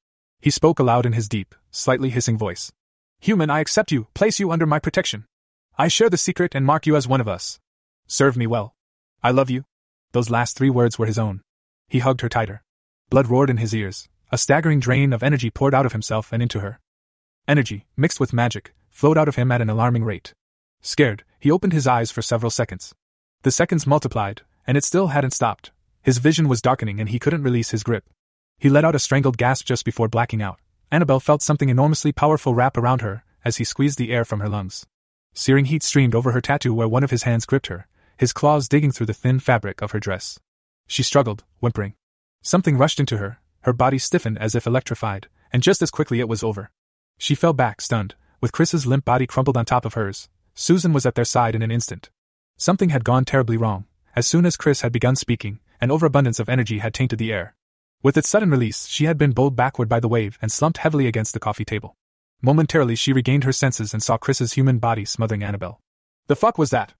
He 0.43 0.51
spoke 0.51 0.78
aloud 0.78 1.07
in 1.07 1.14
his 1.14 1.26
deep, 1.26 1.55
slightly 1.70 2.11
hissing 2.11 2.36
voice. 2.36 2.70
Human, 3.20 3.49
I 3.49 3.61
accept 3.61 3.91
you, 3.91 4.09
place 4.12 4.41
you 4.41 4.51
under 4.51 4.66
my 4.66 4.78
protection. 4.78 5.24
I 5.78 5.88
share 5.88 6.11
the 6.11 6.18
secret 6.18 6.55
and 6.55 6.66
mark 6.66 6.86
you 6.86 6.97
as 6.97 7.09
one 7.09 7.22
of 7.22 7.28
us. 7.28 7.59
Serve 8.07 8.36
me 8.36 8.47
well. 8.47 8.74
I 9.22 9.30
love 9.30 9.49
you. 9.49 9.64
Those 10.12 10.28
last 10.28 10.59
three 10.59 10.68
words 10.68 10.99
were 10.99 11.07
his 11.07 11.18
own. 11.18 11.41
He 11.88 12.01
hugged 12.01 12.20
her 12.20 12.28
tighter. 12.28 12.62
Blood 13.09 13.28
roared 13.28 13.49
in 13.49 13.57
his 13.57 13.74
ears. 13.74 14.07
A 14.33 14.39
staggering 14.39 14.78
drain 14.78 15.12
of 15.12 15.24
energy 15.24 15.51
poured 15.51 15.74
out 15.74 15.87
of 15.87 15.93
himself 15.93 16.33
and 16.33 16.41
into 16.41 16.61
her. 16.61 16.78
Energy, 17.49 17.87
mixed 17.97 18.20
with 18.20 18.33
magic, 18.33 18.72
flowed 18.89 19.18
out 19.18 19.26
of 19.26 19.35
him 19.35 19.51
at 19.51 19.61
an 19.61 19.68
alarming 19.68 20.05
rate. 20.05 20.35
Scared, 20.83 21.24
he 21.41 21.51
opened 21.51 21.72
his 21.72 21.89
eyes 21.89 22.12
for 22.12 22.22
several 22.22 22.51
seconds. 22.51 22.95
The 23.43 23.51
seconds 23.51 23.89
multiplied, 23.89 24.43
and 24.68 24.76
it 24.76 24.85
still 24.85 25.09
hadn't 25.09 25.33
stopped. 25.33 25.72
His 26.03 26.18
vision 26.18 26.49
was 26.49 26.62
darkening 26.62 27.01
and 27.01 27.09
he 27.09 27.18
couldn't 27.18 27.43
release 27.43 27.70
his 27.70 27.83
grip. 27.83 28.05
He 28.57 28.68
let 28.68 28.85
out 28.85 28.95
a 28.95 29.01
strangled 29.01 29.37
gasp 29.37 29.66
just 29.66 29.85
before 29.85 30.09
blacking 30.09 30.43
out. 30.43 30.61
Annabel 30.93 31.18
felt 31.18 31.43
something 31.43 31.68
enormously 31.68 32.12
powerful 32.12 32.55
wrap 32.55 32.76
around 32.76 33.01
her 33.01 33.24
as 33.45 33.57
he 33.57 33.64
squeezed 33.64 33.99
the 33.99 34.12
air 34.12 34.24
from 34.24 34.39
her 34.39 34.49
lungs. 34.49 34.87
Searing 35.35 35.64
heat 35.64 35.83
streamed 35.83 36.14
over 36.14 36.31
her 36.31 36.41
tattoo 36.41 36.72
where 36.72 36.89
one 36.89 37.03
of 37.03 37.11
his 37.11 37.24
hands 37.24 37.47
gripped 37.47 37.66
her, 37.66 37.89
his 38.16 38.33
claws 38.33 38.68
digging 38.68 38.93
through 38.93 39.07
the 39.07 39.14
thin 39.14 39.41
fabric 39.41 39.83
of 39.83 39.91
her 39.91 39.99
dress. 39.99 40.39
She 40.87 41.03
struggled, 41.03 41.43
whimpering. 41.59 41.95
Something 42.43 42.76
rushed 42.76 43.01
into 43.01 43.18
her, 43.18 43.39
her 43.63 43.73
body 43.73 43.99
stiffened 43.99 44.39
as 44.39 44.55
if 44.55 44.67
electrified, 44.67 45.29
and 45.53 45.63
just 45.63 45.83
as 45.83 45.91
quickly 45.91 46.21
it 46.21 46.29
was 46.29 46.43
over. 46.43 46.71
She 47.19 47.35
fell 47.35 47.53
back, 47.53 47.81
stunned, 47.81 48.15
with 48.41 48.53
Chris's 48.53 48.87
limp 48.87 49.05
body 49.05 49.27
crumpled 49.27 49.57
on 49.57 49.65
top 49.65 49.85
of 49.85 49.95
hers. 49.95 50.29
Susan 50.55 50.93
was 50.93 51.07
at 51.07 51.15
their 51.15 51.25
side 51.25 51.55
in 51.55 51.63
an 51.63 51.71
instant. 51.71 52.11
Something 52.57 52.91
had 52.91 53.05
gone 53.05 53.25
terribly 53.25 53.57
wrong. 53.57 53.87
As 54.17 54.27
soon 54.27 54.45
as 54.45 54.57
Chris 54.57 54.81
had 54.81 54.93
begun 54.93 55.17
speaking, 55.17 55.61
an 55.81 55.91
overabundance 55.91 56.41
of 56.41 56.49
energy 56.49 56.79
had 56.79 56.93
tainted 56.93 57.19
the 57.19 57.33
air. 57.33 57.55
With 58.03 58.17
its 58.17 58.29
sudden 58.29 58.51
release, 58.51 58.87
she 58.87 59.05
had 59.05 59.19
been 59.19 59.33
bowled 59.33 59.57
backward 59.57 59.89
by 59.89 60.01
the 60.01 60.09
wave 60.09 60.39
and 60.41 60.51
slumped 60.51 60.79
heavily 60.79 61.07
against 61.07 61.35
the 61.35 61.41
coffee 61.41 61.65
table. 61.65 61.95
Momentarily, 62.43 62.97
she 62.97 63.13
regained 63.13 63.45
her 63.45 63.53
senses 63.53 63.93
and 63.93 64.03
saw 64.03 64.17
Chris's 64.17 64.55
human 64.55 64.79
body 64.79 65.05
smothering 65.05 65.43
Annabel. 65.43 65.81
The 66.27 66.37
fuck 66.37 66.57
was 66.57 66.71
that? 66.71 66.95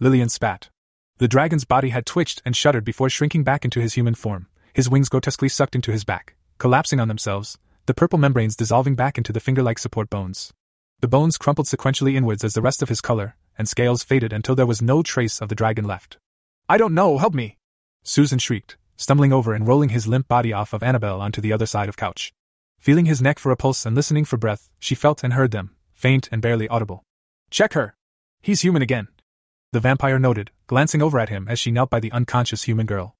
Lillian 0.00 0.30
spat. 0.30 0.70
The 1.18 1.28
dragon's 1.28 1.64
body 1.64 1.90
had 1.90 2.06
twitched 2.06 2.40
and 2.44 2.56
shuddered 2.56 2.84
before 2.84 3.10
shrinking 3.10 3.44
back 3.44 3.64
into 3.64 3.80
his 3.80 3.94
human 3.94 4.14
form, 4.14 4.48
his 4.76 4.90
wings 4.90 5.08
grotesquely 5.08 5.48
sucked 5.48 5.74
into 5.74 5.90
his 5.90 6.04
back, 6.04 6.34
collapsing 6.58 7.00
on 7.00 7.08
themselves, 7.08 7.56
the 7.86 7.94
purple 7.94 8.18
membranes 8.18 8.54
dissolving 8.54 8.94
back 8.94 9.16
into 9.16 9.32
the 9.32 9.40
finger 9.40 9.62
like 9.62 9.78
support 9.78 10.10
bones. 10.10 10.52
The 11.00 11.08
bones 11.08 11.38
crumpled 11.38 11.66
sequentially 11.66 12.14
inwards 12.14 12.44
as 12.44 12.52
the 12.52 12.60
rest 12.60 12.82
of 12.82 12.90
his 12.90 13.00
color 13.00 13.36
and 13.56 13.66
scales 13.66 14.02
faded 14.02 14.34
until 14.34 14.54
there 14.54 14.66
was 14.66 14.82
no 14.82 15.02
trace 15.02 15.40
of 15.40 15.48
the 15.48 15.54
dragon 15.54 15.86
left. 15.86 16.18
I 16.68 16.76
don't 16.76 16.92
know, 16.92 17.16
help 17.16 17.32
me! 17.32 17.56
Susan 18.02 18.38
shrieked, 18.38 18.76
stumbling 18.98 19.32
over 19.32 19.54
and 19.54 19.66
rolling 19.66 19.88
his 19.88 20.06
limp 20.06 20.28
body 20.28 20.52
off 20.52 20.74
of 20.74 20.82
Annabel 20.82 21.22
onto 21.22 21.40
the 21.40 21.54
other 21.54 21.64
side 21.64 21.88
of 21.88 21.96
couch. 21.96 22.34
Feeling 22.78 23.06
his 23.06 23.22
neck 23.22 23.38
for 23.38 23.52
a 23.52 23.56
pulse 23.56 23.86
and 23.86 23.96
listening 23.96 24.26
for 24.26 24.36
breath, 24.36 24.68
she 24.78 24.94
felt 24.94 25.24
and 25.24 25.32
heard 25.32 25.52
them, 25.52 25.74
faint 25.94 26.28
and 26.30 26.42
barely 26.42 26.68
audible. 26.68 27.02
Check 27.48 27.72
her! 27.72 27.96
He's 28.42 28.60
human 28.60 28.82
again! 28.82 29.08
The 29.72 29.80
vampire 29.80 30.18
noted, 30.18 30.50
glancing 30.66 31.00
over 31.00 31.18
at 31.18 31.30
him 31.30 31.48
as 31.48 31.58
she 31.58 31.70
knelt 31.70 31.88
by 31.88 32.00
the 32.00 32.12
unconscious 32.12 32.64
human 32.64 32.84
girl. 32.84 33.15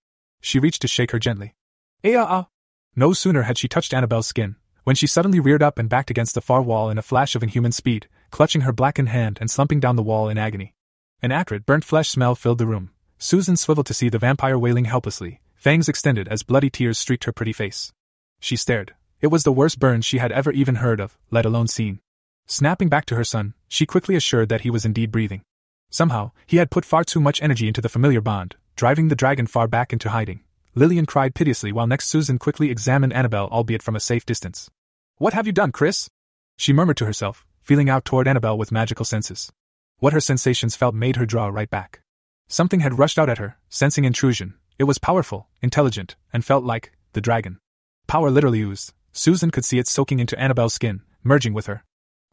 She 0.46 0.60
reached 0.60 0.82
to 0.82 0.86
shake 0.86 1.10
her 1.10 1.18
gently. 1.18 1.56
Eh 2.04 2.14
ah 2.14 2.26
ah! 2.30 2.46
No 2.94 3.12
sooner 3.12 3.42
had 3.42 3.58
she 3.58 3.66
touched 3.66 3.92
Annabel's 3.92 4.28
skin, 4.28 4.54
when 4.84 4.94
she 4.94 5.08
suddenly 5.08 5.40
reared 5.40 5.60
up 5.60 5.76
and 5.76 5.88
backed 5.88 6.08
against 6.08 6.36
the 6.36 6.40
far 6.40 6.62
wall 6.62 6.88
in 6.88 6.98
a 6.98 7.02
flash 7.02 7.34
of 7.34 7.42
inhuman 7.42 7.72
speed, 7.72 8.06
clutching 8.30 8.60
her 8.60 8.72
blackened 8.72 9.08
hand 9.08 9.38
and 9.40 9.50
slumping 9.50 9.80
down 9.80 9.96
the 9.96 10.04
wall 10.04 10.28
in 10.28 10.38
agony. 10.38 10.76
An 11.20 11.32
acrid, 11.32 11.66
burnt 11.66 11.82
flesh 11.82 12.10
smell 12.10 12.36
filled 12.36 12.58
the 12.58 12.66
room. 12.66 12.90
Susan 13.18 13.56
swiveled 13.56 13.86
to 13.86 13.94
see 13.94 14.08
the 14.08 14.20
vampire 14.20 14.56
wailing 14.56 14.84
helplessly, 14.84 15.40
fangs 15.56 15.88
extended 15.88 16.28
as 16.28 16.44
bloody 16.44 16.70
tears 16.70 16.96
streaked 16.96 17.24
her 17.24 17.32
pretty 17.32 17.52
face. 17.52 17.92
She 18.38 18.54
stared. 18.54 18.94
It 19.20 19.32
was 19.32 19.42
the 19.42 19.50
worst 19.50 19.80
burn 19.80 20.00
she 20.02 20.18
had 20.18 20.30
ever 20.30 20.52
even 20.52 20.76
heard 20.76 21.00
of, 21.00 21.18
let 21.32 21.44
alone 21.44 21.66
seen. 21.66 21.98
Snapping 22.46 22.88
back 22.88 23.06
to 23.06 23.16
her 23.16 23.24
son, 23.24 23.54
she 23.66 23.84
quickly 23.84 24.14
assured 24.14 24.48
that 24.50 24.60
he 24.60 24.70
was 24.70 24.84
indeed 24.84 25.10
breathing. 25.10 25.42
Somehow, 25.90 26.30
he 26.46 26.58
had 26.58 26.70
put 26.70 26.84
far 26.84 27.02
too 27.02 27.20
much 27.20 27.42
energy 27.42 27.66
into 27.66 27.80
the 27.80 27.88
familiar 27.88 28.20
bond, 28.20 28.54
driving 28.76 29.08
the 29.08 29.16
dragon 29.16 29.46
far 29.46 29.66
back 29.66 29.92
into 29.92 30.10
hiding. 30.10 30.40
Lillian 30.74 31.06
cried 31.06 31.34
piteously 31.34 31.72
while 31.72 31.86
next 31.86 32.08
Susan 32.08 32.38
quickly 32.38 32.70
examined 32.70 33.14
Annabel, 33.14 33.48
albeit 33.50 33.82
from 33.82 33.96
a 33.96 34.00
safe 34.00 34.26
distance. 34.26 34.70
What 35.16 35.32
have 35.32 35.46
you 35.46 35.52
done, 35.52 35.72
Chris? 35.72 36.10
She 36.58 36.74
murmured 36.74 36.98
to 36.98 37.06
herself, 37.06 37.46
feeling 37.62 37.88
out 37.88 38.04
toward 38.04 38.28
Annabel 38.28 38.58
with 38.58 38.70
magical 38.70 39.06
senses. 39.06 39.50
What 39.98 40.12
her 40.12 40.20
sensations 40.20 40.76
felt 40.76 40.94
made 40.94 41.16
her 41.16 41.24
draw 41.24 41.46
right 41.48 41.70
back. 41.70 42.02
Something 42.48 42.80
had 42.80 42.98
rushed 42.98 43.18
out 43.18 43.30
at 43.30 43.38
her, 43.38 43.56
sensing 43.70 44.04
intrusion. 44.04 44.54
It 44.78 44.84
was 44.84 44.98
powerful, 44.98 45.48
intelligent, 45.62 46.16
and 46.30 46.44
felt 46.44 46.62
like 46.62 46.92
the 47.14 47.22
dragon. 47.22 47.58
Power 48.06 48.30
literally 48.30 48.60
oozed. 48.60 48.92
Susan 49.12 49.50
could 49.50 49.64
see 49.64 49.78
it 49.78 49.88
soaking 49.88 50.20
into 50.20 50.38
Annabel's 50.38 50.74
skin, 50.74 51.00
merging 51.24 51.54
with 51.54 51.64
her. 51.64 51.82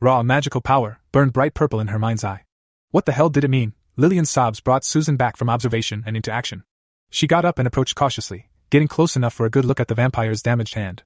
Raw 0.02 0.22
magical 0.22 0.60
power 0.60 1.00
burned 1.14 1.32
bright 1.32 1.54
purple 1.54 1.80
in 1.80 1.88
her 1.88 1.98
mind's 1.98 2.26
eye. 2.26 2.44
What 2.92 3.06
the 3.06 3.14
hell 3.14 3.30
did 3.30 3.46
it 3.46 3.50
mean? 3.50 3.74
Lillian's 3.96 4.30
sobs 4.30 4.60
brought 4.60 4.84
Susan 4.84 5.18
back 5.18 5.38
from 5.38 5.52
observation 5.52 6.04
and 6.08 6.16
into 6.16 6.32
action. 6.32 6.64
She 7.12 7.28
got 7.28 7.46
up 7.46 7.60
and 7.60 7.68
approached 7.68 7.94
cautiously, 7.94 8.50
getting 8.72 8.88
close 8.88 9.16
enough 9.16 9.36
for 9.36 9.46
a 9.46 9.52
good 9.52 9.66
look 9.66 9.80
at 9.80 9.88
the 9.88 9.94
vampire's 9.94 10.42
damaged 10.42 10.74
hand. 10.74 11.04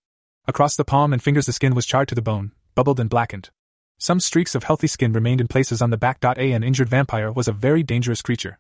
Across 0.48 0.78
the 0.78 0.86
palm 0.86 1.12
and 1.12 1.22
fingers, 1.22 1.48
the 1.48 1.52
skin 1.52 1.76
was 1.76 1.86
charred 1.86 2.08
to 2.08 2.16
the 2.16 2.22
bone, 2.22 2.54
bubbled 2.76 3.02
and 3.02 3.10
blackened. 3.10 3.50
Some 3.98 4.22
streaks 4.22 4.56
of 4.56 4.64
healthy 4.64 4.88
skin 4.88 5.12
remained 5.12 5.42
in 5.42 5.50
places 5.50 5.82
on 5.82 5.90
the 5.90 5.98
back. 5.98 6.24
A 6.24 6.54
an 6.54 6.64
injured 6.64 6.88
vampire 6.88 7.30
was 7.30 7.50
a 7.50 7.52
very 7.52 7.84
dangerous 7.84 8.22
creature. 8.22 8.58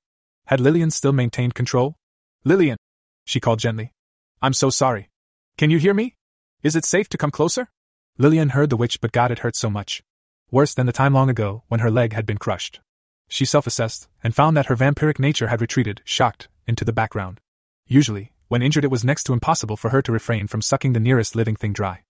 Had 0.47 0.59
Lillian 0.59 0.91
still 0.91 1.13
maintained 1.13 1.55
control? 1.55 1.95
Lillian! 2.43 2.77
She 3.23 3.39
called 3.39 3.59
gently. 3.59 3.93
I'm 4.41 4.53
so 4.53 4.69
sorry. 4.69 5.09
Can 5.57 5.69
you 5.69 5.77
hear 5.77 5.93
me? 5.93 6.15
Is 6.63 6.75
it 6.75 6.83
safe 6.83 7.07
to 7.09 7.17
come 7.17 7.31
closer? 7.31 7.69
Lillian 8.17 8.49
heard 8.49 8.71
the 8.71 8.77
witch 8.77 8.99
but 8.99 9.13
God 9.13 9.31
it 9.31 9.39
hurt 9.39 9.55
so 9.55 9.69
much. 9.69 10.03
Worse 10.51 10.73
than 10.73 10.85
the 10.85 10.91
time 10.91 11.13
long 11.13 11.29
ago 11.29 11.63
when 11.69 11.79
her 11.79 11.91
leg 11.91 12.11
had 12.11 12.25
been 12.25 12.37
crushed. 12.37 12.81
She 13.29 13.45
self 13.45 13.67
assessed 13.67 14.07
and 14.23 14.33
found 14.33 14.55
that 14.55 14.67
her 14.67 14.75
vampiric 14.75 15.19
nature 15.19 15.47
had 15.47 15.61
retreated, 15.61 16.01
shocked, 16.05 16.47
into 16.65 16.85
the 16.85 16.93
background. 16.93 17.39
Usually, 17.87 18.31
when 18.47 18.61
injured, 18.61 18.85
it 18.85 18.91
was 18.91 19.03
next 19.03 19.23
to 19.25 19.33
impossible 19.33 19.77
for 19.77 19.89
her 19.89 20.01
to 20.01 20.11
refrain 20.11 20.47
from 20.47 20.61
sucking 20.61 20.93
the 20.93 20.99
nearest 20.99 21.35
living 21.35 21.55
thing 21.55 21.73
dry. 21.73 22.03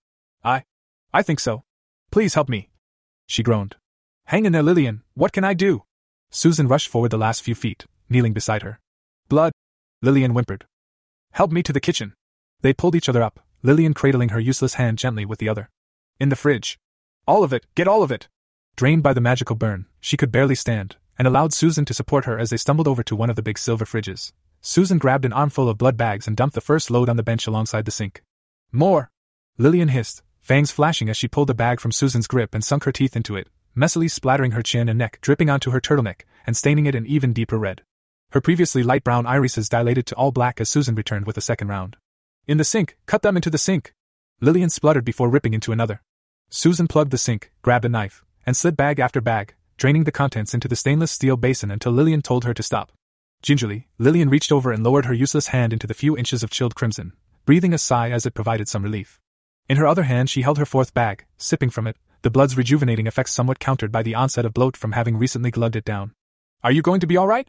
I. 0.44 0.64
I 1.12 1.22
think 1.22 1.40
so. 1.40 1.64
Please 2.10 2.34
help 2.34 2.48
me. 2.48 2.70
She 3.26 3.42
groaned. 3.42 3.76
Hang 4.26 4.44
in 4.44 4.52
there, 4.52 4.62
Lillian, 4.62 5.02
what 5.14 5.32
can 5.32 5.44
I 5.44 5.54
do? 5.54 5.84
Susan 6.30 6.68
rushed 6.68 6.88
forward 6.88 7.10
the 7.10 7.18
last 7.18 7.42
few 7.42 7.54
feet, 7.54 7.86
kneeling 8.08 8.32
beside 8.32 8.62
her. 8.62 8.78
Blood! 9.28 9.52
Lillian 10.02 10.32
whimpered. 10.32 10.66
Help 11.32 11.50
me 11.50 11.62
to 11.62 11.72
the 11.72 11.80
kitchen. 11.80 12.14
They 12.60 12.72
pulled 12.72 12.94
each 12.94 13.08
other 13.08 13.22
up, 13.22 13.40
Lillian 13.62 13.94
cradling 13.94 14.30
her 14.30 14.40
useless 14.40 14.74
hand 14.74 14.98
gently 14.98 15.24
with 15.24 15.38
the 15.38 15.48
other. 15.48 15.70
In 16.20 16.28
the 16.28 16.36
fridge. 16.36 16.78
All 17.26 17.42
of 17.42 17.52
it, 17.52 17.66
get 17.74 17.88
all 17.88 18.02
of 18.02 18.12
it! 18.12 18.28
Drained 18.76 19.02
by 19.02 19.12
the 19.12 19.20
magical 19.20 19.56
burn, 19.56 19.86
she 20.00 20.16
could 20.16 20.30
barely 20.30 20.54
stand, 20.54 20.96
and 21.18 21.26
allowed 21.26 21.52
Susan 21.52 21.84
to 21.84 21.92
support 21.92 22.24
her 22.24 22.38
as 22.38 22.50
they 22.50 22.56
stumbled 22.56 22.88
over 22.88 23.02
to 23.02 23.16
one 23.16 23.28
of 23.28 23.36
the 23.36 23.42
big 23.42 23.58
silver 23.58 23.84
fridges. 23.84 24.32
Susan 24.60 24.98
grabbed 24.98 25.24
an 25.24 25.32
armful 25.32 25.68
of 25.68 25.76
blood 25.76 25.96
bags 25.96 26.26
and 26.26 26.36
dumped 26.36 26.54
the 26.54 26.60
first 26.60 26.90
load 26.90 27.08
on 27.08 27.16
the 27.16 27.22
bench 27.22 27.46
alongside 27.46 27.84
the 27.84 27.90
sink. 27.90 28.22
More! 28.72 29.10
Lillian 29.56 29.88
hissed, 29.88 30.22
fangs 30.40 30.70
flashing 30.70 31.08
as 31.08 31.16
she 31.16 31.28
pulled 31.28 31.48
the 31.48 31.54
bag 31.54 31.80
from 31.80 31.92
Susan's 31.92 32.26
grip 32.26 32.54
and 32.54 32.64
sunk 32.64 32.84
her 32.84 32.92
teeth 32.92 33.16
into 33.16 33.36
it, 33.36 33.48
messily 33.76 34.10
splattering 34.10 34.52
her 34.52 34.62
chin 34.62 34.88
and 34.88 34.98
neck, 34.98 35.18
dripping 35.20 35.50
onto 35.50 35.70
her 35.72 35.80
turtleneck, 35.80 36.22
and 36.46 36.56
staining 36.56 36.86
it 36.86 36.94
an 36.94 37.06
even 37.06 37.32
deeper 37.32 37.58
red. 37.58 37.82
Her 38.30 38.40
previously 38.40 38.82
light 38.82 39.04
brown 39.04 39.26
irises 39.26 39.68
dilated 39.68 40.06
to 40.06 40.14
all 40.14 40.32
black 40.32 40.60
as 40.60 40.68
Susan 40.68 40.94
returned 40.94 41.26
with 41.26 41.36
a 41.36 41.42
second 41.42 41.68
round. 41.68 41.96
In 42.46 42.58
the 42.58 42.64
sink, 42.64 42.96
cut 43.06 43.22
them 43.22 43.36
into 43.36 43.50
the 43.50 43.58
sink! 43.58 43.94
Lillian 44.40 44.70
spluttered 44.70 45.04
before 45.04 45.28
ripping 45.28 45.54
into 45.54 45.72
another. 45.72 46.02
Susan 46.50 46.88
plugged 46.88 47.10
the 47.10 47.18
sink, 47.18 47.52
grabbed 47.62 47.84
a 47.84 47.88
knife, 47.88 48.24
and 48.46 48.56
slid 48.56 48.76
bag 48.76 48.98
after 49.00 49.20
bag, 49.20 49.54
draining 49.78 50.04
the 50.04 50.12
contents 50.12 50.52
into 50.52 50.68
the 50.68 50.76
stainless 50.76 51.10
steel 51.10 51.36
basin 51.36 51.70
until 51.70 51.92
Lillian 51.92 52.20
told 52.20 52.44
her 52.44 52.52
to 52.52 52.62
stop. 52.62 52.92
Gingerly, 53.42 53.86
Lillian 53.96 54.28
reached 54.28 54.50
over 54.50 54.72
and 54.72 54.82
lowered 54.82 55.06
her 55.06 55.14
useless 55.14 55.48
hand 55.48 55.72
into 55.72 55.86
the 55.86 55.94
few 55.94 56.18
inches 56.18 56.42
of 56.42 56.50
chilled 56.50 56.74
crimson, 56.74 57.12
breathing 57.46 57.72
a 57.72 57.78
sigh 57.78 58.10
as 58.10 58.26
it 58.26 58.34
provided 58.34 58.68
some 58.68 58.82
relief. 58.82 59.20
In 59.68 59.76
her 59.76 59.86
other 59.86 60.02
hand, 60.02 60.28
she 60.28 60.42
held 60.42 60.58
her 60.58 60.66
fourth 60.66 60.92
bag, 60.92 61.24
sipping 61.36 61.70
from 61.70 61.86
it, 61.86 61.96
the 62.22 62.30
blood's 62.30 62.56
rejuvenating 62.56 63.06
effects 63.06 63.32
somewhat 63.32 63.60
countered 63.60 63.92
by 63.92 64.02
the 64.02 64.16
onset 64.16 64.44
of 64.44 64.52
bloat 64.52 64.76
from 64.76 64.92
having 64.92 65.16
recently 65.16 65.52
glugged 65.52 65.76
it 65.76 65.84
down. 65.84 66.12
Are 66.64 66.72
you 66.72 66.82
going 66.82 66.98
to 67.00 67.06
be 67.06 67.16
all 67.16 67.28
right? 67.28 67.46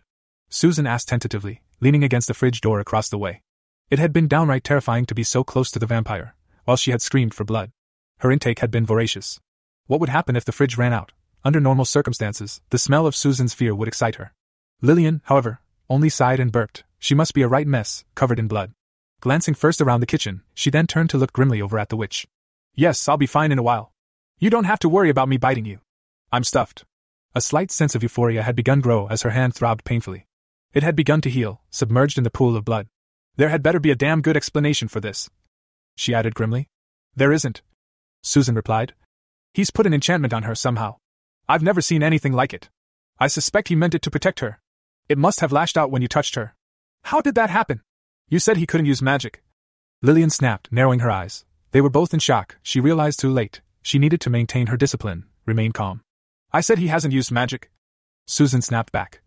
Susan 0.49 0.85
asked 0.85 1.07
tentatively, 1.07 1.61
leaning 1.79 2.03
against 2.03 2.27
the 2.27 2.35
fridge 2.35 2.61
door 2.61 2.79
across 2.79 3.09
the 3.09 3.17
way. 3.17 3.41
It 3.89 3.97
had 3.97 4.13
been 4.13 4.27
downright 4.27 4.63
terrifying 4.63 5.07
to 5.07 5.15
be 5.15 5.23
so 5.23 5.43
close 5.43 5.71
to 5.71 5.79
the 5.79 5.87
vampire, 5.87 6.35
while 6.65 6.77
she 6.77 6.91
had 6.91 7.01
screamed 7.01 7.33
for 7.33 7.43
blood. 7.43 7.71
Her 8.19 8.31
intake 8.31 8.59
had 8.59 8.69
been 8.69 8.85
voracious. 8.85 9.39
What 9.87 9.99
would 9.99 10.09
happen 10.09 10.35
if 10.35 10.45
the 10.45 10.51
fridge 10.51 10.77
ran 10.77 10.93
out? 10.93 11.13
Under 11.43 11.59
normal 11.59 11.85
circumstances, 11.85 12.61
the 12.69 12.77
smell 12.77 13.07
of 13.07 13.15
Susan's 13.15 13.53
fear 13.53 13.73
would 13.73 13.87
excite 13.87 14.15
her. 14.15 14.33
Lillian, 14.81 15.21
however, 15.25 15.61
only 15.89 16.09
sighed 16.09 16.39
and 16.39 16.51
burped. 16.51 16.83
She 16.99 17.15
must 17.15 17.33
be 17.33 17.41
a 17.41 17.47
right 17.47 17.67
mess, 17.67 18.03
covered 18.13 18.39
in 18.39 18.47
blood. 18.47 18.73
Glancing 19.21 19.53
first 19.53 19.81
around 19.81 20.01
the 20.01 20.05
kitchen, 20.05 20.43
she 20.53 20.69
then 20.69 20.87
turned 20.87 21.09
to 21.11 21.17
look 21.17 21.33
grimly 21.33 21.61
over 21.61 21.79
at 21.79 21.89
the 21.89 21.97
witch. 21.97 22.27
Yes, 22.75 23.07
I'll 23.07 23.17
be 23.17 23.25
fine 23.25 23.51
in 23.51 23.59
a 23.59 23.63
while. 23.63 23.93
You 24.37 24.49
don't 24.49 24.65
have 24.65 24.79
to 24.79 24.89
worry 24.89 25.09
about 25.09 25.27
me 25.29 25.37
biting 25.37 25.65
you. 25.65 25.79
I'm 26.31 26.43
stuffed. 26.43 26.85
A 27.35 27.41
slight 27.41 27.71
sense 27.71 27.95
of 27.95 28.03
euphoria 28.03 28.43
had 28.43 28.55
begun 28.55 28.81
grow 28.81 29.07
as 29.07 29.21
her 29.21 29.31
hand 29.31 29.55
throbbed 29.55 29.83
painfully. 29.83 30.27
It 30.73 30.83
had 30.83 30.95
begun 30.95 31.21
to 31.21 31.29
heal, 31.29 31.61
submerged 31.69 32.17
in 32.17 32.23
the 32.23 32.29
pool 32.29 32.55
of 32.55 32.65
blood. 32.65 32.87
There 33.35 33.49
had 33.49 33.63
better 33.63 33.79
be 33.79 33.91
a 33.91 33.95
damn 33.95 34.21
good 34.21 34.37
explanation 34.37 34.87
for 34.87 34.99
this. 34.99 35.29
She 35.95 36.13
added 36.13 36.35
grimly. 36.35 36.69
There 37.15 37.31
isn't. 37.31 37.61
Susan 38.21 38.55
replied. 38.55 38.93
He's 39.53 39.71
put 39.71 39.87
an 39.87 39.93
enchantment 39.93 40.33
on 40.33 40.43
her 40.43 40.55
somehow. 40.55 40.97
I've 41.51 41.63
never 41.63 41.81
seen 41.81 42.03
anything 42.03 42.31
like 42.31 42.53
it. 42.53 42.69
I 43.19 43.25
suspect 43.25 43.69
he 43.69 43.75
meant 43.75 43.95
it 43.95 44.03
to 44.03 44.11
protect 44.11 44.39
her. 44.39 44.59
It 45.09 45.17
must 45.17 45.39
have 45.39 45.51
lashed 45.51 45.79
out 45.79 45.89
when 45.89 46.03
you 46.03 46.07
touched 46.07 46.35
her. 46.35 46.53
How 47.05 47.21
did 47.21 47.33
that 47.33 47.49
happen? 47.49 47.81
You 48.27 48.37
said 48.37 48.57
he 48.57 48.67
couldn't 48.67 48.85
use 48.85 49.01
magic. 49.01 49.41
Lillian 50.03 50.29
snapped, 50.29 50.71
narrowing 50.71 50.99
her 50.99 51.09
eyes. 51.09 51.45
They 51.71 51.81
were 51.81 51.89
both 51.89 52.13
in 52.13 52.19
shock, 52.19 52.57
she 52.61 52.79
realized 52.79 53.19
too 53.19 53.31
late. 53.31 53.61
She 53.81 53.97
needed 53.97 54.21
to 54.21 54.29
maintain 54.29 54.67
her 54.67 54.77
discipline, 54.77 55.25
remain 55.47 55.71
calm. 55.71 56.01
I 56.53 56.61
said 56.61 56.77
he 56.77 56.87
hasn't 56.87 57.15
used 57.15 57.31
magic. 57.31 57.71
Susan 58.27 58.61
snapped 58.61 58.91
back. 58.91 59.23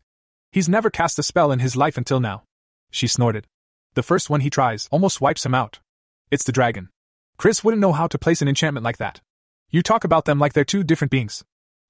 He's 0.52 0.68
never 0.68 0.90
cast 0.90 1.18
a 1.18 1.24
spell 1.24 1.50
in 1.50 1.58
his 1.58 1.74
life 1.74 1.96
until 1.96 2.20
now. 2.20 2.44
She 2.92 3.08
snorted. 3.08 3.48
The 3.94 4.02
first 4.04 4.30
one 4.30 4.42
he 4.42 4.50
tries 4.50 4.86
almost 4.92 5.20
wipes 5.20 5.44
him 5.44 5.56
out. 5.56 5.80
It's 6.30 6.44
the 6.44 6.52
dragon. 6.52 6.88
Chris 7.36 7.64
wouldn't 7.64 7.80
know 7.80 7.92
how 7.92 8.06
to 8.06 8.16
place 8.16 8.42
an 8.42 8.48
enchantment 8.48 8.84
like 8.84 8.98
that. 8.98 9.20
You 9.70 9.82
talk 9.82 10.04
about 10.04 10.24
them 10.24 10.38
like 10.38 10.52
they're 10.52 10.64
two 10.64 10.84
different 10.84 11.10
beings. 11.10 11.42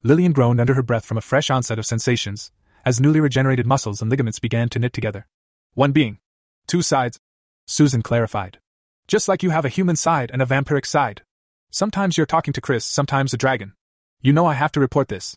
Lillian 0.05 0.32
groaned 0.32 0.61
under 0.61 0.74
her 0.74 0.82
breath 0.82 1.05
from 1.05 1.16
a 1.16 1.20
fresh 1.20 1.48
onset 1.48 1.78
of 1.78 1.86
sensations, 1.86 2.50
as 2.84 3.00
newly 3.00 3.20
regenerated 3.20 3.66
muscles 3.66 4.03
and 4.03 4.11
ligaments 4.11 4.40
began 4.40 4.68
to 4.70 4.80
knit 4.80 4.92
together. 4.92 5.28
One 5.74 5.92
being. 5.92 6.18
Two 6.66 6.82
sides. 6.82 7.20
Susan 7.66 8.03
clarified. 8.03 8.59
Just 9.07 9.28
like 9.28 9.44
you 9.44 9.50
have 9.50 9.64
a 9.64 9.68
human 9.70 9.94
side 9.94 10.30
and 10.32 10.42
a 10.42 10.46
vampiric 10.46 10.86
side. 10.86 11.22
Sometimes 11.70 12.16
you're 12.16 12.26
talking 12.26 12.53
to 12.53 12.61
Chris, 12.61 12.84
sometimes 12.84 13.32
a 13.32 13.36
dragon. 13.36 13.74
You 14.20 14.32
know 14.32 14.46
I 14.46 14.55
have 14.55 14.72
to 14.72 14.80
report 14.80 15.07
this. 15.07 15.36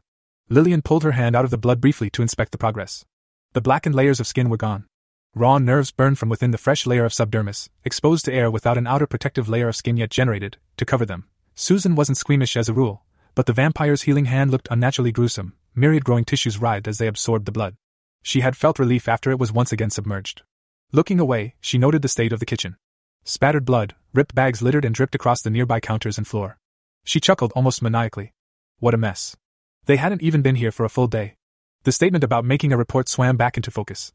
Lillian 0.50 0.82
pulled 0.82 1.04
her 1.04 1.12
hand 1.12 1.36
out 1.36 1.46
of 1.46 1.52
the 1.52 1.58
blood 1.58 1.80
briefly 1.80 2.10
to 2.12 2.24
inspect 2.24 2.52
the 2.52 2.58
progress. 2.58 3.06
The 3.54 3.62
blackened 3.62 3.96
layers 3.96 4.20
of 4.20 4.28
skin 4.28 4.50
were 4.50 4.58
gone. 4.58 4.86
Raw 5.36 5.60
nerves 5.60 5.92
burned 5.92 6.18
from 6.18 6.30
within 6.30 6.52
the 6.52 6.58
fresh 6.58 6.88
layer 6.88 7.06
of 7.06 7.14
subdermis, 7.14 7.70
exposed 7.84 8.26
to 8.26 8.34
air 8.34 8.50
without 8.50 8.78
an 8.78 8.88
outer 8.88 9.06
protective 9.06 9.48
layer 9.48 9.68
of 9.68 9.76
skin 9.76 9.98
yet 9.98 10.10
generated, 10.10 10.58
to 10.78 10.86
cover 10.86 11.06
them. 11.06 11.26
Susan 11.54 11.96
wasn't 11.96 12.18
squeamish 12.18 12.58
as 12.58 12.68
a 12.68 12.74
rule, 12.74 13.04
but 13.36 13.46
the 13.46 13.54
vampire's 13.54 14.04
healing 14.04 14.26
hand 14.26 14.50
looked 14.50 14.70
unnaturally 14.72 15.12
gruesome, 15.12 15.54
myriad 15.76 16.06
growing 16.06 16.26
tissues 16.26 16.58
writhed 16.58 16.88
as 16.88 16.98
they 16.98 17.08
absorbed 17.08 17.46
the 17.46 17.52
blood. 17.52 17.76
She 18.24 18.42
had 18.42 18.58
felt 18.58 18.80
relief 18.80 19.08
after 19.08 19.30
it 19.30 19.40
was 19.40 19.52
once 19.52 19.72
again 19.72 19.90
submerged. 19.90 20.42
Looking 20.92 21.20
away, 21.20 21.56
she 21.60 21.78
noted 21.78 22.02
the 22.02 22.08
state 22.08 22.34
of 22.34 22.40
the 22.40 22.46
kitchen. 22.46 22.78
Spattered 23.24 23.66
blood, 23.66 23.94
ripped 24.14 24.34
bags 24.34 24.62
littered 24.62 24.86
and 24.86 24.96
dripped 24.96 25.16
across 25.16 25.42
the 25.42 25.50
nearby 25.50 25.80
counters 25.80 26.18
and 26.18 26.26
floor. 26.26 26.58
She 27.04 27.20
chuckled 27.20 27.52
almost 27.56 27.82
maniacally. 27.82 28.34
What 28.80 28.94
a 28.94 28.98
mess. 28.98 29.36
They 29.86 29.98
hadn't 29.98 30.24
even 30.24 30.42
been 30.42 30.56
here 30.56 30.72
for 30.72 30.86
a 30.86 30.90
full 30.90 31.08
day. 31.08 31.36
The 31.84 31.92
statement 31.92 32.24
about 32.24 32.46
making 32.46 32.72
a 32.72 32.78
report 32.78 33.10
swam 33.10 33.38
back 33.38 33.58
into 33.58 33.70
focus. 33.70 34.14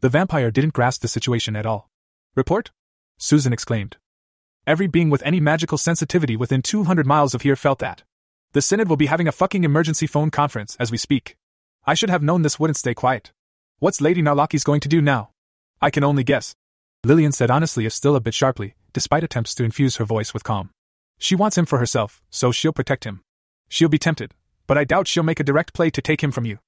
The 0.00 0.08
vampire 0.08 0.50
didn't 0.50 0.72
grasp 0.72 1.02
the 1.02 1.08
situation 1.08 1.56
at 1.56 1.66
all. 1.66 1.90
Report? 2.34 2.70
Susan 3.18 3.52
exclaimed. 3.52 3.96
Every 4.66 4.86
being 4.86 5.10
with 5.10 5.22
any 5.22 5.40
magical 5.40 5.76
sensitivity 5.76 6.36
within 6.36 6.62
200 6.62 7.06
miles 7.06 7.34
of 7.34 7.42
here 7.42 7.56
felt 7.56 7.80
that. 7.80 8.02
The 8.52 8.60
Synod 8.60 8.88
will 8.88 8.98
be 8.98 9.06
having 9.06 9.26
a 9.26 9.32
fucking 9.32 9.64
emergency 9.64 10.06
phone 10.06 10.30
conference 10.30 10.76
as 10.78 10.90
we 10.90 10.98
speak. 10.98 11.36
I 11.86 11.94
should 11.94 12.10
have 12.10 12.22
known 12.22 12.42
this 12.42 12.60
wouldn't 12.60 12.76
stay 12.76 12.92
quiet. 12.92 13.32
What's 13.78 14.02
Lady 14.02 14.20
Narlakis 14.20 14.62
going 14.62 14.80
to 14.80 14.90
do 14.90 15.00
now? 15.00 15.30
I 15.80 15.88
can 15.88 16.04
only 16.04 16.22
guess. 16.22 16.54
Lillian 17.02 17.32
said 17.32 17.50
honestly 17.50 17.86
if 17.86 17.94
still 17.94 18.14
a 18.14 18.20
bit 18.20 18.34
sharply, 18.34 18.74
despite 18.92 19.24
attempts 19.24 19.54
to 19.54 19.64
infuse 19.64 19.96
her 19.96 20.04
voice 20.04 20.34
with 20.34 20.44
calm. 20.44 20.68
She 21.18 21.34
wants 21.34 21.56
him 21.56 21.64
for 21.64 21.78
herself, 21.78 22.20
so 22.28 22.52
she'll 22.52 22.74
protect 22.74 23.04
him. 23.04 23.22
She'll 23.70 23.88
be 23.88 23.98
tempted, 23.98 24.34
but 24.66 24.76
I 24.76 24.84
doubt 24.84 25.08
she'll 25.08 25.22
make 25.22 25.40
a 25.40 25.44
direct 25.44 25.72
play 25.72 25.88
to 25.88 26.02
take 26.02 26.22
him 26.22 26.30
from 26.30 26.44
you. 26.44 26.58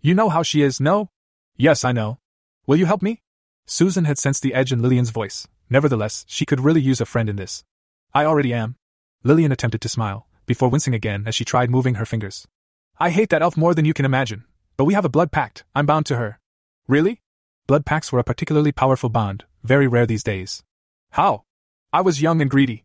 You 0.00 0.14
know 0.14 0.30
how 0.30 0.42
she 0.42 0.62
is, 0.62 0.80
no? 0.80 1.10
Yes, 1.58 1.84
I 1.84 1.92
know. 1.92 2.18
Will 2.66 2.76
you 2.76 2.86
help 2.86 3.02
me? 3.02 3.20
Susan 3.66 4.06
had 4.06 4.16
sensed 4.16 4.42
the 4.42 4.54
edge 4.54 4.72
in 4.72 4.80
Lillian's 4.80 5.10
voice. 5.10 5.46
Nevertheless, 5.68 6.24
she 6.26 6.46
could 6.46 6.60
really 6.60 6.80
use 6.80 7.02
a 7.02 7.06
friend 7.06 7.28
in 7.28 7.36
this. 7.36 7.64
I 8.14 8.24
already 8.24 8.54
am. 8.54 8.76
Lillian 9.22 9.52
attempted 9.52 9.82
to 9.82 9.90
smile, 9.90 10.26
before 10.46 10.68
wincing 10.68 10.94
again 10.94 11.24
as 11.26 11.34
she 11.34 11.44
tried 11.44 11.70
moving 11.70 11.94
her 11.94 12.06
fingers. 12.06 12.46
I 12.98 13.10
hate 13.10 13.30
that 13.30 13.42
elf 13.42 13.56
more 13.56 13.74
than 13.74 13.84
you 13.84 13.94
can 13.94 14.04
imagine, 14.04 14.44
but 14.76 14.84
we 14.84 14.94
have 14.94 15.04
a 15.04 15.08
blood 15.08 15.32
pact, 15.32 15.64
I'm 15.74 15.86
bound 15.86 16.06
to 16.06 16.16
her. 16.16 16.38
Really? 16.86 17.22
Blood 17.66 17.86
pacts 17.86 18.12
were 18.12 18.18
a 18.18 18.24
particularly 18.24 18.72
powerful 18.72 19.08
bond, 19.08 19.44
very 19.62 19.88
rare 19.88 20.06
these 20.06 20.22
days. 20.22 20.62
How? 21.12 21.44
I 21.92 22.00
was 22.00 22.20
young 22.22 22.40
and 22.40 22.50
greedy. 22.50 22.84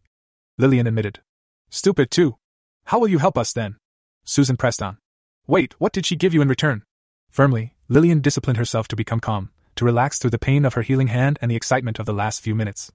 Lillian 0.57 0.87
admitted. 0.87 1.19
Stupid, 1.69 2.11
too. 2.11 2.37
How 2.85 2.99
will 2.99 3.07
you 3.07 3.19
help 3.19 3.37
us 3.37 3.53
then? 3.53 3.77
Susan 4.23 4.57
pressed 4.57 4.81
on. 4.81 4.97
Wait, 5.47 5.73
what 5.79 5.93
did 5.93 6.05
she 6.05 6.15
give 6.15 6.33
you 6.33 6.41
in 6.41 6.47
return? 6.47 6.83
Firmly, 7.29 7.75
Lillian 7.87 8.21
disciplined 8.21 8.57
herself 8.57 8.87
to 8.89 8.95
become 8.95 9.19
calm, 9.19 9.51
to 9.75 9.85
relax 9.85 10.17
through 10.17 10.31
the 10.31 10.39
pain 10.39 10.65
of 10.65 10.75
her 10.75 10.81
healing 10.81 11.07
hand 11.07 11.39
and 11.41 11.49
the 11.49 11.55
excitement 11.55 11.99
of 11.99 12.05
the 12.05 12.13
last 12.13 12.41
few 12.41 12.55
minutes. 12.55 12.91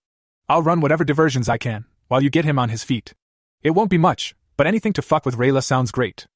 I'll 0.49 0.63
run 0.63 0.81
whatever 0.81 1.05
diversions 1.05 1.49
I 1.49 1.59
can, 1.59 1.85
while 2.09 2.23
you 2.23 2.31
get 2.31 2.45
him 2.45 2.59
on 2.59 2.69
his 2.69 2.85
feet. 2.85 3.15
It 3.63 3.71
won't 3.71 3.91
be 3.91 3.99
much, 3.99 4.35
but 4.57 4.67
anything 4.67 4.93
to 4.95 5.03
fuck 5.03 5.25
with 5.27 5.37
Rayla 5.37 5.63
sounds 5.63 5.91
great. 5.91 6.27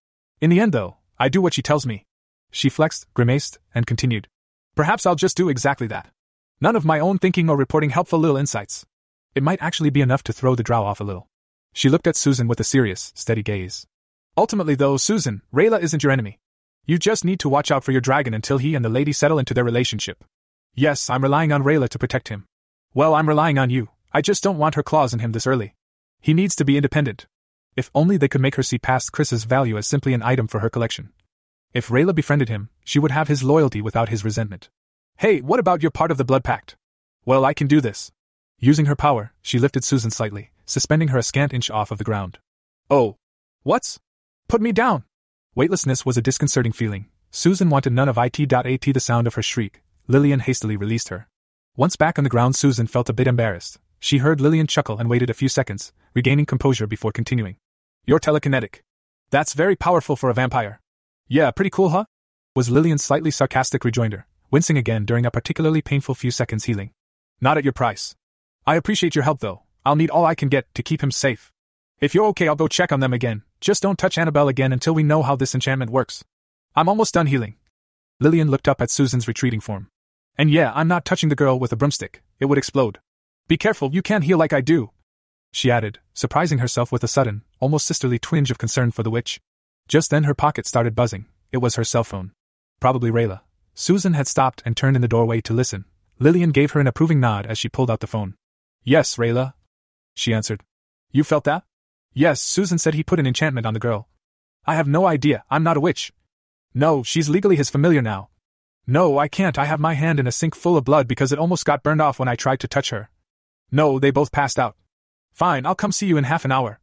In 0.40 0.50
the 0.50 0.60
end, 0.60 0.72
though, 0.72 0.96
I 1.18 1.28
do 1.28 1.40
what 1.40 1.54
she 1.54 1.62
tells 1.62 1.86
me. 1.86 2.06
She 2.50 2.68
flexed, 2.68 3.06
grimaced, 3.14 3.58
and 3.74 3.86
continued. 3.86 4.28
Perhaps 4.74 5.06
I'll 5.06 5.14
just 5.14 5.36
do 5.36 5.48
exactly 5.48 5.86
that. 5.88 6.10
None 6.60 6.76
of 6.76 6.84
my 6.84 7.00
own 7.00 7.18
thinking 7.18 7.48
or 7.50 7.56
reporting 7.56 7.90
helpful 7.90 8.18
little 8.18 8.36
insights. 8.36 8.86
It 9.34 9.42
might 9.42 9.62
actually 9.62 9.90
be 9.90 10.00
enough 10.00 10.22
to 10.24 10.32
throw 10.32 10.54
the 10.54 10.62
drow 10.62 10.84
off 10.84 11.00
a 11.00 11.04
little. 11.04 11.28
She 11.72 11.88
looked 11.88 12.06
at 12.06 12.16
Susan 12.16 12.48
with 12.48 12.60
a 12.60 12.64
serious, 12.64 13.12
steady 13.14 13.42
gaze. 13.42 13.86
Ultimately, 14.36 14.74
though, 14.74 14.96
Susan, 14.96 15.42
Rayla 15.54 15.80
isn't 15.80 16.02
your 16.02 16.12
enemy. 16.12 16.38
You 16.86 16.98
just 16.98 17.24
need 17.24 17.40
to 17.40 17.48
watch 17.48 17.70
out 17.70 17.84
for 17.84 17.92
your 17.92 18.00
dragon 18.00 18.34
until 18.34 18.58
he 18.58 18.74
and 18.74 18.84
the 18.84 18.88
lady 18.88 19.12
settle 19.12 19.38
into 19.38 19.52
their 19.52 19.64
relationship. 19.64 20.24
Yes, 20.74 21.10
I'm 21.10 21.22
relying 21.22 21.52
on 21.52 21.62
Rayla 21.62 21.88
to 21.90 21.98
protect 21.98 22.28
him. 22.28 22.46
Well, 22.94 23.14
I'm 23.14 23.28
relying 23.28 23.58
on 23.58 23.70
you. 23.70 23.88
I 24.12 24.22
just 24.22 24.42
don't 24.42 24.58
want 24.58 24.74
her 24.74 24.82
claws 24.82 25.12
in 25.12 25.20
him 25.20 25.32
this 25.32 25.46
early. 25.46 25.74
He 26.20 26.34
needs 26.34 26.56
to 26.56 26.64
be 26.64 26.76
independent. 26.76 27.26
If 27.78 27.92
only 27.94 28.16
they 28.16 28.26
could 28.26 28.40
make 28.40 28.56
her 28.56 28.64
see 28.64 28.76
past 28.76 29.12
Chris's 29.12 29.44
value 29.44 29.78
as 29.78 29.86
simply 29.86 30.12
an 30.12 30.20
item 30.20 30.48
for 30.48 30.58
her 30.58 30.68
collection. 30.68 31.12
If 31.72 31.90
Rayla 31.90 32.12
befriended 32.12 32.48
him, 32.48 32.70
she 32.84 32.98
would 32.98 33.12
have 33.12 33.28
his 33.28 33.44
loyalty 33.44 33.80
without 33.80 34.08
his 34.08 34.24
resentment. 34.24 34.68
Hey, 35.18 35.40
what 35.40 35.60
about 35.60 35.80
your 35.80 35.92
part 35.92 36.10
of 36.10 36.16
the 36.16 36.24
blood 36.24 36.42
pact? 36.42 36.74
Well, 37.24 37.44
I 37.44 37.54
can 37.54 37.68
do 37.68 37.80
this. 37.80 38.10
Using 38.58 38.86
her 38.86 38.96
power, 38.96 39.32
she 39.42 39.60
lifted 39.60 39.84
Susan 39.84 40.10
slightly, 40.10 40.50
suspending 40.66 41.10
her 41.10 41.18
a 41.18 41.22
scant 41.22 41.54
inch 41.54 41.70
off 41.70 41.92
of 41.92 41.98
the 41.98 42.04
ground. 42.04 42.40
Oh. 42.90 43.14
What's? 43.62 44.00
Put 44.48 44.60
me 44.60 44.72
down! 44.72 45.04
Weightlessness 45.54 46.04
was 46.04 46.16
a 46.16 46.22
disconcerting 46.28 46.72
feeling. 46.72 47.06
Susan 47.30 47.70
wanted 47.70 47.92
none 47.92 48.08
of 48.08 48.18
it.at 48.18 48.80
the 48.80 48.98
sound 48.98 49.28
of 49.28 49.34
her 49.34 49.42
shriek. 49.42 49.82
Lillian 50.08 50.40
hastily 50.40 50.76
released 50.76 51.10
her. 51.10 51.28
Once 51.76 51.94
back 51.94 52.18
on 52.18 52.24
the 52.24 52.30
ground, 52.30 52.56
Susan 52.56 52.88
felt 52.88 53.08
a 53.08 53.12
bit 53.12 53.28
embarrassed. 53.28 53.78
She 54.00 54.18
heard 54.18 54.40
Lillian 54.40 54.66
chuckle 54.66 54.98
and 54.98 55.08
waited 55.08 55.30
a 55.30 55.34
few 55.34 55.48
seconds, 55.48 55.92
regaining 56.12 56.46
composure 56.46 56.88
before 56.88 57.12
continuing. 57.12 57.54
You're 58.06 58.20
telekinetic. 58.20 58.80
That's 59.30 59.52
very 59.52 59.76
powerful 59.76 60.16
for 60.16 60.30
a 60.30 60.34
vampire. 60.34 60.80
Yeah, 61.28 61.50
pretty 61.50 61.70
cool, 61.70 61.90
huh? 61.90 62.04
Was 62.54 62.70
Lillian's 62.70 63.04
slightly 63.04 63.30
sarcastic 63.30 63.84
rejoinder, 63.84 64.26
wincing 64.50 64.78
again 64.78 65.04
during 65.04 65.26
a 65.26 65.30
particularly 65.30 65.82
painful 65.82 66.14
few 66.14 66.30
seconds 66.30 66.64
healing. 66.64 66.92
Not 67.40 67.58
at 67.58 67.64
your 67.64 67.72
price. 67.72 68.16
I 68.66 68.76
appreciate 68.76 69.14
your 69.14 69.24
help, 69.24 69.40
though. 69.40 69.62
I'll 69.84 69.96
need 69.96 70.10
all 70.10 70.24
I 70.24 70.34
can 70.34 70.48
get 70.48 70.72
to 70.74 70.82
keep 70.82 71.02
him 71.02 71.10
safe. 71.10 71.52
If 72.00 72.14
you're 72.14 72.26
okay, 72.26 72.48
I'll 72.48 72.56
go 72.56 72.68
check 72.68 72.92
on 72.92 73.00
them 73.00 73.12
again. 73.12 73.42
Just 73.60 73.82
don't 73.82 73.98
touch 73.98 74.18
Annabelle 74.18 74.48
again 74.48 74.72
until 74.72 74.94
we 74.94 75.02
know 75.02 75.22
how 75.22 75.36
this 75.36 75.54
enchantment 75.54 75.90
works. 75.90 76.24
I'm 76.74 76.88
almost 76.88 77.14
done 77.14 77.26
healing. 77.26 77.56
Lillian 78.20 78.50
looked 78.50 78.68
up 78.68 78.80
at 78.80 78.90
Susan's 78.90 79.28
retreating 79.28 79.60
form. 79.60 79.88
And 80.36 80.50
yeah, 80.50 80.72
I'm 80.74 80.88
not 80.88 81.04
touching 81.04 81.28
the 81.28 81.36
girl 81.36 81.58
with 81.58 81.72
a 81.72 81.76
broomstick, 81.76 82.22
it 82.38 82.44
would 82.46 82.58
explode. 82.58 83.00
Be 83.48 83.56
careful, 83.56 83.92
you 83.92 84.02
can't 84.02 84.24
heal 84.24 84.38
like 84.38 84.52
I 84.52 84.60
do. 84.60 84.90
She 85.52 85.70
added, 85.70 85.98
surprising 86.14 86.58
herself 86.58 86.92
with 86.92 87.02
a 87.02 87.08
sudden, 87.08 87.42
almost 87.60 87.86
sisterly 87.86 88.18
twinge 88.18 88.50
of 88.50 88.58
concern 88.58 88.90
for 88.90 89.02
the 89.02 89.10
witch. 89.10 89.40
Just 89.88 90.10
then 90.10 90.24
her 90.24 90.34
pocket 90.34 90.66
started 90.66 90.94
buzzing, 90.94 91.26
it 91.52 91.58
was 91.58 91.76
her 91.76 91.84
cell 91.84 92.04
phone. 92.04 92.32
Probably 92.80 93.10
Rayla. 93.10 93.40
Susan 93.74 94.14
had 94.14 94.26
stopped 94.26 94.62
and 94.64 94.76
turned 94.76 94.96
in 94.96 95.02
the 95.02 95.08
doorway 95.08 95.40
to 95.42 95.52
listen. 95.52 95.84
Lillian 96.18 96.50
gave 96.50 96.72
her 96.72 96.80
an 96.80 96.86
approving 96.86 97.20
nod 97.20 97.46
as 97.46 97.58
she 97.58 97.68
pulled 97.68 97.90
out 97.90 98.00
the 98.00 98.06
phone. 98.06 98.34
Yes, 98.84 99.16
Rayla. 99.16 99.54
She 100.14 100.34
answered. 100.34 100.62
You 101.12 101.24
felt 101.24 101.44
that? 101.44 101.62
Yes, 102.12 102.40
Susan 102.40 102.78
said 102.78 102.94
he 102.94 103.02
put 103.02 103.20
an 103.20 103.26
enchantment 103.26 103.66
on 103.66 103.74
the 103.74 103.80
girl. 103.80 104.08
I 104.66 104.74
have 104.74 104.88
no 104.88 105.06
idea, 105.06 105.44
I'm 105.50 105.62
not 105.62 105.76
a 105.76 105.80
witch. 105.80 106.12
No, 106.74 107.02
she's 107.02 107.28
legally 107.28 107.56
his 107.56 107.70
familiar 107.70 108.02
now. 108.02 108.30
No, 108.86 109.18
I 109.18 109.28
can't, 109.28 109.58
I 109.58 109.66
have 109.66 109.80
my 109.80 109.94
hand 109.94 110.18
in 110.18 110.26
a 110.26 110.32
sink 110.32 110.54
full 110.54 110.76
of 110.76 110.84
blood 110.84 111.06
because 111.06 111.32
it 111.32 111.38
almost 111.38 111.64
got 111.64 111.82
burned 111.82 112.02
off 112.02 112.18
when 112.18 112.28
I 112.28 112.36
tried 112.36 112.60
to 112.60 112.68
touch 112.68 112.90
her. 112.90 113.10
No, 113.70 113.98
they 113.98 114.10
both 114.10 114.32
passed 114.32 114.58
out. 114.58 114.76
Fine, 115.32 115.66
I'll 115.66 115.74
come 115.74 115.92
see 115.92 116.06
you 116.06 116.16
in 116.16 116.24
half 116.24 116.44
an 116.44 116.52
hour. 116.52 116.80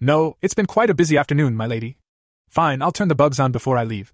No, 0.00 0.36
it's 0.40 0.54
been 0.54 0.66
quite 0.66 0.90
a 0.90 0.94
busy 0.94 1.16
afternoon, 1.16 1.56
my 1.56 1.66
lady. 1.66 1.98
Fine, 2.48 2.82
I'll 2.82 2.92
turn 2.92 3.08
the 3.08 3.16
bugs 3.16 3.40
on 3.40 3.50
before 3.50 3.76
I 3.76 3.82
leave. 3.82 4.12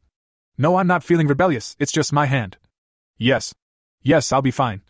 No, 0.57 0.77
I'm 0.77 0.87
not 0.87 1.05
feeling 1.05 1.27
rebellious, 1.27 1.77
it's 1.79 1.93
just 1.93 2.13
my 2.13 2.25
hand. 2.25 2.57
Yes. 3.19 3.55
Yes, 4.03 4.33
I'll 4.33 4.43
be 4.43 4.51
fine. 4.51 4.81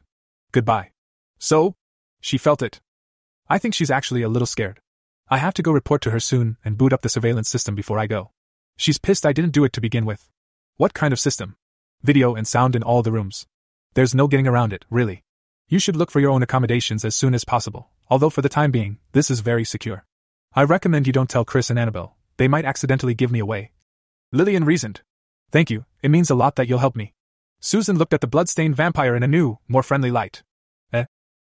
Goodbye. 0.53 0.93
So? 1.39 1.75
She 2.21 2.39
felt 2.39 2.63
it. 2.63 2.81
I 3.49 3.59
think 3.59 3.75
she's 3.75 3.91
actually 3.91 4.23
a 4.23 4.29
little 4.29 4.47
scared. 4.47 4.81
I 5.29 5.39
have 5.39 5.55
to 5.55 5.63
go 5.63 5.73
report 5.73 6.01
to 6.03 6.11
her 6.11 6.21
soon 6.21 6.59
and 6.65 6.79
boot 6.79 6.93
up 6.93 7.03
the 7.03 7.09
surveillance 7.09 7.49
system 7.49 7.75
before 7.75 7.99
I 7.99 8.07
go. 8.07 8.31
She's 8.77 8.99
pissed 8.99 9.27
I 9.27 9.33
didn't 9.33 9.53
do 9.53 9.65
it 9.65 9.73
to 9.73 9.81
begin 9.81 10.07
with. 10.07 10.29
What 10.77 10.95
kind 10.95 11.13
of 11.13 11.21
system? 11.21 11.57
Video 12.03 12.35
and 12.35 12.47
sound 12.47 12.77
in 12.77 12.83
all 12.83 13.03
the 13.03 13.13
rooms. 13.13 13.47
There's 13.95 14.15
no 14.15 14.29
getting 14.29 14.47
around 14.47 14.73
it, 14.73 14.85
really. 14.91 15.25
You 15.69 15.79
should 15.79 15.97
look 15.97 16.11
for 16.11 16.21
your 16.21 16.31
own 16.31 16.43
accommodations 16.43 17.05
as 17.05 17.17
soon 17.17 17.35
as 17.35 17.45
possible, 17.45 17.89
although 18.09 18.31
for 18.31 18.43
the 18.43 18.49
time 18.49 18.71
being, 18.71 18.99
this 19.13 19.31
is 19.31 19.41
very 19.41 19.65
secure. 19.65 20.05
I 20.57 20.63
recommend 20.63 21.09
you 21.09 21.13
don't 21.13 21.29
tell 21.29 21.45
Chris 21.45 21.69
and 21.69 21.79
Annabelle, 21.81 22.17
they 22.37 22.47
might 22.47 22.65
accidentally 22.65 23.13
give 23.13 23.33
me 23.33 23.41
away. 23.41 23.73
Lillian 24.31 24.65
reasoned. 24.65 25.01
Thank 25.51 25.69
you, 25.69 25.85
it 26.01 26.13
means 26.13 26.31
a 26.31 26.37
lot 26.37 26.55
that 26.55 26.69
you'll 26.69 26.79
help 26.79 26.95
me. 26.95 27.13
Susan 27.59 27.99
looked 27.99 28.15
at 28.15 28.21
the 28.21 28.29
blood-stained 28.29 28.77
vampire 28.77 29.17
in 29.17 29.25
a 29.25 29.29
new, 29.29 29.59
more 29.67 29.83
friendly 29.83 30.13
light. 30.13 30.45
Eh? 30.93 31.07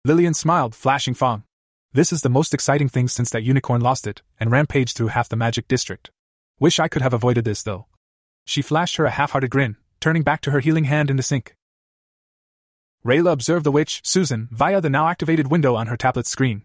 Lillian 0.04 0.34
smiled, 0.34 0.76
flashing 0.76 1.14
Fong. 1.14 1.42
This 1.92 2.12
is 2.12 2.22
the 2.22 2.30
most 2.30 2.54
exciting 2.54 2.88
thing 2.88 3.08
since 3.08 3.28
that 3.30 3.42
unicorn 3.42 3.80
lost 3.80 4.06
it 4.06 4.22
and 4.38 4.52
rampaged 4.52 4.96
through 4.96 5.08
half 5.08 5.28
the 5.28 5.34
magic 5.36 5.66
district. 5.66 6.12
Wish 6.60 6.78
I 6.78 6.86
could 6.86 7.02
have 7.02 7.12
avoided 7.12 7.44
this, 7.44 7.64
though. 7.64 7.86
She 8.44 8.62
flashed 8.62 8.96
her 8.96 9.04
a 9.04 9.10
half 9.10 9.32
hearted 9.32 9.50
grin, 9.50 9.78
turning 9.98 10.22
back 10.22 10.40
to 10.42 10.52
her 10.52 10.60
healing 10.60 10.84
hand 10.84 11.10
in 11.10 11.16
the 11.16 11.24
sink. 11.24 11.56
Rayla 13.04 13.32
observed 13.32 13.66
the 13.66 13.72
witch, 13.72 14.00
Susan, 14.04 14.48
via 14.52 14.80
the 14.80 14.90
now 14.90 15.08
activated 15.08 15.50
window 15.50 15.74
on 15.74 15.88
her 15.88 15.96
tablet 15.96 16.28
screen. 16.28 16.62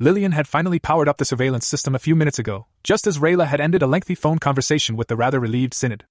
Lillian 0.00 0.30
had 0.30 0.46
finally 0.46 0.78
powered 0.78 1.08
up 1.08 1.18
the 1.18 1.24
surveillance 1.24 1.66
system 1.66 1.92
a 1.92 1.98
few 1.98 2.14
minutes 2.14 2.38
ago, 2.38 2.66
just 2.84 3.08
as 3.08 3.18
Rayla 3.18 3.48
had 3.48 3.60
ended 3.60 3.82
a 3.82 3.86
lengthy 3.88 4.14
phone 4.14 4.38
conversation 4.38 4.96
with 4.96 5.08
the 5.08 5.16
rather 5.16 5.40
relieved 5.40 5.74
Synod. 5.74 6.04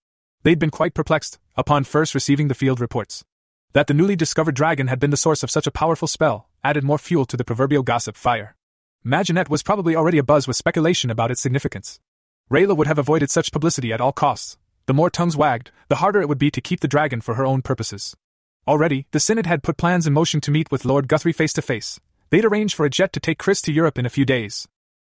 They'd 0.43 0.59
been 0.59 0.71
quite 0.71 0.93
perplexed, 0.93 1.39
upon 1.55 1.85
first 1.85 2.13
receiving 2.13 2.49
the 2.49 2.53
field 2.53 2.81
reports. 2.81 3.23
That 3.71 3.88
the 3.88 3.93
newly 3.93 4.17
discovered 4.17 4.55
dragon 4.55 4.88
had 4.88 4.99
been 4.99 5.11
the 5.11 5.15
source 5.15 5.41
of 5.41 5.49
such 5.49 5.67
a 5.67 5.71
powerful 5.71 6.07
spell 6.07 6.49
added 6.65 6.83
more 6.83 6.97
fuel 6.97 7.25
to 7.25 7.38
the 7.38 7.45
proverbial 7.45 7.81
gossip 7.81 8.17
fire. 8.17 8.57
Maginette 9.05 9.49
was 9.49 9.63
probably 9.63 9.95
already 9.95 10.19
abuzz 10.19 10.47
with 10.47 10.57
speculation 10.57 11.09
about 11.09 11.31
its 11.31 11.41
significance. 11.41 12.01
Rayla 12.51 12.75
would 12.75 12.88
have 12.88 12.99
avoided 12.99 13.29
such 13.29 13.53
publicity 13.53 13.93
at 13.93 14.01
all 14.01 14.11
costs. 14.11 14.57
The 14.88 14.93
more 14.93 15.09
tongues 15.09 15.38
wagged, 15.38 15.71
the 15.88 15.97
harder 15.97 16.21
it 16.21 16.27
would 16.27 16.38
be 16.38 16.51
to 16.51 16.59
keep 16.59 16.81
the 16.81 16.89
dragon 16.89 17.21
for 17.21 17.35
her 17.35 17.45
own 17.45 17.61
purposes. 17.61 18.17
Already, 18.67 19.07
the 19.11 19.21
Synod 19.21 19.45
had 19.45 19.63
put 19.63 19.77
plans 19.77 20.05
in 20.05 20.11
motion 20.11 20.41
to 20.41 20.51
meet 20.51 20.71
with 20.71 20.83
Lord 20.83 21.07
Guthrie 21.07 21.31
face 21.31 21.53
to 21.53 21.61
face. 21.61 22.01
They'd 22.30 22.45
arrange 22.45 22.75
for 22.75 22.86
a 22.86 22.89
jet 22.89 23.13
to 23.13 23.19
take 23.19 23.39
Chris 23.39 23.61
to 23.63 23.71
Europe 23.71 23.97
in 23.97 24.05
a 24.05 24.09
few 24.09 24.25
days. 24.25 24.67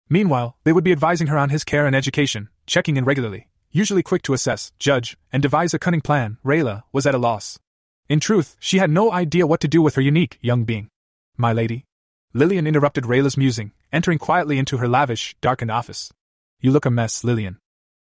Meanwhile, 0.09 0.57
they 0.63 0.74
would 0.74 0.84
be 0.84 0.91
advising 0.91 1.28
her 1.28 1.38
on 1.38 1.49
his 1.49 1.63
care 1.63 1.86
and 1.86 1.95
education, 1.95 2.49
checking 2.65 2.97
in 2.97 3.05
regularly, 3.05 3.47
usually 3.72 4.01
quick 4.03 4.22
to 4.24 4.34
assess, 4.34 4.72
judge, 4.80 5.17
and 5.32 5.43
devise 5.43 5.74
a 5.74 5.80
cunning 5.80 6.01
plan. 6.01 6.38
Rayla 6.43 6.84
was 6.91 7.05
at 7.05 7.15
a 7.15 7.20
loss. 7.20 7.59
In 8.07 8.20
truth, 8.20 8.55
she 8.59 8.80
had 8.80 8.89
no 8.89 9.11
idea 9.11 9.45
what 9.45 9.59
to 9.59 9.67
do 9.67 9.82
with 9.82 9.95
her 9.95 10.01
unique 10.01 10.39
young 10.41 10.63
being. 10.63 10.89
My 11.38 11.53
lady? 11.53 11.86
Lillian 12.34 12.65
interrupted 12.65 13.03
Rayla's 13.03 13.38
musing, 13.38 13.72
entering 13.91 14.17
quietly 14.17 14.57
into 14.57 14.78
her 14.78 14.88
lavish, 14.88 15.36
darkened 15.41 15.72
office. 15.72 16.11
You 16.59 16.72
look 16.72 16.86
a 16.86 16.91
mess, 16.91 17.24
Lillian. 17.24 17.57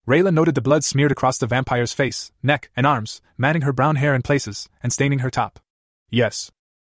Rayla 0.06 0.32
noted 0.32 0.54
the 0.54 0.62
blood 0.62 0.84
smeared 0.84 1.12
across 1.12 1.36
the 1.36 1.46
vampire's 1.46 1.92
face, 1.92 2.32
neck, 2.42 2.70
and 2.74 2.86
arms, 2.86 3.20
matting 3.36 3.62
her 3.62 3.72
brown 3.72 3.96
hair 3.96 4.14
in 4.14 4.22
places, 4.22 4.68
and 4.82 4.92
staining 4.92 5.18
her 5.18 5.30
top. 5.30 5.60
Yes. 6.08 6.50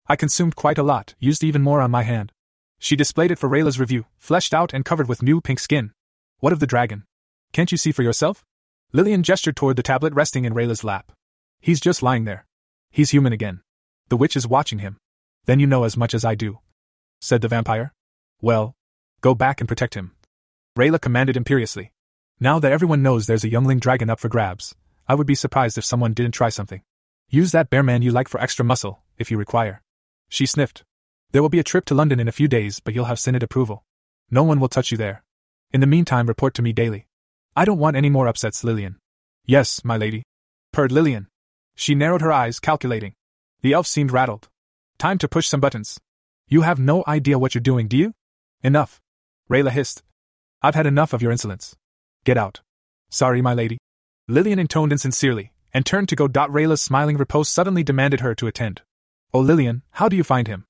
I 0.07 0.15
consumed 0.15 0.55
quite 0.55 0.77
a 0.77 0.83
lot, 0.83 1.15
used 1.19 1.43
even 1.43 1.63
more 1.63 1.81
on 1.81 1.89
my 1.89 2.03
hand. 2.03 2.31
She 2.77 2.95
displayed 2.95 3.31
it 3.31 3.39
for 3.39 3.49
Rayla's 3.49 3.79
review, 3.79 4.05
fleshed 4.17 4.53
out 4.53 4.73
and 4.73 4.85
covered 4.85 5.09
with 5.09 5.23
new 5.23 5.41
pink 5.41 5.59
skin. 5.59 5.91
What 6.39 6.53
of 6.53 6.59
the 6.59 6.67
dragon? 6.67 7.05
Can't 7.53 7.71
you 7.71 7.77
see 7.77 7.91
for 7.91 8.03
yourself? 8.03 8.43
Lillian 8.91 9.23
gestured 9.23 9.55
toward 9.55 9.77
the 9.77 9.83
tablet 9.83 10.13
resting 10.13 10.45
in 10.45 10.53
Rayla's 10.53 10.83
lap. 10.83 11.11
He's 11.59 11.79
just 11.79 12.03
lying 12.03 12.25
there. 12.25 12.45
He's 12.91 13.09
human 13.09 13.33
again. 13.33 13.61
The 14.09 14.17
witch 14.17 14.35
is 14.35 14.47
watching 14.47 14.79
him. 14.79 14.97
Then 15.45 15.59
you 15.59 15.65
know 15.65 15.83
as 15.83 15.97
much 15.97 16.13
as 16.13 16.23
I 16.23 16.35
do. 16.35 16.59
Said 17.19 17.41
the 17.41 17.47
vampire. 17.47 17.93
Well, 18.41 18.75
go 19.21 19.33
back 19.33 19.59
and 19.59 19.67
protect 19.67 19.95
him. 19.95 20.11
Rayla 20.77 21.01
commanded 21.01 21.35
imperiously. 21.35 21.91
Now 22.39 22.59
that 22.59 22.71
everyone 22.71 23.01
knows 23.01 23.25
there's 23.25 23.45
a 23.45 23.49
youngling 23.49 23.79
dragon 23.79 24.09
up 24.09 24.19
for 24.19 24.29
grabs, 24.29 24.75
I 25.07 25.15
would 25.15 25.25
be 25.25 25.35
surprised 25.35 25.77
if 25.77 25.85
someone 25.85 26.13
didn't 26.13 26.33
try 26.33 26.49
something. 26.49 26.83
Use 27.29 27.53
that 27.53 27.69
bear 27.69 27.81
man 27.81 28.01
you 28.01 28.11
like 28.11 28.27
for 28.27 28.39
extra 28.39 28.65
muscle, 28.65 29.01
if 29.17 29.31
you 29.31 29.37
require. 29.37 29.81
She 30.29 30.45
sniffed. 30.45 30.83
There 31.31 31.41
will 31.41 31.49
be 31.49 31.59
a 31.59 31.63
trip 31.63 31.85
to 31.85 31.95
London 31.95 32.19
in 32.19 32.27
a 32.27 32.33
few 32.33 32.47
days, 32.47 32.79
but 32.79 32.93
you'll 32.93 33.05
have 33.05 33.19
Synod 33.19 33.43
approval. 33.43 33.83
No 34.31 34.43
one 34.43 34.59
will 34.59 34.69
touch 34.69 34.91
you 34.91 34.97
there. 34.97 35.23
In 35.71 35.81
the 35.81 35.87
meantime, 35.87 36.27
report 36.27 36.53
to 36.55 36.61
me 36.61 36.73
daily. 36.73 37.07
I 37.55 37.65
don't 37.65 37.79
want 37.79 37.95
any 37.95 38.09
more 38.09 38.27
upsets, 38.27 38.63
Lillian. 38.63 38.97
Yes, 39.45 39.83
my 39.83 39.97
lady. 39.97 40.23
Purred 40.71 40.91
Lillian. 40.91 41.27
She 41.75 41.95
narrowed 41.95 42.21
her 42.21 42.31
eyes, 42.31 42.59
calculating. 42.59 43.13
The 43.61 43.73
elf 43.73 43.87
seemed 43.87 44.11
rattled. 44.11 44.47
Time 44.97 45.17
to 45.17 45.27
push 45.27 45.47
some 45.47 45.59
buttons. 45.59 45.99
You 46.47 46.61
have 46.61 46.79
no 46.79 47.03
idea 47.07 47.39
what 47.39 47.53
you're 47.53 47.61
doing, 47.61 47.87
do 47.87 47.97
you? 47.97 48.13
Enough. 48.63 49.01
Rayla 49.49 49.71
hissed. 49.71 50.03
I've 50.61 50.75
had 50.75 50.87
enough 50.87 51.13
of 51.13 51.21
your 51.21 51.31
insolence. 51.31 51.75
Get 52.23 52.37
out. 52.37 52.61
Sorry, 53.09 53.41
my 53.41 53.53
lady. 53.53 53.77
Lillian 54.27 54.59
intoned 54.59 54.91
insincerely, 54.91 55.53
and 55.73 55.85
turned 55.85 56.09
to 56.09 56.15
go. 56.15 56.27
Rayla's 56.27 56.81
smiling 56.81 57.17
riposte 57.17 57.53
suddenly 57.53 57.83
demanded 57.83 58.21
her 58.21 58.33
to 58.35 58.47
attend. 58.47 58.81
Oh, 59.35 59.41
Lillian, 59.41 59.81
how 59.91 60.07
do 60.07 60.15
you 60.15 60.23
find 60.23 60.47
him? 60.47 60.63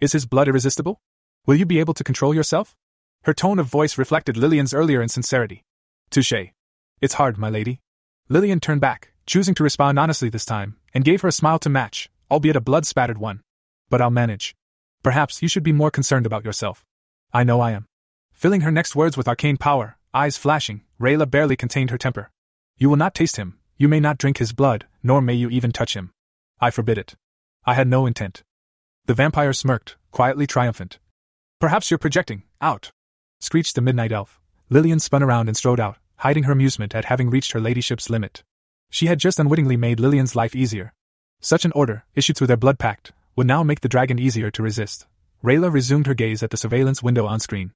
Is 0.00 0.12
his 0.12 0.26
blood 0.26 0.46
irresistible? 0.46 1.00
Will 1.44 1.56
you 1.56 1.66
be 1.66 1.80
able 1.80 1.92
to 1.94 2.04
control 2.04 2.32
yourself? 2.32 2.76
Her 3.24 3.34
tone 3.34 3.58
of 3.58 3.66
voice 3.66 3.98
reflected 3.98 4.36
Lillian's 4.36 4.72
earlier 4.72 5.02
insincerity. 5.02 5.64
Touche. 6.08 6.52
It's 7.00 7.14
hard, 7.14 7.36
my 7.36 7.50
lady. 7.50 7.80
Lillian 8.28 8.60
turned 8.60 8.80
back, 8.80 9.10
choosing 9.26 9.56
to 9.56 9.64
respond 9.64 9.98
honestly 9.98 10.28
this 10.28 10.44
time, 10.44 10.76
and 10.94 11.04
gave 11.04 11.22
her 11.22 11.26
a 11.26 11.32
smile 11.32 11.58
to 11.58 11.68
match, 11.68 12.10
albeit 12.30 12.54
a 12.54 12.60
blood 12.60 12.86
spattered 12.86 13.18
one. 13.18 13.42
But 13.90 14.00
I'll 14.00 14.08
manage. 14.08 14.54
Perhaps 15.02 15.42
you 15.42 15.48
should 15.48 15.64
be 15.64 15.72
more 15.72 15.90
concerned 15.90 16.24
about 16.24 16.44
yourself. 16.44 16.84
I 17.32 17.42
know 17.42 17.60
I 17.60 17.72
am. 17.72 17.86
Filling 18.32 18.60
her 18.60 18.70
next 18.70 18.94
words 18.94 19.16
with 19.16 19.26
arcane 19.26 19.56
power, 19.56 19.98
eyes 20.14 20.36
flashing, 20.36 20.82
Rayla 21.00 21.28
barely 21.28 21.56
contained 21.56 21.90
her 21.90 21.98
temper. 21.98 22.30
You 22.78 22.88
will 22.88 22.96
not 22.96 23.16
taste 23.16 23.34
him, 23.34 23.58
you 23.78 23.88
may 23.88 23.98
not 23.98 24.18
drink 24.18 24.38
his 24.38 24.52
blood, 24.52 24.86
nor 25.02 25.20
may 25.20 25.34
you 25.34 25.50
even 25.50 25.72
touch 25.72 25.96
him. 25.96 26.12
I 26.60 26.70
forbid 26.70 26.98
it. 26.98 27.16
I 27.64 27.74
had 27.74 27.86
no 27.86 28.06
intent. 28.06 28.42
The 29.06 29.14
vampire 29.14 29.52
smirked, 29.52 29.96
quietly 30.10 30.48
triumphant. 30.48 30.98
Perhaps 31.60 31.90
you're 31.90 31.98
projecting, 31.98 32.42
out! 32.60 32.90
screeched 33.38 33.76
the 33.76 33.80
midnight 33.80 34.10
elf. 34.10 34.40
Lillian 34.68 34.98
spun 34.98 35.22
around 35.22 35.46
and 35.48 35.56
strode 35.56 35.78
out, 35.78 35.98
hiding 36.16 36.44
her 36.44 36.52
amusement 36.52 36.92
at 36.94 37.04
having 37.04 37.30
reached 37.30 37.52
her 37.52 37.60
ladyship's 37.60 38.10
limit. 38.10 38.42
She 38.90 39.06
had 39.06 39.20
just 39.20 39.38
unwittingly 39.38 39.76
made 39.76 40.00
Lillian's 40.00 40.34
life 40.34 40.56
easier. 40.56 40.92
Such 41.40 41.64
an 41.64 41.72
order, 41.72 42.04
issued 42.16 42.36
through 42.36 42.48
their 42.48 42.56
blood 42.56 42.80
pact, 42.80 43.12
would 43.36 43.46
now 43.46 43.62
make 43.62 43.80
the 43.80 43.88
dragon 43.88 44.18
easier 44.18 44.50
to 44.50 44.62
resist. 44.62 45.06
Rayla 45.44 45.72
resumed 45.72 46.06
her 46.06 46.14
gaze 46.14 46.42
at 46.42 46.50
the 46.50 46.56
surveillance 46.56 47.02
window 47.02 47.26
on 47.26 47.38
screen. 47.38 47.72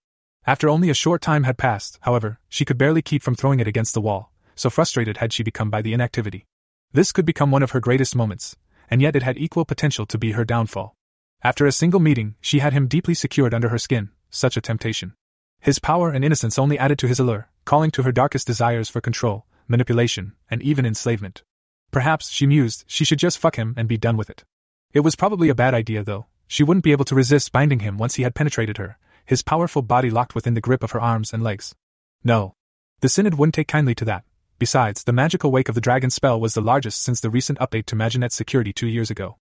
After 0.46 0.68
only 0.68 0.90
a 0.90 0.94
short 0.94 1.22
time 1.22 1.44
had 1.44 1.58
passed, 1.58 1.98
however, 2.02 2.38
she 2.48 2.64
could 2.64 2.78
barely 2.78 3.02
keep 3.02 3.22
from 3.22 3.34
throwing 3.36 3.60
it 3.60 3.68
against 3.68 3.94
the 3.94 4.00
wall, 4.00 4.32
so 4.56 4.68
frustrated 4.68 5.18
had 5.18 5.32
she 5.32 5.42
become 5.42 5.70
by 5.70 5.82
the 5.82 5.92
inactivity. 5.92 6.44
This 6.92 7.12
could 7.12 7.24
become 7.24 7.50
one 7.50 7.62
of 7.62 7.72
her 7.72 7.80
greatest 7.80 8.14
moments, 8.14 8.56
and 8.90 9.02
yet 9.02 9.16
it 9.16 9.22
had 9.22 9.38
equal 9.38 9.64
potential 9.64 10.06
to 10.06 10.18
be 10.18 10.32
her 10.32 10.44
downfall. 10.44 10.94
After 11.42 11.66
a 11.66 11.72
single 11.72 12.00
meeting, 12.00 12.34
she 12.40 12.60
had 12.60 12.72
him 12.72 12.88
deeply 12.88 13.14
secured 13.14 13.54
under 13.54 13.68
her 13.68 13.78
skin, 13.78 14.10
such 14.30 14.56
a 14.56 14.60
temptation. 14.60 15.14
His 15.60 15.78
power 15.78 16.10
and 16.10 16.24
innocence 16.24 16.58
only 16.58 16.78
added 16.78 16.98
to 17.00 17.08
his 17.08 17.18
allure, 17.18 17.48
calling 17.64 17.90
to 17.92 18.02
her 18.02 18.12
darkest 18.12 18.46
desires 18.46 18.88
for 18.88 19.00
control, 19.00 19.46
manipulation, 19.68 20.32
and 20.50 20.62
even 20.62 20.86
enslavement. 20.86 21.42
Perhaps, 21.90 22.30
she 22.30 22.46
mused, 22.46 22.84
she 22.86 23.04
should 23.04 23.18
just 23.18 23.38
fuck 23.38 23.56
him 23.56 23.74
and 23.76 23.88
be 23.88 23.96
done 23.96 24.16
with 24.16 24.30
it. 24.30 24.44
It 24.92 25.00
was 25.00 25.16
probably 25.16 25.48
a 25.48 25.54
bad 25.54 25.74
idea, 25.74 26.02
though. 26.02 26.26
She 26.46 26.62
wouldn't 26.62 26.84
be 26.84 26.92
able 26.92 27.04
to 27.06 27.14
resist 27.14 27.52
binding 27.52 27.80
him 27.80 27.98
once 27.98 28.14
he 28.14 28.22
had 28.22 28.34
penetrated 28.34 28.76
her, 28.78 28.98
his 29.24 29.42
powerful 29.42 29.82
body 29.82 30.10
locked 30.10 30.34
within 30.34 30.54
the 30.54 30.60
grip 30.60 30.82
of 30.82 30.92
her 30.92 31.00
arms 31.00 31.32
and 31.32 31.42
legs. 31.42 31.74
No. 32.22 32.54
The 33.00 33.08
Synod 33.08 33.34
wouldn't 33.34 33.54
take 33.54 33.68
kindly 33.68 33.94
to 33.96 34.04
that. 34.04 34.24
Besides, 34.58 35.04
the 35.04 35.12
magical 35.12 35.50
wake 35.50 35.68
of 35.68 35.74
the 35.74 35.82
dragon 35.82 36.08
spell 36.08 36.40
was 36.40 36.54
the 36.54 36.62
largest 36.62 37.02
since 37.02 37.20
the 37.20 37.28
recent 37.28 37.58
update 37.58 37.84
to 37.86 37.96
Maginette's 37.96 38.34
security 38.34 38.72
two 38.72 38.86
years 38.86 39.10
ago. 39.10 39.36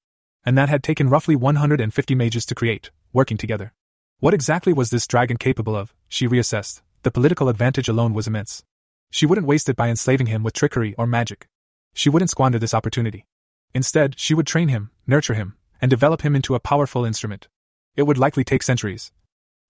And 0.45 0.57
that 0.57 0.67
had 0.67 0.83
taken 0.83 1.09
roughly 1.09 1.37
150 1.37 2.15
mages 2.15 2.45
to 2.47 2.55
create, 2.55 2.91
working 3.13 3.37
together. 3.37 3.73
What 4.19 4.33
exactly 4.33 4.73
was 4.73 4.89
this 4.89 5.07
dragon 5.07 5.37
capable 5.37 5.75
of? 5.75 5.93
She 6.09 6.27
reassessed. 6.27 6.81
The 7.03 7.11
political 7.11 7.47
advantage 7.47 7.87
alone 7.87 8.13
was 8.13 8.27
immense. 8.27 8.63
She 9.09 9.25
wouldn't 9.25 9.47
waste 9.47 9.69
it 9.69 9.77
by 9.77 9.87
enslaving 9.87 10.27
him 10.27 10.43
with 10.43 10.53
trickery 10.53 10.95
or 10.97 11.07
magic. 11.07 11.47
She 11.93 12.09
wouldn't 12.09 12.31
squander 12.31 12.59
this 12.59 12.73
opportunity. 12.73 13.25
Instead, 13.73 14.19
she 14.19 14.33
would 14.33 14.47
train 14.47 14.67
him, 14.67 14.91
nurture 15.07 15.33
him, 15.33 15.55
and 15.79 15.89
develop 15.89 16.23
him 16.23 16.35
into 16.35 16.55
a 16.55 16.59
powerful 16.59 17.05
instrument. 17.05 17.47
It 17.95 18.03
would 18.03 18.17
likely 18.17 18.43
take 18.43 18.63
centuries. 18.63 19.13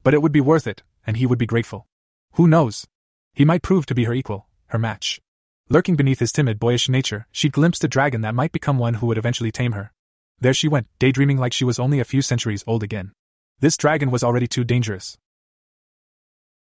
But 0.03 0.15
it 0.15 0.21
would 0.23 0.31
be 0.31 0.41
worth 0.41 0.65
it, 0.65 0.81
and 1.05 1.17
he 1.17 1.27
would 1.27 1.37
be 1.37 1.45
grateful. 1.45 1.85
Who 2.33 2.47
knows? 2.47 2.87
He 3.33 3.45
might 3.45 3.61
prove 3.61 3.85
to 3.87 3.95
be 3.95 4.05
her 4.05 4.13
equal, 4.13 4.47
her 4.67 4.79
match. 4.79 5.21
Lurking 5.67 5.95
beneath 5.95 6.19
his 6.19 6.31
timid, 6.31 6.59
boyish 6.59 6.89
nature, 6.89 7.25
she 7.31 7.49
glimpsed 7.49 7.83
a 7.83 7.87
dragon 7.87 8.21
that 8.21 8.35
might 8.35 8.51
become 8.51 8.77
one 8.77 8.95
who 8.95 9.07
would 9.07 9.17
eventually 9.17 9.51
tame 9.51 9.71
her. 9.71 9.91
There 10.39 10.53
she 10.53 10.67
went, 10.67 10.87
daydreaming 10.99 11.37
like 11.37 11.53
she 11.53 11.65
was 11.65 11.79
only 11.79 11.99
a 11.99 12.05
few 12.05 12.21
centuries 12.21 12.63
old 12.67 12.83
again. 12.83 13.13
This 13.59 13.75
dragon 13.75 14.11
was 14.11 14.23
already 14.23 14.47
too 14.47 14.63
dangerous. 14.63 15.17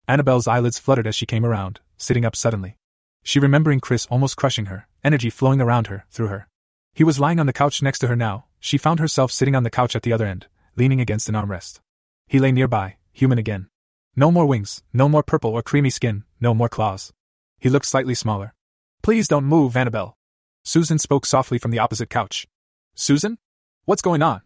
Annabelle's 0.07 0.47
eyelids 0.47 0.79
fluttered 0.79 1.05
as 1.05 1.15
she 1.15 1.27
came 1.27 1.45
around, 1.45 1.81
sitting 1.97 2.25
up 2.25 2.35
suddenly. 2.35 2.77
She 3.23 3.39
remembering 3.39 3.79
Chris 3.79 4.07
almost 4.07 4.37
crushing 4.37 4.65
her, 4.65 4.87
energy 5.03 5.29
flowing 5.29 5.61
around 5.61 5.87
her, 5.87 6.05
through 6.09 6.27
her. 6.27 6.47
He 6.93 7.03
was 7.03 7.19
lying 7.19 7.39
on 7.39 7.45
the 7.45 7.53
couch 7.53 7.83
next 7.83 7.99
to 7.99 8.07
her 8.07 8.15
now, 8.15 8.45
she 8.59 8.77
found 8.77 8.99
herself 8.99 9.31
sitting 9.31 9.55
on 9.55 9.63
the 9.63 9.69
couch 9.69 9.95
at 9.95 10.01
the 10.01 10.13
other 10.13 10.25
end, 10.25 10.47
leaning 10.75 10.99
against 10.99 11.29
an 11.29 11.35
armrest. 11.35 11.79
He 12.27 12.39
lay 12.39 12.51
nearby, 12.51 12.95
human 13.13 13.37
again. 13.37 13.67
No 14.15 14.31
more 14.31 14.47
wings, 14.47 14.81
no 14.93 15.07
more 15.07 15.21
purple 15.21 15.51
or 15.51 15.61
creamy 15.61 15.91
skin, 15.91 16.23
no 16.39 16.55
more 16.55 16.69
claws. 16.69 17.13
He 17.59 17.69
looked 17.69 17.85
slightly 17.85 18.15
smaller. 18.15 18.55
Please 19.01 19.27
don't 19.27 19.45
move, 19.45 19.77
Annabelle. 19.77 20.17
Susan 20.63 20.97
spoke 20.97 21.25
softly 21.25 21.57
from 21.57 21.71
the 21.71 21.79
opposite 21.79 22.09
couch. 22.09 22.47
Susan? 22.95 23.37
What's 23.85 24.01
going 24.01 24.21
on? 24.21 24.41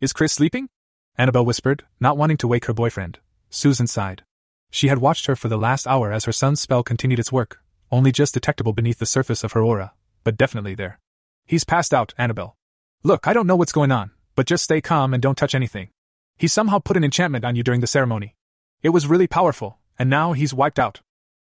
Is 0.00 0.12
Chris 0.12 0.32
sleeping? 0.32 0.68
Annabelle 1.16 1.44
whispered, 1.44 1.84
not 2.00 2.16
wanting 2.16 2.36
to 2.38 2.48
wake 2.48 2.66
her 2.66 2.74
boyfriend. 2.74 3.18
Susan 3.50 3.86
sighed. 3.86 4.22
She 4.70 4.88
had 4.88 4.98
watched 4.98 5.26
her 5.26 5.36
for 5.36 5.48
the 5.48 5.58
last 5.58 5.86
hour 5.86 6.12
as 6.12 6.24
her 6.24 6.32
son's 6.32 6.60
spell 6.60 6.82
continued 6.82 7.18
its 7.18 7.32
work, 7.32 7.60
only 7.90 8.12
just 8.12 8.34
detectable 8.34 8.72
beneath 8.72 8.98
the 8.98 9.06
surface 9.06 9.44
of 9.44 9.52
her 9.52 9.62
aura, 9.62 9.92
but 10.24 10.36
definitely 10.36 10.74
there. 10.74 10.98
He's 11.46 11.64
passed 11.64 11.92
out, 11.92 12.14
Annabelle. 12.16 12.56
Look, 13.02 13.26
I 13.26 13.32
don't 13.32 13.46
know 13.46 13.56
what's 13.56 13.72
going 13.72 13.92
on, 13.92 14.12
but 14.34 14.46
just 14.46 14.64
stay 14.64 14.80
calm 14.80 15.12
and 15.12 15.22
don't 15.22 15.36
touch 15.36 15.54
anything. 15.54 15.90
He 16.38 16.48
somehow 16.48 16.78
put 16.78 16.96
an 16.96 17.04
enchantment 17.04 17.44
on 17.44 17.56
you 17.56 17.62
during 17.62 17.80
the 17.80 17.86
ceremony. 17.86 18.34
It 18.82 18.90
was 18.90 19.06
really 19.06 19.26
powerful, 19.26 19.78
and 19.98 20.08
now 20.08 20.32
he's 20.32 20.54
wiped 20.54 20.78
out. 20.78 21.00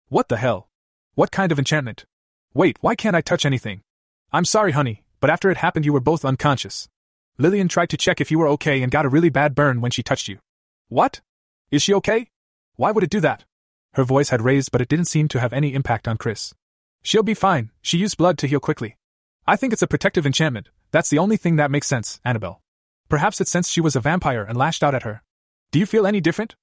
What 0.10 0.28
the 0.28 0.38
hell? 0.38 0.70
What 1.16 1.32
kind 1.32 1.52
of 1.52 1.60
enchantment? 1.60 2.06
Wait, 2.54 2.78
why 2.82 2.96
can't 2.96 3.16
I 3.16 3.22
touch 3.22 3.46
anything? 3.46 3.82
I'm 4.34 4.44
sorry, 4.44 4.74
honey, 4.74 5.04
but 5.22 5.30
after 5.30 5.50
it 5.50 5.58
happened, 5.58 5.86
you 5.86 5.94
were 5.94 6.02
both 6.02 6.26
unconscious. 6.26 6.90
Lillian 7.38 7.70
tried 7.70 7.90
to 7.90 7.98
check 7.98 8.20
if 8.20 8.30
you 8.30 8.38
were 8.40 8.48
okay 8.50 8.82
and 8.82 8.92
got 8.92 9.06
a 9.06 9.10
really 9.10 9.30
bad 9.30 9.56
burn 9.56 9.80
when 9.80 9.92
she 9.92 10.04
touched 10.04 10.28
you. 10.28 10.40
What? 10.90 11.22
Is 11.72 11.82
she 11.82 11.94
okay? 11.94 12.28
Why 12.76 12.92
would 12.92 13.06
it 13.06 13.10
do 13.10 13.22
that? 13.22 13.46
Her 13.94 14.04
voice 14.04 14.30
had 14.30 14.42
raised, 14.42 14.72
but 14.72 14.82
it 14.82 14.90
didn't 14.90 15.06
seem 15.06 15.30
to 15.30 15.40
have 15.40 15.54
any 15.54 15.74
impact 15.74 16.08
on 16.08 16.18
Chris. 16.18 16.54
She'll 17.02 17.24
be 17.24 17.34
fine, 17.34 17.72
she 17.82 17.98
used 17.98 18.18
blood 18.18 18.38
to 18.40 18.48
heal 18.48 18.60
quickly. 18.60 18.98
I 19.48 19.56
think 19.56 19.72
it's 19.72 19.82
a 19.82 19.88
protective 19.88 20.26
enchantment, 20.26 20.70
that's 20.92 21.10
the 21.10 21.20
only 21.20 21.38
thing 21.38 21.56
that 21.56 21.72
makes 21.72 21.88
sense, 21.88 22.20
Annabelle. 22.26 22.62
Perhaps 23.08 23.40
it 23.40 23.48
sensed 23.48 23.72
she 23.72 23.82
was 23.82 23.96
a 23.96 24.02
vampire 24.02 24.44
and 24.44 24.58
lashed 24.58 24.84
out 24.84 24.96
at 24.96 25.04
her. 25.04 25.24
Do 25.72 25.80
you 25.80 25.86
feel 25.86 26.06
any 26.06 26.20
different? 26.20 26.56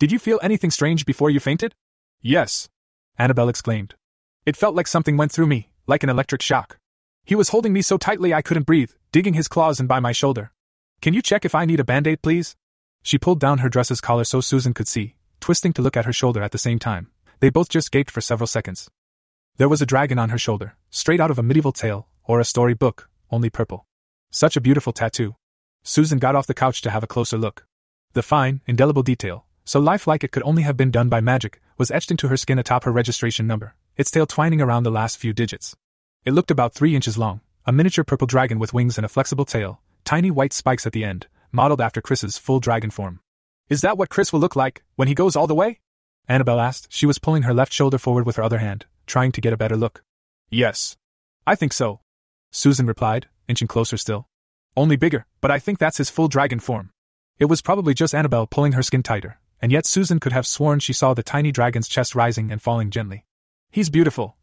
Did 0.00 0.10
you 0.10 0.18
feel 0.18 0.40
anything 0.42 0.70
strange 0.70 1.06
before 1.06 1.30
you 1.30 1.38
fainted? 1.38 1.74
Yes. 2.20 2.68
Annabelle 3.16 3.48
exclaimed. 3.48 3.94
It 4.46 4.56
felt 4.56 4.76
like 4.76 4.86
something 4.86 5.16
went 5.16 5.32
through 5.32 5.48
me, 5.48 5.70
like 5.88 6.04
an 6.04 6.08
electric 6.08 6.40
shock. 6.40 6.78
He 7.24 7.34
was 7.34 7.48
holding 7.48 7.72
me 7.72 7.82
so 7.82 7.98
tightly 7.98 8.32
I 8.32 8.42
couldn't 8.42 8.62
breathe, 8.62 8.92
digging 9.10 9.34
his 9.34 9.48
claws 9.48 9.80
in 9.80 9.88
by 9.88 9.98
my 9.98 10.12
shoulder. 10.12 10.52
Can 11.02 11.14
you 11.14 11.20
check 11.20 11.44
if 11.44 11.52
I 11.52 11.64
need 11.64 11.80
a 11.80 11.84
band 11.84 12.06
aid, 12.06 12.22
please? 12.22 12.54
She 13.02 13.18
pulled 13.18 13.40
down 13.40 13.58
her 13.58 13.68
dress's 13.68 14.00
collar 14.00 14.22
so 14.22 14.40
Susan 14.40 14.72
could 14.72 14.86
see, 14.86 15.16
twisting 15.40 15.72
to 15.72 15.82
look 15.82 15.96
at 15.96 16.04
her 16.04 16.12
shoulder 16.12 16.44
at 16.44 16.52
the 16.52 16.58
same 16.58 16.78
time. 16.78 17.10
They 17.40 17.50
both 17.50 17.68
just 17.68 17.90
gaped 17.90 18.12
for 18.12 18.20
several 18.20 18.46
seconds. 18.46 18.88
There 19.56 19.68
was 19.68 19.82
a 19.82 19.86
dragon 19.86 20.16
on 20.16 20.28
her 20.28 20.38
shoulder, 20.38 20.76
straight 20.90 21.20
out 21.20 21.32
of 21.32 21.40
a 21.40 21.42
medieval 21.42 21.72
tale, 21.72 22.06
or 22.22 22.38
a 22.38 22.44
story 22.44 22.74
book, 22.74 23.10
only 23.32 23.50
purple. 23.50 23.84
Such 24.30 24.56
a 24.56 24.60
beautiful 24.60 24.92
tattoo. 24.92 25.34
Susan 25.82 26.20
got 26.20 26.36
off 26.36 26.46
the 26.46 26.54
couch 26.54 26.82
to 26.82 26.90
have 26.90 27.02
a 27.02 27.08
closer 27.08 27.36
look. 27.36 27.66
The 28.12 28.22
fine, 28.22 28.60
indelible 28.64 29.02
detail, 29.02 29.44
so 29.64 29.80
lifelike 29.80 30.22
it 30.22 30.30
could 30.30 30.44
only 30.44 30.62
have 30.62 30.76
been 30.76 30.92
done 30.92 31.08
by 31.08 31.20
magic, 31.20 31.60
was 31.78 31.90
etched 31.90 32.12
into 32.12 32.28
her 32.28 32.36
skin 32.36 32.60
atop 32.60 32.84
her 32.84 32.92
registration 32.92 33.48
number, 33.48 33.74
its 33.96 34.10
tail 34.10 34.26
twining 34.26 34.60
around 34.60 34.82
the 34.82 34.90
last 34.90 35.18
few 35.18 35.32
digits. 35.32 35.74
It 36.24 36.32
looked 36.32 36.50
about 36.50 36.74
three 36.74 36.94
inches 36.94 37.16
long, 37.16 37.40
a 37.64 37.72
miniature 37.72 38.04
purple 38.04 38.26
dragon 38.26 38.58
with 38.58 38.74
wings 38.74 38.98
and 38.98 39.04
a 39.04 39.08
flexible 39.08 39.44
tail, 39.44 39.80
tiny 40.04 40.30
white 40.30 40.52
spikes 40.52 40.86
at 40.86 40.92
the 40.92 41.04
end, 41.04 41.26
modeled 41.52 41.80
after 41.80 42.00
Chris's 42.00 42.38
full 42.38 42.60
dragon 42.60 42.90
form. 42.90 43.20
Is 43.68 43.80
that 43.80 43.98
what 43.98 44.10
Chris 44.10 44.32
will 44.32 44.40
look 44.40 44.54
like, 44.56 44.84
when 44.94 45.08
he 45.08 45.14
goes 45.14 45.34
all 45.34 45.46
the 45.46 45.54
way? 45.54 45.80
Annabelle 46.28 46.60
asked. 46.60 46.88
She 46.90 47.06
was 47.06 47.18
pulling 47.18 47.42
her 47.42 47.54
left 47.54 47.72
shoulder 47.72 47.98
forward 47.98 48.26
with 48.26 48.36
her 48.36 48.42
other 48.42 48.58
hand, 48.58 48.86
trying 49.06 49.32
to 49.32 49.40
get 49.40 49.52
a 49.52 49.56
better 49.56 49.76
look. 49.76 50.02
Yes. 50.50 50.96
I 51.46 51.54
think 51.54 51.72
so. 51.72 52.00
Susan 52.50 52.86
replied, 52.86 53.28
inching 53.48 53.68
closer 53.68 53.96
still. 53.96 54.28
Only 54.76 54.96
bigger, 54.96 55.26
but 55.40 55.50
I 55.50 55.58
think 55.58 55.78
that's 55.78 55.98
his 55.98 56.10
full 56.10 56.28
dragon 56.28 56.60
form. 56.60 56.90
It 57.38 57.46
was 57.46 57.60
probably 57.60 57.92
just 57.92 58.14
Annabelle 58.14 58.46
pulling 58.46 58.72
her 58.72 58.82
skin 58.82 59.02
tighter, 59.02 59.38
and 59.60 59.70
yet 59.70 59.86
Susan 59.86 60.20
could 60.20 60.32
have 60.32 60.46
sworn 60.46 60.80
she 60.80 60.92
saw 60.92 61.12
the 61.12 61.22
tiny 61.22 61.52
dragon's 61.52 61.88
chest 61.88 62.14
rising 62.14 62.50
and 62.50 62.62
falling 62.62 62.90
gently. 62.90 63.25
He's 63.76 63.90
beautiful. 63.90 64.38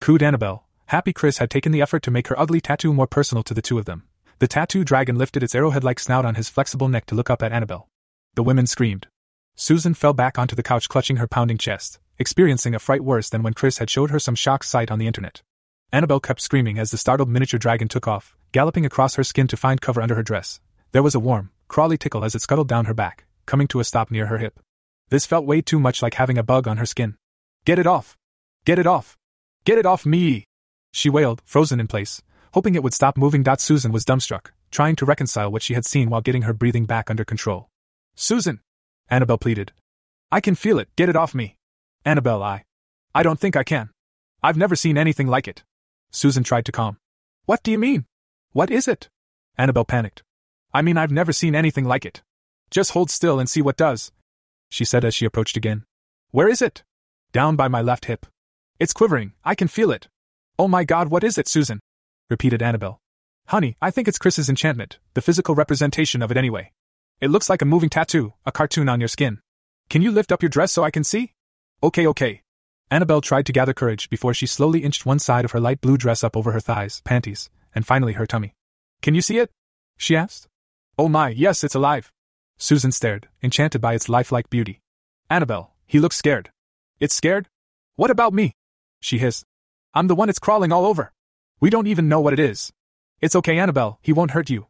Cooed 0.00 0.24
Annabelle, 0.24 0.66
Happy 0.86 1.12
Chris 1.12 1.38
had 1.38 1.50
taken 1.50 1.70
the 1.70 1.80
effort 1.80 2.02
to 2.02 2.10
make 2.10 2.26
her 2.26 2.36
ugly 2.36 2.60
tattoo 2.60 2.92
more 2.92 3.06
personal 3.06 3.44
to 3.44 3.54
the 3.54 3.62
two 3.62 3.78
of 3.78 3.84
them. 3.84 4.08
The 4.40 4.48
tattoo 4.48 4.82
dragon 4.82 5.16
lifted 5.16 5.44
its 5.44 5.54
arrowhead 5.54 5.84
like 5.84 6.00
snout 6.00 6.24
on 6.24 6.34
his 6.34 6.48
flexible 6.48 6.88
neck 6.88 7.06
to 7.06 7.14
look 7.14 7.30
up 7.30 7.44
at 7.44 7.52
Annabelle. 7.52 7.86
The 8.34 8.42
women 8.42 8.66
screamed. 8.66 9.06
Susan 9.54 9.94
fell 9.94 10.14
back 10.14 10.36
onto 10.36 10.56
the 10.56 10.64
couch 10.64 10.88
clutching 10.88 11.18
her 11.18 11.28
pounding 11.28 11.58
chest, 11.58 12.00
experiencing 12.18 12.74
a 12.74 12.80
fright 12.80 13.04
worse 13.04 13.30
than 13.30 13.44
when 13.44 13.54
Chris 13.54 13.78
had 13.78 13.88
showed 13.88 14.10
her 14.10 14.18
some 14.18 14.34
shock 14.34 14.64
sight 14.64 14.90
on 14.90 14.98
the 14.98 15.06
internet. 15.06 15.42
Annabelle 15.92 16.18
kept 16.18 16.40
screaming 16.40 16.80
as 16.80 16.90
the 16.90 16.98
startled 16.98 17.28
miniature 17.28 17.60
dragon 17.60 17.86
took 17.86 18.08
off, 18.08 18.36
galloping 18.50 18.84
across 18.84 19.14
her 19.14 19.22
skin 19.22 19.46
to 19.46 19.56
find 19.56 19.80
cover 19.80 20.02
under 20.02 20.16
her 20.16 20.24
dress. 20.24 20.60
There 20.90 21.04
was 21.04 21.14
a 21.14 21.20
warm, 21.20 21.52
crawly 21.68 21.98
tickle 21.98 22.24
as 22.24 22.34
it 22.34 22.42
scuttled 22.42 22.66
down 22.66 22.86
her 22.86 22.94
back, 22.94 23.26
coming 23.46 23.68
to 23.68 23.78
a 23.78 23.84
stop 23.84 24.10
near 24.10 24.26
her 24.26 24.38
hip. 24.38 24.58
This 25.08 25.24
felt 25.24 25.46
way 25.46 25.60
too 25.62 25.78
much 25.78 26.02
like 26.02 26.14
having 26.14 26.36
a 26.36 26.42
bug 26.42 26.66
on 26.66 26.78
her 26.78 26.86
skin. 26.86 27.14
Get 27.64 27.78
it 27.78 27.86
off! 27.86 28.16
Get 28.64 28.78
it 28.78 28.86
off! 28.86 29.16
Get 29.64 29.78
it 29.78 29.86
off 29.86 30.06
me! 30.06 30.44
She 30.92 31.10
wailed, 31.10 31.42
frozen 31.44 31.80
in 31.80 31.88
place, 31.88 32.22
hoping 32.54 32.74
it 32.74 32.82
would 32.82 32.94
stop 32.94 33.16
moving. 33.16 33.44
Susan 33.58 33.90
was 33.90 34.04
dumbstruck, 34.04 34.50
trying 34.70 34.94
to 34.96 35.04
reconcile 35.04 35.50
what 35.50 35.62
she 35.62 35.74
had 35.74 35.84
seen 35.84 36.10
while 36.10 36.20
getting 36.20 36.42
her 36.42 36.52
breathing 36.52 36.84
back 36.84 37.10
under 37.10 37.24
control. 37.24 37.68
Susan! 38.14 38.60
Annabelle 39.10 39.38
pleaded. 39.38 39.72
I 40.30 40.40
can 40.40 40.54
feel 40.54 40.78
it, 40.78 40.88
get 40.96 41.08
it 41.08 41.16
off 41.16 41.34
me. 41.34 41.56
Annabelle, 42.04 42.42
I. 42.42 42.64
I 43.14 43.22
don't 43.22 43.40
think 43.40 43.56
I 43.56 43.64
can. 43.64 43.90
I've 44.42 44.56
never 44.56 44.76
seen 44.76 44.96
anything 44.96 45.26
like 45.26 45.48
it. 45.48 45.64
Susan 46.10 46.44
tried 46.44 46.64
to 46.66 46.72
calm. 46.72 46.98
What 47.46 47.62
do 47.62 47.70
you 47.70 47.78
mean? 47.78 48.06
What 48.52 48.70
is 48.70 48.86
it? 48.86 49.08
Annabelle 49.58 49.84
panicked. 49.84 50.22
I 50.72 50.82
mean, 50.82 50.96
I've 50.96 51.10
never 51.10 51.32
seen 51.32 51.54
anything 51.54 51.84
like 51.84 52.04
it. 52.04 52.22
Just 52.70 52.92
hold 52.92 53.10
still 53.10 53.38
and 53.40 53.48
see 53.48 53.60
what 53.60 53.76
does, 53.76 54.12
she 54.70 54.84
said 54.84 55.04
as 55.04 55.14
she 55.14 55.26
approached 55.26 55.56
again. 55.56 55.84
Where 56.30 56.48
is 56.48 56.62
it? 56.62 56.82
Down 57.32 57.56
by 57.56 57.68
my 57.68 57.82
left 57.82 58.06
hip. 58.06 58.24
It's 58.82 58.92
quivering, 58.92 59.34
I 59.44 59.54
can 59.54 59.68
feel 59.68 59.92
it. 59.92 60.08
Oh 60.58 60.66
my 60.66 60.82
god, 60.82 61.06
what 61.06 61.22
is 61.22 61.38
it, 61.38 61.46
Susan? 61.46 61.78
repeated 62.28 62.62
Annabelle. 62.62 62.98
Honey, 63.46 63.76
I 63.80 63.92
think 63.92 64.08
it's 64.08 64.18
Chris's 64.18 64.48
enchantment, 64.48 64.98
the 65.14 65.20
physical 65.20 65.54
representation 65.54 66.20
of 66.20 66.32
it 66.32 66.36
anyway. 66.36 66.72
It 67.20 67.30
looks 67.30 67.48
like 67.48 67.62
a 67.62 67.64
moving 67.64 67.90
tattoo, 67.90 68.32
a 68.44 68.50
cartoon 68.50 68.88
on 68.88 68.98
your 68.98 69.06
skin. 69.06 69.38
Can 69.88 70.02
you 70.02 70.10
lift 70.10 70.32
up 70.32 70.42
your 70.42 70.48
dress 70.48 70.72
so 70.72 70.82
I 70.82 70.90
can 70.90 71.04
see? 71.04 71.32
Okay, 71.80 72.08
okay. 72.08 72.42
Annabelle 72.90 73.20
tried 73.20 73.46
to 73.46 73.52
gather 73.52 73.72
courage 73.72 74.10
before 74.10 74.34
she 74.34 74.46
slowly 74.46 74.80
inched 74.82 75.06
one 75.06 75.20
side 75.20 75.44
of 75.44 75.52
her 75.52 75.60
light 75.60 75.80
blue 75.80 75.96
dress 75.96 76.24
up 76.24 76.36
over 76.36 76.50
her 76.50 76.58
thighs, 76.58 77.02
panties, 77.04 77.50
and 77.76 77.86
finally 77.86 78.14
her 78.14 78.26
tummy. 78.26 78.52
Can 79.00 79.14
you 79.14 79.22
see 79.22 79.38
it? 79.38 79.52
she 79.96 80.16
asked. 80.16 80.48
Oh 80.98 81.08
my, 81.08 81.28
yes, 81.28 81.62
it's 81.62 81.76
alive. 81.76 82.10
Susan 82.58 82.90
stared, 82.90 83.28
enchanted 83.44 83.80
by 83.80 83.94
its 83.94 84.08
lifelike 84.08 84.50
beauty. 84.50 84.80
Annabelle, 85.30 85.72
he 85.86 86.00
looks 86.00 86.16
scared. 86.16 86.50
It's 86.98 87.14
scared? 87.14 87.46
What 87.94 88.10
about 88.10 88.34
me? 88.34 88.56
She 89.02 89.18
hissed. 89.18 89.44
I'm 89.94 90.06
the 90.06 90.14
one 90.14 90.28
it's 90.28 90.38
crawling 90.38 90.72
all 90.72 90.86
over. 90.86 91.12
We 91.60 91.70
don't 91.70 91.88
even 91.88 92.08
know 92.08 92.20
what 92.20 92.32
it 92.32 92.38
is. 92.38 92.72
It's 93.20 93.34
okay, 93.36 93.58
Annabelle, 93.58 93.98
he 94.00 94.12
won't 94.12 94.30
hurt 94.30 94.48
you. 94.48 94.68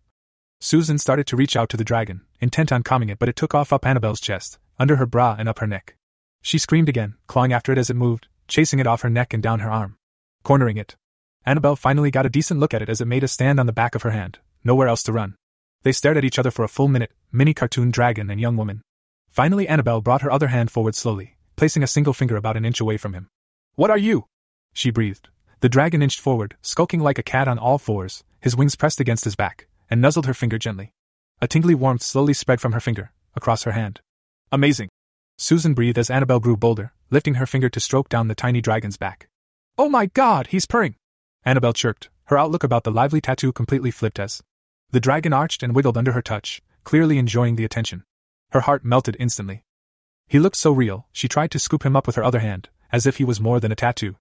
Susan 0.58 0.96
started 0.96 1.26
to 1.26 1.36
reach 1.36 1.54
out 1.54 1.68
to 1.68 1.76
the 1.76 1.84
dragon, 1.84 2.22
intent 2.40 2.72
on 2.72 2.82
calming 2.82 3.10
it, 3.10 3.18
but 3.18 3.28
it 3.28 3.36
took 3.36 3.54
off 3.54 3.74
up 3.74 3.86
Annabelle's 3.86 4.20
chest, 4.20 4.58
under 4.78 4.96
her 4.96 5.04
bra 5.04 5.36
and 5.38 5.50
up 5.50 5.58
her 5.58 5.66
neck. 5.66 5.96
She 6.40 6.56
screamed 6.56 6.88
again, 6.88 7.16
clawing 7.26 7.52
after 7.52 7.72
it 7.72 7.78
as 7.78 7.90
it 7.90 7.94
moved, 7.94 8.26
chasing 8.48 8.78
it 8.78 8.86
off 8.86 9.02
her 9.02 9.10
neck 9.10 9.34
and 9.34 9.42
down 9.42 9.60
her 9.60 9.70
arm. 9.70 9.96
Cornering 10.44 10.78
it. 10.78 10.96
Annabelle 11.44 11.76
finally 11.76 12.10
got 12.10 12.26
a 12.26 12.30
decent 12.30 12.58
look 12.58 12.72
at 12.72 12.82
it 12.82 12.88
as 12.88 13.02
it 13.02 13.06
made 13.06 13.24
a 13.24 13.28
stand 13.28 13.60
on 13.60 13.66
the 13.66 13.72
back 13.72 13.94
of 13.94 14.02
her 14.02 14.12
hand, 14.12 14.38
nowhere 14.64 14.88
else 14.88 15.02
to 15.02 15.12
run. 15.12 15.36
They 15.82 15.92
stared 15.92 16.16
at 16.16 16.24
each 16.24 16.38
other 16.38 16.50
for 16.50 16.64
a 16.64 16.68
full 16.68 16.88
minute, 16.88 17.12
mini 17.30 17.52
cartoon 17.52 17.90
dragon 17.90 18.30
and 18.30 18.40
young 18.40 18.56
woman. 18.56 18.80
Finally, 19.28 19.68
Annabelle 19.68 20.00
brought 20.00 20.22
her 20.22 20.32
other 20.32 20.48
hand 20.48 20.70
forward 20.70 20.94
slowly, 20.94 21.36
placing 21.56 21.82
a 21.82 21.86
single 21.86 22.14
finger 22.14 22.36
about 22.36 22.56
an 22.56 22.64
inch 22.64 22.80
away 22.80 22.96
from 22.96 23.12
him. 23.12 23.28
What 23.74 23.90
are 23.90 23.98
you? 23.98 24.26
she 24.74 24.90
breathed. 24.90 25.28
The 25.60 25.68
dragon 25.68 26.02
inched 26.02 26.20
forward, 26.20 26.56
skulking 26.60 27.00
like 27.00 27.18
a 27.18 27.22
cat 27.22 27.48
on 27.48 27.58
all 27.58 27.78
fours, 27.78 28.22
his 28.40 28.54
wings 28.54 28.76
pressed 28.76 29.00
against 29.00 29.24
his 29.24 29.36
back, 29.36 29.66
and 29.88 30.00
nuzzled 30.00 30.26
her 30.26 30.34
finger 30.34 30.58
gently. 30.58 30.92
A 31.40 31.48
tingly 31.48 31.74
warmth 31.74 32.02
slowly 32.02 32.34
spread 32.34 32.60
from 32.60 32.72
her 32.72 32.80
finger, 32.80 33.12
across 33.34 33.62
her 33.62 33.72
hand. 33.72 34.00
Amazing! 34.50 34.90
Susan 35.38 35.72
breathed 35.72 35.98
as 35.98 36.10
Annabelle 36.10 36.40
grew 36.40 36.56
bolder, 36.56 36.92
lifting 37.10 37.34
her 37.34 37.46
finger 37.46 37.70
to 37.70 37.80
stroke 37.80 38.08
down 38.08 38.28
the 38.28 38.34
tiny 38.34 38.60
dragon's 38.60 38.96
back. 38.96 39.28
Oh 39.78 39.88
my 39.88 40.06
god, 40.06 40.48
he's 40.48 40.66
purring! 40.66 40.96
Annabelle 41.44 41.72
chirped, 41.72 42.10
her 42.24 42.36
outlook 42.38 42.62
about 42.62 42.84
the 42.84 42.92
lively 42.92 43.20
tattoo 43.20 43.52
completely 43.52 43.90
flipped 43.90 44.20
as 44.20 44.42
the 44.90 45.00
dragon 45.00 45.32
arched 45.32 45.62
and 45.62 45.74
wiggled 45.74 45.96
under 45.96 46.12
her 46.12 46.20
touch, 46.20 46.60
clearly 46.84 47.16
enjoying 47.16 47.56
the 47.56 47.64
attention. 47.64 48.04
Her 48.50 48.60
heart 48.60 48.84
melted 48.84 49.16
instantly. 49.18 49.64
He 50.28 50.38
looked 50.38 50.56
so 50.56 50.72
real, 50.72 51.06
she 51.12 51.28
tried 51.28 51.50
to 51.52 51.58
scoop 51.58 51.84
him 51.84 51.96
up 51.96 52.06
with 52.06 52.16
her 52.16 52.24
other 52.24 52.40
hand, 52.40 52.68
as 52.92 53.06
if 53.06 53.16
he 53.16 53.24
was 53.24 53.40
more 53.40 53.58
than 53.58 53.72
a 53.72 53.76
tattoo. 53.76 54.16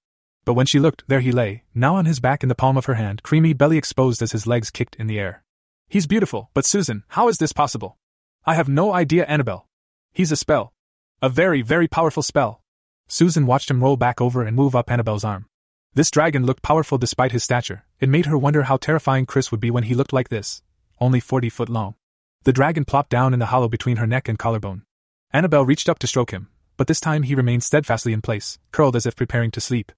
But 0.46 0.54
when 0.54 0.66
she 0.66 0.80
looked, 0.80 1.04
there 1.08 1.20
he 1.20 1.32
lay, 1.32 1.64
now 1.76 1.96
on 1.96 2.06
his 2.06 2.20
back 2.20 2.42
in 2.42 2.50
the 2.50 2.56
palm 2.56 2.78
of 2.78 2.86
her 2.86 2.96
hand, 2.96 3.22
creamy 3.22 3.54
belly 3.54 3.78
exposed 3.78 4.22
as 4.22 4.32
his 4.32 4.48
legs 4.48 4.72
kicked 4.72 4.96
in 4.96 5.08
the 5.08 5.20
air. 5.20 5.44
He's 5.88 6.08
beautiful, 6.08 6.50
but 6.54 6.66
Susan, 6.66 7.04
how 7.10 7.28
is 7.28 7.38
this 7.38 7.54
possible? 7.54 7.98
I 8.46 8.56
have 8.56 8.70
no 8.70 8.94
idea, 8.94 9.26
Annabelle. 9.26 9.68
He's 10.14 10.32
a 10.32 10.36
spell. 10.36 10.74
A 11.22 11.30
very, 11.30 11.62
very 11.62 11.88
powerful 11.88 12.24
spell. 12.24 12.62
Susan 13.08 13.46
watched 13.46 13.70
him 13.70 13.84
roll 13.84 13.98
back 13.98 14.20
over 14.20 14.42
and 14.42 14.56
move 14.56 14.76
up 14.76 14.90
Annabelle's 14.90 15.26
arm. 15.26 15.46
This 15.94 16.10
dragon 16.10 16.46
looked 16.46 16.64
powerful 16.64 16.98
despite 16.98 17.34
his 17.34 17.44
stature. 17.44 17.86
It 18.00 18.10
made 18.10 18.26
her 18.26 18.38
wonder 18.38 18.64
how 18.64 18.78
terrifying 18.78 19.26
Chris 19.26 19.52
would 19.52 19.60
be 19.60 19.70
when 19.70 19.84
he 19.84 19.94
looked 19.94 20.14
like 20.14 20.30
this, 20.30 20.64
only 21.00 21.20
40 21.20 21.50
foot 21.50 21.70
long. 21.70 21.96
The 22.44 22.54
dragon 22.54 22.86
plopped 22.86 23.10
down 23.10 23.34
in 23.34 23.40
the 23.40 23.48
hollow 23.48 23.68
between 23.68 23.98
her 23.98 24.08
neck 24.08 24.30
and 24.30 24.40
collarbone. 24.40 24.84
Annabelle 25.32 25.66
reached 25.66 25.90
up 25.90 26.00
to 26.00 26.08
stroke 26.08 26.32
him, 26.32 26.48
but 26.82 26.88
this 26.88 27.00
time 27.00 27.22
he 27.22 27.36
remained 27.36 27.64
steadfastly 27.64 28.12
in 28.12 28.24
place, 28.24 28.58
curled 28.72 28.96
as 28.96 29.06
if 29.06 29.16
preparing 29.16 29.52
to 29.52 29.62
sleep. 29.62 29.92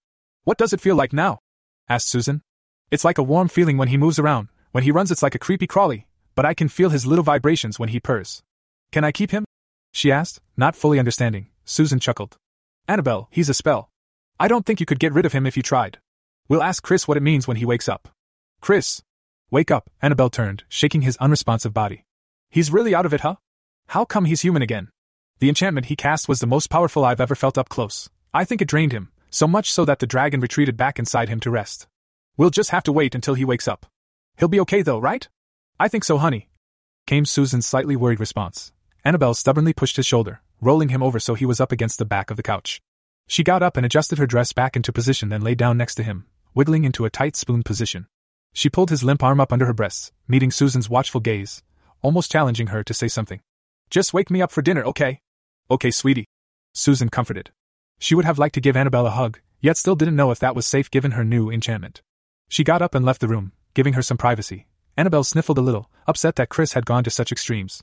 What 0.43 0.57
does 0.57 0.73
it 0.73 0.81
feel 0.81 0.97
like 0.97 1.13
now? 1.13 1.39
asked 1.87 2.09
Susan. 2.09 2.41
It's 2.91 3.05
like 3.05 3.17
a 3.17 3.23
warm 3.23 3.47
feeling 3.47 3.77
when 3.77 3.87
he 3.87 3.95
moves 3.95 4.19
around, 4.19 4.49
when 4.73 4.83
he 4.83 4.91
runs, 4.91 5.09
it's 5.09 5.23
like 5.23 5.33
a 5.33 5.39
creepy 5.39 5.65
crawly, 5.65 6.07
but 6.35 6.45
I 6.45 6.53
can 6.53 6.67
feel 6.67 6.89
his 6.89 7.05
little 7.05 7.23
vibrations 7.23 7.79
when 7.79 7.87
he 7.87 8.01
purrs. 8.01 8.43
Can 8.91 9.05
I 9.05 9.13
keep 9.13 9.31
him? 9.31 9.45
She 9.93 10.11
asked, 10.11 10.41
not 10.57 10.75
fully 10.75 10.99
understanding. 10.99 11.47
Susan 11.63 12.01
chuckled. 12.01 12.35
Annabelle, 12.85 13.29
he's 13.31 13.47
a 13.47 13.53
spell. 13.53 13.89
I 14.37 14.49
don't 14.49 14.65
think 14.65 14.81
you 14.81 14.85
could 14.85 14.99
get 14.99 15.13
rid 15.13 15.25
of 15.25 15.31
him 15.31 15.45
if 15.45 15.55
you 15.55 15.63
tried. 15.63 15.99
We'll 16.49 16.61
ask 16.61 16.83
Chris 16.83 17.07
what 17.07 17.15
it 17.15 17.23
means 17.23 17.47
when 17.47 17.55
he 17.55 17.65
wakes 17.65 17.87
up. 17.87 18.09
Chris! 18.59 19.01
Wake 19.49 19.71
up, 19.71 19.89
Annabelle 20.01 20.29
turned, 20.29 20.65
shaking 20.67 21.03
his 21.03 21.15
unresponsive 21.21 21.73
body. 21.73 22.03
He's 22.49 22.73
really 22.73 22.93
out 22.93 23.05
of 23.05 23.13
it, 23.13 23.21
huh? 23.21 23.37
How 23.87 24.03
come 24.03 24.25
he's 24.25 24.41
human 24.41 24.61
again? 24.61 24.89
The 25.43 25.49
enchantment 25.49 25.87
he 25.87 25.97
cast 25.97 26.29
was 26.29 26.39
the 26.39 26.47
most 26.47 26.69
powerful 26.69 27.03
I've 27.03 27.19
ever 27.19 27.35
felt 27.35 27.57
up 27.57 27.67
close. 27.67 28.09
I 28.33 28.45
think 28.45 28.61
it 28.61 28.67
drained 28.69 28.93
him, 28.93 29.11
so 29.29 29.45
much 29.45 29.73
so 29.73 29.83
that 29.83 29.99
the 29.99 30.07
dragon 30.07 30.39
retreated 30.39 30.77
back 30.77 30.97
inside 30.97 31.27
him 31.27 31.41
to 31.41 31.51
rest. 31.51 31.85
We'll 32.37 32.49
just 32.49 32.69
have 32.69 32.83
to 32.83 32.93
wait 32.93 33.13
until 33.13 33.33
he 33.33 33.43
wakes 33.43 33.67
up. 33.67 33.85
He'll 34.37 34.47
be 34.47 34.61
okay 34.61 34.81
though, 34.81 34.99
right? 34.99 35.27
I 35.77 35.89
think 35.89 36.05
so, 36.05 36.17
honey. 36.17 36.47
Came 37.07 37.25
Susan's 37.25 37.65
slightly 37.65 37.97
worried 37.97 38.21
response. 38.21 38.71
Annabelle 39.03 39.33
stubbornly 39.33 39.73
pushed 39.73 39.97
his 39.97 40.05
shoulder, 40.05 40.39
rolling 40.61 40.87
him 40.87 41.03
over 41.03 41.19
so 41.19 41.33
he 41.33 41.45
was 41.45 41.59
up 41.59 41.73
against 41.73 41.99
the 41.99 42.05
back 42.05 42.31
of 42.31 42.37
the 42.37 42.41
couch. 42.41 42.81
She 43.27 43.43
got 43.43 43.61
up 43.61 43.75
and 43.75 43.85
adjusted 43.85 44.19
her 44.19 44.25
dress 44.25 44.53
back 44.53 44.77
into 44.77 44.93
position, 44.93 45.27
then 45.27 45.41
lay 45.41 45.55
down 45.55 45.77
next 45.77 45.95
to 45.95 46.03
him, 46.03 46.25
wiggling 46.53 46.85
into 46.85 47.03
a 47.03 47.09
tight 47.09 47.35
spoon 47.35 47.63
position. 47.63 48.07
She 48.53 48.69
pulled 48.69 48.91
his 48.91 49.03
limp 49.03 49.21
arm 49.21 49.41
up 49.41 49.51
under 49.51 49.65
her 49.65 49.73
breasts, 49.73 50.13
meeting 50.25 50.51
Susan's 50.51 50.89
watchful 50.89 51.19
gaze, 51.19 51.63
almost 52.01 52.31
challenging 52.31 52.67
her 52.67 52.81
to 52.81 52.93
say 52.93 53.09
something. 53.09 53.41
Just 53.89 54.13
wake 54.13 54.31
me 54.31 54.41
up 54.41 54.49
for 54.49 54.61
dinner, 54.61 54.85
okay? 54.85 55.19
Okay, 55.71 55.91
sweetie. 55.91 56.25
Susan 56.73 57.09
comforted. 57.09 57.51
She 57.99 58.15
would 58.15 58.25
have 58.25 58.39
liked 58.39 58.55
to 58.55 58.61
give 58.61 58.75
Annabelle 58.75 59.07
a 59.07 59.11
hug, 59.11 59.39
yet 59.61 59.77
still 59.77 59.95
didn't 59.95 60.15
know 60.15 60.31
if 60.31 60.39
that 60.39 60.55
was 60.55 60.67
safe 60.67 60.91
given 60.91 61.11
her 61.11 61.23
new 61.23 61.49
enchantment. 61.49 62.01
She 62.49 62.63
got 62.63 62.81
up 62.81 62.93
and 62.93 63.05
left 63.05 63.21
the 63.21 63.27
room, 63.27 63.53
giving 63.73 63.93
her 63.93 64.01
some 64.01 64.17
privacy. 64.17 64.67
Annabelle 64.97 65.23
sniffled 65.23 65.57
a 65.57 65.61
little, 65.61 65.89
upset 66.05 66.35
that 66.35 66.49
Chris 66.49 66.73
had 66.73 66.85
gone 66.85 67.03
to 67.03 67.09
such 67.09 67.31
extremes. 67.31 67.81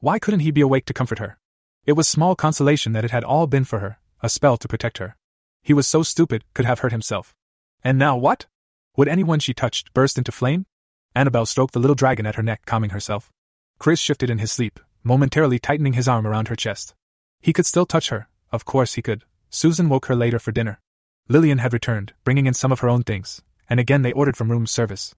Why 0.00 0.18
couldn't 0.18 0.40
he 0.40 0.50
be 0.50 0.60
awake 0.60 0.84
to 0.86 0.92
comfort 0.92 1.18
her? 1.18 1.38
It 1.86 1.92
was 1.94 2.06
small 2.06 2.36
consolation 2.36 2.92
that 2.92 3.04
it 3.04 3.10
had 3.10 3.24
all 3.24 3.46
been 3.46 3.64
for 3.64 3.80
her, 3.80 3.98
a 4.22 4.28
spell 4.28 4.56
to 4.58 4.68
protect 4.68 4.98
her. 4.98 5.16
He 5.62 5.72
was 5.72 5.88
so 5.88 6.02
stupid, 6.02 6.44
could 6.54 6.66
have 6.66 6.80
hurt 6.80 6.92
himself. 6.92 7.34
And 7.82 7.98
now 7.98 8.16
what? 8.16 8.46
Would 8.96 9.08
anyone 9.08 9.40
she 9.40 9.54
touched 9.54 9.92
burst 9.94 10.18
into 10.18 10.32
flame? 10.32 10.66
Annabelle 11.14 11.46
stroked 11.46 11.72
the 11.72 11.80
little 11.80 11.94
dragon 11.94 12.26
at 12.26 12.34
her 12.36 12.42
neck, 12.42 12.66
calming 12.66 12.90
herself. 12.90 13.30
Chris 13.78 13.98
shifted 13.98 14.30
in 14.30 14.38
his 14.38 14.52
sleep, 14.52 14.78
momentarily 15.02 15.58
tightening 15.58 15.94
his 15.94 16.06
arm 16.06 16.26
around 16.26 16.48
her 16.48 16.56
chest. 16.56 16.94
He 17.42 17.52
could 17.52 17.66
still 17.66 17.86
touch 17.86 18.08
her, 18.10 18.28
of 18.52 18.64
course 18.64 18.94
he 18.94 19.02
could. 19.02 19.24
Susan 19.50 19.88
woke 19.88 20.06
her 20.06 20.14
later 20.14 20.38
for 20.38 20.52
dinner. 20.52 20.80
Lillian 21.28 21.58
had 21.58 21.72
returned, 21.72 22.14
bringing 22.24 22.46
in 22.46 22.54
some 22.54 22.70
of 22.70 22.80
her 22.80 22.88
own 22.88 23.02
things, 23.02 23.42
and 23.68 23.80
again 23.80 24.02
they 24.02 24.12
ordered 24.12 24.36
from 24.36 24.50
room 24.50 24.66
service. 24.66 25.14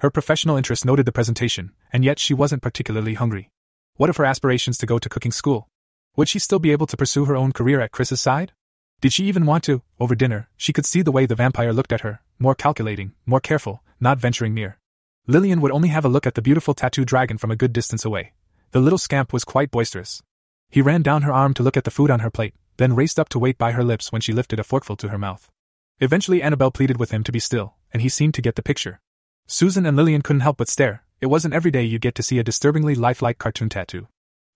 Her 0.00 0.10
professional 0.10 0.56
interest 0.56 0.84
noted 0.84 1.06
the 1.06 1.12
presentation, 1.12 1.72
and 1.92 2.04
yet 2.04 2.18
she 2.18 2.34
wasn't 2.34 2.62
particularly 2.62 3.14
hungry. 3.14 3.50
What 3.94 4.10
of 4.10 4.16
her 4.16 4.24
aspirations 4.24 4.76
to 4.78 4.86
go 4.86 4.98
to 4.98 5.08
cooking 5.08 5.32
school? 5.32 5.68
Would 6.16 6.28
she 6.28 6.40
still 6.40 6.58
be 6.58 6.72
able 6.72 6.86
to 6.88 6.96
pursue 6.96 7.26
her 7.26 7.36
own 7.36 7.52
career 7.52 7.80
at 7.80 7.92
Chris's 7.92 8.20
side? 8.20 8.52
Did 9.00 9.12
she 9.12 9.26
even 9.26 9.46
want 9.46 9.62
to? 9.64 9.82
Over 10.00 10.16
dinner, 10.16 10.48
she 10.56 10.72
could 10.72 10.86
see 10.86 11.02
the 11.02 11.12
way 11.12 11.26
the 11.26 11.36
vampire 11.36 11.72
looked 11.72 11.92
at 11.92 12.00
her, 12.00 12.20
more 12.40 12.56
calculating, 12.56 13.12
more 13.24 13.40
careful, 13.40 13.84
not 14.00 14.18
venturing 14.18 14.54
near. 14.54 14.78
Lillian 15.28 15.60
would 15.60 15.72
only 15.72 15.90
have 15.90 16.04
a 16.04 16.08
look 16.08 16.26
at 16.26 16.34
the 16.34 16.42
beautiful 16.42 16.74
tattooed 16.74 17.06
dragon 17.06 17.38
from 17.38 17.52
a 17.52 17.56
good 17.56 17.72
distance 17.72 18.04
away. 18.04 18.32
The 18.72 18.80
little 18.80 18.98
scamp 18.98 19.32
was 19.32 19.44
quite 19.44 19.70
boisterous. 19.70 20.22
He 20.70 20.82
ran 20.82 21.02
down 21.02 21.22
her 21.22 21.32
arm 21.32 21.54
to 21.54 21.62
look 21.62 21.76
at 21.76 21.84
the 21.84 21.90
food 21.90 22.10
on 22.10 22.20
her 22.20 22.30
plate, 22.30 22.54
then 22.76 22.94
raced 22.94 23.18
up 23.18 23.28
to 23.30 23.38
wait 23.38 23.58
by 23.58 23.72
her 23.72 23.84
lips 23.84 24.12
when 24.12 24.20
she 24.20 24.32
lifted 24.32 24.60
a 24.60 24.64
forkful 24.64 24.96
to 24.96 25.08
her 25.08 25.18
mouth. 25.18 25.50
Eventually, 26.00 26.42
Annabelle 26.42 26.70
pleaded 26.70 26.98
with 26.98 27.10
him 27.10 27.24
to 27.24 27.32
be 27.32 27.40
still, 27.40 27.74
and 27.92 28.02
he 28.02 28.08
seemed 28.08 28.34
to 28.34 28.42
get 28.42 28.54
the 28.54 28.62
picture. 28.62 29.00
Susan 29.46 29.86
and 29.86 29.96
Lillian 29.96 30.22
couldn't 30.22 30.40
help 30.40 30.58
but 30.58 30.68
stare. 30.68 31.04
It 31.20 31.26
wasn't 31.26 31.54
every 31.54 31.70
day 31.70 31.82
you 31.82 31.98
get 31.98 32.14
to 32.16 32.22
see 32.22 32.38
a 32.38 32.44
disturbingly 32.44 32.94
lifelike 32.94 33.38
cartoon 33.38 33.68
tattoo. 33.68 34.06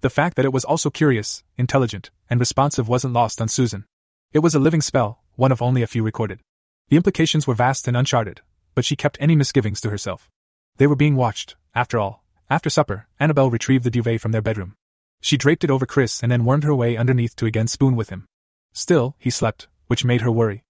The 0.02 0.10
fact 0.10 0.36
that 0.36 0.44
it 0.44 0.52
was 0.52 0.64
also 0.64 0.90
curious, 0.90 1.42
intelligent, 1.56 2.10
and 2.28 2.38
responsive 2.38 2.88
wasn't 2.88 3.14
lost 3.14 3.40
on 3.40 3.48
Susan. 3.48 3.86
It 4.32 4.40
was 4.40 4.54
a 4.54 4.60
living 4.60 4.82
spell, 4.82 5.22
one 5.36 5.50
of 5.50 5.62
only 5.62 5.82
a 5.82 5.86
few 5.86 6.02
recorded. 6.02 6.40
The 6.88 6.96
implications 6.96 7.46
were 7.46 7.54
vast 7.54 7.88
and 7.88 7.96
uncharted, 7.96 8.42
but 8.74 8.84
she 8.84 8.96
kept 8.96 9.16
any 9.18 9.34
misgivings 9.34 9.80
to 9.80 9.90
herself. 9.90 10.30
They 10.76 10.86
were 10.86 10.96
being 10.96 11.16
watched, 11.16 11.56
after 11.74 11.98
all. 11.98 12.22
After 12.50 12.68
supper, 12.68 13.06
Annabelle 13.18 13.50
retrieved 13.50 13.84
the 13.84 13.90
duvet 13.90 14.20
from 14.20 14.32
their 14.32 14.42
bedroom. 14.42 14.74
She 15.22 15.38
draped 15.38 15.64
it 15.64 15.70
over 15.70 15.86
Chris 15.86 16.22
and 16.22 16.30
then 16.30 16.44
wormed 16.44 16.64
her 16.64 16.74
way 16.74 16.98
underneath 16.98 17.34
to 17.36 17.46
again 17.46 17.68
spoon 17.68 17.96
with 17.96 18.10
him. 18.10 18.26
Still, 18.74 19.14
he 19.18 19.30
slept, 19.30 19.68
which 19.86 20.04
made 20.04 20.20
her 20.20 20.30
worry. 20.30 20.64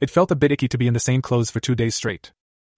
It 0.00 0.10
felt 0.10 0.32
a 0.32 0.36
bit 0.36 0.50
icky 0.50 0.66
to 0.66 0.78
be 0.78 0.88
in 0.88 0.94
the 0.94 0.98
same 0.98 1.22
clothes 1.22 1.50
for 1.50 1.60
two 1.60 1.76
days 1.76 1.94
straight. 1.94 2.32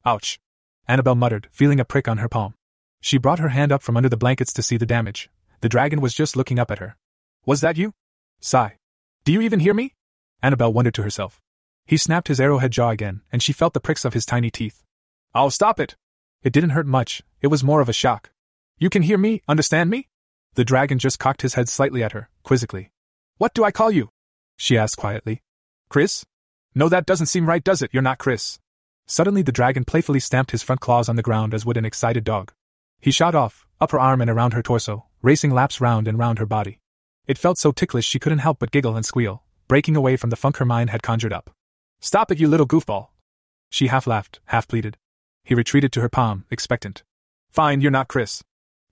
Ouch. 0.05 0.39
Annabelle 0.87 1.15
muttered, 1.15 1.49
feeling 1.53 1.81
a 1.81 1.85
prick 1.85 2.09
on 2.09 2.19
her 2.19 2.29
palm. 2.29 2.55
She 3.01 3.17
brought 3.17 3.39
her 3.39 3.51
hand 3.51 3.73
up 3.73 3.83
from 3.83 3.97
under 3.97 4.09
the 4.09 4.17
blankets 4.17 4.53
to 4.55 4.63
see 4.63 4.77
the 4.77 4.85
damage, 4.85 5.31
the 5.65 5.69
dragon 5.71 6.03
was 6.03 6.13
just 6.13 6.37
looking 6.37 6.59
up 6.59 6.71
at 6.71 6.79
her. 6.79 6.97
Was 7.47 7.63
that 7.63 7.79
you? 7.79 7.95
Sigh. 8.39 8.77
Do 9.25 9.33
you 9.33 9.41
even 9.41 9.61
hear 9.61 9.73
me? 9.73 9.95
Annabelle 10.43 10.75
wondered 10.75 10.93
to 10.95 11.03
herself. 11.03 11.41
He 11.87 11.97
snapped 11.97 12.29
his 12.29 12.39
arrowhead 12.39 12.71
jaw 12.71 12.91
again, 12.91 13.23
and 13.33 13.43
she 13.43 13.55
felt 13.55 13.73
the 13.73 13.81
pricks 13.81 14.05
of 14.05 14.13
his 14.13 14.27
tiny 14.27 14.51
teeth. 14.51 14.83
I'll 15.33 15.51
stop 15.51 15.81
it! 15.81 15.97
It 16.43 16.53
didn't 16.53 16.77
hurt 16.77 16.87
much, 16.87 17.23
it 17.41 17.47
was 17.47 17.65
more 17.65 17.81
of 17.81 17.89
a 17.89 17.95
shock. 17.95 18.31
You 18.79 18.91
can 18.91 19.01
hear 19.03 19.17
me, 19.17 19.43
understand 19.49 19.89
me? 19.89 20.09
The 20.55 20.65
dragon 20.65 20.99
just 20.99 21.19
cocked 21.19 21.43
his 21.43 21.55
head 21.55 21.69
slightly 21.69 22.03
at 22.03 22.13
her, 22.13 22.29
quizzically. 22.45 22.93
What 23.39 23.55
do 23.55 23.65
I 23.65 23.73
call 23.73 23.91
you? 23.91 24.11
She 24.57 24.79
asked 24.79 24.97
quietly. 24.97 25.43
Chris? 25.89 26.25
No, 26.75 26.89
that 26.89 27.07
doesn't 27.07 27.27
seem 27.27 27.49
right, 27.49 27.63
does 27.63 27.83
it? 27.83 27.91
You're 27.93 28.03
not 28.03 28.19
Chris. 28.19 28.59
Suddenly, 29.07 29.43
the 29.43 29.53
dragon 29.53 29.85
playfully 29.85 30.21
stamped 30.21 30.53
his 30.53 30.63
front 30.63 30.81
claws 30.81 31.09
on 31.09 31.17
the 31.17 31.23
ground 31.23 31.55
as 31.55 31.67
would 31.67 31.77
an 31.77 31.85
excited 31.85 32.25
dog. 32.25 32.53
He 33.01 33.11
shot 33.11 33.35
off, 33.35 33.67
up 33.81 33.91
her 33.91 34.01
arm 34.01 34.21
and 34.21 34.31
around 34.31 34.53
her 34.53 34.63
torso, 34.63 35.07
racing 35.23 35.51
laps 35.51 35.81
round 35.81 36.09
and 36.09 36.19
round 36.19 36.39
her 36.39 36.47
body. 36.47 36.81
It 37.27 37.39
felt 37.39 37.59
so 37.59 37.73
ticklish 37.73 38.07
she 38.07 38.19
couldn't 38.19 38.39
help 38.39 38.59
but 38.61 38.71
giggle 38.71 38.97
and 38.97 39.05
squeal, 39.05 39.43
breaking 39.67 39.97
away 39.97 40.17
from 40.17 40.31
the 40.31 40.37
funk 40.37 40.59
her 40.59 40.65
mind 40.65 40.91
had 40.91 41.03
conjured 41.03 41.33
up. 41.33 41.51
Stop 42.01 42.31
it, 42.31 42.39
you 42.39 42.49
little 42.49 42.67
goofball! 42.67 43.09
She 43.71 43.89
half 43.89 44.07
laughed, 44.07 44.41
half 44.47 44.69
pleaded. 44.69 44.99
He 45.43 45.55
retreated 45.55 45.93
to 45.93 46.01
her 46.01 46.09
palm, 46.09 46.45
expectant. 46.51 47.03
Fine, 47.51 47.81
you're 47.81 47.91
not 47.91 48.09
Chris. 48.09 48.43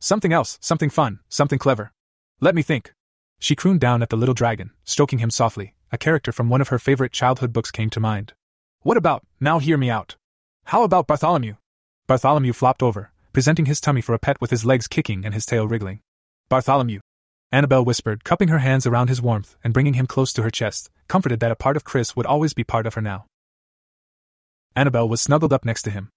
Something 0.03 0.33
else, 0.33 0.59
something 0.61 0.91
fun, 0.91 1.21
something 1.29 1.61
clever. 1.61 1.93
Let 2.41 2.57
me 2.57 2.63
think. 2.63 2.93
She 3.39 3.55
crooned 3.55 3.79
down 3.79 4.03
at 4.03 4.11
the 4.11 4.17
little 4.17 4.35
dragon, 4.35 4.73
stroking 4.83 5.21
him 5.21 5.31
softly. 5.31 5.75
A 5.93 5.97
character 5.97 6.33
from 6.33 6.49
one 6.49 6.61
of 6.61 6.71
her 6.71 6.79
favorite 6.81 7.13
childhood 7.13 7.53
books 7.53 7.71
came 7.71 7.89
to 7.91 8.01
mind. 8.01 8.33
What 8.81 8.97
about, 8.97 9.23
now 9.39 9.61
hear 9.61 9.79
me 9.79 9.91
out. 9.91 10.17
How 10.65 10.83
about 10.83 11.07
Bartholomew? 11.07 11.55
Bartholomew 12.09 12.53
flopped 12.53 12.83
over, 12.83 13.13
presenting 13.33 13.67
his 13.67 13.81
tummy 13.81 14.01
for 14.01 14.13
a 14.13 14.19
pet 14.19 14.41
with 14.41 14.51
his 14.51 14.65
legs 14.65 14.89
kicking 14.89 15.25
and 15.25 15.35
his 15.35 15.47
tail 15.47 15.69
wriggling. 15.69 16.01
Bartholomew. 16.49 16.99
Annabelle 17.53 17.85
whispered, 17.85 18.25
cupping 18.25 18.49
her 18.49 18.59
hands 18.59 18.89
around 18.89 19.09
his 19.09 19.23
warmth 19.23 19.55
and 19.63 19.73
bringing 19.73 19.95
him 19.95 20.09
close 20.09 20.33
to 20.33 20.43
her 20.43 20.51
chest, 20.51 20.91
comforted 21.07 21.39
that 21.39 21.53
a 21.53 21.63
part 21.65 21.77
of 21.77 21.85
Chris 21.85 22.17
would 22.17 22.27
always 22.27 22.55
be 22.55 22.65
part 22.65 22.89
of 22.89 22.95
her 22.95 23.01
now. 23.01 23.27
Annabelle 24.75 25.09
was 25.09 25.21
snuggled 25.21 25.53
up 25.53 25.65
next 25.65 25.83
to 25.83 25.91
him. 25.91 26.11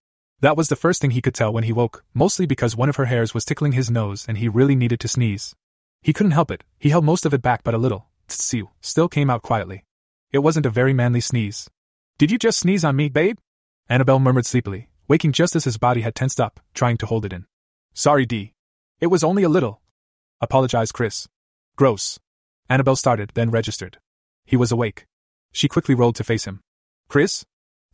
That 0.45 0.55
was 0.55 0.69
the 0.69 0.75
first 0.75 1.01
thing 1.01 1.09
he 1.09 1.23
could 1.23 1.33
tell 1.33 1.51
when 1.51 1.63
he 1.63 1.73
woke, 1.73 2.03
mostly 2.13 2.45
because 2.45 2.75
one 2.75 2.87
of 2.87 2.97
her 2.97 3.05
hairs 3.05 3.33
was 3.33 3.45
tickling 3.45 3.71
his 3.71 3.89
nose 3.89 4.27
and 4.27 4.37
he 4.37 4.47
really 4.47 4.75
needed 4.75 4.99
to 4.99 5.07
sneeze. 5.07 5.55
He 6.03 6.13
couldn't 6.13 6.33
help 6.33 6.51
it, 6.51 6.63
he 6.77 6.91
held 6.91 7.03
most 7.03 7.25
of 7.25 7.33
it 7.33 7.41
back 7.41 7.63
but 7.63 7.73
a 7.73 7.79
little, 7.79 8.05
tssiu, 8.27 8.69
still 8.79 9.09
came 9.09 9.31
out 9.31 9.41
quietly. 9.41 9.85
It 10.31 10.43
wasn't 10.45 10.67
a 10.67 10.69
very 10.69 10.93
manly 10.93 11.19
sneeze. 11.19 11.67
Did 12.19 12.29
you 12.29 12.37
just 12.37 12.59
sneeze 12.59 12.85
on 12.85 12.95
me, 12.95 13.09
babe? 13.09 13.39
Annabelle 13.89 14.19
murmured 14.19 14.45
sleepily, 14.45 14.87
waking 15.07 15.31
just 15.31 15.55
as 15.55 15.63
his 15.63 15.79
body 15.79 16.01
had 16.01 16.13
tensed 16.13 16.39
up, 16.39 16.59
trying 16.75 16.97
to 16.97 17.07
hold 17.07 17.25
it 17.25 17.33
in. 17.33 17.47
Sorry, 17.95 18.27
Dee. 18.27 18.53
It 18.99 19.07
was 19.07 19.23
only 19.23 19.41
a 19.41 19.49
little, 19.49 19.81
apologized 20.41 20.93
Chris. 20.93 21.27
Gross. 21.75 22.19
Annabelle 22.69 22.97
started, 22.97 23.31
then 23.33 23.49
registered. 23.49 23.97
He 24.45 24.57
was 24.57 24.71
awake. 24.71 25.07
She 25.51 25.67
quickly 25.67 25.95
rolled 25.95 26.17
to 26.17 26.23
face 26.23 26.45
him. 26.45 26.61
Chris? 27.09 27.45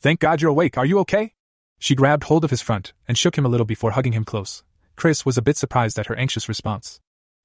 Thank 0.01 0.19
God 0.19 0.41
you're 0.41 0.51
awake, 0.51 0.77
are 0.77 0.85
you 0.85 0.99
okay? 0.99 1.31
She 1.81 1.95
grabbed 1.95 2.25
hold 2.25 2.43
of 2.43 2.51
his 2.51 2.61
front 2.61 2.93
and 3.07 3.17
shook 3.17 3.39
him 3.39 3.43
a 3.43 3.49
little 3.49 3.65
before 3.65 3.89
hugging 3.91 4.13
him 4.13 4.23
close. 4.23 4.63
Chris 4.95 5.25
was 5.25 5.35
a 5.35 5.41
bit 5.41 5.57
surprised 5.57 5.97
at 5.97 6.05
her 6.05 6.15
anxious 6.15 6.47
response. 6.47 6.99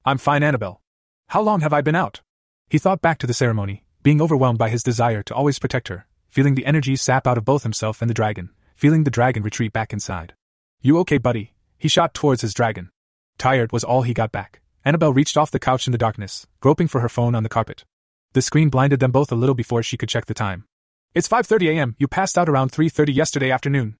I'm 0.05 0.19
fine, 0.19 0.43
Annabelle. 0.43 0.83
How 1.29 1.41
long 1.41 1.63
have 1.63 1.73
I 1.73 1.81
been 1.81 1.95
out? 1.95 2.21
He 2.69 2.77
thought 2.77 3.01
back 3.01 3.17
to 3.21 3.27
the 3.27 3.33
ceremony, 3.33 3.87
being 4.03 4.21
overwhelmed 4.21 4.59
by 4.59 4.69
his 4.69 4.83
desire 4.83 5.23
to 5.23 5.35
always 5.35 5.59
protect 5.59 5.89
her, 5.89 6.07
feeling 6.29 6.55
the 6.55 6.67
energy 6.67 6.97
sap 6.97 7.27
out 7.27 7.39
of 7.39 7.47
both 7.47 7.63
himself 7.63 8.03
and 8.03 8.11
the 8.11 8.15
dragon, 8.15 8.51
feeling 8.75 9.05
the 9.05 9.11
dragon 9.11 9.43
retreat 9.43 9.73
back 9.73 9.95
inside. 9.95 10.35
You 10.83 10.99
okay, 10.99 11.17
buddy? 11.17 11.55
He 11.79 11.89
shot 11.89 12.13
towards 12.13 12.43
his 12.43 12.53
dragon. 12.53 12.91
Tired 13.39 13.73
was 13.73 13.85
all 13.85 14.03
he 14.03 14.13
got 14.13 14.33
back. 14.33 14.61
Annabelle 14.85 15.15
reached 15.15 15.39
off 15.39 15.51
the 15.51 15.59
couch 15.59 15.89
in 15.89 15.93
the 15.93 15.99
darkness, 16.07 16.47
groping 16.61 16.89
for 16.89 17.01
her 17.01 17.09
phone 17.09 17.35
on 17.35 17.43
the 17.43 17.49
carpet. 17.49 17.87
The 18.35 18.43
screen 18.43 18.69
blinded 18.69 19.01
them 19.01 19.13
both 19.13 19.33
a 19.33 19.35
little 19.35 19.55
before 19.55 19.83
she 19.83 19.97
could 19.97 20.11
check 20.11 20.27
the 20.27 20.35
time. 20.35 20.67
It's 21.15 21.27
5:30 21.27 21.71
a.m. 21.71 21.97
You 21.99 22.07
passed 22.07 22.37
out 22.37 22.51
around 22.51 22.71
3:30 22.71 23.15
yesterday 23.15 23.51
afternoon. 23.51 23.97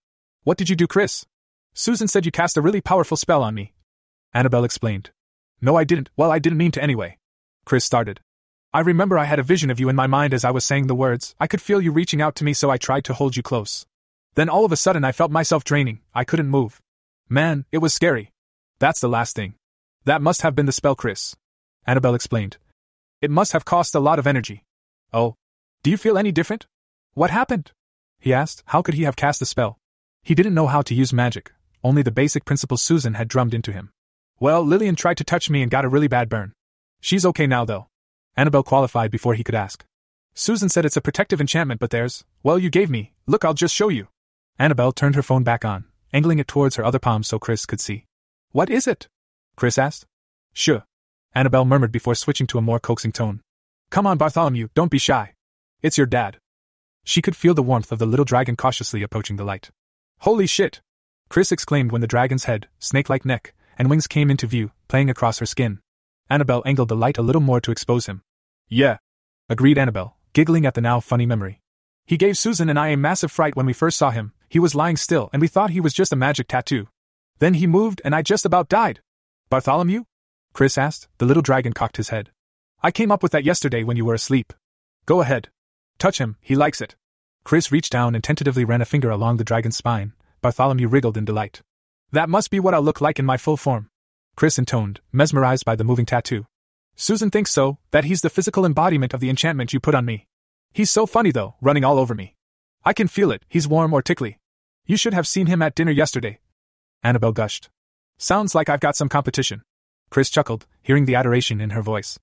What 0.47 0.57
did 0.57 0.69
you 0.69 0.77
do, 0.77 0.87
Chris? 0.87 1.27
Susan 1.75 2.07
said 2.07 2.25
you 2.25 2.31
cast 2.31 2.57
a 2.57 2.61
really 2.61 2.81
powerful 2.81 3.17
spell 3.17 3.43
on 3.43 3.53
me. 3.53 3.73
Annabelle 4.33 4.63
explained. 4.63 5.11
No, 5.61 5.75
I 5.75 5.83
didn't. 5.83 6.09
Well, 6.17 6.31
I 6.31 6.39
didn't 6.39 6.59
mean 6.59 6.71
to 6.71 6.81
anyway. 6.81 7.19
Chris 7.65 7.85
started. 7.85 8.21
I 8.73 8.79
remember 8.79 9.19
I 9.19 9.25
had 9.25 9.41
a 9.41 9.43
vision 9.43 9.71
of 9.71 9.81
you 9.81 9.89
in 9.89 9.97
my 9.97 10.07
mind 10.07 10.33
as 10.33 10.45
I 10.45 10.53
was 10.53 10.65
saying 10.65 10.87
the 10.87 10.95
words. 10.95 11.35
I 11.41 11.49
could 11.49 11.61
feel 11.61 11.81
you 11.81 11.91
reaching 11.91 12.23
out 12.23 12.37
to 12.37 12.45
me, 12.45 12.53
so 12.53 12.71
I 12.71 12.77
tried 12.77 13.03
to 13.07 13.13
hold 13.13 13.37
you 13.37 13.43
close. 13.43 13.87
Then 14.37 14.49
all 14.49 14.65
of 14.65 14.71
a 14.71 14.77
sudden, 14.77 15.03
I 15.03 15.11
felt 15.11 15.33
myself 15.33 15.65
draining. 15.65 15.99
I 16.15 16.23
couldn't 16.23 16.47
move. 16.47 16.81
Man, 17.29 17.65
it 17.73 17.79
was 17.79 17.93
scary. 17.93 18.31
That's 18.79 19.01
the 19.01 19.09
last 19.09 19.35
thing. 19.35 19.55
That 20.05 20.23
must 20.23 20.43
have 20.43 20.55
been 20.55 20.67
the 20.67 20.71
spell, 20.71 20.95
Chris. 20.95 21.35
Annabelle 21.89 22.15
explained. 22.15 22.57
It 23.21 23.33
must 23.33 23.51
have 23.51 23.65
cost 23.65 23.97
a 23.97 23.99
lot 23.99 24.21
of 24.21 24.29
energy. 24.29 24.63
Oh. 25.13 25.35
Do 25.83 25.91
you 25.91 25.97
feel 25.97 26.17
any 26.17 26.31
different? 26.31 26.69
What 27.15 27.33
happened? 27.33 27.73
He 28.21 28.33
asked. 28.33 28.63
How 28.67 28.81
could 28.81 28.95
he 28.95 29.03
have 29.03 29.17
cast 29.17 29.41
the 29.41 29.47
spell? 29.47 29.81
He 30.27 30.35
didn't 30.35 30.55
know 30.55 30.67
how 30.67 30.83
to 30.83 30.93
use 30.93 31.13
magic, 31.13 31.53
only 31.85 32.03
the 32.03 32.11
basic 32.11 32.45
principles 32.45 32.83
Susan 32.83 33.15
had 33.15 33.29
drummed 33.29 33.55
into 33.55 33.71
him. 33.71 33.91
Well, 34.41 34.67
Lillian 34.67 34.97
tried 34.97 35.19
to 35.19 35.25
touch 35.25 35.49
me 35.49 35.63
and 35.63 35.71
got 35.71 35.85
a 35.85 35.89
really 35.89 36.09
bad 36.09 36.29
burn. 36.29 36.53
She's 37.01 37.25
okay 37.27 37.47
now, 37.47 37.65
though. 37.65 37.87
Annabelle 38.37 38.65
qualified 38.65 39.13
before 39.13 39.35
he 39.35 39.45
could 39.45 39.55
ask. 39.55 39.85
Susan 40.35 40.69
said 40.69 40.85
it's 40.85 40.97
a 40.97 41.01
protective 41.01 41.41
enchantment, 41.41 41.79
but 41.79 41.91
there's, 41.91 42.25
well, 42.43 42.59
you 42.59 42.71
gave 42.71 42.91
me. 42.91 43.13
Look, 43.29 43.45
I'll 43.45 43.55
just 43.55 43.73
show 43.73 43.89
you. 43.89 44.09
Annabelle 44.59 44.91
turned 44.91 45.15
her 45.15 45.23
phone 45.23 45.45
back 45.45 45.65
on, 45.65 45.85
angling 46.13 46.41
it 46.41 46.49
towards 46.49 46.75
her 46.75 46.85
other 46.85 46.99
palm 46.99 47.23
so 47.23 47.39
Chris 47.39 47.65
could 47.65 47.81
see. 47.81 48.07
What 48.51 48.69
is 48.69 48.89
it? 48.89 49.07
Chris 49.55 49.79
asked. 49.79 50.07
Sure. 50.53 50.83
Annabelle 51.37 51.65
murmured 51.65 51.93
before 51.93 52.17
switching 52.17 52.49
to 52.49 52.59
a 52.59 52.63
more 52.63 52.81
coaxing 52.81 53.13
tone. 53.13 53.43
Come 53.91 54.09
on, 54.09 54.19
Bartholomew, 54.19 54.71
don't 54.75 54.91
be 54.91 54.99
shy. 54.99 55.35
It's 55.83 55.97
your 55.97 56.09
dad. 56.09 56.39
She 57.05 57.23
could 57.23 57.37
feel 57.37 57.55
the 57.55 57.63
warmth 57.63 57.93
of 57.93 58.01
the 58.01 58.07
little 58.07 58.25
dragon 58.25 58.57
cautiously 58.57 59.05
approaching 59.05 59.37
the 59.37 59.45
light. 59.45 59.71
Holy 60.21 60.47
shit! 60.47 60.81
Chris 61.29 61.53
exclaimed 61.53 61.93
when 61.93 62.01
the 62.01 62.07
dragon's 62.07 62.45
head, 62.45 62.69
snake 62.79 63.09
like 63.09 63.25
neck, 63.25 63.55
and 63.79 63.91
wings 63.91 64.07
came 64.07 64.31
into 64.31 64.47
view, 64.47 64.73
playing 64.89 65.11
across 65.11 65.39
her 65.39 65.47
skin. 65.47 65.81
Annabelle 66.31 66.63
angled 66.65 66.89
the 66.89 66.97
light 66.97 67.19
a 67.19 67.23
little 67.23 67.43
more 67.43 67.61
to 67.61 67.71
expose 67.71 68.07
him. 68.07 68.23
Yeah, 68.69 68.99
agreed 69.49 69.79
Annabelle, 69.79 70.17
giggling 70.33 70.67
at 70.67 70.75
the 70.75 70.81
now 70.81 71.01
funny 71.01 71.27
memory. 71.27 71.61
He 72.07 72.17
gave 72.17 72.39
Susan 72.39 72.69
and 72.69 72.79
I 72.79 72.89
a 72.89 72.97
massive 72.97 73.33
fright 73.33 73.57
when 73.57 73.67
we 73.67 73.73
first 73.73 73.99
saw 73.99 74.11
him. 74.11 74.33
He 74.49 74.59
was 74.59 74.75
lying 74.75 74.97
still, 74.97 75.29
and 75.33 75.43
we 75.43 75.49
thought 75.49 75.71
he 75.71 75.81
was 75.81 75.93
just 75.93 76.13
a 76.13 76.17
magic 76.17 76.49
tattoo. 76.49 76.89
Then 77.39 77.55
he 77.55 77.67
moved, 77.67 78.01
and 78.05 78.15
I 78.15 78.23
just 78.23 78.45
about 78.45 78.69
died. 78.69 79.01
Bartholomew? 79.51 80.05
Chris 80.53 80.79
asked. 80.79 81.09
The 81.19 81.27
little 81.27 81.43
dragon 81.43 81.73
cocked 81.73 81.97
his 81.97 82.09
head. 82.11 82.31
I 82.83 82.91
came 82.91 83.11
up 83.11 83.23
with 83.23 83.33
that 83.33 83.45
yesterday 83.45 83.83
when 83.83 83.97
you 83.97 84.05
were 84.05 84.15
asleep. 84.15 84.53
Go 85.05 85.21
ahead. 85.21 85.49
Touch 85.99 86.19
him, 86.19 86.37
he 86.41 86.55
likes 86.55 86.81
it. 86.81 86.95
Chris 87.47 87.71
reached 87.71 87.93
down 87.93 88.17
and 88.17 88.25
tentatively 88.25 88.65
ran 88.65 88.83
a 88.83 88.85
finger 88.85 89.09
along 89.09 89.37
the 89.37 89.45
dragon's 89.45 89.77
spine. 89.77 90.13
Bartholomew 90.43 90.89
wriggled 90.89 91.17
in 91.17 91.25
delight. 91.25 91.63
That 92.11 92.29
must 92.29 92.51
be 92.51 92.59
what 92.59 92.75
I'll 92.75 92.83
look 92.83 93.01
like 93.01 93.21
in 93.21 93.25
my 93.25 93.37
full 93.37 93.57
form. 93.57 93.89
Chris 94.35 94.59
intoned, 94.59 94.99
mesmerized 95.13 95.65
by 95.65 95.77
the 95.77 95.85
moving 95.85 96.07
tattoo. 96.07 96.47
Susan 96.97 97.31
thinks 97.31 97.53
so, 97.53 97.79
that 97.93 98.05
he's 98.05 98.23
the 98.23 98.31
physical 98.31 98.67
embodiment 98.67 99.15
of 99.15 99.21
the 99.21 99.31
enchantment 99.31 99.73
you 99.73 99.79
put 99.79 99.95
on 99.95 100.05
me. 100.05 100.27
He's 100.73 100.91
so 100.91 101.07
funny 101.07 101.31
though, 101.31 101.55
running 101.61 101.85
all 101.85 102.01
over 102.01 102.17
me. 102.17 102.35
I 102.85 102.93
can 102.93 103.07
feel 103.07 103.31
it, 103.31 103.45
he's 103.49 103.69
warm 103.69 103.95
or 103.95 104.03
tickly. 104.03 104.41
You 104.85 104.97
should 104.97 105.15
have 105.15 105.29
seen 105.29 105.47
him 105.47 105.63
at 105.63 105.77
dinner 105.77 105.93
yesterday. 105.93 106.41
Annabelle 107.05 107.31
gushed. 107.31 107.71
Sounds 108.19 108.57
like 108.57 108.69
I've 108.69 108.81
got 108.81 108.97
some 108.97 109.09
competition. 109.09 109.63
Chris 110.11 110.31
chuckled, 110.31 110.67
hearing 110.83 111.05
the 111.05 111.15
adoration 111.15 111.61
in 111.61 111.71
her 111.71 111.83
voice. 111.83 112.19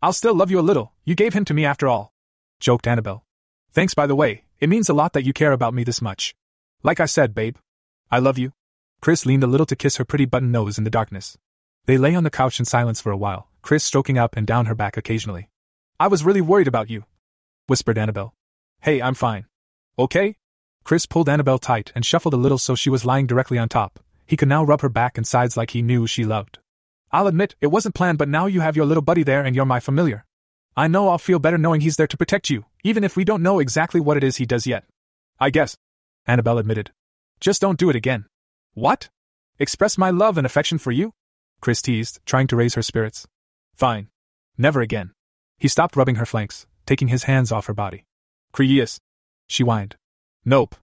I'll 0.00 0.12
still 0.12 0.36
love 0.36 0.52
you 0.52 0.60
a 0.60 0.68
little, 0.70 0.92
you 1.04 1.16
gave 1.16 1.34
him 1.34 1.44
to 1.46 1.52
me 1.52 1.64
after 1.64 1.88
all. 1.88 2.12
Joked 2.60 2.86
Annabelle. 2.86 3.24
Thanks 3.72 3.94
by 3.94 4.06
the 4.06 4.14
way, 4.14 4.44
it 4.60 4.68
means 4.68 4.88
a 4.88 4.94
lot 4.94 5.12
that 5.12 5.24
you 5.24 5.32
care 5.32 5.52
about 5.52 5.74
me 5.74 5.84
this 5.84 6.02
much. 6.02 6.34
Like 6.82 6.98
I 7.00 7.06
said, 7.06 7.34
babe. 7.34 7.56
I 8.10 8.18
love 8.18 8.38
you. 8.38 8.52
Chris 9.00 9.24
leaned 9.24 9.44
a 9.44 9.46
little 9.46 9.66
to 9.66 9.76
kiss 9.76 9.96
her 9.96 10.04
pretty 10.04 10.24
button 10.24 10.50
nose 10.50 10.78
in 10.78 10.84
the 10.84 10.90
darkness. 10.90 11.38
They 11.86 11.96
lay 11.96 12.14
on 12.14 12.24
the 12.24 12.30
couch 12.30 12.58
in 12.58 12.64
silence 12.64 13.00
for 13.00 13.12
a 13.12 13.16
while, 13.16 13.48
Chris 13.62 13.84
stroking 13.84 14.18
up 14.18 14.36
and 14.36 14.46
down 14.46 14.66
her 14.66 14.74
back 14.74 14.96
occasionally. 14.96 15.48
I 16.00 16.08
was 16.08 16.24
really 16.24 16.40
worried 16.40 16.68
about 16.68 16.90
you, 16.90 17.04
whispered 17.66 17.98
Annabelle. 17.98 18.34
Hey, 18.80 19.00
I'm 19.00 19.14
fine. 19.14 19.46
Okay? 19.98 20.36
Chris 20.84 21.06
pulled 21.06 21.28
Annabelle 21.28 21.58
tight 21.58 21.92
and 21.94 22.04
shuffled 22.04 22.34
a 22.34 22.38
little 22.38 22.58
so 22.58 22.74
she 22.74 22.90
was 22.90 23.04
lying 23.04 23.26
directly 23.26 23.58
on 23.58 23.68
top. 23.68 24.00
He 24.26 24.36
could 24.36 24.48
now 24.48 24.64
rub 24.64 24.80
her 24.80 24.88
back 24.88 25.16
and 25.16 25.26
sides 25.26 25.56
like 25.56 25.70
he 25.70 25.82
knew 25.82 26.06
she 26.06 26.24
loved. 26.24 26.58
I'll 27.12 27.26
admit, 27.26 27.54
it 27.60 27.68
wasn't 27.68 27.94
planned, 27.94 28.18
but 28.18 28.28
now 28.28 28.46
you 28.46 28.60
have 28.60 28.76
your 28.76 28.86
little 28.86 29.02
buddy 29.02 29.22
there 29.22 29.42
and 29.42 29.54
you're 29.54 29.64
my 29.64 29.80
familiar. 29.80 30.24
I 30.78 30.86
know 30.86 31.08
I'll 31.08 31.18
feel 31.18 31.40
better 31.40 31.58
knowing 31.58 31.80
he's 31.80 31.96
there 31.96 32.06
to 32.06 32.16
protect 32.16 32.50
you, 32.50 32.64
even 32.84 33.02
if 33.02 33.16
we 33.16 33.24
don't 33.24 33.42
know 33.42 33.58
exactly 33.58 34.00
what 34.00 34.16
it 34.16 34.22
is 34.22 34.36
he 34.36 34.46
does 34.46 34.64
yet. 34.64 34.84
I 35.40 35.50
guess. 35.50 35.76
Annabelle 36.24 36.58
admitted. 36.58 36.92
Just 37.40 37.60
don't 37.60 37.80
do 37.80 37.90
it 37.90 37.96
again. 37.96 38.26
What? 38.74 39.08
Express 39.58 39.98
my 39.98 40.10
love 40.10 40.38
and 40.38 40.46
affection 40.46 40.78
for 40.78 40.92
you? 40.92 41.14
Chris 41.60 41.82
teased, 41.82 42.20
trying 42.26 42.46
to 42.46 42.54
raise 42.54 42.74
her 42.74 42.82
spirits. 42.82 43.26
Fine. 43.74 44.06
Never 44.56 44.80
again. 44.80 45.10
He 45.58 45.66
stopped 45.66 45.96
rubbing 45.96 46.14
her 46.14 46.26
flanks, 46.26 46.68
taking 46.86 47.08
his 47.08 47.24
hands 47.24 47.50
off 47.50 47.66
her 47.66 47.74
body. 47.74 48.04
Chris. 48.52 49.00
She 49.48 49.64
whined. 49.64 49.96
Nope. 50.44 50.76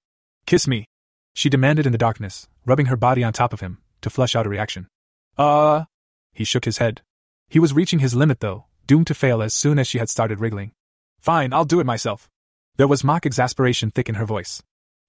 Kiss 0.45 0.67
me. 0.67 0.88
She 1.34 1.49
demanded 1.49 1.85
in 1.85 1.93
the 1.93 1.97
darkness, 1.97 2.49
rubbing 2.65 2.88
her 2.88 2.97
body 2.97 3.23
on 3.23 3.31
top 3.31 3.53
of 3.53 3.61
him, 3.61 3.77
to 4.01 4.09
flush 4.09 4.35
out 4.35 4.45
a 4.45 4.49
reaction. 4.49 4.89
Uh. 5.38 5.85
He 6.34 6.43
shook 6.43 6.65
his 6.65 6.80
head. 6.80 7.01
He 7.47 7.59
was 7.59 7.72
reaching 7.72 7.99
his 7.99 8.13
limit 8.13 8.41
though, 8.41 8.65
doomed 8.87 9.07
to 9.07 9.13
fail 9.13 9.41
as 9.41 9.53
soon 9.53 9.79
as 9.79 9.87
she 9.87 9.97
had 9.97 10.09
started 10.09 10.39
wriggling. 10.39 10.71
Fine, 11.19 11.53
I'll 11.53 11.65
do 11.65 11.79
it 11.79 11.85
myself. 11.85 12.29
There 12.77 12.87
was 12.87 13.03
mock 13.03 13.25
exasperation 13.25 13.91
thick 13.91 14.09
in 14.09 14.15
her 14.15 14.25
voice. 14.25 14.61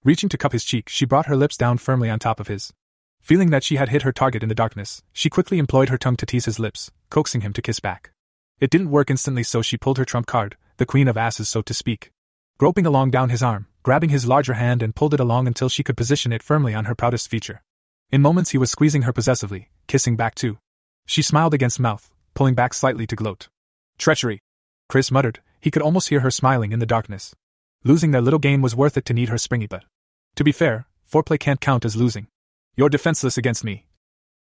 Reaching 0.03 0.29
to 0.29 0.37
cup 0.37 0.53
his 0.53 0.63
cheek, 0.63 0.89
she 0.89 1.05
brought 1.05 1.25
her 1.25 1.35
lips 1.35 1.57
down 1.57 1.77
firmly 1.77 2.09
on 2.09 2.19
top 2.19 2.39
of 2.39 2.47
his. 2.47 2.73
Feeling 3.21 3.49
that 3.49 3.63
she 3.63 3.75
had 3.75 3.89
hit 3.89 4.03
her 4.03 4.13
target 4.13 4.41
in 4.41 4.49
the 4.49 4.55
darkness, 4.55 5.03
she 5.11 5.29
quickly 5.29 5.59
employed 5.59 5.89
her 5.89 5.97
tongue 5.97 6.15
to 6.15 6.25
tease 6.25 6.45
his 6.45 6.59
lips, 6.59 6.91
coaxing 7.09 7.41
him 7.41 7.51
to 7.53 7.61
kiss 7.61 7.79
back. 7.79 8.11
It 8.59 8.69
didn't 8.69 8.89
work 8.89 9.09
instantly, 9.09 9.43
so 9.43 9.61
she 9.61 9.77
pulled 9.77 9.97
her 9.97 10.05
trump 10.05 10.27
card, 10.27 10.55
the 10.77 10.85
queen 10.85 11.07
of 11.07 11.17
asses, 11.17 11.49
so 11.49 11.61
to 11.61 11.73
speak. 11.73 12.11
Groping 12.57 12.85
along 12.85 13.11
down 13.11 13.29
his 13.29 13.43
arm, 13.43 13.67
grabbing 13.83 14.09
his 14.09 14.25
larger 14.25 14.53
hand 14.53 14.81
and 14.81 14.95
pulled 14.95 15.13
it 15.13 15.19
along 15.19 15.45
until 15.45 15.69
she 15.69 15.83
could 15.83 15.97
position 15.97 16.31
it 16.31 16.41
firmly 16.41 16.73
on 16.73 16.85
her 16.85 16.95
proudest 16.95 17.29
feature. 17.29 17.61
In 18.11 18.21
moments, 18.21 18.51
he 18.51 18.57
was 18.57 18.71
squeezing 18.71 19.01
her 19.01 19.13
possessively, 19.13 19.69
kissing 19.87 20.15
back 20.15 20.33
too. 20.33 20.57
She 21.05 21.21
smiled 21.21 21.53
against 21.53 21.79
mouth, 21.79 22.09
pulling 22.33 22.55
back 22.55 22.73
slightly 22.73 23.05
to 23.07 23.15
gloat. 23.15 23.49
Treachery. 23.97 24.41
Chris 24.89 25.11
muttered, 25.11 25.39
he 25.59 25.71
could 25.71 25.81
almost 25.81 26.09
hear 26.09 26.21
her 26.21 26.31
smiling 26.31 26.71
in 26.71 26.79
the 26.79 26.85
darkness. 26.85 27.33
Losing 27.83 28.11
their 28.11 28.21
little 28.21 28.39
game 28.39 28.61
was 28.61 28.75
worth 28.75 28.97
it 28.97 29.05
to 29.05 29.13
need 29.13 29.29
her 29.29 29.37
springy 29.37 29.67
butt. 29.67 29.85
To 30.35 30.43
be 30.43 30.51
fair, 30.51 30.87
foreplay 31.11 31.39
can't 31.39 31.61
count 31.61 31.83
as 31.83 31.95
losing. 31.95 32.27
You're 32.75 32.89
defenseless 32.89 33.37
against 33.37 33.63
me. 33.63 33.87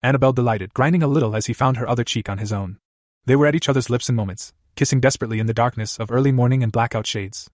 Annabelle 0.02 0.32
delighted, 0.32 0.74
grinding 0.74 1.02
a 1.02 1.06
little 1.06 1.36
as 1.36 1.46
he 1.46 1.52
found 1.52 1.76
her 1.76 1.88
other 1.88 2.04
cheek 2.04 2.28
on 2.28 2.38
his 2.38 2.52
own. 2.52 2.78
They 3.26 3.36
were 3.36 3.46
at 3.46 3.54
each 3.54 3.68
other's 3.68 3.90
lips 3.90 4.08
in 4.08 4.16
moments, 4.16 4.52
kissing 4.74 5.00
desperately 5.00 5.38
in 5.38 5.46
the 5.46 5.54
darkness 5.54 5.98
of 6.00 6.10
early 6.10 6.32
morning 6.32 6.62
and 6.62 6.72
blackout 6.72 7.06
shades. 7.06 7.48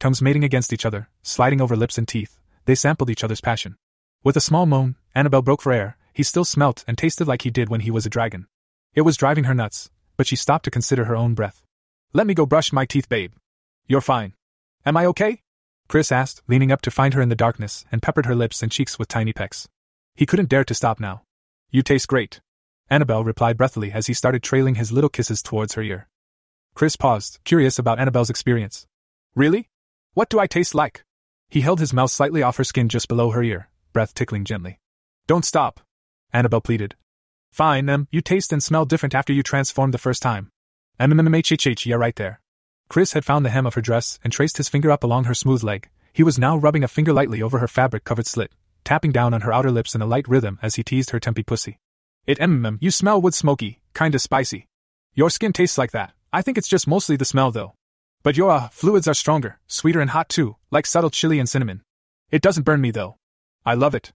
Tongues 0.00 0.22
mating 0.22 0.42
against 0.42 0.72
each 0.72 0.86
other, 0.86 1.08
sliding 1.22 1.60
over 1.60 1.76
lips 1.76 1.98
and 1.98 2.08
teeth, 2.08 2.40
they 2.64 2.74
sampled 2.74 3.10
each 3.10 3.22
other's 3.22 3.40
passion. 3.40 3.76
With 4.24 4.36
a 4.36 4.40
small 4.40 4.66
moan, 4.66 4.96
Annabelle 5.14 5.42
broke 5.42 5.62
for 5.62 5.72
air. 5.72 5.96
He 6.12 6.22
still 6.22 6.44
smelt 6.44 6.84
and 6.88 6.98
tasted 6.98 7.28
like 7.28 7.42
he 7.42 7.50
did 7.50 7.68
when 7.68 7.80
he 7.80 7.90
was 7.90 8.06
a 8.06 8.10
dragon. 8.10 8.46
It 8.94 9.02
was 9.02 9.16
driving 9.16 9.44
her 9.44 9.54
nuts, 9.54 9.90
but 10.22 10.28
she 10.28 10.36
stopped 10.36 10.64
to 10.64 10.70
consider 10.70 11.06
her 11.06 11.16
own 11.16 11.34
breath. 11.34 11.64
Let 12.12 12.28
me 12.28 12.34
go 12.34 12.46
brush 12.46 12.72
my 12.72 12.86
teeth, 12.86 13.08
babe. 13.08 13.32
You're 13.88 14.00
fine. 14.00 14.34
Am 14.86 14.96
I 14.96 15.04
okay? 15.06 15.42
Chris 15.88 16.12
asked, 16.12 16.42
leaning 16.46 16.70
up 16.70 16.80
to 16.82 16.92
find 16.92 17.12
her 17.14 17.20
in 17.20 17.28
the 17.28 17.34
darkness, 17.34 17.84
and 17.90 18.00
peppered 18.00 18.26
her 18.26 18.36
lips 18.36 18.62
and 18.62 18.70
cheeks 18.70 19.00
with 19.00 19.08
tiny 19.08 19.32
pecks. 19.32 19.68
He 20.14 20.24
couldn't 20.24 20.48
dare 20.48 20.62
to 20.62 20.74
stop 20.74 21.00
now. 21.00 21.22
You 21.72 21.82
taste 21.82 22.06
great. 22.06 22.40
Annabelle 22.88 23.24
replied 23.24 23.56
breathily 23.56 23.90
as 23.90 24.06
he 24.06 24.14
started 24.14 24.44
trailing 24.44 24.76
his 24.76 24.92
little 24.92 25.10
kisses 25.10 25.42
towards 25.42 25.74
her 25.74 25.82
ear. 25.82 26.08
Chris 26.76 26.94
paused, 26.94 27.40
curious 27.42 27.76
about 27.80 27.98
Annabelle's 27.98 28.30
experience. 28.30 28.86
Really? 29.34 29.70
What 30.14 30.28
do 30.28 30.38
I 30.38 30.46
taste 30.46 30.72
like? 30.72 31.02
He 31.48 31.62
held 31.62 31.80
his 31.80 31.92
mouth 31.92 32.12
slightly 32.12 32.44
off 32.44 32.58
her 32.58 32.62
skin 32.62 32.88
just 32.88 33.08
below 33.08 33.30
her 33.30 33.42
ear, 33.42 33.70
breath 33.92 34.14
tickling 34.14 34.44
gently. 34.44 34.78
Don't 35.26 35.44
stop. 35.44 35.80
Annabelle 36.32 36.60
pleaded. 36.60 36.94
Fine, 37.52 37.90
um, 37.90 38.08
you 38.10 38.22
taste 38.22 38.50
and 38.50 38.62
smell 38.62 38.86
different 38.86 39.14
after 39.14 39.30
you 39.30 39.42
transformed 39.42 39.92
the 39.92 39.98
first 39.98 40.22
time. 40.22 40.48
MMMHHH, 40.98 41.84
yeah, 41.84 41.96
right 41.96 42.16
there. 42.16 42.40
Chris 42.88 43.12
had 43.12 43.26
found 43.26 43.44
the 43.44 43.50
hem 43.50 43.66
of 43.66 43.74
her 43.74 43.82
dress 43.82 44.18
and 44.24 44.32
traced 44.32 44.56
his 44.56 44.70
finger 44.70 44.90
up 44.90 45.04
along 45.04 45.24
her 45.24 45.34
smooth 45.34 45.62
leg. 45.62 45.90
He 46.14 46.22
was 46.22 46.38
now 46.38 46.56
rubbing 46.56 46.82
a 46.82 46.88
finger 46.88 47.12
lightly 47.12 47.42
over 47.42 47.58
her 47.58 47.68
fabric 47.68 48.04
covered 48.04 48.26
slit, 48.26 48.52
tapping 48.84 49.12
down 49.12 49.34
on 49.34 49.42
her 49.42 49.52
outer 49.52 49.70
lips 49.70 49.94
in 49.94 50.00
a 50.00 50.06
light 50.06 50.26
rhythm 50.28 50.58
as 50.62 50.76
he 50.76 50.82
teased 50.82 51.10
her 51.10 51.20
tempy 51.20 51.42
pussy. 51.42 51.78
It 52.26 52.38
mm, 52.38 52.78
you 52.80 52.90
smell 52.90 53.20
wood 53.20 53.34
smoky, 53.34 53.82
kinda 53.94 54.18
spicy. 54.18 54.66
Your 55.12 55.28
skin 55.28 55.52
tastes 55.52 55.76
like 55.76 55.90
that. 55.90 56.14
I 56.32 56.40
think 56.40 56.56
it's 56.56 56.68
just 56.68 56.88
mostly 56.88 57.16
the 57.16 57.26
smell 57.26 57.50
though. 57.50 57.74
But 58.22 58.38
your 58.38 58.50
uh, 58.50 58.68
fluids 58.68 59.06
are 59.06 59.14
stronger, 59.14 59.58
sweeter 59.66 60.00
and 60.00 60.10
hot 60.10 60.30
too, 60.30 60.56
like 60.70 60.86
subtle 60.86 61.10
chili 61.10 61.38
and 61.38 61.48
cinnamon. 61.48 61.82
It 62.30 62.40
doesn't 62.40 62.62
burn 62.62 62.80
me 62.80 62.92
though. 62.92 63.16
I 63.66 63.74
love 63.74 63.94
it. 63.94 64.12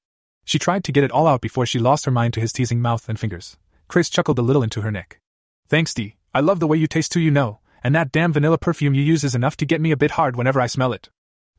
She 0.47 0.57
tried 0.57 0.85
to 0.85 0.93
get 0.93 1.03
it 1.03 1.11
all 1.11 1.27
out 1.27 1.41
before 1.41 1.65
she 1.65 1.77
lost 1.77 2.05
her 2.05 2.11
mind 2.11 2.33
to 2.35 2.39
his 2.39 2.53
teasing 2.53 2.81
mouth 2.81 3.09
and 3.09 3.19
fingers. 3.19 3.57
Chris 3.89 4.09
chuckled 4.09 4.39
a 4.39 4.41
little 4.41 4.63
into 4.63 4.79
her 4.79 4.89
neck. 4.89 5.19
Thanks, 5.67 5.93
Dee. 5.93 6.15
I 6.33 6.39
love 6.39 6.61
the 6.61 6.67
way 6.67 6.77
you 6.77 6.87
taste 6.87 7.11
too, 7.11 7.19
you 7.19 7.31
know, 7.31 7.59
and 7.83 7.93
that 7.93 8.13
damn 8.13 8.31
vanilla 8.31 8.57
perfume 8.57 8.93
you 8.93 9.03
use 9.03 9.25
is 9.25 9.35
enough 9.35 9.57
to 9.57 9.65
get 9.65 9.81
me 9.81 9.91
a 9.91 9.97
bit 9.97 10.11
hard 10.11 10.37
whenever 10.37 10.61
I 10.61 10.67
smell 10.67 10.93
it. 10.93 11.09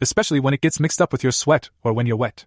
Especially 0.01 0.41
when 0.41 0.55
it 0.55 0.63
gets 0.63 0.81
mixed 0.81 1.03
up 1.03 1.13
with 1.13 1.23
your 1.23 1.33
sweat 1.33 1.69
or 1.85 1.93
when 1.93 2.07
you're 2.07 2.17
wet. 2.17 2.47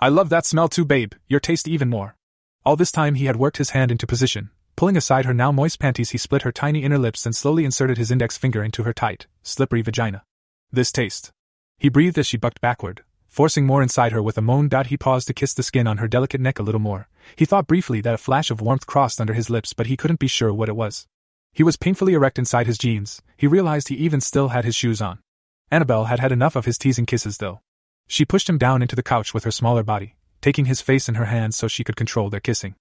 I 0.00 0.08
love 0.08 0.30
that 0.30 0.46
smell 0.46 0.66
too, 0.66 0.86
babe, 0.86 1.12
your 1.28 1.40
taste 1.40 1.68
even 1.68 1.90
more. 1.90 2.16
All 2.64 2.74
this 2.74 2.90
time 2.90 3.16
he 3.16 3.26
had 3.26 3.36
worked 3.36 3.58
his 3.58 3.70
hand 3.70 3.90
into 3.90 4.06
position. 4.06 4.48
Pulling 4.76 4.96
aside 4.96 5.26
her 5.26 5.34
now 5.34 5.52
moist 5.52 5.78
panties, 5.78 6.12
he 6.12 6.18
split 6.18 6.40
her 6.40 6.52
tiny 6.52 6.84
inner 6.84 6.96
lips 6.96 7.26
and 7.26 7.36
slowly 7.36 7.66
inserted 7.66 7.98
his 7.98 8.10
index 8.10 8.38
finger 8.38 8.64
into 8.64 8.84
her 8.84 8.94
tight, 8.94 9.26
slippery 9.42 9.82
vagina. 9.82 10.24
This 10.72 10.90
taste. 10.90 11.32
He 11.76 11.90
breathed 11.90 12.16
as 12.16 12.26
she 12.26 12.38
bucked 12.38 12.62
backward, 12.62 13.04
Forcing 13.32 13.64
more 13.64 13.82
inside 13.82 14.12
her 14.12 14.22
with 14.22 14.36
a 14.36 14.42
moan. 14.42 14.68
He 14.84 14.98
paused 14.98 15.26
to 15.26 15.32
kiss 15.32 15.54
the 15.54 15.62
skin 15.62 15.86
on 15.86 15.96
her 15.96 16.06
delicate 16.06 16.38
neck 16.38 16.58
a 16.58 16.62
little 16.62 16.78
more. 16.78 17.08
He 17.34 17.46
thought 17.46 17.66
briefly 17.66 18.02
that 18.02 18.12
a 18.12 18.18
flash 18.18 18.50
of 18.50 18.60
warmth 18.60 18.86
crossed 18.86 19.22
under 19.22 19.32
his 19.32 19.48
lips, 19.48 19.72
but 19.72 19.86
he 19.86 19.96
couldn't 19.96 20.20
be 20.20 20.26
sure 20.26 20.52
what 20.52 20.68
it 20.68 20.76
was. 20.76 21.06
He 21.54 21.62
was 21.62 21.78
painfully 21.78 22.12
erect 22.12 22.38
inside 22.38 22.66
his 22.66 22.76
jeans. 22.76 23.22
He 23.38 23.46
realized 23.46 23.88
he 23.88 23.94
even 23.94 24.20
still 24.20 24.48
had 24.48 24.66
his 24.66 24.76
shoes 24.76 25.00
on. 25.00 25.20
Annabelle 25.70 26.04
had 26.04 26.20
had 26.20 26.30
enough 26.30 26.56
of 26.56 26.66
his 26.66 26.76
teasing 26.76 27.06
kisses, 27.06 27.38
though. 27.38 27.62
She 28.06 28.26
pushed 28.26 28.50
him 28.50 28.58
down 28.58 28.82
into 28.82 28.94
the 28.94 29.02
couch 29.02 29.32
with 29.32 29.44
her 29.44 29.50
smaller 29.50 29.82
body, 29.82 30.14
taking 30.42 30.66
his 30.66 30.82
face 30.82 31.08
in 31.08 31.14
her 31.14 31.24
hands 31.24 31.56
so 31.56 31.68
she 31.68 31.84
could 31.84 31.96
control 31.96 32.28
their 32.28 32.38
kissing. 32.38 32.74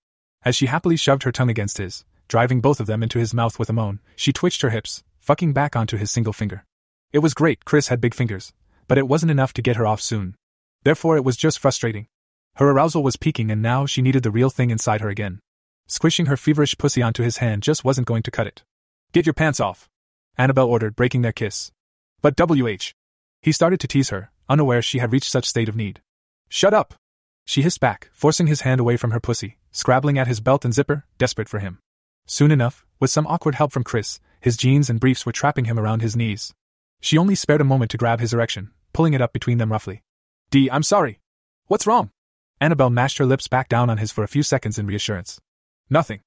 As 0.44 0.57
she 0.57 0.65
happily 0.65 0.98
shoved 0.98 1.23
her 1.23 1.32
tongue 1.32 1.49
against 1.49 1.78
his, 1.78 2.03
driving 2.28 2.60
both 2.60 2.82
of 2.82 2.88
them 2.88 3.02
into 3.02 3.19
his 3.19 3.34
mouth 3.34 3.57
with 3.57 3.69
a 3.69 3.73
moan, 3.73 4.02
she 4.18 4.34
twitched 4.34 4.64
her 4.64 4.69
hips, 4.72 5.02
fucking 5.22 5.53
back 5.53 5.78
onto 5.78 5.95
his 5.95 6.11
single 6.11 6.34
finger. 6.34 6.65
It 7.14 7.19
was 7.19 7.34
great, 7.34 7.64
Chris 7.64 7.88
had 7.88 8.02
big 8.02 8.14
fingers, 8.14 8.52
but 8.90 8.98
it 8.98 9.07
wasn't 9.07 9.32
enough 9.32 9.53
to 9.53 9.61
get 9.61 9.78
her 9.78 9.88
off 9.88 10.02
soon. 10.02 10.36
Therefore, 10.83 11.17
it 11.17 11.23
was 11.23 11.37
just 11.37 11.59
frustrating. 11.59 12.07
Her 12.55 12.69
arousal 12.69 13.03
was 13.03 13.15
peaking, 13.15 13.51
and 13.51 13.61
now 13.61 13.85
she 13.85 14.01
needed 14.01 14.23
the 14.23 14.31
real 14.31 14.49
thing 14.49 14.69
inside 14.69 15.01
her 15.01 15.09
again. 15.09 15.39
Squishing 15.87 16.27
her 16.27 16.37
feverish 16.37 16.77
pussy 16.77 17.01
onto 17.01 17.23
his 17.23 17.37
hand 17.37 17.63
just 17.63 17.83
wasn't 17.83 18.07
going 18.07 18.23
to 18.23 18.31
cut 18.31 18.47
it. 18.47 18.63
Get 19.11 19.25
your 19.25 19.33
pants 19.33 19.59
off, 19.59 19.89
Annabelle 20.37 20.67
ordered, 20.67 20.95
breaking 20.95 21.21
their 21.21 21.31
kiss. 21.31 21.71
But 22.21 22.35
WH. 22.39 22.93
He 23.41 23.51
started 23.51 23.79
to 23.81 23.87
tease 23.87 24.09
her, 24.09 24.31
unaware 24.47 24.81
she 24.81 24.99
had 24.99 25.11
reached 25.11 25.29
such 25.29 25.45
state 25.45 25.69
of 25.69 25.75
need. 25.75 26.01
Shut 26.49 26.73
up! 26.73 26.93
She 27.45 27.61
hissed 27.61 27.79
back, 27.79 28.09
forcing 28.13 28.47
his 28.47 28.61
hand 28.61 28.79
away 28.79 28.97
from 28.97 29.11
her 29.11 29.19
pussy, 29.19 29.57
scrabbling 29.71 30.17
at 30.17 30.27
his 30.27 30.39
belt 30.39 30.63
and 30.63 30.73
zipper, 30.73 31.05
desperate 31.17 31.49
for 31.49 31.59
him. 31.59 31.79
Soon 32.25 32.51
enough, 32.51 32.85
with 32.99 33.09
some 33.09 33.27
awkward 33.27 33.55
help 33.55 33.71
from 33.71 33.83
Chris, 33.83 34.19
his 34.39 34.57
jeans 34.57 34.89
and 34.89 34.99
briefs 34.99 35.25
were 35.25 35.31
trapping 35.31 35.65
him 35.65 35.79
around 35.79 36.01
his 36.01 36.15
knees. 36.15 36.53
She 37.01 37.17
only 37.17 37.35
spared 37.35 37.61
a 37.61 37.65
moment 37.65 37.91
to 37.91 37.97
grab 37.97 38.19
his 38.19 38.33
erection, 38.33 38.71
pulling 38.93 39.13
it 39.13 39.21
up 39.21 39.33
between 39.33 39.57
them 39.57 39.71
roughly. 39.71 40.03
Dee, 40.52 40.69
I'm 40.69 40.84
sorry. 40.84 41.22
What's 41.68 41.88
wrong? 41.88 42.11
Annabelle 42.60 42.90
mashed 42.90 43.19
her 43.19 43.26
lips 43.26 43.48
back 43.48 43.69
down 43.69 43.90
on 43.90 43.99
his 43.99 44.11
for 44.11 44.22
a 44.22 44.28
few 44.28 44.44
seconds 44.44 44.78
in 44.78 44.86
reassurance. 44.86 45.40
Nothing. 45.90 46.19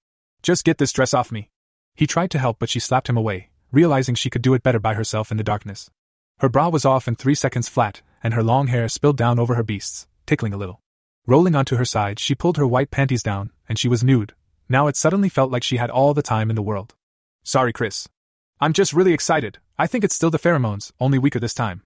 Just 0.42 0.64
get 0.64 0.78
this 0.78 0.92
dress 0.92 1.12
off 1.12 1.30
me. 1.30 1.50
He 1.94 2.06
tried 2.06 2.30
to 2.30 2.38
help, 2.38 2.58
but 2.58 2.70
she 2.70 2.80
slapped 2.80 3.10
him 3.10 3.18
away, 3.18 3.50
realizing 3.70 4.14
she 4.14 4.30
could 4.30 4.40
do 4.40 4.54
it 4.54 4.62
better 4.62 4.80
by 4.80 4.94
herself 4.94 5.30
in 5.30 5.36
the 5.36 5.44
darkness. 5.44 5.90
Her 6.38 6.48
bra 6.48 6.70
was 6.70 6.86
off 6.86 7.06
in 7.06 7.16
three 7.16 7.34
seconds 7.34 7.68
flat, 7.68 8.00
and 8.22 8.32
her 8.32 8.42
long 8.42 8.68
hair 8.68 8.88
spilled 8.88 9.18
down 9.18 9.38
over 9.38 9.56
her 9.56 9.62
beasts, 9.62 10.06
tickling 10.24 10.54
a 10.54 10.56
little. 10.56 10.80
Rolling 11.26 11.54
onto 11.54 11.76
her 11.76 11.84
side, 11.84 12.18
she 12.18 12.34
pulled 12.34 12.56
her 12.56 12.66
white 12.66 12.90
panties 12.90 13.22
down, 13.22 13.50
and 13.68 13.78
she 13.78 13.88
was 13.88 14.02
nude. 14.02 14.32
Now 14.70 14.86
it 14.86 14.96
suddenly 14.96 15.28
felt 15.28 15.52
like 15.52 15.62
she 15.62 15.76
had 15.76 15.90
all 15.90 16.14
the 16.14 16.22
time 16.22 16.48
in 16.48 16.56
the 16.56 16.62
world. 16.62 16.94
Sorry, 17.42 17.74
Chris. 17.74 18.08
I'm 18.58 18.72
just 18.72 18.94
really 18.94 19.12
excited. 19.12 19.58
I 19.78 19.86
think 19.86 20.02
it's 20.02 20.14
still 20.14 20.30
the 20.30 20.38
pheromones, 20.38 20.92
only 20.98 21.18
weaker 21.18 21.40
this 21.40 21.52
time. 21.52 21.82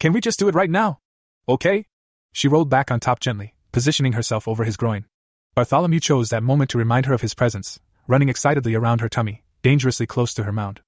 Can 0.00 0.14
we 0.14 0.22
just 0.22 0.38
do 0.38 0.48
it 0.48 0.54
right 0.54 0.70
now? 0.70 1.00
Okay? 1.48 1.86
She 2.32 2.48
rolled 2.48 2.70
back 2.70 2.90
on 2.90 3.00
top 3.00 3.20
gently, 3.20 3.54
positioning 3.72 4.12
herself 4.12 4.46
over 4.46 4.64
his 4.64 4.76
groin. 4.76 5.06
Bartholomew 5.54 6.00
chose 6.00 6.30
that 6.30 6.42
moment 6.42 6.70
to 6.70 6.78
remind 6.78 7.06
her 7.06 7.14
of 7.14 7.20
his 7.20 7.34
presence, 7.34 7.78
running 8.06 8.28
excitedly 8.28 8.74
around 8.74 9.00
her 9.00 9.08
tummy, 9.08 9.42
dangerously 9.62 10.06
close 10.06 10.32
to 10.34 10.44
her 10.44 10.52
mound. 10.52 10.80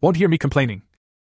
Won't 0.00 0.16
hear 0.16 0.28
me 0.28 0.38
complaining, 0.38 0.82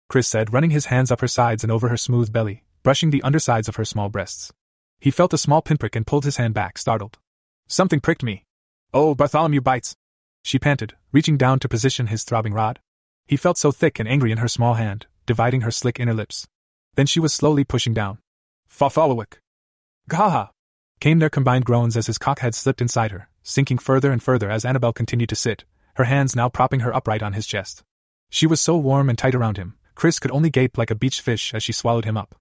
Chris 0.09 0.29
said, 0.29 0.53
running 0.53 0.71
his 0.71 0.87
hands 0.87 1.11
up 1.11 1.21
her 1.21 1.29
sides 1.29 1.63
and 1.63 1.73
over 1.73 1.89
her 1.89 1.97
smooth 1.97 2.33
belly, 2.33 2.63
brushing 2.83 3.11
the 3.11 3.23
undersides 3.23 3.69
of 3.69 3.77
her 3.77 3.85
small 3.85 4.09
breasts. 4.09 4.53
He 5.01 5.11
felt 5.11 5.33
a 5.33 5.39
small 5.39 5.63
pinprick 5.63 5.97
and 5.97 6.07
pulled 6.07 6.25
his 6.25 6.37
hand 6.37 6.55
back, 6.55 6.79
startled. 6.79 7.19
Something 7.67 8.01
pricked 8.01 8.23
me. 8.23 8.45
Oh, 8.93 9.15
Bartholomew 9.15 9.61
bites. 9.61 9.97
She 10.43 10.59
panted, 10.59 10.95
reaching 11.11 11.37
down 11.37 11.59
to 11.61 11.69
position 11.69 12.09
his 12.09 12.25
throbbing 12.25 12.53
rod. 12.53 12.81
He 13.27 13.37
felt 13.37 13.59
so 13.59 13.73
thick 13.73 13.99
and 13.99 14.09
angry 14.09 14.31
in 14.31 14.39
her 14.39 14.49
small 14.49 14.75
hand, 14.75 15.07
dividing 15.27 15.63
her 15.63 15.71
slick 15.71 15.99
inner 15.99 16.15
lips. 16.15 16.47
Then 16.95 17.07
she 17.07 17.21
was 17.21 17.33
slowly 17.33 17.65
pushing 17.65 17.95
down. 17.95 18.19
Fafalawik. 18.77 19.35
Gaha! 20.09 20.51
Came 20.99 21.21
their 21.21 21.31
combined 21.31 21.65
groans 21.65 21.97
as 21.97 22.09
his 22.09 22.19
cock 22.19 22.41
had 22.41 22.57
slipped 22.57 22.81
inside 22.81 23.13
her, 23.13 23.29
sinking 23.45 23.79
further 23.79 24.11
and 24.11 24.21
further 24.21 24.51
as 24.51 24.65
Annabelle 24.65 24.93
continued 24.93 25.29
to 25.29 25.37
sit, 25.37 25.63
her 25.95 26.05
hands 26.05 26.35
now 26.35 26.49
propping 26.49 26.81
her 26.81 26.93
upright 26.93 27.23
on 27.23 27.35
his 27.35 27.47
chest. 27.47 27.85
She 28.31 28.49
was 28.49 28.61
so 28.61 28.77
warm 28.77 29.09
and 29.09 29.17
tight 29.17 29.37
around 29.37 29.59
him, 29.59 29.77
Chris 29.95 30.19
could 30.19 30.33
only 30.33 30.51
gape 30.51 30.77
like 30.77 30.91
a 30.91 30.97
beached 30.97 31.21
fish 31.21 31.55
as 31.55 31.63
she 31.63 31.73
swallowed 31.73 32.05
him 32.05 32.17
up. 32.17 32.35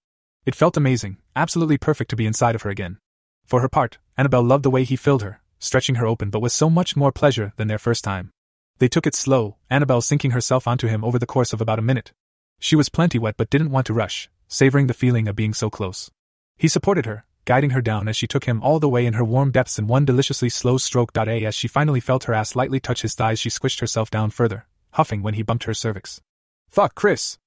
It 0.43 0.55
felt 0.55 0.75
amazing, 0.75 1.17
absolutely 1.35 1.77
perfect 1.77 2.09
to 2.09 2.15
be 2.15 2.25
inside 2.25 2.55
of 2.55 2.63
her 2.63 2.71
again. 2.71 2.97
For 3.45 3.61
her 3.61 3.69
part, 3.69 3.99
Annabelle 4.17 4.43
loved 4.43 4.63
the 4.63 4.71
way 4.71 4.85
he 4.85 4.95
filled 4.95 5.21
her, 5.21 5.39
stretching 5.59 5.95
her 5.95 6.07
open 6.07 6.31
but 6.31 6.41
with 6.41 6.51
so 6.51 6.67
much 6.67 6.95
more 6.95 7.11
pleasure 7.11 7.53
than 7.57 7.67
their 7.67 7.77
first 7.77 8.03
time. 8.03 8.31
They 8.79 8.87
took 8.87 9.05
it 9.05 9.13
slow, 9.13 9.57
Annabelle 9.69 10.01
sinking 10.01 10.31
herself 10.31 10.67
onto 10.67 10.87
him 10.87 11.03
over 11.03 11.19
the 11.19 11.27
course 11.27 11.53
of 11.53 11.61
about 11.61 11.77
a 11.77 11.83
minute. 11.83 12.11
She 12.59 12.75
was 12.75 12.89
plenty 12.89 13.19
wet 13.19 13.35
but 13.37 13.51
didn't 13.51 13.69
want 13.69 13.85
to 13.85 13.93
rush, 13.93 14.31
savoring 14.47 14.87
the 14.87 14.95
feeling 14.95 15.27
of 15.27 15.35
being 15.35 15.53
so 15.53 15.69
close. 15.69 16.09
He 16.57 16.67
supported 16.67 17.05
her, 17.05 17.25
guiding 17.45 17.71
her 17.71 17.81
down 17.81 18.07
as 18.07 18.15
she 18.15 18.27
took 18.27 18.45
him 18.45 18.61
all 18.61 18.79
the 18.79 18.89
way 18.89 19.05
in 19.05 19.13
her 19.13 19.23
warm 19.23 19.51
depths 19.51 19.77
in 19.77 19.87
one 19.87 20.05
deliciously 20.05 20.49
slow 20.49 20.77
stroke. 20.77 21.11
A 21.17 21.45
as 21.45 21.55
she 21.55 21.67
finally 21.67 21.99
felt 21.99 22.25
her 22.25 22.33
ass 22.33 22.55
lightly 22.55 22.79
touch 22.79 23.01
his 23.01 23.15
thighs, 23.15 23.39
she 23.39 23.49
squished 23.49 23.79
herself 23.79 24.09
down 24.09 24.29
further, 24.29 24.65
huffing 24.91 25.21
when 25.21 25.33
he 25.33 25.43
bumped 25.43 25.65
her 25.65 25.73
cervix. 25.73 26.21
Fuck, 26.69 26.95
Chris! 26.95 27.37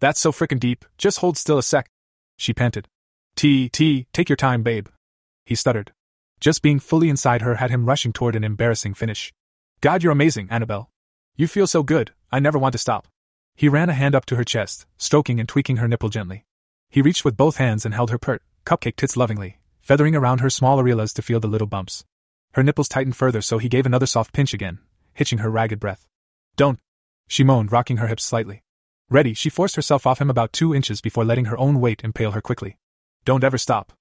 That's 0.00 0.20
so 0.20 0.30
frickin' 0.30 0.60
deep, 0.60 0.84
just 0.98 1.20
hold 1.20 1.38
still 1.38 1.58
a 1.58 1.62
sec. 1.62 1.88
She 2.36 2.52
panted. 2.52 2.88
T, 3.34 3.68
T, 3.68 4.06
take 4.12 4.28
your 4.28 4.36
time, 4.36 4.62
babe. 4.62 4.88
He 5.46 5.54
stuttered. 5.54 5.92
Just 6.38 6.60
being 6.60 6.78
fully 6.78 7.08
inside 7.08 7.42
her 7.42 7.54
had 7.56 7.70
him 7.70 7.86
rushing 7.86 8.12
toward 8.12 8.36
an 8.36 8.44
embarrassing 8.44 8.94
finish. 8.94 9.32
God, 9.80 10.02
you're 10.02 10.12
amazing, 10.12 10.48
Annabelle. 10.50 10.90
You 11.34 11.46
feel 11.46 11.66
so 11.66 11.82
good, 11.82 12.12
I 12.30 12.40
never 12.40 12.58
want 12.58 12.72
to 12.72 12.78
stop. 12.78 13.08
He 13.54 13.68
ran 13.68 13.88
a 13.88 13.94
hand 13.94 14.14
up 14.14 14.26
to 14.26 14.36
her 14.36 14.44
chest, 14.44 14.86
stroking 14.98 15.40
and 15.40 15.48
tweaking 15.48 15.78
her 15.78 15.88
nipple 15.88 16.10
gently. 16.10 16.44
He 16.90 17.00
reached 17.00 17.24
with 17.24 17.36
both 17.36 17.56
hands 17.56 17.86
and 17.86 17.94
held 17.94 18.10
her 18.10 18.18
pert, 18.18 18.42
cupcake 18.66 18.96
tits 18.96 19.16
lovingly, 19.16 19.58
feathering 19.80 20.16
around 20.16 20.40
her 20.40 20.50
small 20.50 20.78
areolas 20.78 21.14
to 21.14 21.22
feel 21.22 21.40
the 21.40 21.48
little 21.48 21.68
bumps. 21.68 22.04
Her 22.54 22.62
nipples 22.62 22.88
tightened 22.88 23.16
further, 23.16 23.40
so 23.40 23.58
he 23.58 23.68
gave 23.68 23.86
another 23.86 24.06
soft 24.06 24.32
pinch 24.32 24.52
again, 24.52 24.80
hitching 25.14 25.38
her 25.38 25.50
ragged 25.50 25.78
breath. 25.78 26.06
Don't! 26.56 26.80
She 27.28 27.44
moaned, 27.44 27.70
rocking 27.72 27.98
her 27.98 28.08
hips 28.08 28.24
slightly. 28.24 28.62
Ready, 29.08 29.34
she 29.34 29.50
forced 29.50 29.76
herself 29.76 30.06
off 30.06 30.20
him 30.20 30.30
about 30.30 30.52
two 30.52 30.74
inches 30.74 31.00
before 31.00 31.24
letting 31.24 31.44
her 31.44 31.58
own 31.58 31.80
weight 31.80 32.02
impale 32.02 32.32
her 32.32 32.40
quickly. 32.40 32.76
Don't 33.24 33.44
ever 33.44 33.58
stop. 33.58 33.92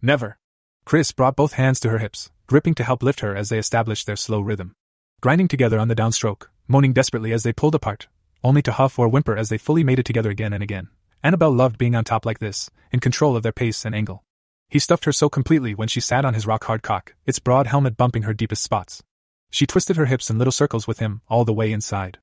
Never. 0.00 0.38
Chris 0.86 1.12
brought 1.12 1.36
both 1.36 1.54
hands 1.54 1.78
to 1.80 1.90
her 1.90 1.98
hips, 1.98 2.30
gripping 2.46 2.74
to 2.74 2.84
help 2.84 3.02
lift 3.02 3.20
her 3.20 3.36
as 3.36 3.50
they 3.50 3.58
established 3.58 4.06
their 4.06 4.16
slow 4.16 4.40
rhythm. 4.40 4.74
Grinding 5.20 5.48
together 5.48 5.78
on 5.78 5.88
the 5.88 5.94
downstroke, 5.94 6.48
moaning 6.66 6.92
desperately 6.92 7.32
as 7.32 7.42
they 7.42 7.52
pulled 7.52 7.74
apart, 7.74 8.08
only 8.42 8.62
to 8.62 8.72
huff 8.72 8.98
or 8.98 9.08
whimper 9.08 9.36
as 9.36 9.48
they 9.50 9.58
fully 9.58 9.84
made 9.84 9.98
it 9.98 10.06
together 10.06 10.30
again 10.30 10.52
and 10.52 10.62
again. 10.62 10.88
Annabelle 11.24 11.54
loved 11.54 11.78
being 11.78 11.94
on 11.94 12.04
top 12.04 12.26
like 12.26 12.38
this, 12.38 12.70
in 12.92 13.00
control 13.00 13.34
of 13.34 13.42
their 13.42 13.50
pace 13.50 13.86
and 13.86 13.94
angle. 13.94 14.22
He 14.68 14.78
stuffed 14.78 15.06
her 15.06 15.12
so 15.12 15.30
completely 15.30 15.74
when 15.74 15.88
she 15.88 15.98
sat 15.98 16.22
on 16.22 16.34
his 16.34 16.46
rock 16.46 16.64
hard 16.64 16.82
cock, 16.82 17.14
its 17.24 17.38
broad 17.38 17.66
helmet 17.66 17.96
bumping 17.96 18.24
her 18.24 18.34
deepest 18.34 18.62
spots. 18.62 19.02
She 19.50 19.66
twisted 19.66 19.96
her 19.96 20.04
hips 20.04 20.28
in 20.28 20.36
little 20.36 20.52
circles 20.52 20.86
with 20.86 20.98
him, 20.98 21.22
all 21.26 21.46
the 21.46 21.54
way 21.54 21.72
inside. 21.72 22.18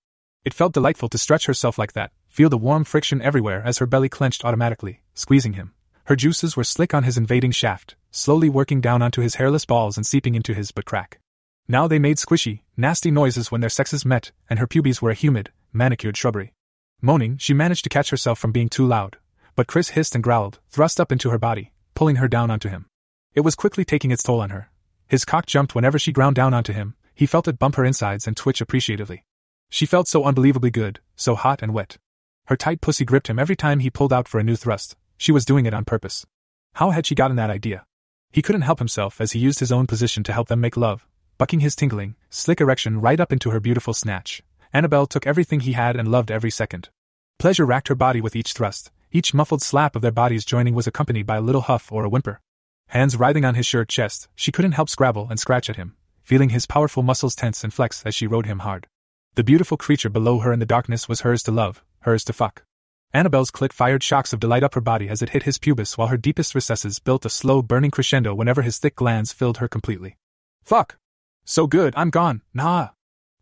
It 0.46 0.54
felt 0.54 0.74
delightful 0.74 1.10
to 1.10 1.18
stretch 1.18 1.48
herself 1.48 1.80
like 1.80 1.94
that, 1.94 2.12
feel 2.28 2.48
the 2.48 2.60
warm 2.60 2.84
friction 2.84 3.24
everywhere 3.24 3.64
as 3.66 3.80
her 3.80 3.88
belly 3.88 4.08
clenched 4.08 4.46
automatically, 4.46 5.02
squeezing 5.16 5.54
him. 5.54 5.74
Her 6.04 6.16
juices 6.16 6.56
were 6.56 6.64
slick 6.64 6.94
on 6.94 7.02
his 7.02 7.18
invading 7.18 7.54
shaft, 7.54 7.96
slowly 8.12 8.50
working 8.50 8.82
down 8.82 9.02
onto 9.02 9.22
his 9.22 9.36
hairless 9.36 9.66
balls 9.66 9.98
and 9.98 10.06
seeping 10.06 10.36
into 10.36 10.54
his 10.54 10.72
butt 10.72 10.86
crack. 10.86 11.20
Now 11.68 11.88
they 11.88 11.98
made 11.98 12.18
squishy, 12.18 12.62
nasty 12.78 13.10
noises 13.10 13.52
when 13.52 13.62
their 13.62 13.70
sexes 13.72 14.06
met, 14.06 14.32
and 14.48 14.60
her 14.60 14.68
pubes 14.68 15.02
were 15.02 15.10
a 15.10 15.16
humid, 15.16 15.50
manicured 15.74 16.18
shrubbery. 16.18 16.54
Moaning, 17.02 17.38
she 17.38 17.54
managed 17.54 17.84
to 17.84 17.90
catch 17.90 18.12
herself 18.12 18.38
from 18.38 18.52
being 18.52 18.70
too 18.70 18.86
loud, 18.86 19.18
but 19.56 19.68
Chris 19.68 19.90
hissed 19.90 20.14
and 20.14 20.24
growled, 20.24 20.60
thrust 20.70 21.00
up 21.00 21.12
into 21.12 21.32
her 21.32 21.40
body, 21.40 21.72
pulling 21.96 22.18
her 22.18 22.28
down 22.28 22.52
onto 22.52 22.70
him. 22.70 22.86
It 23.34 23.42
was 23.42 23.56
quickly 23.56 23.84
taking 23.84 24.12
its 24.12 24.24
toll 24.24 24.40
on 24.40 24.52
her. 24.52 24.70
His 25.08 25.26
cock 25.26 25.48
jumped 25.48 25.74
whenever 25.74 25.98
she 25.98 26.12
ground 26.12 26.36
down 26.36 26.54
onto 26.54 26.74
him, 26.74 26.96
he 27.16 27.26
felt 27.26 27.48
it 27.48 27.60
bump 27.60 27.76
her 27.76 27.86
insides 27.86 28.28
and 28.28 28.38
twitch 28.38 28.62
appreciatively. 28.62 29.26
She 29.70 29.86
felt 29.86 30.08
so 30.08 30.26
unbelievably 30.26 30.72
good, 30.72 31.00
so 31.16 31.36
hot 31.36 31.62
and 31.62 31.74
wet. 31.74 31.98
Her 32.46 32.56
tight 32.56 32.82
pussy 32.82 33.06
gripped 33.06 33.30
him 33.30 33.40
every 33.40 33.56
time 33.56 33.80
he 33.80 33.90
pulled 33.90 34.14
out 34.14 34.28
for 34.28 34.40
a 34.40 34.44
new 34.44 34.56
thrust, 34.56 34.96
she 35.18 35.32
was 35.32 35.46
doing 35.46 35.66
it 35.66 35.74
on 35.74 35.86
purpose. 35.86 36.26
How 36.74 36.92
had 36.92 37.06
she 37.06 37.16
gotten 37.16 37.38
that 37.38 37.50
idea? 37.50 37.86
He 38.32 38.42
couldn't 38.42 38.62
help 38.62 38.80
himself 38.80 39.20
as 39.20 39.32
he 39.32 39.40
used 39.40 39.60
his 39.60 39.72
own 39.72 39.88
position 39.88 40.24
to 40.24 40.34
help 40.34 40.50
them 40.50 40.62
make 40.62 40.78
love, 40.78 41.08
bucking 41.38 41.62
his 41.62 41.76
tingling, 41.76 42.16
slick 42.30 42.62
erection 42.62 43.02
right 43.02 43.20
up 43.20 43.34
into 43.34 43.50
her 43.50 43.60
beautiful 43.60 43.94
snatch. 43.94 44.44
Annabelle 44.74 45.06
took 45.06 45.28
everything 45.28 45.62
he 45.62 45.74
had 45.74 45.96
and 45.96 46.08
loved 46.08 46.32
every 46.32 46.52
second. 46.52 46.90
Pleasure 47.40 47.66
racked 47.66 47.90
her 47.90 47.96
body 47.96 48.22
with 48.22 48.36
each 48.36 48.54
thrust, 48.54 48.92
each 49.12 49.34
muffled 49.34 49.62
slap 49.62 49.96
of 49.96 50.02
their 50.02 50.12
bodies 50.12 50.46
joining 50.46 50.74
was 50.74 50.88
accompanied 50.88 51.26
by 51.26 51.38
a 51.38 51.42
little 51.42 51.62
huff 51.62 51.92
or 51.92 52.06
a 52.06 52.10
whimper. 52.10 52.40
Hands 52.88 53.16
writhing 53.18 53.46
on 53.46 53.56
his 53.56 53.66
shirt 53.66 53.90
chest, 53.90 54.30
she 54.36 54.52
couldn't 54.52 54.74
help 54.74 54.90
scrabble 54.90 55.28
and 55.30 55.40
scratch 55.40 55.70
at 55.70 55.76
him, 55.76 55.96
feeling 56.24 56.50
his 56.50 56.66
powerful 56.66 57.04
muscles 57.04 57.36
tense 57.36 57.64
and 57.64 57.74
flex 57.74 58.04
as 58.06 58.16
she 58.16 58.28
rode 58.28 58.46
him 58.46 58.60
hard. 58.60 58.88
The 59.36 59.44
beautiful 59.44 59.78
creature 59.78 60.10
below 60.10 60.40
her 60.40 60.54
in 60.54 60.60
the 60.60 60.66
darkness 60.66 61.10
was 61.10 61.22
hers 61.22 61.44
to 61.44 61.52
love, 61.52 61.84
hers 62.02 62.24
to 62.26 62.34
fuck. 62.34 62.64
Annabelle's 63.14 63.52
clit 63.52 63.74
fired 63.74 64.04
shocks 64.04 64.32
of 64.32 64.40
delight 64.40 64.64
up 64.64 64.74
her 64.74 64.82
body 64.82 65.10
as 65.10 65.22
it 65.22 65.30
hit 65.30 65.44
his 65.44 65.58
pubis 65.58 65.98
while 65.98 66.08
her 66.08 66.18
deepest 66.18 66.56
recesses 66.56 67.00
built 67.00 67.26
a 67.26 67.30
slow 67.30 67.62
burning 67.62 67.92
crescendo 67.92 68.34
whenever 68.34 68.62
his 68.62 68.78
thick 68.78 68.96
glands 68.96 69.34
filled 69.34 69.58
her 69.58 69.68
completely. 69.68 70.18
Fuck! 70.64 70.98
So 71.44 71.68
good, 71.68 71.94
I'm 71.98 72.10
gone, 72.10 72.42
nah. 72.54 72.90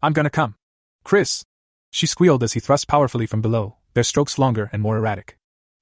I'm 0.02 0.14
gonna 0.14 0.30
come. 0.30 0.56
Chris! 1.04 1.44
She 1.92 2.06
squealed 2.06 2.44
as 2.44 2.54
he 2.54 2.60
thrust 2.60 2.88
powerfully 2.88 3.26
from 3.26 3.42
below, 3.42 3.78
their 3.94 4.04
strokes 4.04 4.38
longer 4.38 4.70
and 4.72 4.82
more 4.82 4.98
erratic. 4.98 5.38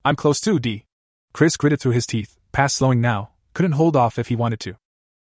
I'm 0.06 0.16
close 0.16 0.40
too, 0.40 0.60
D. 0.60 0.86
Chris 1.34 1.58
gritted 1.58 1.80
through 1.80 1.92
his 1.92 2.08
teeth, 2.08 2.38
past 2.52 2.76
slowing 2.76 3.02
now, 3.02 3.32
couldn't 3.54 3.74
hold 3.74 3.96
off 3.96 4.18
if 4.18 4.28
he 4.28 4.36
wanted 4.36 4.60
to. 4.62 4.76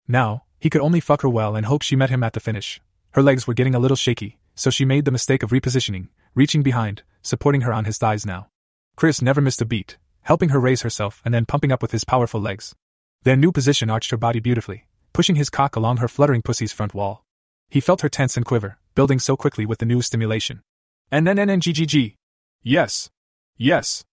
Now, 0.06 0.44
he 0.58 0.70
could 0.70 0.80
only 0.80 1.00
fuck 1.00 1.22
her 1.22 1.28
well 1.28 1.56
and 1.56 1.66
hope 1.66 1.82
she 1.82 1.96
met 1.96 2.10
him 2.10 2.22
at 2.22 2.34
the 2.34 2.40
finish. 2.40 2.80
Her 3.12 3.22
legs 3.22 3.46
were 3.46 3.54
getting 3.54 3.74
a 3.74 3.78
little 3.78 3.96
shaky, 3.96 4.38
so 4.54 4.70
she 4.70 4.84
made 4.84 5.04
the 5.04 5.10
mistake 5.10 5.42
of 5.42 5.50
repositioning, 5.50 6.08
reaching 6.34 6.62
behind, 6.62 7.02
supporting 7.22 7.62
her 7.62 7.72
on 7.72 7.86
his 7.86 7.98
thighs 7.98 8.26
now. 8.26 8.48
Chris 8.96 9.22
never 9.22 9.40
missed 9.40 9.62
a 9.62 9.64
beat, 9.64 9.96
helping 10.22 10.50
her 10.50 10.60
raise 10.60 10.82
herself 10.82 11.22
and 11.24 11.32
then 11.32 11.46
pumping 11.46 11.72
up 11.72 11.82
with 11.82 11.92
his 11.92 12.04
powerful 12.04 12.40
legs. 12.40 12.74
Their 13.22 13.36
new 13.36 13.52
position 13.52 13.90
arched 13.90 14.10
her 14.10 14.16
body 14.16 14.40
beautifully, 14.40 14.86
pushing 15.12 15.36
his 15.36 15.50
cock 15.50 15.76
along 15.76 15.98
her 15.98 16.08
fluttering 16.08 16.42
pussy's 16.42 16.72
front 16.72 16.94
wall. 16.94 17.24
He 17.68 17.80
felt 17.80 18.02
her 18.02 18.08
tense 18.08 18.36
and 18.36 18.44
quiver, 18.44 18.78
building 18.94 19.18
so 19.18 19.36
quickly 19.36 19.66
with 19.66 19.78
the 19.78 19.86
new 19.86 20.02
stimulation. 20.02 20.62
And 21.10 21.26
then 21.26 21.36
NNGGG. 21.36 22.16
Yes. 22.62 23.10
Yes. 23.56 24.04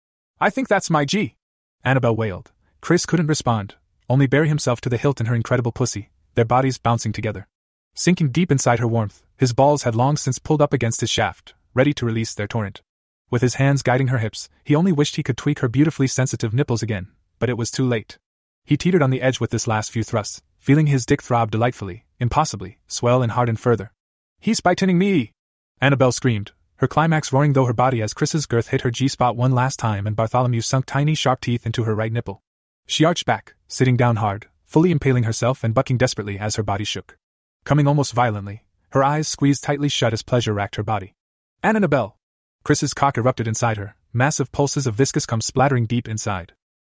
I 0.40 0.50
think 0.50 0.68
that's 0.68 0.90
my 0.90 1.04
G. 1.04 1.36
Annabelle 1.84 2.16
wailed. 2.16 2.52
Chris 2.80 3.06
couldn't 3.06 3.26
respond, 3.26 3.74
only 4.08 4.26
bury 4.26 4.48
himself 4.48 4.80
to 4.82 4.88
the 4.88 4.96
hilt 4.96 5.20
in 5.20 5.26
her 5.26 5.34
incredible 5.34 5.72
pussy, 5.72 6.10
their 6.34 6.44
bodies 6.44 6.78
bouncing 6.78 7.12
together. 7.12 7.48
Sinking 7.94 8.30
deep 8.30 8.52
inside 8.52 8.78
her 8.78 8.86
warmth, 8.86 9.22
his 9.36 9.52
balls 9.52 9.84
had 9.84 9.94
long 9.94 10.16
since 10.16 10.38
pulled 10.38 10.62
up 10.62 10.72
against 10.72 11.00
his 11.00 11.10
shaft, 11.10 11.54
ready 11.74 11.92
to 11.94 12.06
release 12.06 12.34
their 12.34 12.46
torrent. 12.46 12.82
With 13.30 13.42
his 13.42 13.54
hands 13.54 13.82
guiding 13.82 14.08
her 14.08 14.18
hips, 14.18 14.48
he 14.62 14.76
only 14.76 14.92
wished 14.92 15.16
he 15.16 15.22
could 15.22 15.36
tweak 15.36 15.60
her 15.60 15.68
beautifully 15.68 16.06
sensitive 16.06 16.54
nipples 16.54 16.82
again, 16.82 17.08
but 17.38 17.48
it 17.48 17.56
was 17.56 17.70
too 17.70 17.86
late. 17.86 18.18
He 18.64 18.76
teetered 18.76 19.02
on 19.02 19.10
the 19.10 19.22
edge 19.22 19.40
with 19.40 19.50
this 19.50 19.66
last 19.66 19.90
few 19.90 20.04
thrusts, 20.04 20.42
feeling 20.58 20.86
his 20.86 21.06
dick 21.06 21.22
throb 21.22 21.50
delightfully, 21.50 22.04
impossibly, 22.20 22.78
swell 22.86 23.22
and 23.22 23.32
harden 23.32 23.56
further. 23.56 23.92
He's 24.38 24.60
bitening 24.60 24.96
me! 24.96 25.32
Annabelle 25.80 26.12
screamed, 26.12 26.52
her 26.76 26.88
climax 26.88 27.32
roaring 27.32 27.54
though 27.54 27.64
her 27.64 27.72
body 27.72 28.02
as 28.02 28.14
Chris's 28.14 28.46
girth 28.46 28.68
hit 28.68 28.82
her 28.82 28.90
G 28.90 29.08
spot 29.08 29.36
one 29.36 29.52
last 29.52 29.78
time 29.78 30.06
and 30.06 30.14
Bartholomew 30.14 30.60
sunk 30.60 30.86
tiny 30.86 31.14
sharp 31.14 31.40
teeth 31.40 31.64
into 31.66 31.84
her 31.84 31.94
right 31.94 32.12
nipple. 32.12 32.42
She 32.86 33.04
arched 33.04 33.26
back, 33.26 33.54
sitting 33.66 33.96
down 33.96 34.16
hard, 34.16 34.48
fully 34.64 34.90
impaling 34.90 35.24
herself 35.24 35.64
and 35.64 35.74
bucking 35.74 35.96
desperately 35.96 36.38
as 36.38 36.56
her 36.56 36.62
body 36.62 36.84
shook. 36.84 37.16
Coming 37.64 37.86
almost 37.86 38.12
violently, 38.12 38.64
her 38.90 39.02
eyes 39.02 39.26
squeezed 39.26 39.64
tightly 39.64 39.88
shut 39.88 40.12
as 40.12 40.22
pleasure 40.22 40.52
racked 40.52 40.76
her 40.76 40.82
body. 40.82 41.14
Annabelle! 41.62 42.16
Chris's 42.62 42.94
cock 42.94 43.16
erupted 43.16 43.48
inside 43.48 43.76
her, 43.76 43.96
massive 44.12 44.52
pulses 44.52 44.86
of 44.86 44.94
viscous 44.94 45.26
cum 45.26 45.40
splattering 45.40 45.86
deep 45.86 46.08
inside. 46.08 46.52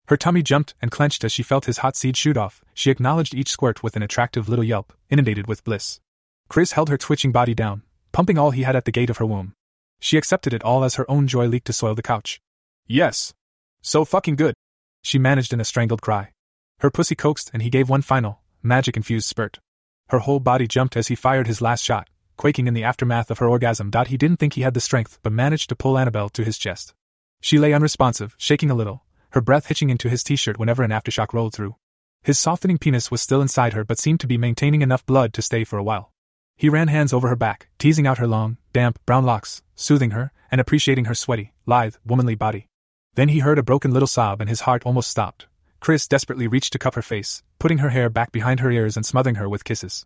Her 0.08 0.16
tummy 0.16 0.42
jumped 0.42 0.74
and 0.82 0.90
clenched 0.90 1.24
as 1.24 1.32
she 1.32 1.42
felt 1.42 1.66
his 1.66 1.78
hot 1.78 1.96
seed 1.96 2.16
shoot 2.16 2.36
off. 2.36 2.64
She 2.74 2.90
acknowledged 2.90 3.34
each 3.34 3.50
squirt 3.50 3.82
with 3.82 3.96
an 3.96 4.02
attractive 4.02 4.48
little 4.48 4.64
yelp, 4.64 4.92
inundated 5.08 5.46
with 5.46 5.64
bliss. 5.64 6.00
Chris 6.51 6.72
held 6.72 6.89
her 6.89 6.98
twitching 6.98 7.31
body 7.31 7.55
down, 7.55 7.82
pumping 8.10 8.36
all 8.36 8.51
he 8.51 8.64
had 8.64 8.74
at 8.74 8.85
the 8.85 8.90
gate 8.90 9.09
of 9.09 9.18
her 9.18 9.24
womb. 9.24 9.55
She 10.01 10.18
accepted 10.18 10.52
it 10.52 10.64
all 10.64 10.82
as 10.82 10.97
her 10.97 11.09
own 11.09 11.28
joy 11.28 11.47
leaked 11.47 11.68
to 11.68 11.72
soil 11.72 11.94
the 11.94 12.02
couch. 12.02 12.40
Yes. 12.89 13.32
So 13.82 14.05
fucking 14.05 14.35
good. 14.35 14.55
She 15.01 15.16
managed 15.16 15.52
in 15.52 15.60
a 15.60 15.64
strangled 15.64 16.02
cry. 16.02 16.32
Her 16.81 16.90
pussy 16.90 17.14
coaxed 17.14 17.52
and 17.52 17.62
he 17.62 17.70
gave 17.70 17.89
one 17.89 18.02
final, 18.02 18.40
magic 18.64 18.97
infused 18.97 19.28
spurt. 19.28 19.60
Her 20.09 20.18
whole 20.18 20.40
body 20.40 20.66
jumped 20.66 20.97
as 20.97 21.06
he 21.06 21.14
fired 21.14 21.47
his 21.47 21.62
last 21.62 21.85
shot, 21.85 22.09
quaking 22.36 22.66
in 22.66 22.74
the 22.74 22.82
aftermath 22.82 23.31
of 23.31 23.39
her 23.39 23.48
orgasm. 23.48 23.93
He 24.09 24.16
didn't 24.16 24.39
think 24.40 24.55
he 24.55 24.62
had 24.62 24.74
the 24.74 24.81
strength, 24.81 25.20
but 25.22 25.32
managed 25.32 25.68
to 25.68 25.77
pull 25.77 25.97
Annabelle 25.97 26.31
to 26.31 26.43
his 26.43 26.59
chest. 26.59 26.94
She 27.40 27.59
lay 27.59 27.72
unresponsive, 27.72 28.35
shaking 28.39 28.72
a 28.72 28.74
little, 28.74 29.05
her 29.31 29.40
breath 29.40 29.66
hitching 29.66 29.89
into 29.89 30.09
his 30.09 30.24
t 30.24 30.35
shirt 30.35 30.59
whenever 30.59 30.82
an 30.82 30.90
aftershock 30.90 31.32
rolled 31.32 31.55
through. 31.55 31.77
His 32.24 32.40
softening 32.40 32.78
penis 32.78 33.09
was 33.09 33.22
still 33.22 33.40
inside 33.40 33.72
her 33.74 33.85
but 33.85 34.01
seemed 34.01 34.18
to 34.18 34.27
be 34.27 34.36
maintaining 34.36 34.82
enough 34.82 35.06
blood 35.06 35.32
to 35.35 35.43
stay 35.43 35.62
for 35.62 35.78
a 35.78 35.85
while. 35.85 36.10
He 36.61 36.69
ran 36.69 36.89
hands 36.89 37.15
over 37.15 37.28
her 37.28 37.37
back, 37.37 37.69
teasing 37.78 38.07
out 38.07 38.19
her 38.19 38.27
long, 38.27 38.59
damp, 38.74 38.99
brown 39.07 39.24
locks, 39.24 39.62
soothing 39.77 40.11
her, 40.11 40.31
and 40.51 40.61
appreciating 40.61 41.07
her 41.07 41.15
sweaty, 41.15 41.55
lithe, 41.65 41.95
womanly 42.05 42.35
body. 42.35 42.66
Then 43.15 43.31
he 43.31 43.39
heard 43.39 43.59
a 43.59 43.62
broken 43.62 43.93
little 43.93 44.07
sob 44.07 44.43
and 44.43 44.51
his 44.51 44.61
heart 44.61 44.82
almost 44.85 45.09
stopped. 45.09 45.47
Chris 45.81 46.07
desperately 46.07 46.47
reached 46.47 46.74
to 46.74 46.78
cup 46.78 46.97
her 46.97 47.01
face, 47.01 47.43
putting 47.59 47.78
her 47.78 47.89
hair 47.89 48.11
back 48.11 48.31
behind 48.31 48.61
her 48.61 48.70
ears 48.70 48.95
and 48.95 49.07
smothering 49.07 49.37
her 49.37 49.49
with 49.49 49.65
kisses. 49.65 50.05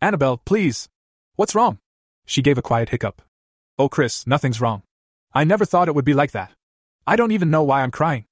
Annabelle, 0.00 0.36
please! 0.36 0.88
What's 1.34 1.56
wrong? 1.56 1.78
She 2.24 2.40
gave 2.40 2.56
a 2.56 2.62
quiet 2.62 2.90
hiccup. 2.90 3.20
Oh, 3.76 3.88
Chris, 3.88 4.28
nothing's 4.28 4.60
wrong. 4.60 4.84
I 5.34 5.42
never 5.42 5.64
thought 5.64 5.88
it 5.88 5.96
would 5.96 6.04
be 6.04 6.14
like 6.14 6.30
that. 6.30 6.52
I 7.04 7.16
don't 7.16 7.32
even 7.32 7.50
know 7.50 7.64
why 7.64 7.82
I'm 7.82 7.90
crying. 7.90 8.26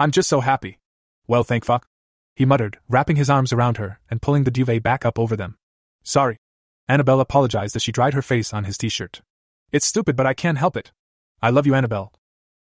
I'm 0.00 0.10
just 0.10 0.28
so 0.28 0.40
happy. 0.40 0.80
Well, 1.28 1.44
thank 1.44 1.64
fuck. 1.64 1.86
He 2.34 2.44
muttered, 2.44 2.80
wrapping 2.88 3.14
his 3.14 3.30
arms 3.30 3.52
around 3.52 3.76
her 3.76 4.00
and 4.10 4.20
pulling 4.20 4.42
the 4.42 4.50
duvet 4.50 4.82
back 4.82 5.06
up 5.06 5.16
over 5.16 5.36
them. 5.36 5.54
Sorry. 6.02 6.36
Annabelle 6.90 7.20
apologized 7.20 7.76
as 7.76 7.84
she 7.84 7.92
dried 7.92 8.14
her 8.14 8.22
face 8.22 8.52
on 8.52 8.64
his 8.64 8.76
t 8.76 8.88
shirt. 8.88 9.22
It's 9.70 9.86
stupid, 9.86 10.16
but 10.16 10.26
I 10.26 10.34
can't 10.34 10.58
help 10.58 10.76
it. 10.76 10.90
I 11.40 11.50
love 11.50 11.64
you, 11.64 11.76
Annabelle. 11.76 12.12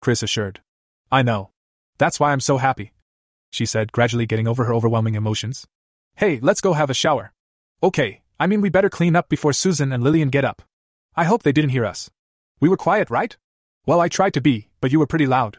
Chris 0.00 0.22
assured. 0.22 0.62
I 1.12 1.20
know. 1.20 1.50
That's 1.98 2.18
why 2.18 2.32
I'm 2.32 2.40
so 2.40 2.56
happy. 2.56 2.94
She 3.50 3.66
said, 3.66 3.92
gradually 3.92 4.24
getting 4.24 4.48
over 4.48 4.64
her 4.64 4.72
overwhelming 4.72 5.14
emotions. 5.14 5.66
Hey, 6.16 6.38
let's 6.40 6.62
go 6.62 6.72
have 6.72 6.88
a 6.88 6.94
shower. 6.94 7.34
Okay, 7.82 8.22
I 8.40 8.46
mean, 8.46 8.62
we 8.62 8.70
better 8.70 8.88
clean 8.88 9.14
up 9.14 9.28
before 9.28 9.52
Susan 9.52 9.92
and 9.92 10.02
Lillian 10.02 10.30
get 10.30 10.42
up. 10.42 10.62
I 11.14 11.24
hope 11.24 11.42
they 11.42 11.52
didn't 11.52 11.76
hear 11.76 11.84
us. 11.84 12.10
We 12.60 12.70
were 12.70 12.78
quiet, 12.78 13.10
right? 13.10 13.36
Well, 13.84 14.00
I 14.00 14.08
tried 14.08 14.32
to 14.34 14.40
be, 14.40 14.70
but 14.80 14.90
you 14.90 15.00
were 15.00 15.06
pretty 15.06 15.26
loud. 15.26 15.58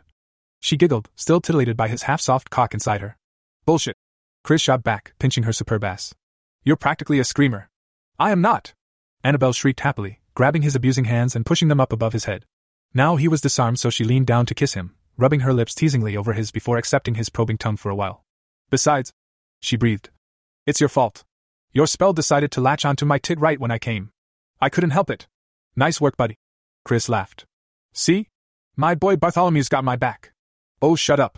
She 0.59 0.75
giggled, 0.75 1.11
still 1.15 1.39
titillated 1.39 1.77
by 1.77 1.87
his 1.87 2.01
half 2.09 2.19
soft 2.19 2.49
cock 2.49 2.73
inside 2.73 3.01
her. 3.01 3.15
Bullshit. 3.63 3.95
Chris 4.43 4.61
shot 4.61 4.83
back, 4.83 5.13
pinching 5.19 5.43
her 5.43 5.53
superb 5.53 5.83
ass. 5.83 6.15
You're 6.63 6.77
practically 6.77 7.19
a 7.19 7.23
screamer. 7.23 7.69
I 8.17 8.31
am 8.31 8.41
not. 8.41 8.73
Annabelle 9.23 9.51
shrieked 9.51 9.81
happily, 9.81 10.21
grabbing 10.35 10.61
his 10.61 10.75
abusing 10.75 11.05
hands 11.05 11.35
and 11.35 11.45
pushing 11.45 11.67
them 11.67 11.81
up 11.81 11.91
above 11.91 12.13
his 12.13 12.25
head. 12.25 12.45
Now 12.93 13.17
he 13.17 13.27
was 13.27 13.41
disarmed, 13.41 13.79
so 13.79 13.89
she 13.89 14.05
leaned 14.05 14.27
down 14.27 14.45
to 14.45 14.55
kiss 14.55 14.73
him, 14.73 14.95
rubbing 15.17 15.41
her 15.41 15.53
lips 15.53 15.75
teasingly 15.75 16.15
over 16.15 16.31
his 16.31 16.51
before 16.51 16.77
accepting 16.77 17.15
his 17.15 17.29
probing 17.29 17.57
tongue 17.57 17.75
for 17.75 17.89
a 17.89 17.95
while. 17.95 18.23
Besides, 18.69 19.11
she 19.59 19.75
breathed. 19.75 20.11
It's 20.65 20.79
your 20.79 20.89
fault. 20.89 21.25
Your 21.73 21.87
spell 21.87 22.13
decided 22.13 22.51
to 22.51 22.61
latch 22.61 22.85
onto 22.85 23.05
my 23.05 23.17
tit 23.17 23.39
right 23.39 23.59
when 23.59 23.71
I 23.71 23.79
came. 23.79 24.11
I 24.61 24.69
couldn't 24.69 24.91
help 24.91 25.09
it. 25.09 25.27
Nice 25.75 25.99
work, 25.99 26.15
buddy. 26.15 26.37
Chris 26.85 27.09
laughed. 27.09 27.45
See? 27.93 28.29
My 28.77 28.95
boy 28.95 29.17
Bartholomew's 29.17 29.69
got 29.69 29.83
my 29.83 29.97
back. 29.97 30.31
Oh, 30.81 30.95
shut 30.95 31.19
up. 31.19 31.37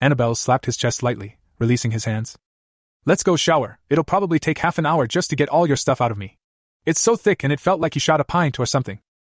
Annabelle 0.00 0.34
slapped 0.34 0.66
his 0.66 0.76
chest 0.76 1.02
lightly, 1.02 1.38
releasing 1.60 1.92
his 1.92 2.04
hands. 2.04 2.36
Let's 3.08 3.22
go 3.22 3.36
shower. 3.36 3.78
It'll 3.88 4.02
probably 4.02 4.40
take 4.40 4.58
half 4.58 4.78
an 4.78 4.86
hour 4.86 5.06
just 5.06 5.30
to 5.30 5.36
get 5.36 5.48
all 5.48 5.64
your 5.64 5.76
stuff 5.76 6.00
out 6.00 6.10
of 6.10 6.18
me. 6.18 6.38
It's 6.84 7.00
so 7.00 7.14
thick 7.14 7.44
and 7.44 7.52
it 7.52 7.60
felt 7.60 7.80
like 7.80 7.94
you 7.94 8.00
shot 8.00 8.20
a 8.20 8.24
pint 8.24 8.58
or 8.58 8.66
something. 8.66 8.98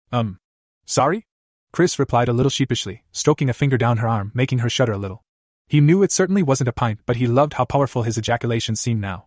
Um. 0.09 0.39
Sorry? 0.85 1.25
Chris 1.73 1.99
replied 1.99 2.29
a 2.29 2.33
little 2.33 2.49
sheepishly, 2.49 3.03
stroking 3.11 3.49
a 3.49 3.53
finger 3.53 3.77
down 3.77 3.97
her 3.97 4.07
arm, 4.07 4.31
making 4.33 4.59
her 4.59 4.69
shudder 4.69 4.93
a 4.93 4.97
little. 4.97 5.21
He 5.67 5.81
knew 5.81 6.01
it 6.01 6.13
certainly 6.13 6.43
wasn't 6.43 6.69
a 6.69 6.71
pint, 6.71 7.01
but 7.05 7.17
he 7.17 7.27
loved 7.27 7.55
how 7.55 7.65
powerful 7.65 8.03
his 8.03 8.17
ejaculation 8.17 8.77
seemed 8.77 9.01
now. 9.01 9.25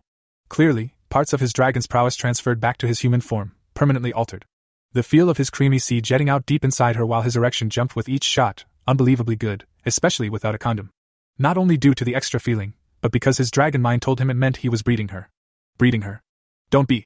Clearly, 0.49 0.95
parts 1.09 1.33
of 1.33 1.39
his 1.39 1.53
dragon's 1.53 1.85
prowess 1.85 2.15
transferred 2.15 2.59
back 2.59 2.77
to 2.79 2.87
his 2.87 3.01
human 3.01 3.21
form, 3.21 3.51
permanently 3.75 4.11
altered. 4.11 4.45
The 4.93 5.03
feel 5.03 5.29
of 5.29 5.37
his 5.37 5.51
creamy 5.51 5.77
seed 5.77 6.03
jetting 6.03 6.29
out 6.29 6.47
deep 6.47 6.65
inside 6.65 6.95
her 6.95 7.05
while 7.05 7.21
his 7.21 7.35
erection 7.35 7.69
jumped 7.69 7.95
with 7.95 8.09
each 8.09 8.23
shot, 8.23 8.65
unbelievably 8.87 9.35
good, 9.35 9.67
especially 9.85 10.31
without 10.31 10.55
a 10.55 10.57
condom. 10.57 10.89
Not 11.37 11.59
only 11.59 11.77
due 11.77 11.93
to 11.93 12.03
the 12.03 12.15
extra 12.15 12.39
feeling, 12.39 12.73
but 13.01 13.11
because 13.11 13.37
his 13.37 13.51
dragon 13.51 13.81
mind 13.81 14.01
told 14.01 14.21
him 14.21 14.29
it 14.29 14.35
meant 14.35 14.57
he 14.57 14.69
was 14.69 14.83
breeding 14.83 15.09
her. 15.09 15.29
Breeding 15.77 16.03
her. 16.03 16.21
Don't 16.69 16.87
be. 16.87 17.05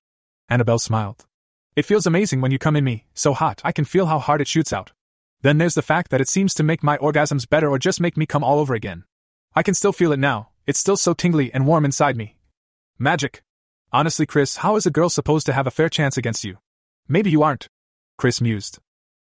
Annabelle 0.50 0.80
smiled. 0.80 1.26
It 1.76 1.86
feels 1.86 2.06
amazing 2.06 2.42
when 2.42 2.52
you 2.52 2.60
come 2.60 2.76
in 2.76 2.84
me, 2.84 3.06
so 3.14 3.34
hot 3.34 3.62
I 3.64 3.72
can 3.72 3.86
feel 3.86 4.06
how 4.06 4.20
hard 4.20 4.42
it 4.42 4.48
shoots 4.48 4.72
out. 4.72 4.92
Then 5.42 5.58
there's 5.58 5.76
the 5.76 5.82
fact 5.82 6.12
that 6.12 6.22
it 6.22 6.30
seems 6.30 6.54
to 6.56 6.64
make 6.64 6.84
my 6.84 6.98
orgasms 6.98 7.50
better 7.50 7.70
or 7.70 7.80
just 7.80 8.00
make 8.00 8.18
me 8.18 8.26
come 8.26 8.44
all 8.44 8.60
over 8.60 8.74
again. 8.74 9.04
I 9.56 9.64
can 9.64 9.74
still 9.74 9.94
feel 9.94 10.12
it 10.12 10.20
now, 10.20 10.50
it's 10.68 10.80
still 10.80 10.98
so 10.98 11.14
tingly 11.14 11.54
and 11.54 11.68
warm 11.68 11.86
inside 11.86 12.18
me. 12.18 12.38
Magic. 12.98 13.44
Honestly, 13.92 14.26
Chris, 14.26 14.58
how 14.58 14.76
is 14.76 14.86
a 14.86 14.92
girl 14.92 15.10
supposed 15.10 15.46
to 15.46 15.54
have 15.54 15.68
a 15.68 15.72
fair 15.72 15.90
chance 15.90 16.18
against 16.18 16.44
you? 16.44 16.58
Maybe 17.08 17.30
you 17.30 17.44
aren't. 17.44 17.68
Chris 18.18 18.42
mused. 18.42 18.80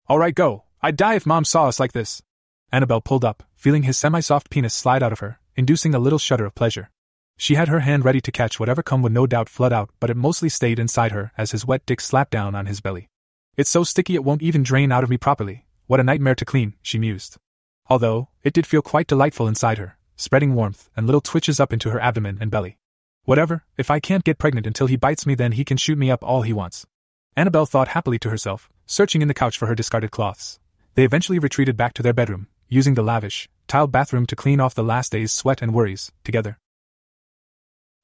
Alright, 0.09 0.35
go. 0.35 0.63
I'd 0.81 0.97
die 0.97 1.15
if 1.15 1.25
mom 1.25 1.45
saw 1.45 1.67
us 1.67 1.79
like 1.79 1.93
this. 1.93 2.21
Annabelle 2.71 3.01
pulled 3.01 3.23
up, 3.23 3.43
feeling 3.55 3.83
his 3.83 3.97
semi 3.97 4.19
soft 4.19 4.49
penis 4.49 4.73
slide 4.73 5.03
out 5.03 5.11
of 5.11 5.19
her, 5.19 5.39
inducing 5.55 5.93
a 5.93 5.99
little 5.99 6.19
shudder 6.19 6.45
of 6.45 6.55
pleasure. 6.55 6.89
She 7.37 7.55
had 7.55 7.67
her 7.67 7.81
hand 7.81 8.05
ready 8.05 8.21
to 8.21 8.31
catch 8.31 8.59
whatever 8.59 8.83
cum 8.83 9.01
would 9.01 9.11
no 9.11 9.27
doubt 9.27 9.49
flood 9.49 9.73
out, 9.73 9.89
but 9.99 10.09
it 10.09 10.17
mostly 10.17 10.49
stayed 10.49 10.79
inside 10.79 11.11
her 11.11 11.31
as 11.37 11.51
his 11.51 11.65
wet 11.65 11.85
dick 11.85 11.99
slapped 11.99 12.31
down 12.31 12.55
on 12.55 12.67
his 12.67 12.81
belly. 12.81 13.09
It's 13.57 13.69
so 13.69 13.83
sticky 13.83 14.15
it 14.15 14.23
won't 14.23 14.41
even 14.41 14.63
drain 14.63 14.91
out 14.91 15.03
of 15.03 15.09
me 15.09 15.17
properly. 15.17 15.65
What 15.87 15.99
a 15.99 16.03
nightmare 16.03 16.35
to 16.35 16.45
clean, 16.45 16.75
she 16.81 16.97
mused. 16.97 17.37
Although, 17.87 18.29
it 18.43 18.53
did 18.53 18.65
feel 18.65 18.81
quite 18.81 19.07
delightful 19.07 19.47
inside 19.47 19.77
her, 19.77 19.97
spreading 20.15 20.55
warmth 20.55 20.89
and 20.95 21.05
little 21.05 21.21
twitches 21.21 21.59
up 21.59 21.73
into 21.73 21.89
her 21.89 21.99
abdomen 21.99 22.37
and 22.39 22.49
belly. 22.49 22.77
Whatever, 23.25 23.63
if 23.77 23.91
I 23.91 23.99
can't 23.99 24.23
get 24.23 24.37
pregnant 24.37 24.67
until 24.67 24.87
he 24.87 24.95
bites 24.95 25.25
me, 25.25 25.35
then 25.35 25.53
he 25.53 25.65
can 25.65 25.77
shoot 25.77 25.97
me 25.97 26.09
up 26.09 26.23
all 26.23 26.41
he 26.41 26.53
wants. 26.53 26.85
Annabelle 27.35 27.65
thought 27.65 27.89
happily 27.89 28.19
to 28.19 28.29
herself, 28.29 28.69
searching 28.85 29.21
in 29.21 29.27
the 29.27 29.33
couch 29.33 29.57
for 29.57 29.67
her 29.67 29.75
discarded 29.75 30.11
cloths. 30.11 30.59
They 30.95 31.03
eventually 31.03 31.39
retreated 31.39 31.75
back 31.75 31.93
to 31.93 32.03
their 32.03 32.13
bedroom, 32.13 32.47
using 32.73 32.95
the 32.95 33.03
lavish, 33.03 33.47
tiled 33.67 33.91
bathroom 33.91 34.25
to 34.25 34.35
clean 34.35 34.59
off 34.59 34.73
the 34.73 34.83
last 34.83 35.11
day's 35.11 35.31
sweat 35.31 35.61
and 35.61 35.73
worries, 35.73 36.11
together. 36.23 36.57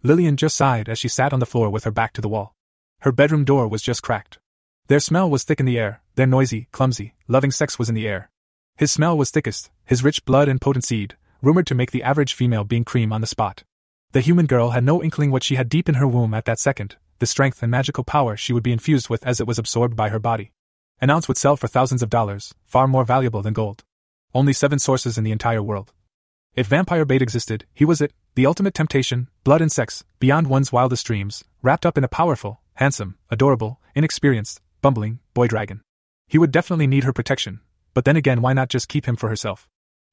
Lillian 0.03 0.37
just 0.37 0.55
sighed 0.55 0.87
as 0.87 0.99
she 0.99 1.07
sat 1.07 1.33
on 1.33 1.39
the 1.39 1.45
floor 1.45 1.69
with 1.69 1.83
her 1.83 1.91
back 1.91 2.13
to 2.13 2.21
the 2.21 2.29
wall. 2.29 2.55
Her 2.99 3.11
bedroom 3.11 3.43
door 3.43 3.67
was 3.67 3.81
just 3.81 4.03
cracked. 4.03 4.37
Their 4.87 4.99
smell 4.99 5.29
was 5.29 5.43
thick 5.43 5.59
in 5.59 5.65
the 5.65 5.79
air, 5.79 6.01
their 6.15 6.27
noisy, 6.27 6.67
clumsy, 6.71 7.15
loving 7.27 7.51
sex 7.51 7.79
was 7.79 7.89
in 7.89 7.95
the 7.95 8.07
air. 8.07 8.29
His 8.77 8.91
smell 8.91 9.17
was 9.17 9.31
thickest, 9.31 9.71
his 9.85 10.03
rich 10.03 10.23
blood 10.23 10.47
and 10.47 10.61
potent 10.61 10.85
seed, 10.85 11.17
rumored 11.41 11.67
to 11.67 11.75
make 11.75 11.91
the 11.91 12.03
average 12.03 12.33
female 12.33 12.63
being 12.63 12.85
cream 12.85 13.11
on 13.11 13.21
the 13.21 13.27
spot. 13.27 13.63
The 14.11 14.21
human 14.21 14.45
girl 14.45 14.71
had 14.71 14.83
no 14.83 15.03
inkling 15.03 15.31
what 15.31 15.43
she 15.43 15.55
had 15.55 15.69
deep 15.69 15.89
in 15.89 15.95
her 15.95 16.07
womb 16.07 16.33
at 16.33 16.45
that 16.45 16.59
second, 16.59 16.95
the 17.19 17.25
strength 17.25 17.61
and 17.61 17.71
magical 17.71 18.03
power 18.03 18.37
she 18.37 18.53
would 18.53 18.63
be 18.63 18.71
infused 18.71 19.09
with 19.09 19.25
as 19.25 19.39
it 19.39 19.47
was 19.47 19.59
absorbed 19.59 19.95
by 19.95 20.09
her 20.09 20.19
body. 20.19 20.51
An 21.01 21.09
ounce 21.09 21.27
would 21.27 21.37
sell 21.37 21.57
for 21.57 21.67
thousands 21.67 22.01
of 22.01 22.09
dollars, 22.09 22.53
far 22.65 22.87
more 22.87 23.05
valuable 23.05 23.41
than 23.41 23.53
gold. 23.53 23.83
Only 24.33 24.53
seven 24.53 24.77
sources 24.77 25.17
in 25.17 25.23
the 25.23 25.31
entire 25.31 25.63
world. 25.63 25.91
If 26.55 26.67
vampire 26.67 27.03
bait 27.03 27.21
existed, 27.21 27.65
he 27.73 27.83
was 27.83 27.99
it, 27.99 28.13
the 28.35 28.45
ultimate 28.45 28.75
temptation, 28.75 29.27
blood 29.43 29.61
and 29.61 29.71
sex, 29.71 30.03
beyond 30.19 30.47
one's 30.47 30.71
wildest 30.71 31.05
dreams, 31.05 31.43
wrapped 31.63 31.85
up 31.85 31.97
in 31.97 32.03
a 32.03 32.07
powerful, 32.07 32.61
handsome, 32.75 33.17
adorable, 33.31 33.79
inexperienced, 33.95 34.61
bumbling, 34.81 35.19
boy 35.33 35.47
dragon. 35.47 35.81
He 36.27 36.37
would 36.37 36.51
definitely 36.51 36.85
need 36.85 37.05
her 37.05 37.13
protection, 37.13 37.61
but 37.95 38.05
then 38.05 38.15
again, 38.15 38.41
why 38.41 38.53
not 38.53 38.69
just 38.69 38.87
keep 38.87 39.07
him 39.07 39.15
for 39.15 39.29
herself? 39.29 39.67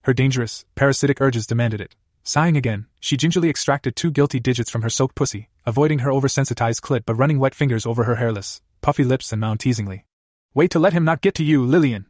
Her 0.05 0.15
dangerous, 0.15 0.65
parasitic 0.75 1.21
urges 1.21 1.47
demanded 1.47 1.81
it. 1.81 1.95
Sighing 2.25 2.57
again, 2.57 2.87
she 3.01 3.19
gingerly 3.19 3.51
extracted 3.51 3.95
two 3.95 4.11
guilty 4.11 4.41
digits 4.41 4.71
from 4.71 4.83
her 4.83 4.91
soaked 4.91 5.15
pussy, 5.15 5.51
avoiding 5.67 6.01
her 6.01 6.11
oversensitized 6.11 6.81
clit 6.81 7.03
but 7.05 7.17
running 7.17 7.39
wet 7.39 7.55
fingers 7.55 7.85
over 7.85 8.05
her 8.05 8.17
hairless, 8.17 8.63
puffy 8.81 9.05
lips 9.05 9.31
and 9.31 9.41
moaned 9.41 9.61
teasingly. 9.61 10.07
Wait 10.55 10.71
to 10.71 10.79
let 10.79 10.95
him 10.95 11.05
not 11.05 11.21
get 11.21 11.35
to 11.35 11.45
you, 11.45 11.65
Lillian! 11.65 12.07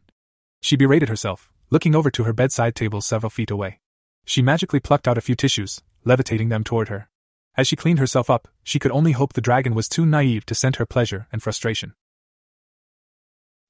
She 0.61 0.77
berated 0.77 1.09
herself, 1.09 1.51
looking 1.69 1.95
over 1.95 2.09
to 2.09 2.23
her 2.23 2.33
bedside 2.33 2.75
table 2.75 3.01
several 3.01 3.29
feet 3.29 3.51
away. 3.51 3.79
She 4.25 4.41
magically 4.41 4.79
plucked 4.79 5.07
out 5.07 5.17
a 5.17 5.21
few 5.21 5.35
tissues, 5.35 5.81
levitating 6.05 6.49
them 6.49 6.63
toward 6.63 6.89
her. 6.89 7.09
As 7.55 7.67
she 7.67 7.75
cleaned 7.75 7.99
herself 7.99 8.29
up, 8.29 8.47
she 8.63 8.79
could 8.79 8.91
only 8.91 9.11
hope 9.11 9.33
the 9.33 9.41
dragon 9.41 9.75
was 9.75 9.89
too 9.89 10.05
naive 10.05 10.45
to 10.45 10.55
scent 10.55 10.77
her 10.77 10.85
pleasure 10.85 11.27
and 11.31 11.43
frustration. 11.43 11.93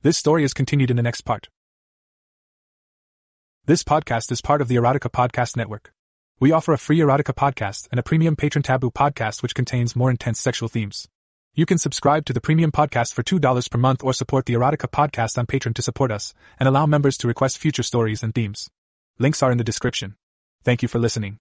This 0.01 0.17
story 0.17 0.43
is 0.43 0.53
continued 0.53 0.91
in 0.91 0.97
the 0.97 1.03
next 1.03 1.21
part. 1.21 1.49
This 3.65 3.83
podcast 3.83 4.31
is 4.31 4.41
part 4.41 4.61
of 4.61 4.67
the 4.67 4.75
Erotica 4.75 5.09
Podcast 5.09 5.57
Network. 5.57 5.91
We 6.39 6.51
offer 6.51 6.73
a 6.73 6.77
free 6.77 6.99
erotica 6.99 7.33
podcast 7.33 7.87
and 7.89 7.99
a 7.99 8.03
premium 8.03 8.35
patron 8.35 8.61
taboo 8.61 8.91
podcast 8.91 9.41
which 9.41 9.55
contains 9.55 9.95
more 9.95 10.11
intense 10.11 10.39
sexual 10.39 10.69
themes. 10.69 11.07
You 11.57 11.65
can 11.65 11.79
subscribe 11.79 12.25
to 12.25 12.33
the 12.33 12.39
premium 12.39 12.71
podcast 12.71 13.15
for 13.15 13.23
$2 13.23 13.71
per 13.71 13.77
month 13.79 14.03
or 14.03 14.13
support 14.13 14.45
the 14.45 14.53
Erotica 14.53 14.87
podcast 14.91 15.39
on 15.39 15.47
Patreon 15.47 15.73
to 15.73 15.81
support 15.81 16.11
us 16.11 16.35
and 16.59 16.69
allow 16.69 16.85
members 16.85 17.17
to 17.17 17.27
request 17.27 17.57
future 17.57 17.81
stories 17.81 18.21
and 18.21 18.31
themes. 18.35 18.69
Links 19.17 19.41
are 19.41 19.51
in 19.51 19.57
the 19.57 19.63
description. 19.63 20.17
Thank 20.63 20.83
you 20.83 20.87
for 20.87 20.99
listening. 20.99 21.39